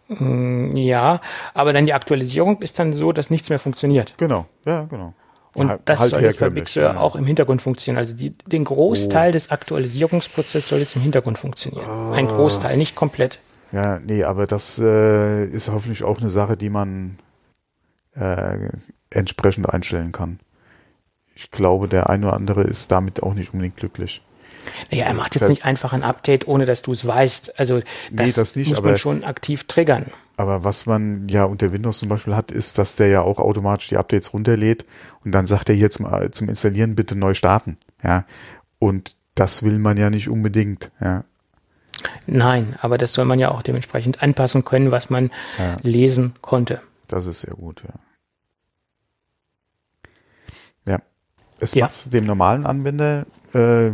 Ja, 0.09 1.19
aber 1.53 1.73
dann 1.73 1.85
die 1.85 1.93
Aktualisierung 1.93 2.61
ist 2.61 2.79
dann 2.79 2.93
so, 2.93 3.11
dass 3.11 3.29
nichts 3.29 3.49
mehr 3.49 3.59
funktioniert. 3.59 4.13
Genau, 4.17 4.45
ja, 4.65 4.83
genau. 4.83 5.13
Und 5.53 5.67
Ja, 5.67 5.79
das 5.83 5.99
halt 5.99 6.11
soll 6.11 6.23
jetzt 6.23 6.39
bei 6.39 6.49
Big 6.49 6.69
Sur 6.69 6.83
ja. 6.83 6.97
auch 6.97 7.15
im 7.15 7.25
Hintergrund 7.25 7.61
funktionieren. 7.61 7.97
Also 7.97 8.13
die, 8.15 8.29
den 8.45 8.63
Großteil 8.63 9.31
des 9.31 9.49
Aktualisierungsprozesses 9.51 10.69
soll 10.69 10.79
jetzt 10.79 10.95
im 10.95 11.01
Hintergrund 11.01 11.37
funktionieren. 11.37 12.13
Ein 12.13 12.27
Großteil, 12.27 12.77
nicht 12.77 12.95
komplett. 12.95 13.39
Ja, 13.71 13.99
nee, 13.99 14.23
aber 14.23 14.47
das 14.47 14.79
äh, 14.79 15.45
ist 15.45 15.69
hoffentlich 15.69 16.03
auch 16.03 16.19
eine 16.19 16.29
Sache, 16.29 16.55
die 16.55 16.69
man 16.69 17.17
äh, 18.15 18.69
entsprechend 19.09 19.67
einstellen 19.67 20.11
kann. 20.11 20.39
Ich 21.35 21.51
glaube, 21.51 21.87
der 21.89 22.09
ein 22.09 22.23
oder 22.23 22.33
andere 22.33 22.63
ist 22.63 22.91
damit 22.91 23.21
auch 23.23 23.33
nicht 23.33 23.53
unbedingt 23.53 23.77
glücklich. 23.77 24.21
Naja, 24.91 25.05
er 25.05 25.13
macht 25.13 25.35
jetzt 25.35 25.49
nicht 25.49 25.65
einfach 25.65 25.93
ein 25.93 26.03
Update, 26.03 26.47
ohne 26.47 26.65
dass 26.65 26.81
du 26.81 26.91
es 26.91 27.05
weißt. 27.05 27.59
Also 27.59 27.81
das, 28.11 28.33
das 28.33 28.55
nicht, 28.55 28.69
muss 28.69 28.77
aber- 28.79 28.89
man 28.89 28.97
schon 28.97 29.23
aktiv 29.23 29.65
triggern. 29.65 30.07
Aber 30.39 30.63
was 30.63 30.85
man 30.85 31.27
ja 31.29 31.45
unter 31.45 31.73
Windows 31.73 31.97
zum 31.97 32.09
Beispiel 32.09 32.35
hat, 32.35 32.51
ist, 32.51 32.77
dass 32.77 32.95
der 32.95 33.07
ja 33.07 33.21
auch 33.21 33.39
automatisch 33.39 33.87
die 33.87 33.97
Updates 33.97 34.33
runterlädt 34.33 34.85
und 35.25 35.31
dann 35.31 35.47
sagt 35.47 35.67
er 35.69 35.73
hier 35.75 35.89
zum, 35.89 36.07
zum 36.31 36.47
Installieren 36.47 36.93
bitte 36.95 37.15
neu 37.15 37.33
starten. 37.33 37.77
Ja. 38.03 38.23
Und 38.77 39.15
das 39.33 39.63
will 39.63 39.79
man 39.79 39.97
ja 39.97 40.11
nicht 40.11 40.29
unbedingt. 40.29 40.91
Ja. 41.01 41.23
Nein, 42.27 42.75
aber 42.81 42.99
das 42.99 43.13
soll 43.13 43.25
man 43.25 43.39
ja 43.39 43.49
auch 43.49 43.63
dementsprechend 43.63 44.21
anpassen 44.21 44.63
können, 44.63 44.91
was 44.91 45.09
man 45.09 45.31
Ja. 45.57 45.77
lesen 45.81 46.35
konnte. 46.41 46.81
Das 47.07 47.25
ist 47.25 47.41
sehr 47.41 47.55
gut, 47.55 47.81
ja. 47.83 47.95
Ja. 50.93 50.99
Es 51.59 51.73
Ja. 51.73 51.85
macht 51.85 52.13
dem 52.13 52.25
normalen 52.25 52.65
Anwender 52.67 53.25
äh, 53.53 53.91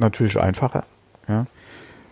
natürlich 0.00 0.38
einfacher. 0.40 0.84
Ja. 1.28 1.46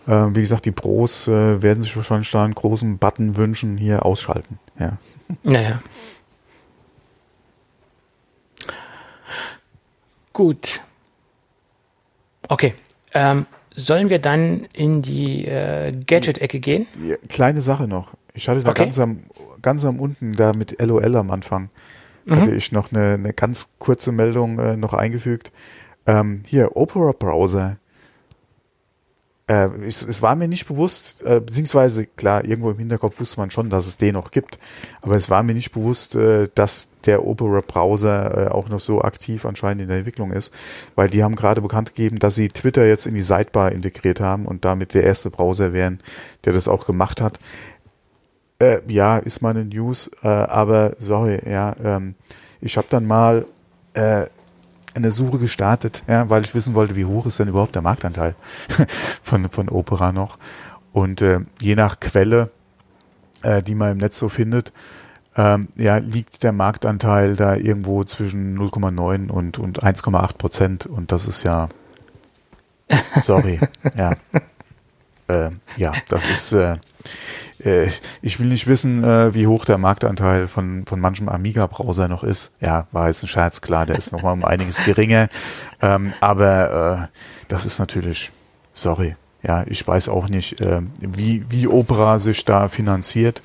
Äh, 0.07 0.35
wie 0.35 0.41
gesagt, 0.41 0.65
die 0.65 0.71
Pros 0.71 1.27
äh, 1.27 1.61
werden 1.61 1.83
sich 1.83 1.95
wahrscheinlich 1.95 2.31
da 2.31 2.43
einen 2.43 2.55
großen 2.55 2.97
Button 2.97 3.35
wünschen, 3.37 3.77
hier 3.77 4.05
ausschalten. 4.05 4.59
Ja. 4.79 4.97
Naja. 5.43 5.81
Gut. 10.33 10.81
Okay. 12.47 12.73
Ähm, 13.13 13.45
sollen 13.75 14.09
wir 14.09 14.19
dann 14.19 14.65
in 14.73 15.01
die 15.01 15.45
äh, 15.45 15.91
Gadget-Ecke 15.91 16.59
gehen? 16.59 16.87
Ja, 17.01 17.15
Kleine 17.29 17.61
Sache 17.61 17.87
noch. 17.87 18.09
Ich 18.33 18.47
hatte 18.47 18.61
da 18.63 18.69
Okay. 18.69 18.83
ganz 18.83 18.99
am 18.99 19.23
ganz 19.61 19.85
am 19.85 19.99
unten, 19.99 20.31
da 20.33 20.53
mit 20.53 20.81
LOL 20.81 21.15
am 21.15 21.29
Anfang, 21.31 21.69
Mhm. 22.25 22.35
hatte 22.35 22.55
ich 22.55 22.71
noch 22.71 22.91
eine, 22.91 23.13
eine 23.13 23.33
ganz 23.33 23.67
kurze 23.79 24.11
Meldung 24.11 24.57
äh, 24.59 24.77
noch 24.77 24.93
eingefügt. 24.93 25.51
Ähm, 26.05 26.43
hier, 26.45 26.75
Opera 26.75 27.11
Browser 27.11 27.77
äh, 29.51 29.67
es, 29.85 30.01
es 30.01 30.21
war 30.21 30.35
mir 30.35 30.47
nicht 30.47 30.65
bewusst, 30.67 31.23
äh, 31.23 31.41
beziehungsweise 31.41 32.05
klar, 32.05 32.45
irgendwo 32.45 32.71
im 32.71 32.77
Hinterkopf 32.77 33.19
wusste 33.19 33.39
man 33.39 33.51
schon, 33.51 33.69
dass 33.69 33.85
es 33.85 33.97
den 33.97 34.13
noch 34.13 34.31
gibt, 34.31 34.57
aber 35.01 35.15
es 35.15 35.29
war 35.29 35.43
mir 35.43 35.53
nicht 35.53 35.73
bewusst, 35.73 36.15
äh, 36.15 36.47
dass 36.55 36.87
der 37.05 37.25
Opera-Browser 37.25 38.47
äh, 38.47 38.47
auch 38.49 38.69
noch 38.69 38.79
so 38.79 39.01
aktiv 39.01 39.45
anscheinend 39.45 39.81
in 39.81 39.89
der 39.89 39.97
Entwicklung 39.97 40.31
ist, 40.31 40.53
weil 40.95 41.09
die 41.09 41.23
haben 41.23 41.35
gerade 41.35 41.59
bekannt 41.59 41.95
gegeben, 41.95 42.19
dass 42.19 42.35
sie 42.35 42.47
Twitter 42.47 42.85
jetzt 42.85 43.05
in 43.05 43.13
die 43.13 43.21
Sidebar 43.21 43.73
integriert 43.73 44.21
haben 44.21 44.45
und 44.45 44.63
damit 44.63 44.93
der 44.93 45.03
erste 45.03 45.31
Browser 45.31 45.73
wären, 45.73 45.99
der 46.45 46.53
das 46.53 46.69
auch 46.69 46.85
gemacht 46.85 47.19
hat. 47.19 47.37
Äh, 48.59 48.79
ja, 48.87 49.17
ist 49.17 49.41
mal 49.41 49.49
eine 49.49 49.65
News, 49.65 50.09
äh, 50.23 50.27
aber 50.27 50.93
sorry, 50.97 51.41
ja, 51.49 51.75
ähm, 51.83 52.15
ich 52.61 52.77
habe 52.77 52.87
dann 52.89 53.05
mal 53.05 53.45
eine 54.93 55.11
Suche 55.11 55.39
gestartet, 55.39 56.03
ja, 56.07 56.29
weil 56.29 56.43
ich 56.43 56.53
wissen 56.53 56.75
wollte, 56.75 56.95
wie 56.95 57.05
hoch 57.05 57.25
ist 57.25 57.39
denn 57.39 57.47
überhaupt 57.47 57.75
der 57.75 57.81
Marktanteil 57.81 58.35
von, 59.23 59.49
von 59.49 59.69
Opera 59.69 60.11
noch. 60.11 60.37
Und 60.93 61.21
äh, 61.21 61.39
je 61.61 61.75
nach 61.75 61.99
Quelle, 61.99 62.51
äh, 63.43 63.63
die 63.63 63.75
man 63.75 63.91
im 63.91 63.97
Netz 63.97 64.17
so 64.17 64.29
findet, 64.29 64.73
ähm, 65.37 65.69
ja, 65.75 65.97
liegt 65.97 66.43
der 66.43 66.51
Marktanteil 66.51 67.35
da 67.35 67.55
irgendwo 67.55 68.03
zwischen 68.03 68.57
0,9 68.57 69.29
und, 69.29 69.59
und 69.59 69.83
1,8 69.83 70.37
Prozent. 70.37 70.85
Und 70.85 71.11
das 71.11 71.25
ist 71.25 71.43
ja, 71.43 71.69
sorry, 73.17 73.59
ja. 73.97 74.11
Äh, 75.27 75.51
ja, 75.77 75.93
das 76.09 76.29
ist, 76.29 76.51
äh, 76.51 76.77
ich 78.21 78.39
will 78.39 78.47
nicht 78.47 78.67
wissen, 78.67 79.03
äh, 79.03 79.33
wie 79.33 79.47
hoch 79.47 79.65
der 79.65 79.77
Marktanteil 79.77 80.47
von, 80.47 80.85
von 80.85 80.99
manchem 80.99 81.29
Amiga-Browser 81.29 82.07
noch 82.07 82.23
ist. 82.23 82.55
Ja, 82.59 82.87
war 82.91 83.07
jetzt 83.07 83.23
ein 83.23 83.27
Scherz, 83.27 83.61
klar, 83.61 83.85
der 83.85 83.97
ist 83.97 84.11
noch 84.11 84.23
mal 84.23 84.31
um 84.31 84.43
einiges 84.43 84.83
geringer. 84.83 85.29
Ähm, 85.81 86.13
aber 86.21 87.09
äh, 87.11 87.17
das 87.47 87.65
ist 87.65 87.79
natürlich, 87.79 88.31
sorry, 88.73 89.15
ja, 89.43 89.63
ich 89.67 89.87
weiß 89.87 90.09
auch 90.09 90.27
nicht, 90.27 90.65
äh, 90.65 90.81
wie, 90.99 91.45
wie 91.49 91.67
Opera 91.67 92.19
sich 92.19 92.45
da 92.45 92.67
finanziert. 92.67 93.41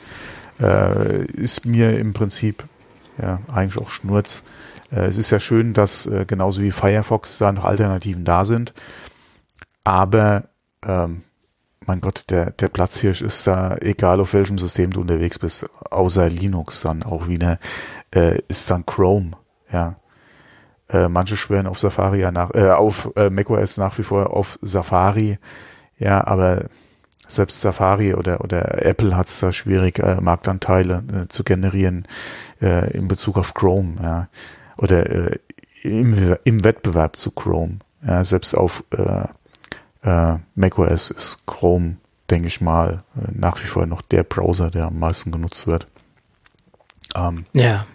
Äh, 0.60 1.24
ist 1.26 1.66
mir 1.66 1.98
im 1.98 2.12
Prinzip 2.12 2.64
ja 3.20 3.40
eigentlich 3.52 3.82
auch 3.82 3.90
Schnurz. 3.90 4.44
Äh, 4.90 5.06
es 5.06 5.18
ist 5.18 5.30
ja 5.30 5.40
schön, 5.40 5.74
dass 5.74 6.06
äh, 6.06 6.24
genauso 6.26 6.62
wie 6.62 6.70
Firefox 6.70 7.38
da 7.38 7.52
noch 7.52 7.64
Alternativen 7.64 8.24
da 8.24 8.44
sind. 8.44 8.72
Aber 9.84 10.44
ähm, 10.84 11.22
mein 11.86 12.00
Gott, 12.00 12.24
der, 12.30 12.50
der 12.50 12.68
Platzhirsch 12.68 13.22
ist 13.22 13.46
da, 13.46 13.76
egal 13.80 14.20
auf 14.20 14.34
welchem 14.34 14.58
System 14.58 14.90
du 14.90 15.00
unterwegs 15.00 15.38
bist, 15.38 15.66
außer 15.90 16.28
Linux 16.28 16.82
dann 16.82 17.02
auch 17.02 17.28
wieder, 17.28 17.58
äh, 18.14 18.40
ist 18.48 18.70
dann 18.70 18.86
Chrome, 18.86 19.32
ja. 19.72 19.96
Äh, 20.88 21.08
manche 21.08 21.36
schwören 21.36 21.66
auf 21.66 21.80
Safari 21.80 22.20
ja 22.20 22.30
nach, 22.30 22.54
äh, 22.54 22.70
auf 22.70 23.10
äh, 23.16 23.28
macOS 23.28 23.76
nach 23.76 23.98
wie 23.98 24.04
vor 24.04 24.30
auf 24.36 24.56
Safari, 24.62 25.38
ja, 25.98 26.24
aber 26.24 26.66
selbst 27.28 27.60
Safari 27.60 28.14
oder, 28.14 28.40
oder 28.42 28.84
Apple 28.84 29.16
hat 29.16 29.26
es 29.26 29.40
da 29.40 29.50
schwierig, 29.50 29.98
äh, 29.98 30.20
Marktanteile 30.20 31.02
äh, 31.12 31.28
zu 31.28 31.42
generieren 31.42 32.06
äh, 32.62 32.96
in 32.96 33.08
Bezug 33.08 33.36
auf 33.36 33.54
Chrome, 33.54 33.96
ja. 34.00 34.28
Oder 34.76 35.10
äh, 35.10 35.38
im, 35.82 36.36
im 36.44 36.64
Wettbewerb 36.64 37.16
zu 37.16 37.30
Chrome. 37.30 37.78
Ja, 38.06 38.24
selbst 38.24 38.54
auf 38.54 38.84
äh, 38.90 39.24
äh, 40.06 40.38
macOS 40.54 41.10
ist 41.10 41.46
Chrome, 41.46 41.96
denke 42.30 42.46
ich 42.46 42.60
mal, 42.60 43.02
äh, 43.16 43.28
nach 43.32 43.62
wie 43.62 43.66
vor 43.66 43.86
noch 43.86 44.02
der 44.02 44.22
Browser, 44.22 44.70
der 44.70 44.86
am 44.86 44.98
meisten 44.98 45.32
genutzt 45.32 45.66
wird. 45.66 45.88
Ähm, 47.14 47.44
ja. 47.54 47.86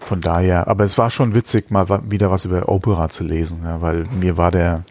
Von 0.00 0.20
daher, 0.20 0.68
aber 0.68 0.84
es 0.84 0.96
war 0.96 1.10
schon 1.10 1.34
witzig, 1.34 1.70
mal 1.70 1.88
wieder 2.10 2.30
was 2.30 2.44
über 2.44 2.68
Opera 2.68 3.08
zu 3.08 3.24
lesen, 3.24 3.62
ja, 3.64 3.82
weil 3.82 4.04
mir 4.20 4.36
war 4.36 4.52
der, 4.52 4.84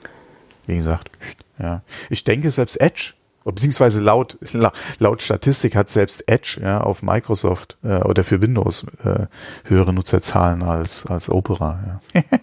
wie 0.65 0.76
gesagt, 0.76 1.10
ja. 1.57 1.81
Ich 2.10 2.26
denke 2.26 2.52
selbst 2.52 2.80
Edge, 2.81 3.14
beziehungsweise 3.45 4.02
laut, 4.02 4.38
laut 4.99 5.22
Statistik 5.22 5.76
hat 5.76 5.89
selbst 5.89 6.27
Edge 6.27 6.60
ja, 6.61 6.81
auf 6.81 7.02
Microsoft 7.02 7.77
äh, 7.84 7.99
oder 7.99 8.26
für 8.26 8.41
Windows 8.41 8.85
äh, 9.06 9.27
höhere 9.64 9.94
Nutzerzahlen 9.94 10.61
als, 10.61 11.06
als 11.06 11.30
Opera. 11.30 11.99
Ja. 12.14 12.22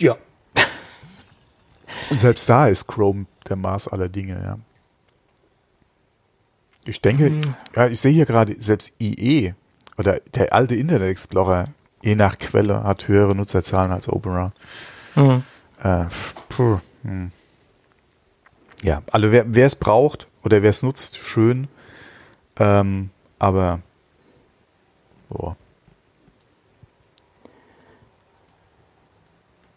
ja. 0.00 0.16
Und 2.12 2.18
selbst 2.18 2.46
da 2.46 2.68
ist 2.68 2.86
Chrome 2.88 3.24
der 3.48 3.56
Maß 3.56 3.88
aller 3.88 4.10
Dinge, 4.10 4.38
ja. 4.44 4.58
Ich 6.84 7.00
denke, 7.00 7.30
mhm. 7.30 7.40
ja, 7.74 7.86
ich 7.86 8.00
sehe 8.00 8.12
hier 8.12 8.26
gerade, 8.26 8.54
selbst 8.60 8.92
IE 9.00 9.54
oder 9.96 10.20
der 10.34 10.52
alte 10.52 10.74
Internet 10.74 11.08
Explorer, 11.08 11.68
je 12.02 12.14
nach 12.14 12.38
Quelle, 12.38 12.82
hat 12.84 13.08
höhere 13.08 13.34
Nutzerzahlen 13.34 13.92
als 13.92 14.10
Opera. 14.10 14.52
Mhm. 15.14 15.42
Äh, 15.82 16.04
puh, 16.50 16.80
hm. 17.02 17.32
Ja, 18.82 19.00
also 19.10 19.32
wer, 19.32 19.46
wer 19.46 19.64
es 19.64 19.76
braucht 19.76 20.28
oder 20.44 20.62
wer 20.62 20.68
es 20.68 20.82
nutzt, 20.82 21.16
schön. 21.16 21.66
Ähm, 22.58 23.08
aber 23.38 23.80
boah. 25.30 25.56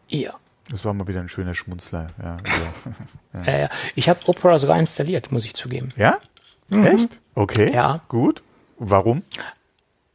Ja. 0.10 0.34
Das 0.70 0.84
war 0.84 0.94
mal 0.94 1.08
wieder 1.08 1.20
ein 1.20 1.28
schöner 1.28 1.54
Schmunzler. 1.54 2.08
Ja, 2.22 2.38
also, 2.44 2.90
ja. 3.52 3.66
Äh, 3.66 3.70
ich 3.96 4.10
habe 4.10 4.20
Opera 4.26 4.58
sogar 4.58 4.80
installiert, 4.80 5.32
muss 5.32 5.46
ich 5.46 5.54
zugeben. 5.54 5.90
Ja? 5.96 6.18
Mhm. 6.70 6.86
Echt? 6.86 7.20
Okay. 7.36 7.74
Ja. 7.74 8.02
Gut. 8.08 8.42
Warum? 8.78 9.24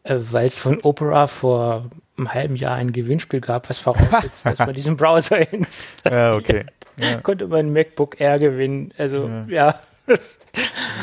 Äh, 0.03 0.17
Weil 0.19 0.47
es 0.47 0.59
von 0.59 0.81
Opera 0.83 1.27
vor 1.27 1.91
einem 2.17 2.35
halben 2.35 2.57
Jahr 2.57 2.75
ein 2.75 2.93
Gewinnspiel 2.93 3.41
gab, 3.41 3.71
was 3.71 3.79
voraussetzt, 3.79 4.45
dass 4.45 4.59
man 4.59 4.73
diesen 4.75 4.97
Browser 4.97 5.53
installiert. 5.53 6.21
Ja, 6.21 6.35
okay. 6.35 6.65
Ja. 6.97 7.21
Konnte 7.21 7.47
man 7.47 7.61
ein 7.61 7.73
MacBook 7.73 8.21
Air 8.21 8.39
gewinnen. 8.39 8.93
Also, 8.99 9.31
ja. 9.49 9.79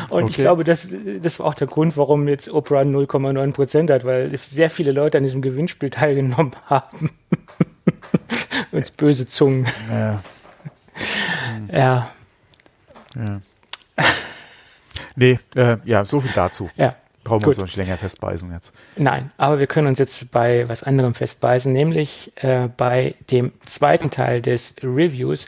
Und 0.09 0.23
okay. 0.23 0.29
ich 0.29 0.37
glaube, 0.37 0.63
das, 0.63 0.89
das 1.21 1.39
war 1.39 1.47
auch 1.47 1.53
der 1.53 1.67
Grund, 1.67 1.95
warum 1.95 2.27
jetzt 2.27 2.49
Opera 2.49 2.81
0,9 2.81 3.53
Prozent 3.53 3.89
hat, 3.89 4.03
weil 4.03 4.37
sehr 4.37 4.69
viele 4.69 4.91
Leute 4.91 5.17
an 5.17 5.23
diesem 5.23 5.41
Gewinnspiel 5.41 5.89
teilgenommen 5.89 6.51
haben. 6.65 7.11
Uns 8.77 8.91
böse 8.91 9.27
Zungen. 9.27 9.65
Ja. 9.89 10.23
ja. 11.71 12.11
ja. 13.15 13.41
Nee, 15.15 15.39
äh, 15.55 15.77
ja, 15.83 16.05
so 16.05 16.19
viel 16.19 16.31
dazu. 16.35 16.69
Ja. 16.75 16.95
Brauchen 17.23 17.41
wir 17.41 17.47
uns 17.47 17.57
nicht 17.57 17.75
länger 17.75 17.97
festbeißen 17.97 18.53
jetzt. 18.53 18.71
Nein, 18.95 19.31
aber 19.37 19.57
wir 19.57 19.65
können 19.65 19.87
uns 19.87 19.97
jetzt 19.97 20.29
bei 20.29 20.69
was 20.69 20.83
anderem 20.83 21.15
festbeißen, 21.15 21.73
nämlich 21.73 22.31
äh, 22.35 22.69
bei 22.77 23.15
dem 23.31 23.51
zweiten 23.65 24.11
Teil 24.11 24.43
des 24.43 24.75
Reviews 24.83 25.47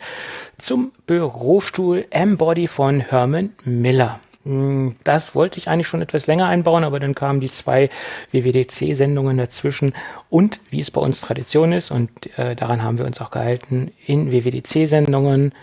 zum 0.57 0.91
Bürostuhl 1.05 2.07
M-Body 2.09 2.67
von 2.67 2.99
Herman 2.99 3.53
Miller. 3.63 4.19
Hm, 4.45 4.95
das 5.03 5.35
wollte 5.35 5.57
ich 5.57 5.67
eigentlich 5.67 5.87
schon 5.87 6.01
etwas 6.01 6.27
länger 6.27 6.47
einbauen, 6.47 6.83
aber 6.83 6.99
dann 6.99 7.15
kamen 7.15 7.39
die 7.39 7.51
zwei 7.51 7.89
WWDC-Sendungen 8.31 9.37
dazwischen 9.37 9.93
und 10.29 10.59
wie 10.69 10.79
es 10.79 10.91
bei 10.91 11.01
uns 11.01 11.21
Tradition 11.21 11.73
ist, 11.73 11.91
und 11.91 12.37
äh, 12.37 12.55
daran 12.55 12.81
haben 12.81 12.97
wir 12.97 13.05
uns 13.05 13.19
auch 13.21 13.31
gehalten, 13.31 13.91
in 14.05 14.31
WWDC-Sendungen 14.31 15.53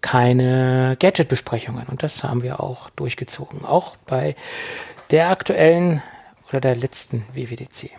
keine 0.00 0.96
Gadget-Besprechungen. 1.00 1.86
Und 1.86 2.02
das 2.02 2.22
haben 2.22 2.42
wir 2.42 2.60
auch 2.60 2.90
durchgezogen, 2.90 3.64
auch 3.64 3.96
bei 4.06 4.36
der 5.10 5.30
aktuellen 5.30 6.02
oder 6.48 6.60
der 6.60 6.76
letzten 6.76 7.24
WWDC. 7.32 7.90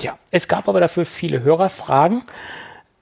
Ja, 0.00 0.18
es 0.30 0.48
gab 0.48 0.68
aber 0.68 0.80
dafür 0.80 1.04
viele 1.04 1.42
Hörerfragen 1.42 2.22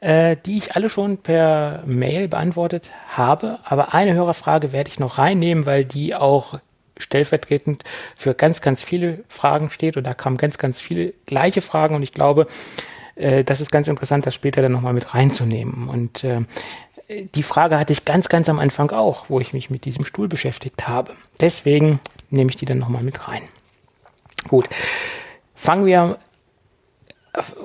äh, 0.03 0.37
die 0.45 0.59
ich 0.59 0.75
alle 0.75 0.89
schon 0.89 1.19
per 1.19 1.85
Mail 1.87 2.27
beantwortet 2.27 2.91
habe. 3.09 3.61
Aber 3.65 3.95
eine 3.95 4.15
Hörerfrage 4.15 4.73
werde 4.73 4.91
ich 4.91 4.99
noch 4.99 5.17
reinnehmen, 5.17 5.65
weil 5.65 5.85
die 5.85 6.15
auch 6.15 6.59
stellvertretend 6.97 7.85
für 8.17 8.35
ganz, 8.35 8.61
ganz 8.61 8.83
viele 8.83 9.23
Fragen 9.29 9.71
steht. 9.71 9.97
Und 9.97 10.05
da 10.05 10.13
kamen 10.13 10.39
ganz, 10.39 10.59
ganz 10.59 10.81
viele 10.81 11.15
gleiche 11.27 11.61
Fragen. 11.61 11.95
Und 11.95 12.03
ich 12.03 12.11
glaube, 12.11 12.49
äh, 13.15 13.45
das 13.45 13.61
ist 13.61 13.71
ganz 13.71 13.87
interessant, 13.87 14.27
das 14.27 14.35
später 14.35 14.61
dann 14.61 14.73
nochmal 14.73 14.93
mit 14.93 15.15
reinzunehmen. 15.15 15.89
Und 15.89 16.25
äh, 16.25 16.41
die 17.09 17.45
Frage 17.45 17.79
hatte 17.79 17.93
ich 17.93 18.05
ganz, 18.05 18.29
ganz 18.29 18.49
am 18.49 18.59
Anfang 18.59 18.91
auch, 18.91 19.27
wo 19.31 19.39
ich 19.39 19.53
mich 19.53 19.71
mit 19.71 19.85
diesem 19.85 20.05
Stuhl 20.05 20.27
beschäftigt 20.27 20.89
habe. 20.89 21.13
Deswegen 21.41 22.01
nehme 22.29 22.51
ich 22.51 22.57
die 22.57 22.67
dann 22.67 22.79
nochmal 22.79 23.05
mit 23.05 23.29
rein. 23.29 23.43
Gut. 24.49 24.69
Fangen 25.55 25.87
wir 25.87 26.19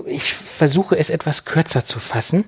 ich 0.06 0.34
versuche 0.34 0.98
es 0.98 1.10
etwas 1.10 1.46
kürzer 1.46 1.84
zu 1.84 2.00
fassen 2.00 2.46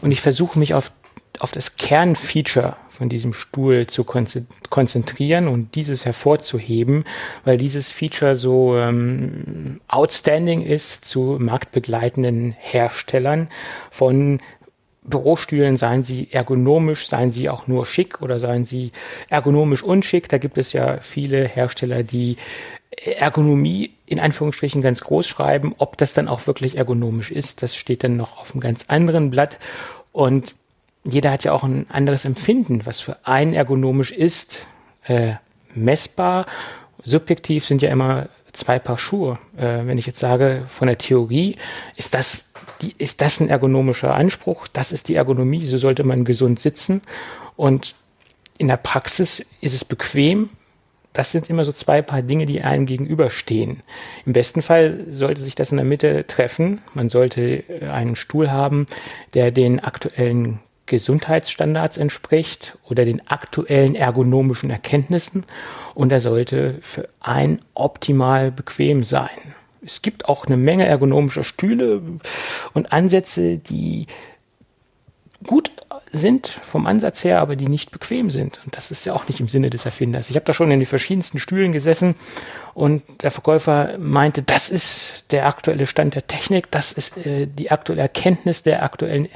und 0.00 0.10
ich 0.10 0.20
versuche 0.20 0.58
mich 0.58 0.74
auf, 0.74 0.92
auf 1.38 1.52
das 1.52 1.76
Kernfeature 1.76 2.76
von 2.88 3.08
diesem 3.08 3.32
Stuhl 3.32 3.86
zu 3.86 4.04
konzentrieren 4.04 5.48
und 5.48 5.74
dieses 5.74 6.04
hervorzuheben, 6.04 7.04
weil 7.44 7.58
dieses 7.58 7.90
Feature 7.90 8.36
so 8.36 8.76
ähm, 8.76 9.80
outstanding 9.88 10.62
ist 10.62 11.04
zu 11.04 11.36
marktbegleitenden 11.40 12.54
Herstellern 12.58 13.48
von 13.90 14.40
Bürostühlen, 15.02 15.76
seien 15.76 16.02
sie 16.02 16.28
ergonomisch, 16.30 17.08
seien 17.08 17.30
sie 17.30 17.50
auch 17.50 17.66
nur 17.66 17.84
schick 17.84 18.22
oder 18.22 18.40
seien 18.40 18.64
sie 18.64 18.92
ergonomisch 19.28 19.82
unschick. 19.82 20.28
Da 20.28 20.38
gibt 20.38 20.56
es 20.56 20.72
ja 20.72 20.98
viele 20.98 21.46
Hersteller, 21.46 22.02
die 22.04 22.36
Ergonomie 22.96 23.94
in 24.06 24.20
Anführungsstrichen 24.20 24.82
ganz 24.82 25.00
groß 25.00 25.26
schreiben. 25.26 25.74
Ob 25.78 25.96
das 25.96 26.14
dann 26.14 26.28
auch 26.28 26.46
wirklich 26.46 26.76
ergonomisch 26.76 27.30
ist, 27.30 27.62
das 27.62 27.74
steht 27.74 28.04
dann 28.04 28.16
noch 28.16 28.38
auf 28.38 28.52
einem 28.52 28.60
ganz 28.60 28.86
anderen 28.88 29.30
Blatt. 29.30 29.58
Und 30.12 30.54
jeder 31.04 31.30
hat 31.30 31.44
ja 31.44 31.52
auch 31.52 31.64
ein 31.64 31.86
anderes 31.90 32.24
Empfinden, 32.24 32.86
was 32.86 33.00
für 33.00 33.16
einen 33.26 33.54
ergonomisch 33.54 34.12
ist. 34.12 34.66
Äh, 35.06 35.34
messbar, 35.74 36.46
subjektiv 37.02 37.66
sind 37.66 37.82
ja 37.82 37.90
immer 37.90 38.28
zwei 38.52 38.78
Paar 38.78 38.98
Schuhe. 38.98 39.38
Äh, 39.56 39.86
wenn 39.86 39.98
ich 39.98 40.06
jetzt 40.06 40.20
sage, 40.20 40.64
von 40.68 40.88
der 40.88 40.98
Theorie 40.98 41.56
ist 41.96 42.14
das, 42.14 42.52
die, 42.80 42.94
ist 42.96 43.20
das 43.20 43.40
ein 43.40 43.48
ergonomischer 43.48 44.14
Anspruch, 44.14 44.66
das 44.68 44.92
ist 44.92 45.08
die 45.08 45.14
Ergonomie, 45.14 45.66
so 45.66 45.76
sollte 45.76 46.04
man 46.04 46.24
gesund 46.24 46.60
sitzen. 46.60 47.02
Und 47.56 47.94
in 48.56 48.68
der 48.68 48.76
Praxis 48.76 49.44
ist 49.60 49.74
es 49.74 49.84
bequem. 49.84 50.50
Das 51.14 51.32
sind 51.32 51.48
immer 51.48 51.64
so 51.64 51.72
zwei 51.72 52.02
Paar 52.02 52.22
Dinge, 52.22 52.44
die 52.44 52.60
einem 52.60 52.84
gegenüberstehen. 52.86 53.82
Im 54.26 54.32
besten 54.34 54.60
Fall 54.60 55.06
sollte 55.08 55.40
sich 55.40 55.54
das 55.54 55.70
in 55.70 55.78
der 55.78 55.86
Mitte 55.86 56.26
treffen. 56.26 56.80
Man 56.92 57.08
sollte 57.08 57.64
äh, 57.68 57.88
einen 57.88 58.16
Stuhl 58.16 58.50
haben, 58.50 58.86
der 59.32 59.50
den 59.50 59.80
aktuellen 59.80 60.58
Gesundheitsstandards 60.86 61.96
entspricht 61.96 62.76
oder 62.84 63.04
den 63.06 63.26
aktuellen 63.28 63.94
ergonomischen 63.94 64.68
Erkenntnissen 64.68 65.44
und 65.94 66.12
er 66.12 66.20
sollte 66.20 66.76
für 66.82 67.08
einen 67.20 67.62
optimal 67.72 68.50
bequem 68.50 69.02
sein. 69.02 69.54
Es 69.82 70.02
gibt 70.02 70.28
auch 70.28 70.46
eine 70.46 70.58
Menge 70.58 70.84
ergonomischer 70.84 71.44
Stühle 71.44 72.02
und 72.74 72.92
Ansätze, 72.92 73.58
die 73.58 74.08
gut 75.46 75.72
sind 76.14 76.46
vom 76.48 76.86
Ansatz 76.86 77.24
her, 77.24 77.40
aber 77.40 77.56
die 77.56 77.68
nicht 77.68 77.90
bequem 77.90 78.30
sind. 78.30 78.60
Und 78.64 78.76
das 78.76 78.90
ist 78.90 79.04
ja 79.04 79.12
auch 79.12 79.26
nicht 79.28 79.40
im 79.40 79.48
Sinne 79.48 79.68
des 79.68 79.84
Erfinders. 79.84 80.30
Ich 80.30 80.36
habe 80.36 80.46
da 80.46 80.52
schon 80.52 80.70
in 80.70 80.78
den 80.78 80.86
verschiedensten 80.86 81.38
Stühlen 81.38 81.72
gesessen 81.72 82.14
und 82.72 83.02
der 83.22 83.30
Verkäufer 83.30 83.98
meinte, 83.98 84.42
das 84.42 84.70
ist 84.70 85.32
der 85.32 85.46
aktuelle 85.46 85.86
Stand 85.86 86.14
der 86.14 86.26
Technik, 86.26 86.70
das 86.70 86.92
ist 86.92 87.16
äh, 87.18 87.46
die 87.46 87.70
aktuelle 87.70 88.02
Erkenntnis 88.02 88.62
der 88.62 88.82
aktuellen 88.82 89.28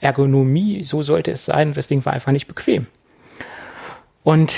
Ergonomie, 0.00 0.84
so 0.84 1.02
sollte 1.02 1.30
es 1.30 1.44
sein. 1.44 1.68
Und 1.68 1.76
das 1.76 1.86
Ding 1.86 2.04
war 2.04 2.12
einfach 2.12 2.32
nicht 2.32 2.48
bequem. 2.48 2.88
Und 4.24 4.54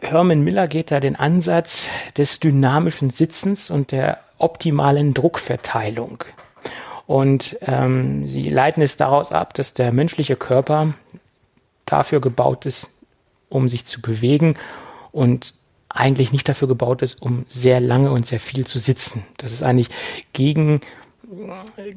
äh, 0.00 0.06
Herman 0.06 0.42
Miller 0.42 0.66
geht 0.66 0.90
da 0.90 0.98
den 0.98 1.14
Ansatz 1.14 1.88
des 2.16 2.40
dynamischen 2.40 3.10
Sitzens 3.10 3.70
und 3.70 3.92
der 3.92 4.18
optimalen 4.38 5.14
Druckverteilung. 5.14 6.24
Und 7.10 7.56
ähm, 7.62 8.28
sie 8.28 8.48
leiten 8.50 8.84
es 8.84 8.96
daraus 8.96 9.32
ab, 9.32 9.52
dass 9.54 9.74
der 9.74 9.90
menschliche 9.90 10.36
Körper 10.36 10.94
dafür 11.84 12.20
gebaut 12.20 12.66
ist, 12.66 12.90
um 13.48 13.68
sich 13.68 13.84
zu 13.84 14.00
bewegen 14.00 14.54
und 15.10 15.54
eigentlich 15.88 16.30
nicht 16.30 16.48
dafür 16.48 16.68
gebaut 16.68 17.02
ist, 17.02 17.20
um 17.20 17.46
sehr 17.48 17.80
lange 17.80 18.12
und 18.12 18.26
sehr 18.26 18.38
viel 18.38 18.64
zu 18.64 18.78
sitzen. 18.78 19.24
Das 19.38 19.50
ist 19.50 19.64
eigentlich 19.64 19.90
gegen, 20.34 20.82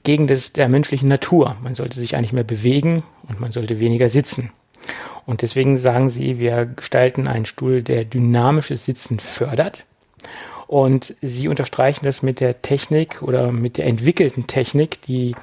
gegen 0.03 0.25
das 0.25 0.51
der 0.51 0.67
menschlichen 0.67 1.09
Natur. 1.09 1.57
Man 1.61 1.75
sollte 1.75 1.99
sich 1.99 2.15
eigentlich 2.15 2.33
mehr 2.33 2.43
bewegen 2.43 3.03
und 3.29 3.39
man 3.39 3.51
sollte 3.51 3.79
weniger 3.79 4.09
sitzen. 4.09 4.49
Und 5.27 5.43
deswegen 5.43 5.77
sagen 5.77 6.09
sie, 6.09 6.39
wir 6.39 6.65
gestalten 6.65 7.27
einen 7.27 7.45
Stuhl, 7.45 7.83
der 7.83 8.03
dynamisches 8.03 8.85
Sitzen 8.85 9.19
fördert 9.19 9.85
und 10.73 11.13
sie 11.21 11.49
unterstreichen 11.49 12.03
das 12.03 12.23
mit 12.23 12.39
der 12.39 12.63
Technik 12.63 13.21
oder 13.21 13.51
mit 13.51 13.77
der 13.77 13.85
entwickelten 13.85 14.47
Technik, 14.47 15.03
die 15.03 15.35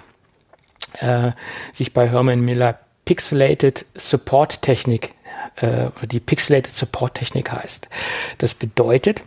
äh, 0.98 1.30
sich 1.72 1.92
bei 1.92 2.08
Herman 2.08 2.40
Miller 2.40 2.80
Pixelated 3.04 3.86
Support 3.94 4.60
Technik, 4.60 5.12
äh, 5.54 5.90
die 6.10 6.18
Pixelated 6.18 6.74
Support 6.74 7.14
Technik 7.14 7.52
heißt. 7.52 7.88
Das 8.38 8.54
bedeutet, 8.54 9.22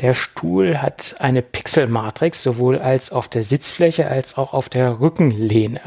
der 0.00 0.12
Stuhl 0.12 0.82
hat 0.82 1.14
eine 1.20 1.42
Pixelmatrix 1.42 2.42
sowohl 2.42 2.80
als 2.80 3.12
auf 3.12 3.28
der 3.28 3.44
Sitzfläche 3.44 4.08
als 4.08 4.36
auch 4.36 4.52
auf 4.52 4.68
der 4.68 4.98
Rückenlehne. 4.98 5.82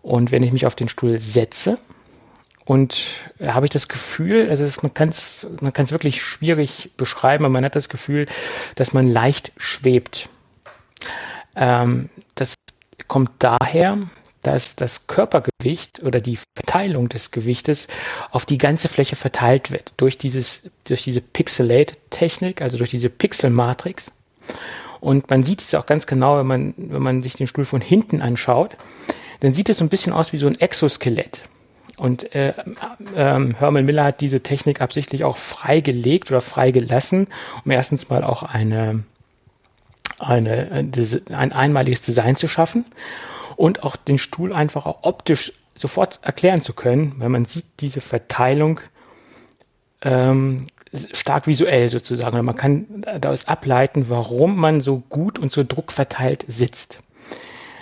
Und 0.00 0.32
wenn 0.32 0.42
ich 0.42 0.52
mich 0.52 0.64
auf 0.64 0.74
den 0.74 0.88
Stuhl 0.88 1.18
setze, 1.18 1.76
und 2.70 3.02
da 3.40 3.54
habe 3.54 3.66
ich 3.66 3.70
das 3.70 3.88
Gefühl, 3.88 4.48
also 4.48 4.62
es, 4.62 4.80
man 4.84 4.94
kann 4.94 5.08
es 5.08 5.44
man 5.60 5.72
kann's 5.72 5.90
wirklich 5.90 6.22
schwierig 6.22 6.92
beschreiben, 6.96 7.44
aber 7.44 7.52
man 7.52 7.64
hat 7.64 7.74
das 7.74 7.88
Gefühl, 7.88 8.26
dass 8.76 8.92
man 8.92 9.08
leicht 9.08 9.50
schwebt. 9.56 10.28
Ähm, 11.56 12.10
das 12.36 12.54
kommt 13.08 13.32
daher, 13.40 13.98
dass 14.42 14.76
das 14.76 15.08
Körpergewicht 15.08 16.04
oder 16.04 16.20
die 16.20 16.38
Verteilung 16.56 17.08
des 17.08 17.32
Gewichtes 17.32 17.88
auf 18.30 18.46
die 18.46 18.58
ganze 18.58 18.88
Fläche 18.88 19.16
verteilt 19.16 19.72
wird 19.72 19.92
durch 19.96 20.16
dieses 20.16 20.70
durch 20.84 21.02
diese 21.02 21.22
Pixelate-Technik, 21.22 22.62
also 22.62 22.78
durch 22.78 22.90
diese 22.90 23.10
Pixelmatrix. 23.10 24.12
Und 25.00 25.28
man 25.28 25.42
sieht 25.42 25.60
es 25.60 25.74
auch 25.74 25.86
ganz 25.86 26.06
genau, 26.06 26.38
wenn 26.38 26.46
man 26.46 26.74
wenn 26.76 27.02
man 27.02 27.20
sich 27.20 27.34
den 27.34 27.48
Stuhl 27.48 27.64
von 27.64 27.80
hinten 27.80 28.22
anschaut, 28.22 28.76
dann 29.40 29.52
sieht 29.52 29.68
es 29.68 29.78
so 29.78 29.84
ein 29.84 29.88
bisschen 29.88 30.12
aus 30.12 30.32
wie 30.32 30.38
so 30.38 30.46
ein 30.46 30.60
Exoskelett. 30.60 31.40
Und 32.00 32.34
äh, 32.34 32.54
äh, 33.14 33.54
Herman 33.58 33.84
Miller 33.84 34.04
hat 34.04 34.22
diese 34.22 34.40
Technik 34.42 34.80
absichtlich 34.80 35.22
auch 35.22 35.36
freigelegt 35.36 36.30
oder 36.30 36.40
freigelassen, 36.40 37.26
um 37.62 37.70
erstens 37.70 38.08
mal 38.08 38.24
auch 38.24 38.42
eine, 38.42 39.04
eine, 40.18 40.88
ein 41.30 41.52
einmaliges 41.52 42.00
Design 42.00 42.36
zu 42.36 42.48
schaffen 42.48 42.86
und 43.56 43.82
auch 43.82 43.96
den 43.96 44.16
Stuhl 44.16 44.54
einfach 44.54 44.86
auch 44.86 45.00
optisch 45.02 45.52
sofort 45.74 46.20
erklären 46.22 46.62
zu 46.62 46.72
können, 46.72 47.16
weil 47.18 47.28
man 47.28 47.44
sieht 47.44 47.66
diese 47.80 48.00
Verteilung 48.00 48.80
ähm, 50.00 50.68
stark 51.12 51.46
visuell 51.46 51.90
sozusagen. 51.90 52.42
Man 52.42 52.56
kann 52.56 53.04
daraus 53.20 53.46
ableiten, 53.46 54.08
warum 54.08 54.56
man 54.56 54.80
so 54.80 55.02
gut 55.10 55.38
und 55.38 55.52
so 55.52 55.64
druckverteilt 55.68 56.46
sitzt. 56.48 57.00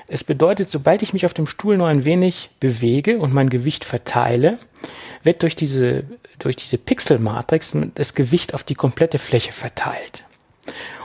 Es 0.09 0.25
bedeutet, 0.25 0.71
sobald 0.71 1.03
ich 1.03 1.13
mich 1.13 1.27
auf 1.27 1.35
dem 1.35 1.47
Stuhl 1.47 1.77
nur 1.77 1.87
ein 1.87 2.07
wenig 2.07 2.51
bewege 2.61 3.19
und 3.19 3.35
mein 3.35 3.51
Gewicht 3.51 3.85
verteile, 3.85 4.57
wird 5.23 5.43
durch 5.43 5.55
diese, 5.55 6.05
durch 6.39 6.57
diese 6.57 6.79
Pixelmatrix 6.79 7.77
das 7.95 8.15
Gewicht 8.15 8.55
auf 8.55 8.65
die 8.65 8.75
komplette 8.75 9.19
Fläche 9.19 9.53
verteilt. 9.53 10.25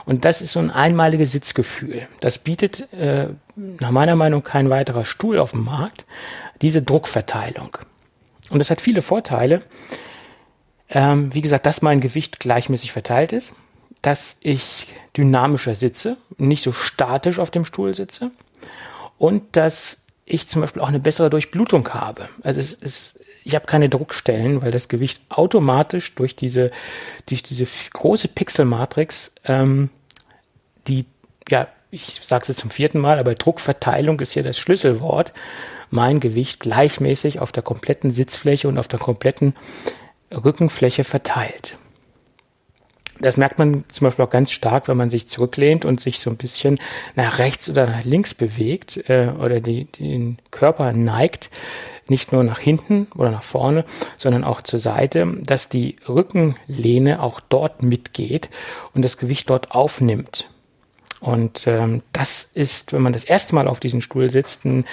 Und 0.06 0.24
das 0.26 0.42
ist 0.42 0.54
so 0.54 0.60
ein 0.60 0.72
einmaliges 0.72 1.34
Sitzgefühl. 1.34 2.08
Das 2.22 2.38
bietet 2.38 2.92
äh, 2.94 3.30
nach 3.56 3.92
meiner 3.92 4.16
Meinung 4.16 4.44
kein 4.44 4.70
weiterer 4.70 5.06
Stuhl 5.06 5.38
auf 5.38 5.52
dem 5.52 5.66
Markt, 5.66 6.06
diese 6.62 6.82
Druckverteilung. 6.82 7.78
Und 8.52 8.60
das 8.60 8.70
hat 8.70 8.80
viele 8.80 9.02
Vorteile. 9.02 9.60
Ähm, 10.90 11.34
wie 11.34 11.42
gesagt, 11.42 11.66
dass 11.66 11.82
mein 11.82 12.02
Gewicht 12.02 12.40
gleichmäßig 12.40 12.92
verteilt 12.92 13.34
ist, 13.34 13.54
dass 14.02 14.38
ich 14.42 14.88
dynamischer 15.16 15.76
sitze, 15.76 16.18
nicht 16.38 16.64
so 16.64 16.72
statisch 16.72 17.40
auf 17.40 17.52
dem 17.52 17.66
Stuhl 17.66 17.96
sitze 17.96 18.32
und 19.24 19.56
dass 19.56 20.04
ich 20.26 20.50
zum 20.50 20.60
Beispiel 20.60 20.82
auch 20.82 20.90
eine 20.90 21.00
bessere 21.00 21.30
Durchblutung 21.30 21.88
habe. 21.94 22.28
Also 22.42 22.60
es 22.60 22.74
ist, 22.74 23.22
ich 23.46 23.56
habe 23.56 23.66
keine 23.66 23.88
Druckstellen, 23.88 24.62
weil 24.62 24.72
das 24.72 24.90
Gewicht 24.90 25.22
automatisch 25.30 26.14
durch 26.16 26.36
diese, 26.36 26.72
durch 27.28 27.42
diese 27.42 27.66
große 27.94 28.28
Pixelmatrix, 28.28 29.32
ähm, 29.46 29.90
die, 30.90 31.06
ja, 31.50 31.70
ich 31.90 32.20
sage 32.22 32.42
es 32.42 32.48
jetzt 32.50 32.60
zum 32.60 32.70
vierten 32.70 33.00
Mal, 33.00 33.18
aber 33.18 33.34
Druckverteilung 33.34 34.20
ist 34.20 34.34
hier 34.34 34.44
das 34.44 34.58
Schlüsselwort, 34.58 35.32
mein 35.90 36.20
Gewicht 36.20 36.60
gleichmäßig 36.60 37.40
auf 37.40 37.54
der 37.54 37.64
kompletten 37.64 38.12
Sitzfläche 38.12 38.68
und 38.68 38.78
auf 38.78 38.90
der 38.90 39.00
kompletten 39.00 39.56
Rückenfläche 40.34 41.06
verteilt. 41.06 41.78
Das 43.24 43.38
merkt 43.38 43.58
man 43.58 43.86
zum 43.88 44.06
Beispiel 44.06 44.26
auch 44.26 44.30
ganz 44.30 44.52
stark, 44.52 44.88
wenn 44.88 44.98
man 44.98 45.10
sich 45.10 45.28
zurücklehnt 45.28 45.86
und 45.86 46.02
sich 46.02 46.20
so 46.20 46.30
ein 46.30 46.36
bisschen 46.36 46.78
nach 47.16 47.40
rechts 47.40 47.70
oder 47.70 47.88
nach 47.88 48.04
links 48.04 48.34
bewegt 48.34 48.98
äh, 49.10 49.30
oder 49.40 49.62
die, 49.62 49.86
den 49.86 50.38
Körper 50.52 50.92
neigt, 50.92 51.50
nicht 52.10 52.34
nur 52.34 52.44
nach 52.44 52.60
hinten 52.60 53.08
oder 53.16 53.32
nach 53.32 53.44
vorne, 53.44 53.86
sondern 54.18 54.44
auch 54.44 54.62
zur 54.62 54.80
Seite, 54.80 55.26
dass 55.42 55.70
die 55.70 55.96
Rückenlehne 56.08 57.24
auch 57.24 57.40
dort 57.40 57.82
mitgeht 57.82 58.50
und 58.94 59.04
das 59.04 59.18
Gewicht 59.18 59.50
dort 59.50 59.72
aufnimmt. 59.72 60.50
Und 61.22 61.66
ähm, 61.68 62.04
das 62.12 62.44
ist, 62.44 62.92
wenn 62.92 63.02
man 63.02 63.14
das 63.14 63.24
erste 63.24 63.56
Mal 63.56 63.70
auf 63.70 63.80
diesem 63.80 64.02
Stuhl 64.02 64.30
sitzt, 64.30 64.66
ein 64.66 64.84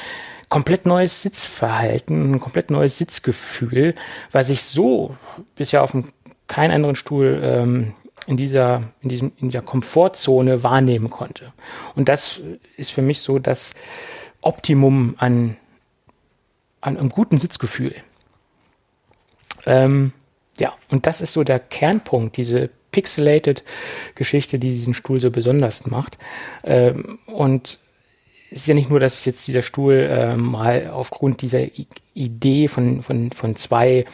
komplett 0.48 0.86
neues 0.86 1.22
Sitzverhalten, 1.22 2.34
ein 2.34 2.40
komplett 2.40 2.70
neues 2.70 2.96
Sitzgefühl, 2.96 3.96
was 4.30 4.50
ich 4.50 4.62
so 4.62 5.16
bisher 5.56 5.82
auf 5.82 5.90
dem 5.90 6.12
keinen 6.46 6.72
anderen 6.72 6.96
Stuhl 6.96 7.40
ähm, 7.42 7.94
in 8.26 8.36
dieser, 8.36 8.82
in 9.00 9.08
diesem, 9.08 9.32
in 9.40 9.48
dieser 9.48 9.62
Komfortzone 9.62 10.62
wahrnehmen 10.62 11.10
konnte. 11.10 11.52
Und 11.94 12.08
das 12.08 12.42
ist 12.76 12.92
für 12.92 13.02
mich 13.02 13.20
so 13.20 13.38
das 13.38 13.74
Optimum 14.40 15.14
an, 15.18 15.56
an 16.80 16.96
einem 16.96 17.08
guten 17.08 17.38
Sitzgefühl. 17.38 17.94
Ähm, 19.66 20.12
ja, 20.58 20.74
und 20.90 21.06
das 21.06 21.20
ist 21.20 21.32
so 21.32 21.44
der 21.44 21.58
Kernpunkt, 21.58 22.36
diese 22.36 22.70
pixelated 22.92 23.62
Geschichte, 24.14 24.58
die 24.58 24.72
diesen 24.72 24.94
Stuhl 24.94 25.20
so 25.20 25.30
besonders 25.30 25.86
macht. 25.86 26.18
Ähm, 26.64 27.18
und 27.26 27.78
ist 28.50 28.66
ja 28.66 28.74
nicht 28.74 28.90
nur, 28.90 29.00
dass 29.00 29.24
jetzt 29.24 29.46
dieser 29.46 29.62
Stuhl 29.62 29.94
äh, 29.94 30.36
mal 30.36 30.90
aufgrund 30.90 31.42
dieser 31.42 31.60
I 31.60 31.86
Idee 32.14 32.66
von, 32.68 33.02
von, 33.02 33.30
von 33.30 33.54
zwei 33.56 34.04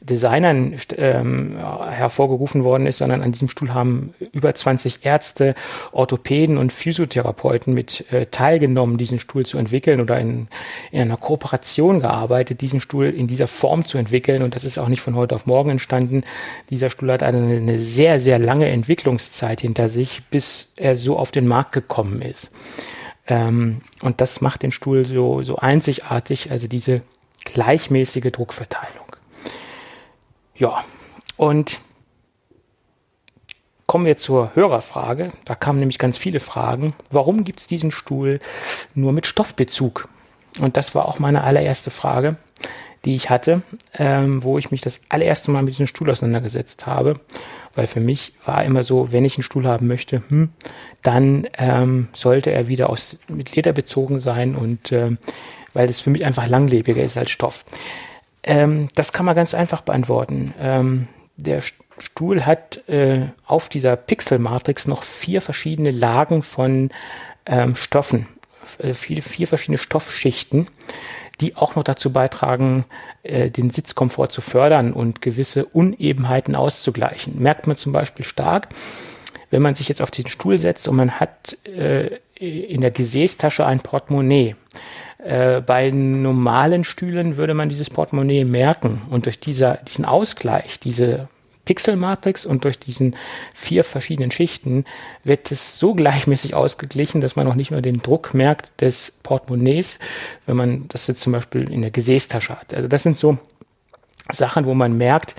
Designern 0.00 0.74
ähm, 0.96 1.56
hervorgerufen 1.58 2.64
worden 2.64 2.86
ist, 2.86 2.98
sondern 2.98 3.22
an 3.22 3.32
diesem 3.32 3.48
Stuhl 3.48 3.74
haben 3.74 4.14
über 4.32 4.54
20 4.54 5.04
Ärzte, 5.04 5.54
Orthopäden 5.92 6.56
und 6.56 6.72
Physiotherapeuten 6.72 7.74
mit 7.74 8.10
äh, 8.12 8.26
teilgenommen, 8.26 8.98
diesen 8.98 9.18
Stuhl 9.18 9.44
zu 9.44 9.58
entwickeln 9.58 10.00
oder 10.00 10.18
in, 10.18 10.48
in 10.90 11.02
einer 11.02 11.16
Kooperation 11.16 12.00
gearbeitet, 12.00 12.60
diesen 12.60 12.80
Stuhl 12.80 13.06
in 13.06 13.26
dieser 13.26 13.46
Form 13.46 13.84
zu 13.84 13.98
entwickeln. 13.98 14.42
Und 14.42 14.54
das 14.54 14.64
ist 14.64 14.78
auch 14.78 14.88
nicht 14.88 15.02
von 15.02 15.14
heute 15.14 15.34
auf 15.34 15.46
morgen 15.46 15.70
entstanden. 15.70 16.22
Dieser 16.70 16.90
Stuhl 16.90 17.12
hat 17.12 17.22
eine, 17.22 17.56
eine 17.56 17.78
sehr, 17.78 18.20
sehr 18.20 18.38
lange 18.38 18.68
Entwicklungszeit 18.68 19.60
hinter 19.60 19.88
sich, 19.88 20.22
bis 20.30 20.72
er 20.76 20.96
so 20.96 21.18
auf 21.18 21.30
den 21.30 21.46
Markt 21.46 21.72
gekommen 21.72 22.22
ist. 22.22 22.50
Ähm, 23.26 23.82
und 24.02 24.20
das 24.20 24.40
macht 24.40 24.62
den 24.62 24.72
Stuhl 24.72 25.04
so, 25.04 25.42
so 25.42 25.56
einzigartig, 25.56 26.50
also 26.50 26.66
diese 26.66 27.02
gleichmäßige 27.44 28.32
Druckverteilung. 28.32 29.09
Ja, 30.60 30.84
und 31.38 31.80
kommen 33.86 34.04
wir 34.04 34.18
zur 34.18 34.54
Hörerfrage. 34.54 35.32
Da 35.46 35.54
kamen 35.54 35.78
nämlich 35.78 35.96
ganz 35.96 36.18
viele 36.18 36.38
Fragen. 36.38 36.92
Warum 37.10 37.44
gibt 37.44 37.60
es 37.60 37.66
diesen 37.66 37.90
Stuhl 37.90 38.40
nur 38.94 39.14
mit 39.14 39.26
Stoffbezug? 39.26 40.08
Und 40.60 40.76
das 40.76 40.94
war 40.94 41.08
auch 41.08 41.18
meine 41.18 41.44
allererste 41.44 41.90
Frage, 41.90 42.36
die 43.06 43.16
ich 43.16 43.30
hatte, 43.30 43.62
ähm, 43.98 44.44
wo 44.44 44.58
ich 44.58 44.70
mich 44.70 44.82
das 44.82 45.00
allererste 45.08 45.50
Mal 45.50 45.62
mit 45.62 45.72
diesem 45.72 45.86
Stuhl 45.86 46.10
auseinandergesetzt 46.10 46.86
habe. 46.86 47.20
Weil 47.72 47.86
für 47.86 48.00
mich 48.00 48.34
war 48.44 48.62
immer 48.62 48.84
so, 48.84 49.12
wenn 49.12 49.24
ich 49.24 49.38
einen 49.38 49.44
Stuhl 49.44 49.66
haben 49.66 49.86
möchte, 49.86 50.22
hm, 50.28 50.50
dann 51.02 51.48
ähm, 51.56 52.08
sollte 52.12 52.50
er 52.50 52.68
wieder 52.68 52.90
aus, 52.90 53.16
mit 53.28 53.56
Leder 53.56 53.72
bezogen 53.72 54.20
sein 54.20 54.54
und 54.56 54.92
ähm, 54.92 55.16
weil 55.72 55.86
das 55.86 56.02
für 56.02 56.10
mich 56.10 56.26
einfach 56.26 56.48
langlebiger 56.48 57.02
ist 57.02 57.16
als 57.16 57.30
Stoff. 57.30 57.64
Ähm, 58.42 58.88
das 58.94 59.12
kann 59.12 59.26
man 59.26 59.36
ganz 59.36 59.54
einfach 59.54 59.82
beantworten. 59.82 60.54
Ähm, 60.58 61.04
der 61.36 61.62
Stuhl 61.98 62.46
hat 62.46 62.88
äh, 62.88 63.26
auf 63.46 63.68
dieser 63.68 63.96
Pixelmatrix 63.96 64.86
noch 64.86 65.02
vier 65.02 65.40
verschiedene 65.40 65.90
Lagen 65.90 66.42
von 66.42 66.90
ähm, 67.46 67.74
Stoffen, 67.74 68.26
äh, 68.78 68.94
viele, 68.94 69.22
vier 69.22 69.46
verschiedene 69.46 69.78
Stoffschichten, 69.78 70.66
die 71.40 71.56
auch 71.56 71.76
noch 71.76 71.84
dazu 71.84 72.12
beitragen, 72.12 72.84
äh, 73.22 73.50
den 73.50 73.70
Sitzkomfort 73.70 74.28
zu 74.28 74.40
fördern 74.40 74.92
und 74.92 75.22
gewisse 75.22 75.64
Unebenheiten 75.66 76.54
auszugleichen. 76.54 77.40
Merkt 77.40 77.66
man 77.66 77.76
zum 77.76 77.92
Beispiel 77.92 78.24
stark, 78.24 78.68
wenn 79.50 79.62
man 79.62 79.74
sich 79.74 79.88
jetzt 79.88 80.02
auf 80.02 80.10
den 80.10 80.26
Stuhl 80.26 80.58
setzt 80.58 80.88
und 80.88 80.96
man 80.96 81.18
hat 81.18 81.56
äh, 81.66 82.18
in 82.36 82.80
der 82.80 82.90
Gesäßtasche 82.90 83.66
ein 83.66 83.80
Portemonnaie 83.80 84.56
äh, 85.24 85.60
bei 85.60 85.90
normalen 85.90 86.84
Stühlen 86.84 87.36
würde 87.36 87.54
man 87.54 87.68
dieses 87.68 87.90
Portemonnaie 87.90 88.44
merken. 88.44 89.02
Und 89.10 89.26
durch 89.26 89.40
dieser, 89.40 89.78
diesen 89.88 90.04
Ausgleich, 90.04 90.80
diese 90.80 91.28
Pixelmatrix 91.64 92.46
und 92.46 92.64
durch 92.64 92.78
diesen 92.78 93.14
vier 93.54 93.84
verschiedenen 93.84 94.30
Schichten 94.30 94.84
wird 95.22 95.52
es 95.52 95.78
so 95.78 95.94
gleichmäßig 95.94 96.54
ausgeglichen, 96.54 97.20
dass 97.20 97.36
man 97.36 97.46
noch 97.46 97.54
nicht 97.54 97.70
mehr 97.70 97.82
den 97.82 97.98
Druck 97.98 98.34
merkt 98.34 98.80
des 98.80 99.12
Portemonnaies, 99.22 99.98
wenn 100.46 100.56
man 100.56 100.88
das 100.88 101.06
jetzt 101.06 101.20
zum 101.20 101.32
Beispiel 101.32 101.70
in 101.70 101.82
der 101.82 101.90
Gesäßtasche 101.90 102.58
hat. 102.58 102.74
Also 102.74 102.88
das 102.88 103.02
sind 103.02 103.16
so 103.16 103.38
Sachen, 104.32 104.64
wo 104.64 104.74
man 104.74 104.96
merkt, 104.96 105.36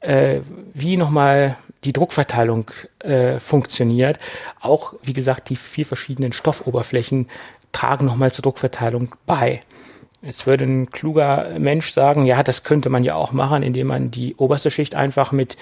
äh, 0.00 0.40
wie 0.74 0.96
nochmal 0.96 1.56
die 1.84 1.92
Druckverteilung 1.92 2.70
äh, 3.00 3.38
funktioniert. 3.38 4.18
Auch, 4.60 4.94
wie 5.02 5.12
gesagt, 5.12 5.48
die 5.48 5.56
vier 5.56 5.86
verschiedenen 5.86 6.32
Stoffoberflächen 6.32 7.28
tragen 7.72 8.06
nochmal 8.06 8.32
zur 8.32 8.42
Druckverteilung 8.42 9.14
bei. 9.26 9.60
Jetzt 10.22 10.46
würde 10.46 10.64
ein 10.64 10.90
kluger 10.90 11.58
Mensch 11.58 11.92
sagen, 11.92 12.26
ja, 12.26 12.42
das 12.42 12.64
könnte 12.64 12.88
man 12.88 13.04
ja 13.04 13.14
auch 13.14 13.32
machen, 13.32 13.62
indem 13.62 13.86
man 13.86 14.10
die 14.10 14.34
oberste 14.34 14.70
Schicht 14.70 14.94
einfach 14.94 15.30
mit, 15.30 15.56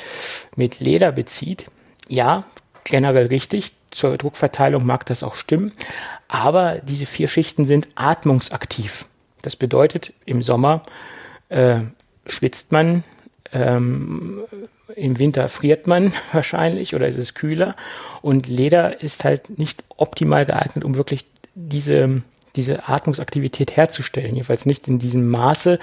mit 0.56 0.80
Leder 0.80 1.12
bezieht. 1.12 1.66
Ja, 2.08 2.44
generell 2.84 3.26
richtig. 3.26 3.72
Zur 3.90 4.16
Druckverteilung 4.16 4.84
mag 4.84 5.04
das 5.06 5.22
auch 5.22 5.34
stimmen. 5.34 5.72
Aber 6.28 6.78
diese 6.78 7.06
vier 7.06 7.28
Schichten 7.28 7.64
sind 7.64 7.88
atmungsaktiv. 7.94 9.06
Das 9.42 9.56
bedeutet, 9.56 10.12
im 10.24 10.42
Sommer 10.42 10.82
äh, 11.50 11.80
schwitzt 12.26 12.72
man, 12.72 13.04
ähm, 13.52 14.40
im 14.94 15.18
Winter 15.18 15.48
friert 15.48 15.86
man 15.86 16.12
wahrscheinlich 16.32 16.94
oder 16.94 17.06
ist 17.06 17.18
es 17.18 17.34
kühler. 17.34 17.76
Und 18.22 18.48
Leder 18.48 19.02
ist 19.02 19.24
halt 19.24 19.58
nicht 19.58 19.84
optimal 19.96 20.46
geeignet, 20.46 20.84
um 20.84 20.96
wirklich 20.96 21.26
diese, 21.56 22.22
diese 22.54 22.88
Atmungsaktivität 22.88 23.76
herzustellen. 23.76 24.34
Jedenfalls 24.34 24.66
nicht 24.66 24.86
in 24.86 24.98
diesem 24.98 25.28
Maße, 25.28 25.80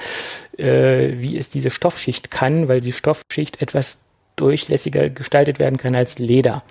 äh, 0.58 1.14
wie 1.16 1.38
es 1.38 1.50
diese 1.50 1.72
Stoffschicht 1.72 2.32
kann, 2.32 2.70
weil 2.70 2.80
die 2.80 2.94
Stoffschicht 2.94 3.62
etwas 3.62 4.00
durchlässiger 4.36 5.10
gestaltet 5.10 5.60
werden 5.60 5.78
kann 5.78 5.96
als 5.96 6.18
Leder. 6.18 6.64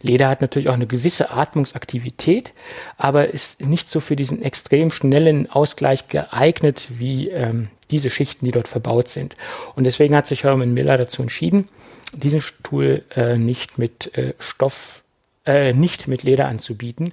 Leder 0.00 0.28
hat 0.28 0.40
natürlich 0.40 0.68
auch 0.68 0.74
eine 0.74 0.86
gewisse 0.86 1.30
Atmungsaktivität, 1.30 2.54
aber 2.96 3.28
ist 3.28 3.60
nicht 3.60 3.90
so 3.90 4.00
für 4.00 4.16
diesen 4.16 4.42
extrem 4.42 4.90
schnellen 4.90 5.50
Ausgleich 5.50 6.08
geeignet 6.08 6.86
wie 6.88 7.28
ähm, 7.28 7.68
diese 7.90 8.08
Schichten, 8.08 8.46
die 8.46 8.52
dort 8.52 8.68
verbaut 8.68 9.08
sind. 9.08 9.36
Und 9.74 9.84
deswegen 9.84 10.16
hat 10.16 10.26
sich 10.26 10.44
Herman 10.44 10.72
Miller 10.72 10.96
dazu 10.96 11.22
entschieden, 11.22 11.68
diesen 12.12 12.40
Stuhl 12.40 13.04
äh, 13.14 13.36
nicht 13.36 13.78
mit 13.78 14.16
äh, 14.16 14.34
Stoff 14.38 15.04
äh, 15.46 15.72
nicht 15.72 16.08
mit 16.08 16.22
Leder 16.22 16.48
anzubieten. 16.48 17.12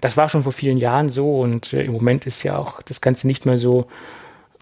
Das 0.00 0.16
war 0.16 0.28
schon 0.28 0.42
vor 0.42 0.52
vielen 0.52 0.78
Jahren 0.78 1.10
so 1.10 1.40
und 1.40 1.72
äh, 1.72 1.84
im 1.84 1.92
Moment 1.92 2.26
ist 2.26 2.42
ja 2.42 2.58
auch 2.58 2.82
das 2.82 3.00
Ganze 3.00 3.26
nicht 3.26 3.46
mehr 3.46 3.58
so 3.58 3.86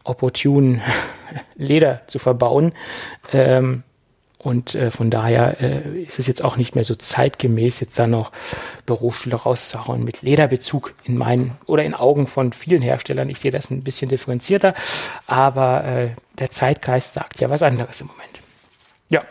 opportun, 0.05 0.83
Leder 1.57 2.03
zu 2.07 2.19
verbauen. 2.19 2.73
Ähm, 3.33 3.83
und 4.39 4.77
äh, 4.77 4.93
von 4.93 5.11
daher 5.11 5.61
äh, 5.61 5.99
ist 5.99 6.21
es 6.21 6.29
jetzt 6.29 6.45
auch 6.45 6.57
nicht 6.57 6.77
mehr 6.77 6.85
so 6.85 6.95
zeitgemäß, 6.95 7.81
jetzt 7.81 7.99
da 7.99 8.07
noch 8.07 8.31
Bürostühle 8.85 9.35
rauszuhauen 9.35 10.05
mit 10.05 10.23
Lederbezug 10.23 10.95
in 11.03 11.17
meinen 11.17 11.59
oder 11.67 11.83
in 11.85 11.95
Augen 11.95 12.29
von 12.29 12.53
vielen 12.53 12.83
Herstellern. 12.83 13.29
Ich 13.29 13.41
sehe 13.41 13.51
das 13.51 13.71
ein 13.71 13.83
bisschen 13.83 14.09
differenzierter, 14.09 14.75
aber 15.27 15.85
äh, 15.85 16.11
der 16.39 16.53
Zeitgeist 16.53 17.15
sagt 17.15 17.41
ja 17.41 17.51
was 17.51 17.63
anderes 17.65 18.01
im 18.01 18.07
Moment. 18.07 18.41
Ja, 19.09 19.25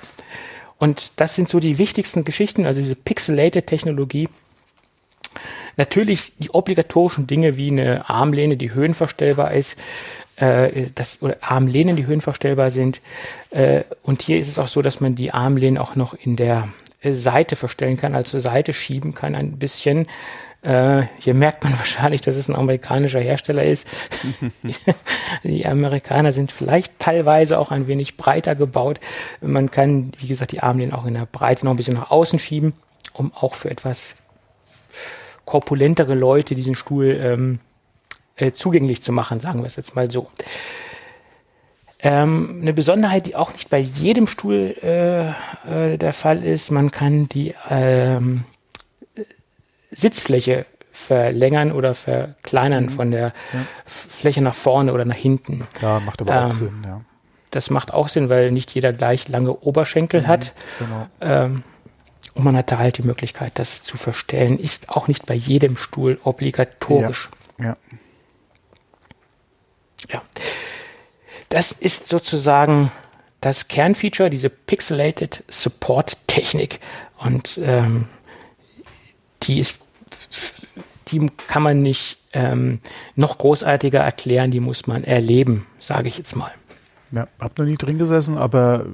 und 0.77 1.11
das 1.17 1.35
sind 1.35 1.49
so 1.49 1.59
die 1.59 1.77
wichtigsten 1.77 2.23
Geschichten, 2.23 2.65
also 2.65 2.81
diese 2.81 2.95
Pixelated-Technologie. 2.95 4.29
Natürlich 5.77 6.33
die 6.37 6.51
obligatorischen 6.51 7.27
Dinge 7.27 7.57
wie 7.57 7.69
eine 7.69 8.09
Armlehne, 8.09 8.57
die 8.57 8.73
höhenverstellbar 8.73 9.53
ist, 9.53 9.77
äh, 10.37 10.87
das, 10.95 11.21
oder 11.21 11.37
Armlehnen, 11.41 11.95
die 11.95 12.05
höhenverstellbar 12.05 12.71
sind. 12.71 13.01
Äh, 13.51 13.83
und 14.03 14.21
hier 14.21 14.39
ist 14.39 14.49
es 14.49 14.59
auch 14.59 14.67
so, 14.67 14.81
dass 14.81 15.01
man 15.01 15.15
die 15.15 15.31
Armlehnen 15.31 15.77
auch 15.77 15.95
noch 15.95 16.13
in 16.13 16.35
der 16.35 16.69
Seite 17.03 17.55
verstellen 17.55 17.97
kann, 17.97 18.15
also 18.15 18.39
Seite 18.39 18.73
schieben 18.73 19.13
kann 19.13 19.35
ein 19.35 19.59
bisschen. 19.59 20.07
Äh, 20.65 21.07
hier 21.19 21.35
merkt 21.35 21.63
man 21.63 21.73
wahrscheinlich, 21.77 22.21
dass 22.21 22.35
es 22.35 22.49
ein 22.49 22.55
amerikanischer 22.55 23.19
Hersteller 23.19 23.63
ist. 23.63 23.87
die 25.43 25.65
Amerikaner 25.65 26.33
sind 26.33 26.51
vielleicht 26.51 26.97
teilweise 26.99 27.59
auch 27.59 27.71
ein 27.71 27.87
wenig 27.87 28.17
breiter 28.17 28.55
gebaut. 28.55 28.99
Man 29.41 29.69
kann, 29.69 30.11
wie 30.19 30.27
gesagt, 30.27 30.51
die 30.51 30.61
Armlehnen 30.61 30.93
auch 30.93 31.05
in 31.05 31.13
der 31.13 31.27
Breite 31.27 31.65
noch 31.65 31.73
ein 31.73 31.77
bisschen 31.77 31.95
nach 31.95 32.09
außen 32.09 32.39
schieben, 32.39 32.73
um 33.13 33.31
auch 33.33 33.53
für 33.53 33.69
etwas 33.69 34.15
korpulentere 35.45 36.15
Leute 36.15 36.55
diesen 36.55 36.73
Stuhl 36.73 37.19
ähm, 37.21 37.59
äh, 38.35 38.51
zugänglich 38.51 39.03
zu 39.03 39.11
machen, 39.11 39.39
sagen 39.39 39.59
wir 39.59 39.67
es 39.67 39.75
jetzt 39.75 39.95
mal 39.95 40.09
so. 40.09 40.27
Ähm, 41.99 42.59
eine 42.61 42.73
Besonderheit, 42.73 43.27
die 43.27 43.35
auch 43.35 43.53
nicht 43.53 43.69
bei 43.69 43.77
jedem 43.77 44.25
Stuhl 44.25 44.75
äh, 44.81 45.29
äh, 45.93 45.97
der 45.97 46.13
Fall 46.13 46.43
ist, 46.43 46.71
man 46.71 46.89
kann 46.89 47.29
die 47.29 47.53
ähm, 47.69 48.43
Sitzfläche 49.95 50.65
verlängern 50.91 51.71
oder 51.71 51.93
verkleinern 51.93 52.85
mhm. 52.85 52.89
von 52.89 53.11
der 53.11 53.33
ja. 53.53 53.59
Fläche 53.85 54.41
nach 54.41 54.55
vorne 54.55 54.93
oder 54.93 55.05
nach 55.05 55.15
hinten. 55.15 55.67
Ja, 55.81 55.99
macht 55.99 56.21
aber 56.21 56.33
ähm, 56.35 56.45
auch 56.45 56.51
Sinn, 56.51 56.83
ja. 56.85 57.01
Das 57.51 57.69
macht 57.69 57.93
auch 57.93 58.09
Sinn, 58.09 58.29
weil 58.29 58.51
nicht 58.51 58.73
jeder 58.75 58.91
gleich 58.91 59.29
lange 59.29 59.53
Oberschenkel 59.53 60.21
mhm, 60.21 60.27
hat. 60.27 60.53
Genau. 60.79 61.07
Ähm, 61.21 61.63
und 62.33 62.43
man 62.43 62.57
hat 62.57 62.69
da 62.69 62.77
halt 62.77 62.97
die 62.97 63.03
Möglichkeit, 63.03 63.53
das 63.55 63.81
zu 63.81 63.95
verstellen. 63.95 64.59
Ist 64.59 64.89
auch 64.89 65.07
nicht 65.07 65.25
bei 65.25 65.35
jedem 65.35 65.77
Stuhl 65.77 66.19
obligatorisch. 66.23 67.29
Ja. 67.57 67.65
ja. 67.65 67.77
ja. 70.11 70.21
Das 71.47 71.71
ist 71.71 72.09
sozusagen 72.09 72.91
das 73.39 73.69
Kernfeature, 73.69 74.29
diese 74.29 74.49
Pixelated 74.49 75.43
Support 75.47 76.17
Technik. 76.27 76.81
Und 77.17 77.57
ähm, 77.63 78.09
die 79.43 79.59
ist, 79.59 79.79
die 81.07 81.27
kann 81.47 81.63
man 81.63 81.81
nicht 81.81 82.17
ähm, 82.33 82.79
noch 83.15 83.37
großartiger 83.37 83.99
erklären, 83.99 84.51
die 84.51 84.59
muss 84.59 84.87
man 84.87 85.03
erleben, 85.03 85.65
sage 85.79 86.07
ich 86.07 86.17
jetzt 86.17 86.35
mal. 86.35 86.51
Ja, 87.11 87.27
hab 87.39 87.57
noch 87.57 87.65
nie 87.65 87.77
drin 87.77 87.97
gesessen, 87.97 88.37
aber 88.37 88.85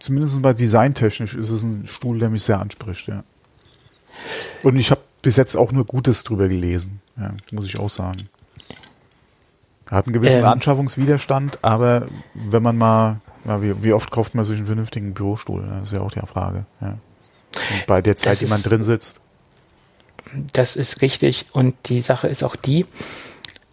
zumindest 0.00 0.40
mal 0.40 0.54
designtechnisch 0.54 1.34
ist 1.34 1.50
es 1.50 1.62
ein 1.62 1.86
Stuhl, 1.86 2.18
der 2.18 2.28
mich 2.28 2.42
sehr 2.42 2.60
anspricht, 2.60 3.06
ja. 3.06 3.24
Und 4.62 4.76
ich 4.76 4.90
habe 4.90 5.00
bis 5.22 5.36
jetzt 5.36 5.56
auch 5.56 5.72
nur 5.72 5.86
Gutes 5.86 6.24
drüber 6.24 6.48
gelesen, 6.48 7.00
ja, 7.16 7.32
muss 7.52 7.66
ich 7.66 7.78
auch 7.78 7.88
sagen. 7.88 8.28
Er 9.90 9.96
hat 9.96 10.06
einen 10.06 10.12
gewissen 10.12 10.38
ähm, 10.38 10.44
Anschaffungswiderstand, 10.44 11.64
aber 11.64 12.06
wenn 12.34 12.62
man 12.62 12.76
mal, 12.76 13.20
ja, 13.44 13.62
wie, 13.62 13.82
wie, 13.82 13.92
oft 13.92 14.10
kauft 14.10 14.34
man 14.34 14.44
sich 14.44 14.58
einen 14.58 14.66
vernünftigen 14.66 15.14
Bürostuhl? 15.14 15.64
Das 15.68 15.88
ist 15.88 15.92
ja 15.92 16.00
auch 16.00 16.12
die 16.12 16.20
Frage. 16.20 16.66
Ja. 16.80 16.98
Bei 17.86 18.00
der 18.00 18.14
Zeit, 18.16 18.40
die 18.40 18.46
man 18.46 18.62
drin 18.62 18.82
sitzt. 18.82 19.20
Das 20.52 20.76
ist 20.76 21.02
richtig. 21.02 21.46
Und 21.52 21.74
die 21.86 22.00
Sache 22.00 22.28
ist 22.28 22.42
auch 22.42 22.56
die, 22.56 22.86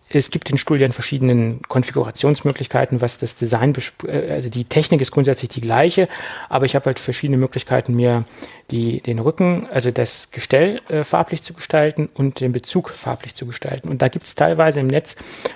es 0.10 0.32
gibt 0.32 0.50
den 0.50 0.58
in 0.58 0.92
verschiedenen 0.92 1.62
Konfigurationsmöglichkeiten, 1.68 3.02
was 3.02 3.18
das 3.18 3.36
Design, 3.36 3.74
äh, 4.08 4.32
also 4.32 4.50
die 4.50 4.64
Technik 4.64 5.02
ist 5.02 5.12
grundsätzlich 5.12 5.50
die 5.50 5.62
gleiche, 5.62 6.08
aber 6.50 6.66
ich 6.66 6.76
habe 6.76 6.86
halt 6.86 7.00
verschiedene 7.00 7.38
Möglichkeiten, 7.38 7.94
mir 7.94 8.26
die, 8.72 9.02
den 9.02 9.20
Rücken, 9.20 9.68
also 9.68 9.92
das 9.92 10.32
Gestell 10.32 10.82
äh, 10.88 11.04
farblich 11.04 11.44
zu 11.44 11.54
gestalten 11.54 12.10
und 12.14 12.40
den 12.40 12.52
Bezug 12.54 12.90
farblich 12.90 13.36
zu 13.36 13.46
gestalten. 13.46 13.90
Und 13.90 14.02
da 14.02 14.08
gibt 14.08 14.28
es 14.28 14.36
teilweise 14.36 14.80
im 14.80 14.88
Netz 14.88 15.16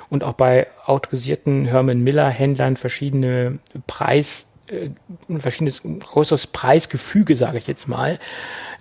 und 0.09 0.23
auch 0.23 0.33
bei 0.33 0.67
autorisierten 0.85 1.65
Herman 1.65 2.01
Miller 2.01 2.29
Händlern 2.29 2.75
verschiedene 2.75 3.59
Preis, 3.87 4.51
äh, 4.67 4.89
ein 5.29 5.39
verschiedenes 5.39 5.81
größeres 5.83 6.47
Preisgefüge, 6.47 7.35
sage 7.35 7.57
ich 7.57 7.67
jetzt 7.67 7.87
mal. 7.87 8.19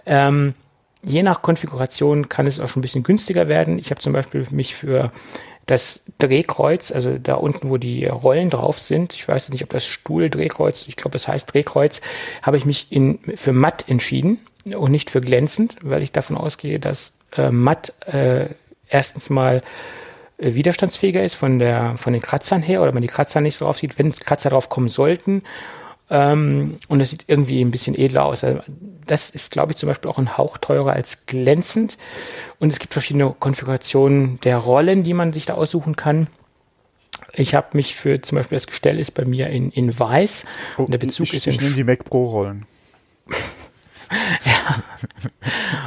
Ähm, 0.05 0.55
je 1.03 1.23
nach 1.23 1.43
Konfiguration 1.43 2.29
kann 2.29 2.47
es 2.47 2.61
auch 2.61 2.69
schon 2.69 2.81
ein 2.81 2.83
bisschen 2.83 3.03
günstiger 3.03 3.49
werden. 3.49 3.79
Ich 3.79 3.91
habe 3.91 4.01
zum 4.01 4.13
Beispiel 4.13 4.47
mich 4.51 4.75
für 4.75 5.13
das 5.67 6.03
Drehkreuz, 6.19 6.91
also 6.91 7.17
da 7.19 7.35
unten, 7.35 7.71
wo 7.71 7.77
die 7.77 8.07
Rollen 8.07 8.51
drauf 8.51 8.79
sind, 8.79 9.15
ich 9.15 9.27
weiß 9.27 9.51
nicht, 9.51 9.63
ob 9.63 9.71
das 9.71 9.87
Stuhl-Drehkreuz, 9.87 10.89
ich 10.89 10.97
glaube, 10.97 11.17
es 11.17 11.29
heißt 11.29 11.53
Drehkreuz, 11.53 12.01
habe 12.43 12.57
ich 12.57 12.65
mich 12.65 12.89
in, 12.91 13.21
für 13.37 13.53
matt 13.53 13.89
entschieden 13.89 14.39
und 14.77 14.91
nicht 14.91 15.11
für 15.11 15.21
glänzend, 15.21 15.77
weil 15.83 16.03
ich 16.03 16.11
davon 16.11 16.37
ausgehe, 16.37 16.81
dass 16.81 17.13
äh, 17.37 17.51
matt 17.51 17.93
äh, 18.07 18.47
erstens 18.89 19.31
mal 19.31 19.63
äh, 20.39 20.55
widerstandsfähiger 20.55 21.23
ist 21.23 21.37
von 21.37 21.59
der 21.59 21.97
von 21.97 22.13
den 22.13 22.23
Kratzern 22.23 22.63
her 22.63 22.83
oder 22.83 22.93
man 22.93 23.03
die 23.03 23.09
Kratzer 23.09 23.41
nicht 23.41 23.61
drauf 23.61 23.79
sieht, 23.79 23.99
wenn 23.99 24.13
Kratzer 24.13 24.51
drauf 24.51 24.69
kommen 24.69 24.89
sollten 24.89 25.43
ähm, 26.11 26.79
und 26.89 27.01
es 27.01 27.11
sieht 27.11 27.25
irgendwie 27.29 27.61
ein 27.61 27.71
bisschen 27.71 27.97
edler 27.97 28.25
aus. 28.25 28.43
Also 28.43 28.61
das 29.07 29.31
ist, 29.31 29.53
glaube 29.53 29.73
ich, 29.73 29.79
zum 29.79 29.89
Beispiel 29.89 30.11
auch 30.11 30.19
ein 30.19 30.37
Hauch 30.37 30.59
teurer 30.59 30.93
als 30.93 31.27
glänzend. 31.27 31.97
Und 32.59 32.73
es 32.73 32.81
gibt 32.81 32.93
verschiedene 32.93 33.35
Konfigurationen 33.39 34.41
der 34.41 34.59
Rollen, 34.59 35.05
die 35.05 35.15
man 35.15 35.33
sich 35.33 35.47
da 35.47 35.55
aussuchen 35.55 35.95
kann. 35.95 36.27
Ich 37.33 37.55
habe 37.55 37.69
mich 37.73 37.95
für 37.95 38.21
zum 38.21 38.37
Beispiel 38.37 38.57
das 38.57 38.67
Gestell 38.67 38.99
ist 38.99 39.13
bei 39.13 39.25
mir 39.25 39.49
in, 39.49 39.71
in 39.71 39.97
weiß. 39.97 40.47
Oh, 40.79 40.83
und 40.83 40.91
der 40.91 40.99
Bezug 40.99 41.29
ich, 41.29 41.35
ist 41.35 41.47
in 41.47 41.53
ich 41.53 41.61
nehme 41.61 41.75
die 41.75 41.85
Mac 41.85 42.05
Pro 42.05 42.27
Rollen. 42.27 42.67
ja. 44.45 44.83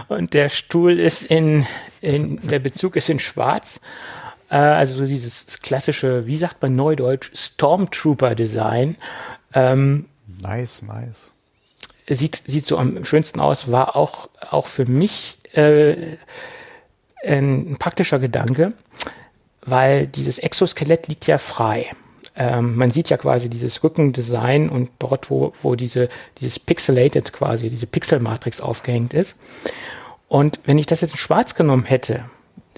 Und 0.07 0.33
der 0.33 0.47
Stuhl 0.47 0.99
ist 0.99 1.25
in, 1.25 1.65
in 1.99 2.39
der 2.47 2.59
Bezug 2.59 2.95
ist 2.95 3.09
in 3.09 3.19
schwarz. 3.19 3.81
Äh, 4.49 4.55
also 4.55 4.95
so 4.95 5.05
dieses 5.05 5.61
klassische, 5.61 6.25
wie 6.25 6.37
sagt 6.37 6.61
man 6.61 6.77
neudeutsch, 6.77 7.31
Stormtrooper 7.35 8.35
Design. 8.35 8.95
Ähm, 9.53 10.05
Nice, 10.43 10.81
nice. 10.83 11.33
Sieht, 12.07 12.43
sieht 12.45 12.65
so 12.65 12.77
am 12.77 13.05
schönsten 13.05 13.39
aus, 13.39 13.71
war 13.71 13.95
auch, 13.95 14.29
auch 14.49 14.67
für 14.67 14.85
mich 14.85 15.37
äh, 15.53 16.17
ein, 17.25 17.77
praktischer 17.79 18.19
Gedanke, 18.19 18.69
weil 19.65 20.07
dieses 20.07 20.37
Exoskelett 20.37 21.07
liegt 21.07 21.27
ja 21.27 21.37
frei. 21.37 21.87
Ähm, 22.35 22.75
man 22.75 22.91
sieht 22.91 23.09
ja 23.09 23.17
quasi 23.17 23.49
dieses 23.49 23.83
Rückendesign 23.83 24.69
und 24.69 24.91
dort, 24.99 25.29
wo, 25.29 25.53
wo 25.61 25.75
diese, 25.75 26.09
dieses 26.41 26.59
Pixelated 26.59 27.31
quasi, 27.31 27.69
diese 27.69 27.87
Pixelmatrix 27.87 28.59
aufgehängt 28.59 29.13
ist. 29.13 29.37
Und 30.27 30.59
wenn 30.65 30.77
ich 30.77 30.87
das 30.87 31.01
jetzt 31.01 31.11
in 31.11 31.17
schwarz 31.17 31.55
genommen 31.55 31.85
hätte, 31.85 32.25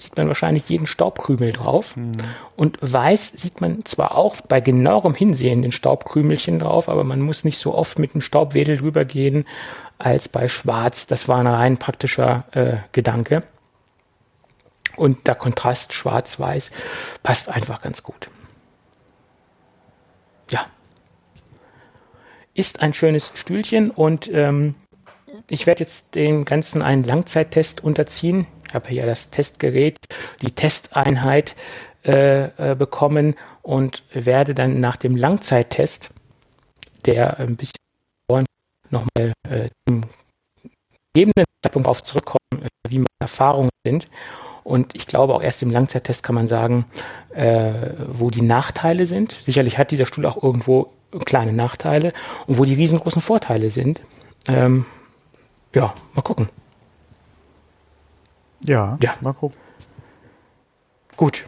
sieht 0.06 0.16
man 0.16 0.28
wahrscheinlich 0.28 0.68
jeden 0.68 0.86
Staubkrümel 0.86 1.52
drauf. 1.52 1.96
Mhm. 1.96 2.12
Und 2.54 2.78
weiß 2.80 3.32
sieht 3.32 3.60
man 3.60 3.84
zwar 3.84 4.14
auch 4.16 4.40
bei 4.40 4.60
genauerem 4.60 5.14
Hinsehen 5.14 5.62
den 5.62 5.72
Staubkrümelchen 5.72 6.60
drauf, 6.60 6.88
aber 6.88 7.02
man 7.02 7.20
muss 7.20 7.42
nicht 7.42 7.58
so 7.58 7.74
oft 7.74 7.98
mit 7.98 8.14
dem 8.14 8.20
Staubwedel 8.20 8.78
drüber 8.78 9.04
gehen 9.04 9.46
als 9.98 10.28
bei 10.28 10.46
schwarz. 10.46 11.08
Das 11.08 11.26
war 11.26 11.38
ein 11.38 11.48
rein 11.48 11.76
praktischer 11.78 12.44
äh, 12.52 12.76
Gedanke. 12.92 13.40
Und 14.96 15.26
der 15.26 15.34
Kontrast 15.34 15.92
schwarz-weiß 15.92 16.70
passt 17.24 17.48
einfach 17.48 17.82
ganz 17.82 18.04
gut. 18.04 18.30
Ja. 20.52 20.66
Ist 22.54 22.80
ein 22.80 22.92
schönes 22.92 23.32
Stühlchen 23.34 23.90
und 23.90 24.30
ähm, 24.32 24.72
ich 25.50 25.66
werde 25.66 25.80
jetzt 25.80 26.14
dem 26.14 26.44
Ganzen 26.44 26.80
einen 26.80 27.02
Langzeittest 27.02 27.82
unterziehen 27.82 28.46
habe 28.72 28.88
hier 28.88 29.06
das 29.06 29.30
Testgerät, 29.30 29.96
die 30.42 30.52
Testeinheit 30.52 31.56
äh, 32.04 32.72
äh, 32.72 32.74
bekommen 32.76 33.34
und 33.62 34.02
werde 34.12 34.54
dann 34.54 34.80
nach 34.80 34.96
dem 34.96 35.16
Langzeittest, 35.16 36.12
der 37.04 37.38
ein 37.38 37.56
bisschen 37.56 37.76
nochmal 38.90 39.32
äh, 39.48 39.68
zum 39.88 40.02
gegebenen 41.12 41.44
Zeitpunkt 41.62 41.88
auf 41.88 42.02
zurückkommen, 42.02 42.62
äh, 42.62 42.68
wie 42.88 42.98
meine 42.98 43.06
Erfahrungen 43.20 43.70
sind. 43.84 44.08
Und 44.64 44.94
ich 44.94 45.06
glaube, 45.06 45.34
auch 45.34 45.42
erst 45.42 45.62
im 45.62 45.70
Langzeittest 45.70 46.22
kann 46.22 46.34
man 46.34 46.48
sagen, 46.48 46.86
äh, 47.34 47.90
wo 48.08 48.30
die 48.30 48.42
Nachteile 48.42 49.06
sind. 49.06 49.32
Sicherlich 49.32 49.78
hat 49.78 49.92
dieser 49.92 50.06
Stuhl 50.06 50.26
auch 50.26 50.42
irgendwo 50.42 50.92
kleine 51.24 51.52
Nachteile 51.52 52.12
und 52.46 52.58
wo 52.58 52.64
die 52.64 52.74
riesengroßen 52.74 53.22
Vorteile 53.22 53.70
sind. 53.70 54.02
Ähm, 54.48 54.84
ja, 55.72 55.94
mal 56.14 56.22
gucken. 56.22 56.48
Ja, 58.66 58.98
ja. 59.02 59.14
mal 59.20 59.32
gucken. 59.32 59.58
Gut. 61.16 61.44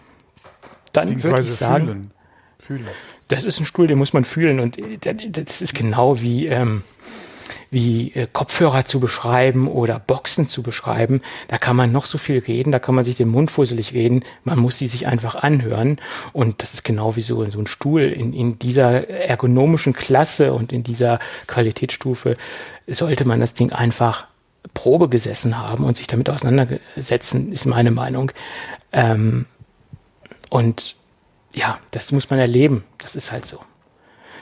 Dann 0.92 1.22
würde 1.22 1.40
ich 1.40 1.52
sagen, 1.52 1.86
fühlen. 1.86 2.10
fühlen. 2.58 2.86
das 3.28 3.44
ist 3.44 3.60
ein 3.60 3.66
Stuhl, 3.66 3.86
den 3.86 3.98
muss 3.98 4.12
man 4.12 4.24
fühlen 4.24 4.60
und 4.60 4.78
das 5.00 5.60
ist 5.60 5.74
genau 5.74 6.20
wie, 6.20 6.46
ähm, 6.46 6.82
wie 7.70 8.12
äh, 8.14 8.26
Kopfhörer 8.32 8.84
zu 8.84 8.98
beschreiben 9.00 9.68
oder 9.68 9.98
Boxen 9.98 10.46
zu 10.46 10.62
beschreiben. 10.62 11.20
Da 11.48 11.58
kann 11.58 11.76
man 11.76 11.92
noch 11.92 12.06
so 12.06 12.16
viel 12.16 12.38
reden, 12.38 12.72
da 12.72 12.78
kann 12.78 12.94
man 12.94 13.04
sich 13.04 13.16
den 13.16 13.28
Mund 13.28 13.50
fusselig 13.50 13.92
reden, 13.92 14.24
man 14.44 14.58
muss 14.58 14.78
sie 14.78 14.88
sich 14.88 15.06
einfach 15.06 15.34
anhören 15.34 16.00
und 16.32 16.62
das 16.62 16.72
ist 16.74 16.84
genau 16.84 17.16
wie 17.16 17.20
so, 17.20 17.44
so 17.50 17.58
ein 17.58 17.66
Stuhl 17.66 18.02
in, 18.02 18.32
in 18.32 18.58
dieser 18.58 19.08
ergonomischen 19.10 19.92
Klasse 19.92 20.54
und 20.54 20.72
in 20.72 20.82
dieser 20.82 21.18
Qualitätsstufe 21.46 22.36
sollte 22.86 23.26
man 23.26 23.40
das 23.40 23.52
Ding 23.52 23.72
einfach 23.72 24.27
Probe 24.74 25.08
gesessen 25.08 25.58
haben 25.58 25.84
und 25.84 25.96
sich 25.96 26.06
damit 26.06 26.28
auseinandersetzen, 26.30 27.52
ist 27.52 27.66
meine 27.66 27.90
Meinung. 27.90 28.32
Ähm, 28.92 29.46
und 30.50 30.96
ja, 31.54 31.78
das 31.90 32.12
muss 32.12 32.30
man 32.30 32.38
erleben. 32.38 32.84
Das 32.98 33.16
ist 33.16 33.32
halt 33.32 33.46
so. 33.46 33.58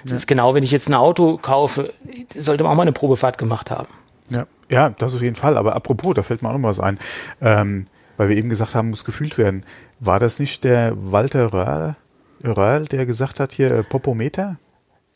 Das 0.03 0.13
ja. 0.13 0.17
ist 0.17 0.27
genau, 0.27 0.55
wenn 0.55 0.63
ich 0.63 0.71
jetzt 0.71 0.89
ein 0.89 0.95
Auto 0.95 1.39
kaufe, 1.39 1.93
sollte 2.35 2.65
man 2.65 2.73
auch 2.73 2.77
mal 2.77 2.83
eine 2.83 2.93
Probefahrt 2.93 3.39
gemacht 3.39 3.71
haben. 3.71 3.89
Ja, 4.29 4.47
ja, 4.69 4.91
das 4.91 5.15
auf 5.15 5.23
jeden 5.23 5.37
Fall. 5.37 5.57
Aber 5.57 5.75
apropos, 5.75 6.15
da 6.15 6.23
fällt 6.23 6.43
mir 6.43 6.51
auch 6.51 6.59
noch 6.59 6.69
was 6.69 6.81
ein, 6.81 6.99
ähm, 7.41 7.87
weil 8.17 8.29
wir 8.29 8.37
eben 8.37 8.49
gesagt 8.49 8.75
haben, 8.75 8.91
muss 8.91 9.05
gefühlt 9.05 9.39
werden. 9.39 9.65
War 10.01 10.19
das 10.19 10.39
nicht 10.39 10.65
der 10.65 10.93
Walter 10.97 11.53
Röhrl, 11.53 11.97
Röhrl 12.45 12.85
der 12.87 13.07
gesagt 13.07 13.41
hat 13.41 13.53
hier 13.53 13.71
äh, 13.71 13.83
Popometer? 13.83 14.59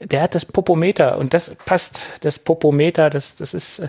Der 0.01 0.23
hat 0.23 0.35
das 0.35 0.47
Popometer 0.47 1.19
und 1.19 1.35
das 1.35 1.55
passt, 1.67 2.07
das 2.23 2.39
Popometer, 2.39 3.11
das, 3.11 3.37
das 3.37 3.53
ist 3.53 3.83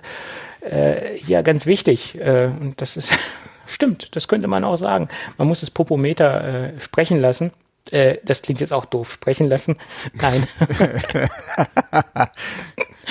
äh, 0.62 1.18
ja 1.20 1.42
ganz 1.42 1.66
wichtig. 1.66 2.16
Äh, 2.20 2.52
und 2.60 2.82
das 2.82 2.98
ist 2.98 3.14
stimmt, 3.66 4.16
das 4.16 4.28
könnte 4.28 4.48
man 4.48 4.64
auch 4.64 4.76
sagen. 4.76 5.10
Man 5.38 5.48
muss 5.48 5.62
das 5.62 5.72
Popometer 5.72 6.74
äh, 6.74 6.80
sprechen 6.80 7.20
lassen. 7.20 7.52
Äh, 7.90 8.18
das 8.24 8.42
klingt 8.42 8.60
jetzt 8.60 8.74
auch 8.74 8.86
doof, 8.86 9.12
sprechen 9.12 9.50
lassen. 9.50 9.78
Nein. 10.14 10.46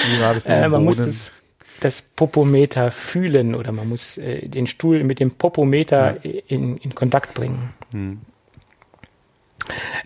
Wie 0.07 0.21
war 0.21 0.35
das 0.35 0.47
äh, 0.47 0.69
man 0.69 0.85
muss 0.85 0.97
das, 0.97 1.33
das 1.81 2.03
Popometer 2.03 2.91
fühlen 2.91 3.55
oder 3.55 3.73
man 3.73 3.89
muss 3.89 4.17
äh, 4.19 4.49
den 4.49 4.67
Stuhl 4.67 5.03
mit 5.05 5.19
dem 5.19 5.33
Popometer 5.33 6.25
ja. 6.25 6.41
in, 6.47 6.77
in 6.79 6.95
Kontakt 6.95 7.35
bringen. 7.35 7.75
Hm. 7.91 8.21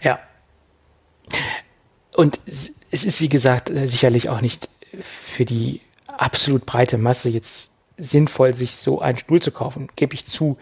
Ja. 0.02 0.18
Und 2.14 2.40
es 2.46 3.04
ist, 3.04 3.20
wie 3.20 3.28
gesagt, 3.28 3.70
äh, 3.70 3.86
sicherlich 3.86 4.28
auch 4.28 4.40
nicht 4.40 4.68
für 5.00 5.44
die 5.44 5.80
absolut 6.18 6.66
breite 6.66 6.98
Masse 6.98 7.28
jetzt 7.28 7.70
sinnvoll, 7.96 8.54
sich 8.54 8.76
so 8.76 9.00
einen 9.00 9.18
Stuhl 9.18 9.40
zu 9.40 9.52
kaufen, 9.52 9.88
gebe 9.96 10.14
ich 10.14 10.26
zu. 10.26 10.58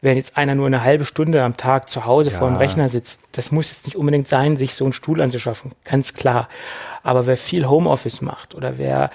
Wenn 0.00 0.16
jetzt 0.16 0.36
einer 0.36 0.54
nur 0.54 0.66
eine 0.66 0.82
halbe 0.84 1.04
Stunde 1.04 1.42
am 1.42 1.56
Tag 1.56 1.88
zu 1.88 2.04
Hause 2.04 2.30
ja. 2.30 2.38
vor 2.38 2.48
dem 2.48 2.56
Rechner 2.56 2.88
sitzt, 2.88 3.22
das 3.32 3.50
muss 3.50 3.70
jetzt 3.70 3.86
nicht 3.86 3.96
unbedingt 3.96 4.28
sein, 4.28 4.56
sich 4.56 4.74
so 4.74 4.84
einen 4.84 4.92
Stuhl 4.92 5.20
anzuschaffen, 5.20 5.72
ganz 5.84 6.14
klar. 6.14 6.48
Aber 7.02 7.26
wer 7.26 7.36
viel 7.36 7.66
Homeoffice 7.66 8.20
macht 8.20 8.54
oder 8.54 8.78
wer, 8.78 9.10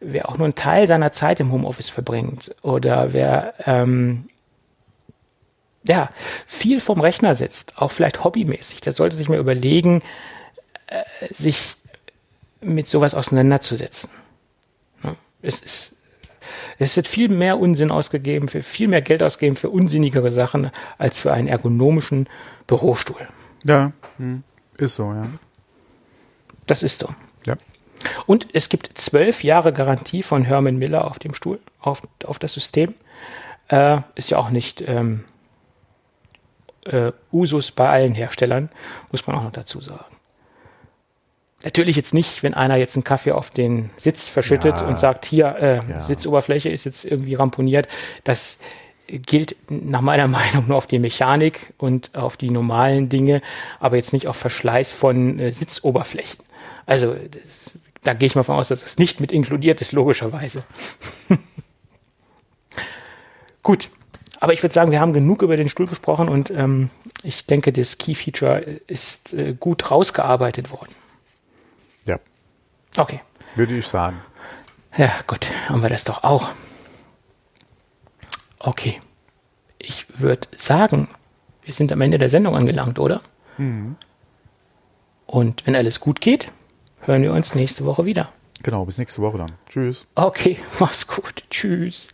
wer 0.00 0.28
auch 0.28 0.36
nur 0.36 0.44
einen 0.46 0.54
Teil 0.54 0.86
seiner 0.86 1.10
Zeit 1.10 1.40
im 1.40 1.52
Homeoffice 1.52 1.90
verbringt 1.90 2.54
oder 2.62 3.12
wer 3.12 3.54
ähm, 3.64 4.28
ja, 5.84 6.10
viel 6.46 6.80
vom 6.80 7.00
Rechner 7.00 7.34
sitzt, 7.34 7.78
auch 7.78 7.92
vielleicht 7.92 8.24
hobbymäßig, 8.24 8.80
der 8.80 8.92
sollte 8.92 9.16
sich 9.16 9.28
mal 9.28 9.38
überlegen, 9.38 10.02
äh, 10.88 11.02
sich 11.32 11.76
mit 12.60 12.88
sowas 12.88 13.14
auseinanderzusetzen 13.14 14.10
es 15.46 15.60
ist, 15.60 15.96
Es 16.78 16.96
wird 16.96 17.08
viel 17.08 17.28
mehr 17.28 17.58
Unsinn 17.58 17.90
ausgegeben, 17.90 18.48
viel 18.48 18.88
mehr 18.88 19.02
Geld 19.02 19.22
ausgegeben 19.22 19.56
für 19.56 19.70
unsinnigere 19.70 20.30
Sachen 20.30 20.70
als 20.98 21.18
für 21.18 21.32
einen 21.32 21.48
ergonomischen 21.48 22.28
Bürostuhl. 22.66 23.28
Ja, 23.64 23.92
hm. 24.18 24.42
ist 24.76 24.96
so, 24.96 25.12
ja. 25.12 25.26
Das 26.66 26.82
ist 26.82 26.98
so. 26.98 27.08
Ja. 27.46 27.56
Und 28.26 28.48
es 28.52 28.68
gibt 28.68 28.98
zwölf 28.98 29.44
Jahre 29.44 29.72
Garantie 29.72 30.22
von 30.22 30.44
Herman 30.44 30.76
Miller 30.76 31.06
auf 31.06 31.18
dem 31.18 31.34
Stuhl, 31.34 31.60
auf, 31.80 32.02
auf 32.24 32.38
das 32.38 32.54
System. 32.54 32.94
Äh, 33.68 34.00
ist 34.14 34.30
ja 34.30 34.38
auch 34.38 34.50
nicht 34.50 34.82
ähm, 34.86 35.24
äh, 36.84 37.12
Usus 37.32 37.70
bei 37.70 37.88
allen 37.88 38.14
Herstellern, 38.14 38.70
muss 39.10 39.26
man 39.26 39.36
auch 39.36 39.42
noch 39.42 39.52
dazu 39.52 39.80
sagen. 39.80 40.15
Natürlich 41.66 41.96
jetzt 41.96 42.14
nicht, 42.14 42.44
wenn 42.44 42.54
einer 42.54 42.76
jetzt 42.76 42.94
einen 42.94 43.02
Kaffee 43.02 43.32
auf 43.32 43.50
den 43.50 43.90
Sitz 43.96 44.28
verschüttet 44.28 44.76
Ja. 44.76 44.86
und 44.86 45.00
sagt, 45.00 45.24
hier, 45.26 45.56
äh, 45.58 45.76
Ja. 45.90 46.00
Sitzoberfläche 46.00 46.68
ist 46.68 46.84
jetzt 46.84 47.04
irgendwie 47.04 47.34
ramponiert. 47.34 47.88
Das 48.22 48.58
gilt 49.08 49.56
nach 49.68 50.00
meiner 50.00 50.28
Meinung 50.38 50.68
nur 50.68 50.76
auf 50.76 50.86
die 50.86 51.00
Mechanik 51.00 51.72
und 51.76 52.14
auf 52.14 52.36
die 52.36 52.50
normalen 52.50 53.08
Dinge, 53.08 53.42
aber 53.80 53.96
jetzt 53.96 54.12
nicht 54.12 54.28
auf 54.28 54.36
Verschleiß 54.36 54.92
von 54.92 55.40
äh, 55.40 55.50
Sitzoberflächen. 55.50 56.38
Also 56.86 57.16
das, 57.32 57.80
da 58.04 58.14
gehe 58.14 58.28
ich 58.28 58.36
mal 58.36 58.44
von 58.44 58.54
aus, 58.54 58.68
dass 58.68 58.82
das 58.82 58.96
nicht 58.98 59.18
mit 59.20 59.32
inkludiert 59.32 59.80
ist, 59.80 59.90
logischerweise. 59.90 60.62
Gut, 63.64 63.90
aber 64.38 64.52
ich 64.52 64.62
würde 64.62 64.72
sagen, 64.72 64.92
wir 64.92 65.00
haben 65.00 65.12
genug 65.12 65.42
über 65.42 65.56
den 65.56 65.68
Stuhl 65.68 65.88
gesprochen 65.88 66.28
und 66.28 66.50
ähm, 66.50 66.90
ich 67.24 67.44
denke, 67.46 67.72
das 67.72 67.98
Key-Feature 67.98 68.60
ist 68.86 69.34
äh, 69.34 69.54
gut 69.58 69.90
rausgearbeitet 69.90 70.70
worden. 70.70 70.94
Okay. 72.98 73.20
würde 73.54 73.76
ich 73.76 73.86
sagen. 73.86 74.20
Ja, 74.96 75.12
gut, 75.26 75.50
haben 75.68 75.82
wir 75.82 75.88
das 75.90 76.04
doch 76.04 76.24
auch. 76.24 76.50
Okay. 78.58 78.98
Ich 79.78 80.06
würde 80.18 80.48
sagen, 80.56 81.08
wir 81.62 81.74
sind 81.74 81.92
am 81.92 82.00
Ende 82.00 82.18
der 82.18 82.28
Sendung 82.28 82.56
angelangt, 82.56 82.98
oder? 82.98 83.20
Und 85.26 85.66
wenn 85.66 85.76
alles 85.76 86.00
gut 86.00 86.20
geht, 86.20 86.50
hören 87.02 87.22
wir 87.22 87.32
uns 87.32 87.54
nächste 87.54 87.84
Woche 87.84 88.04
wieder. 88.04 88.32
Genau, 88.62 88.84
bis 88.84 88.98
nächste 88.98 89.22
Woche 89.22 89.38
dann. 89.38 89.52
Tschüss. 89.68 90.06
Okay, 90.14 90.58
mach's 90.80 91.06
gut. 91.06 91.44
Tschüss. 91.50 92.08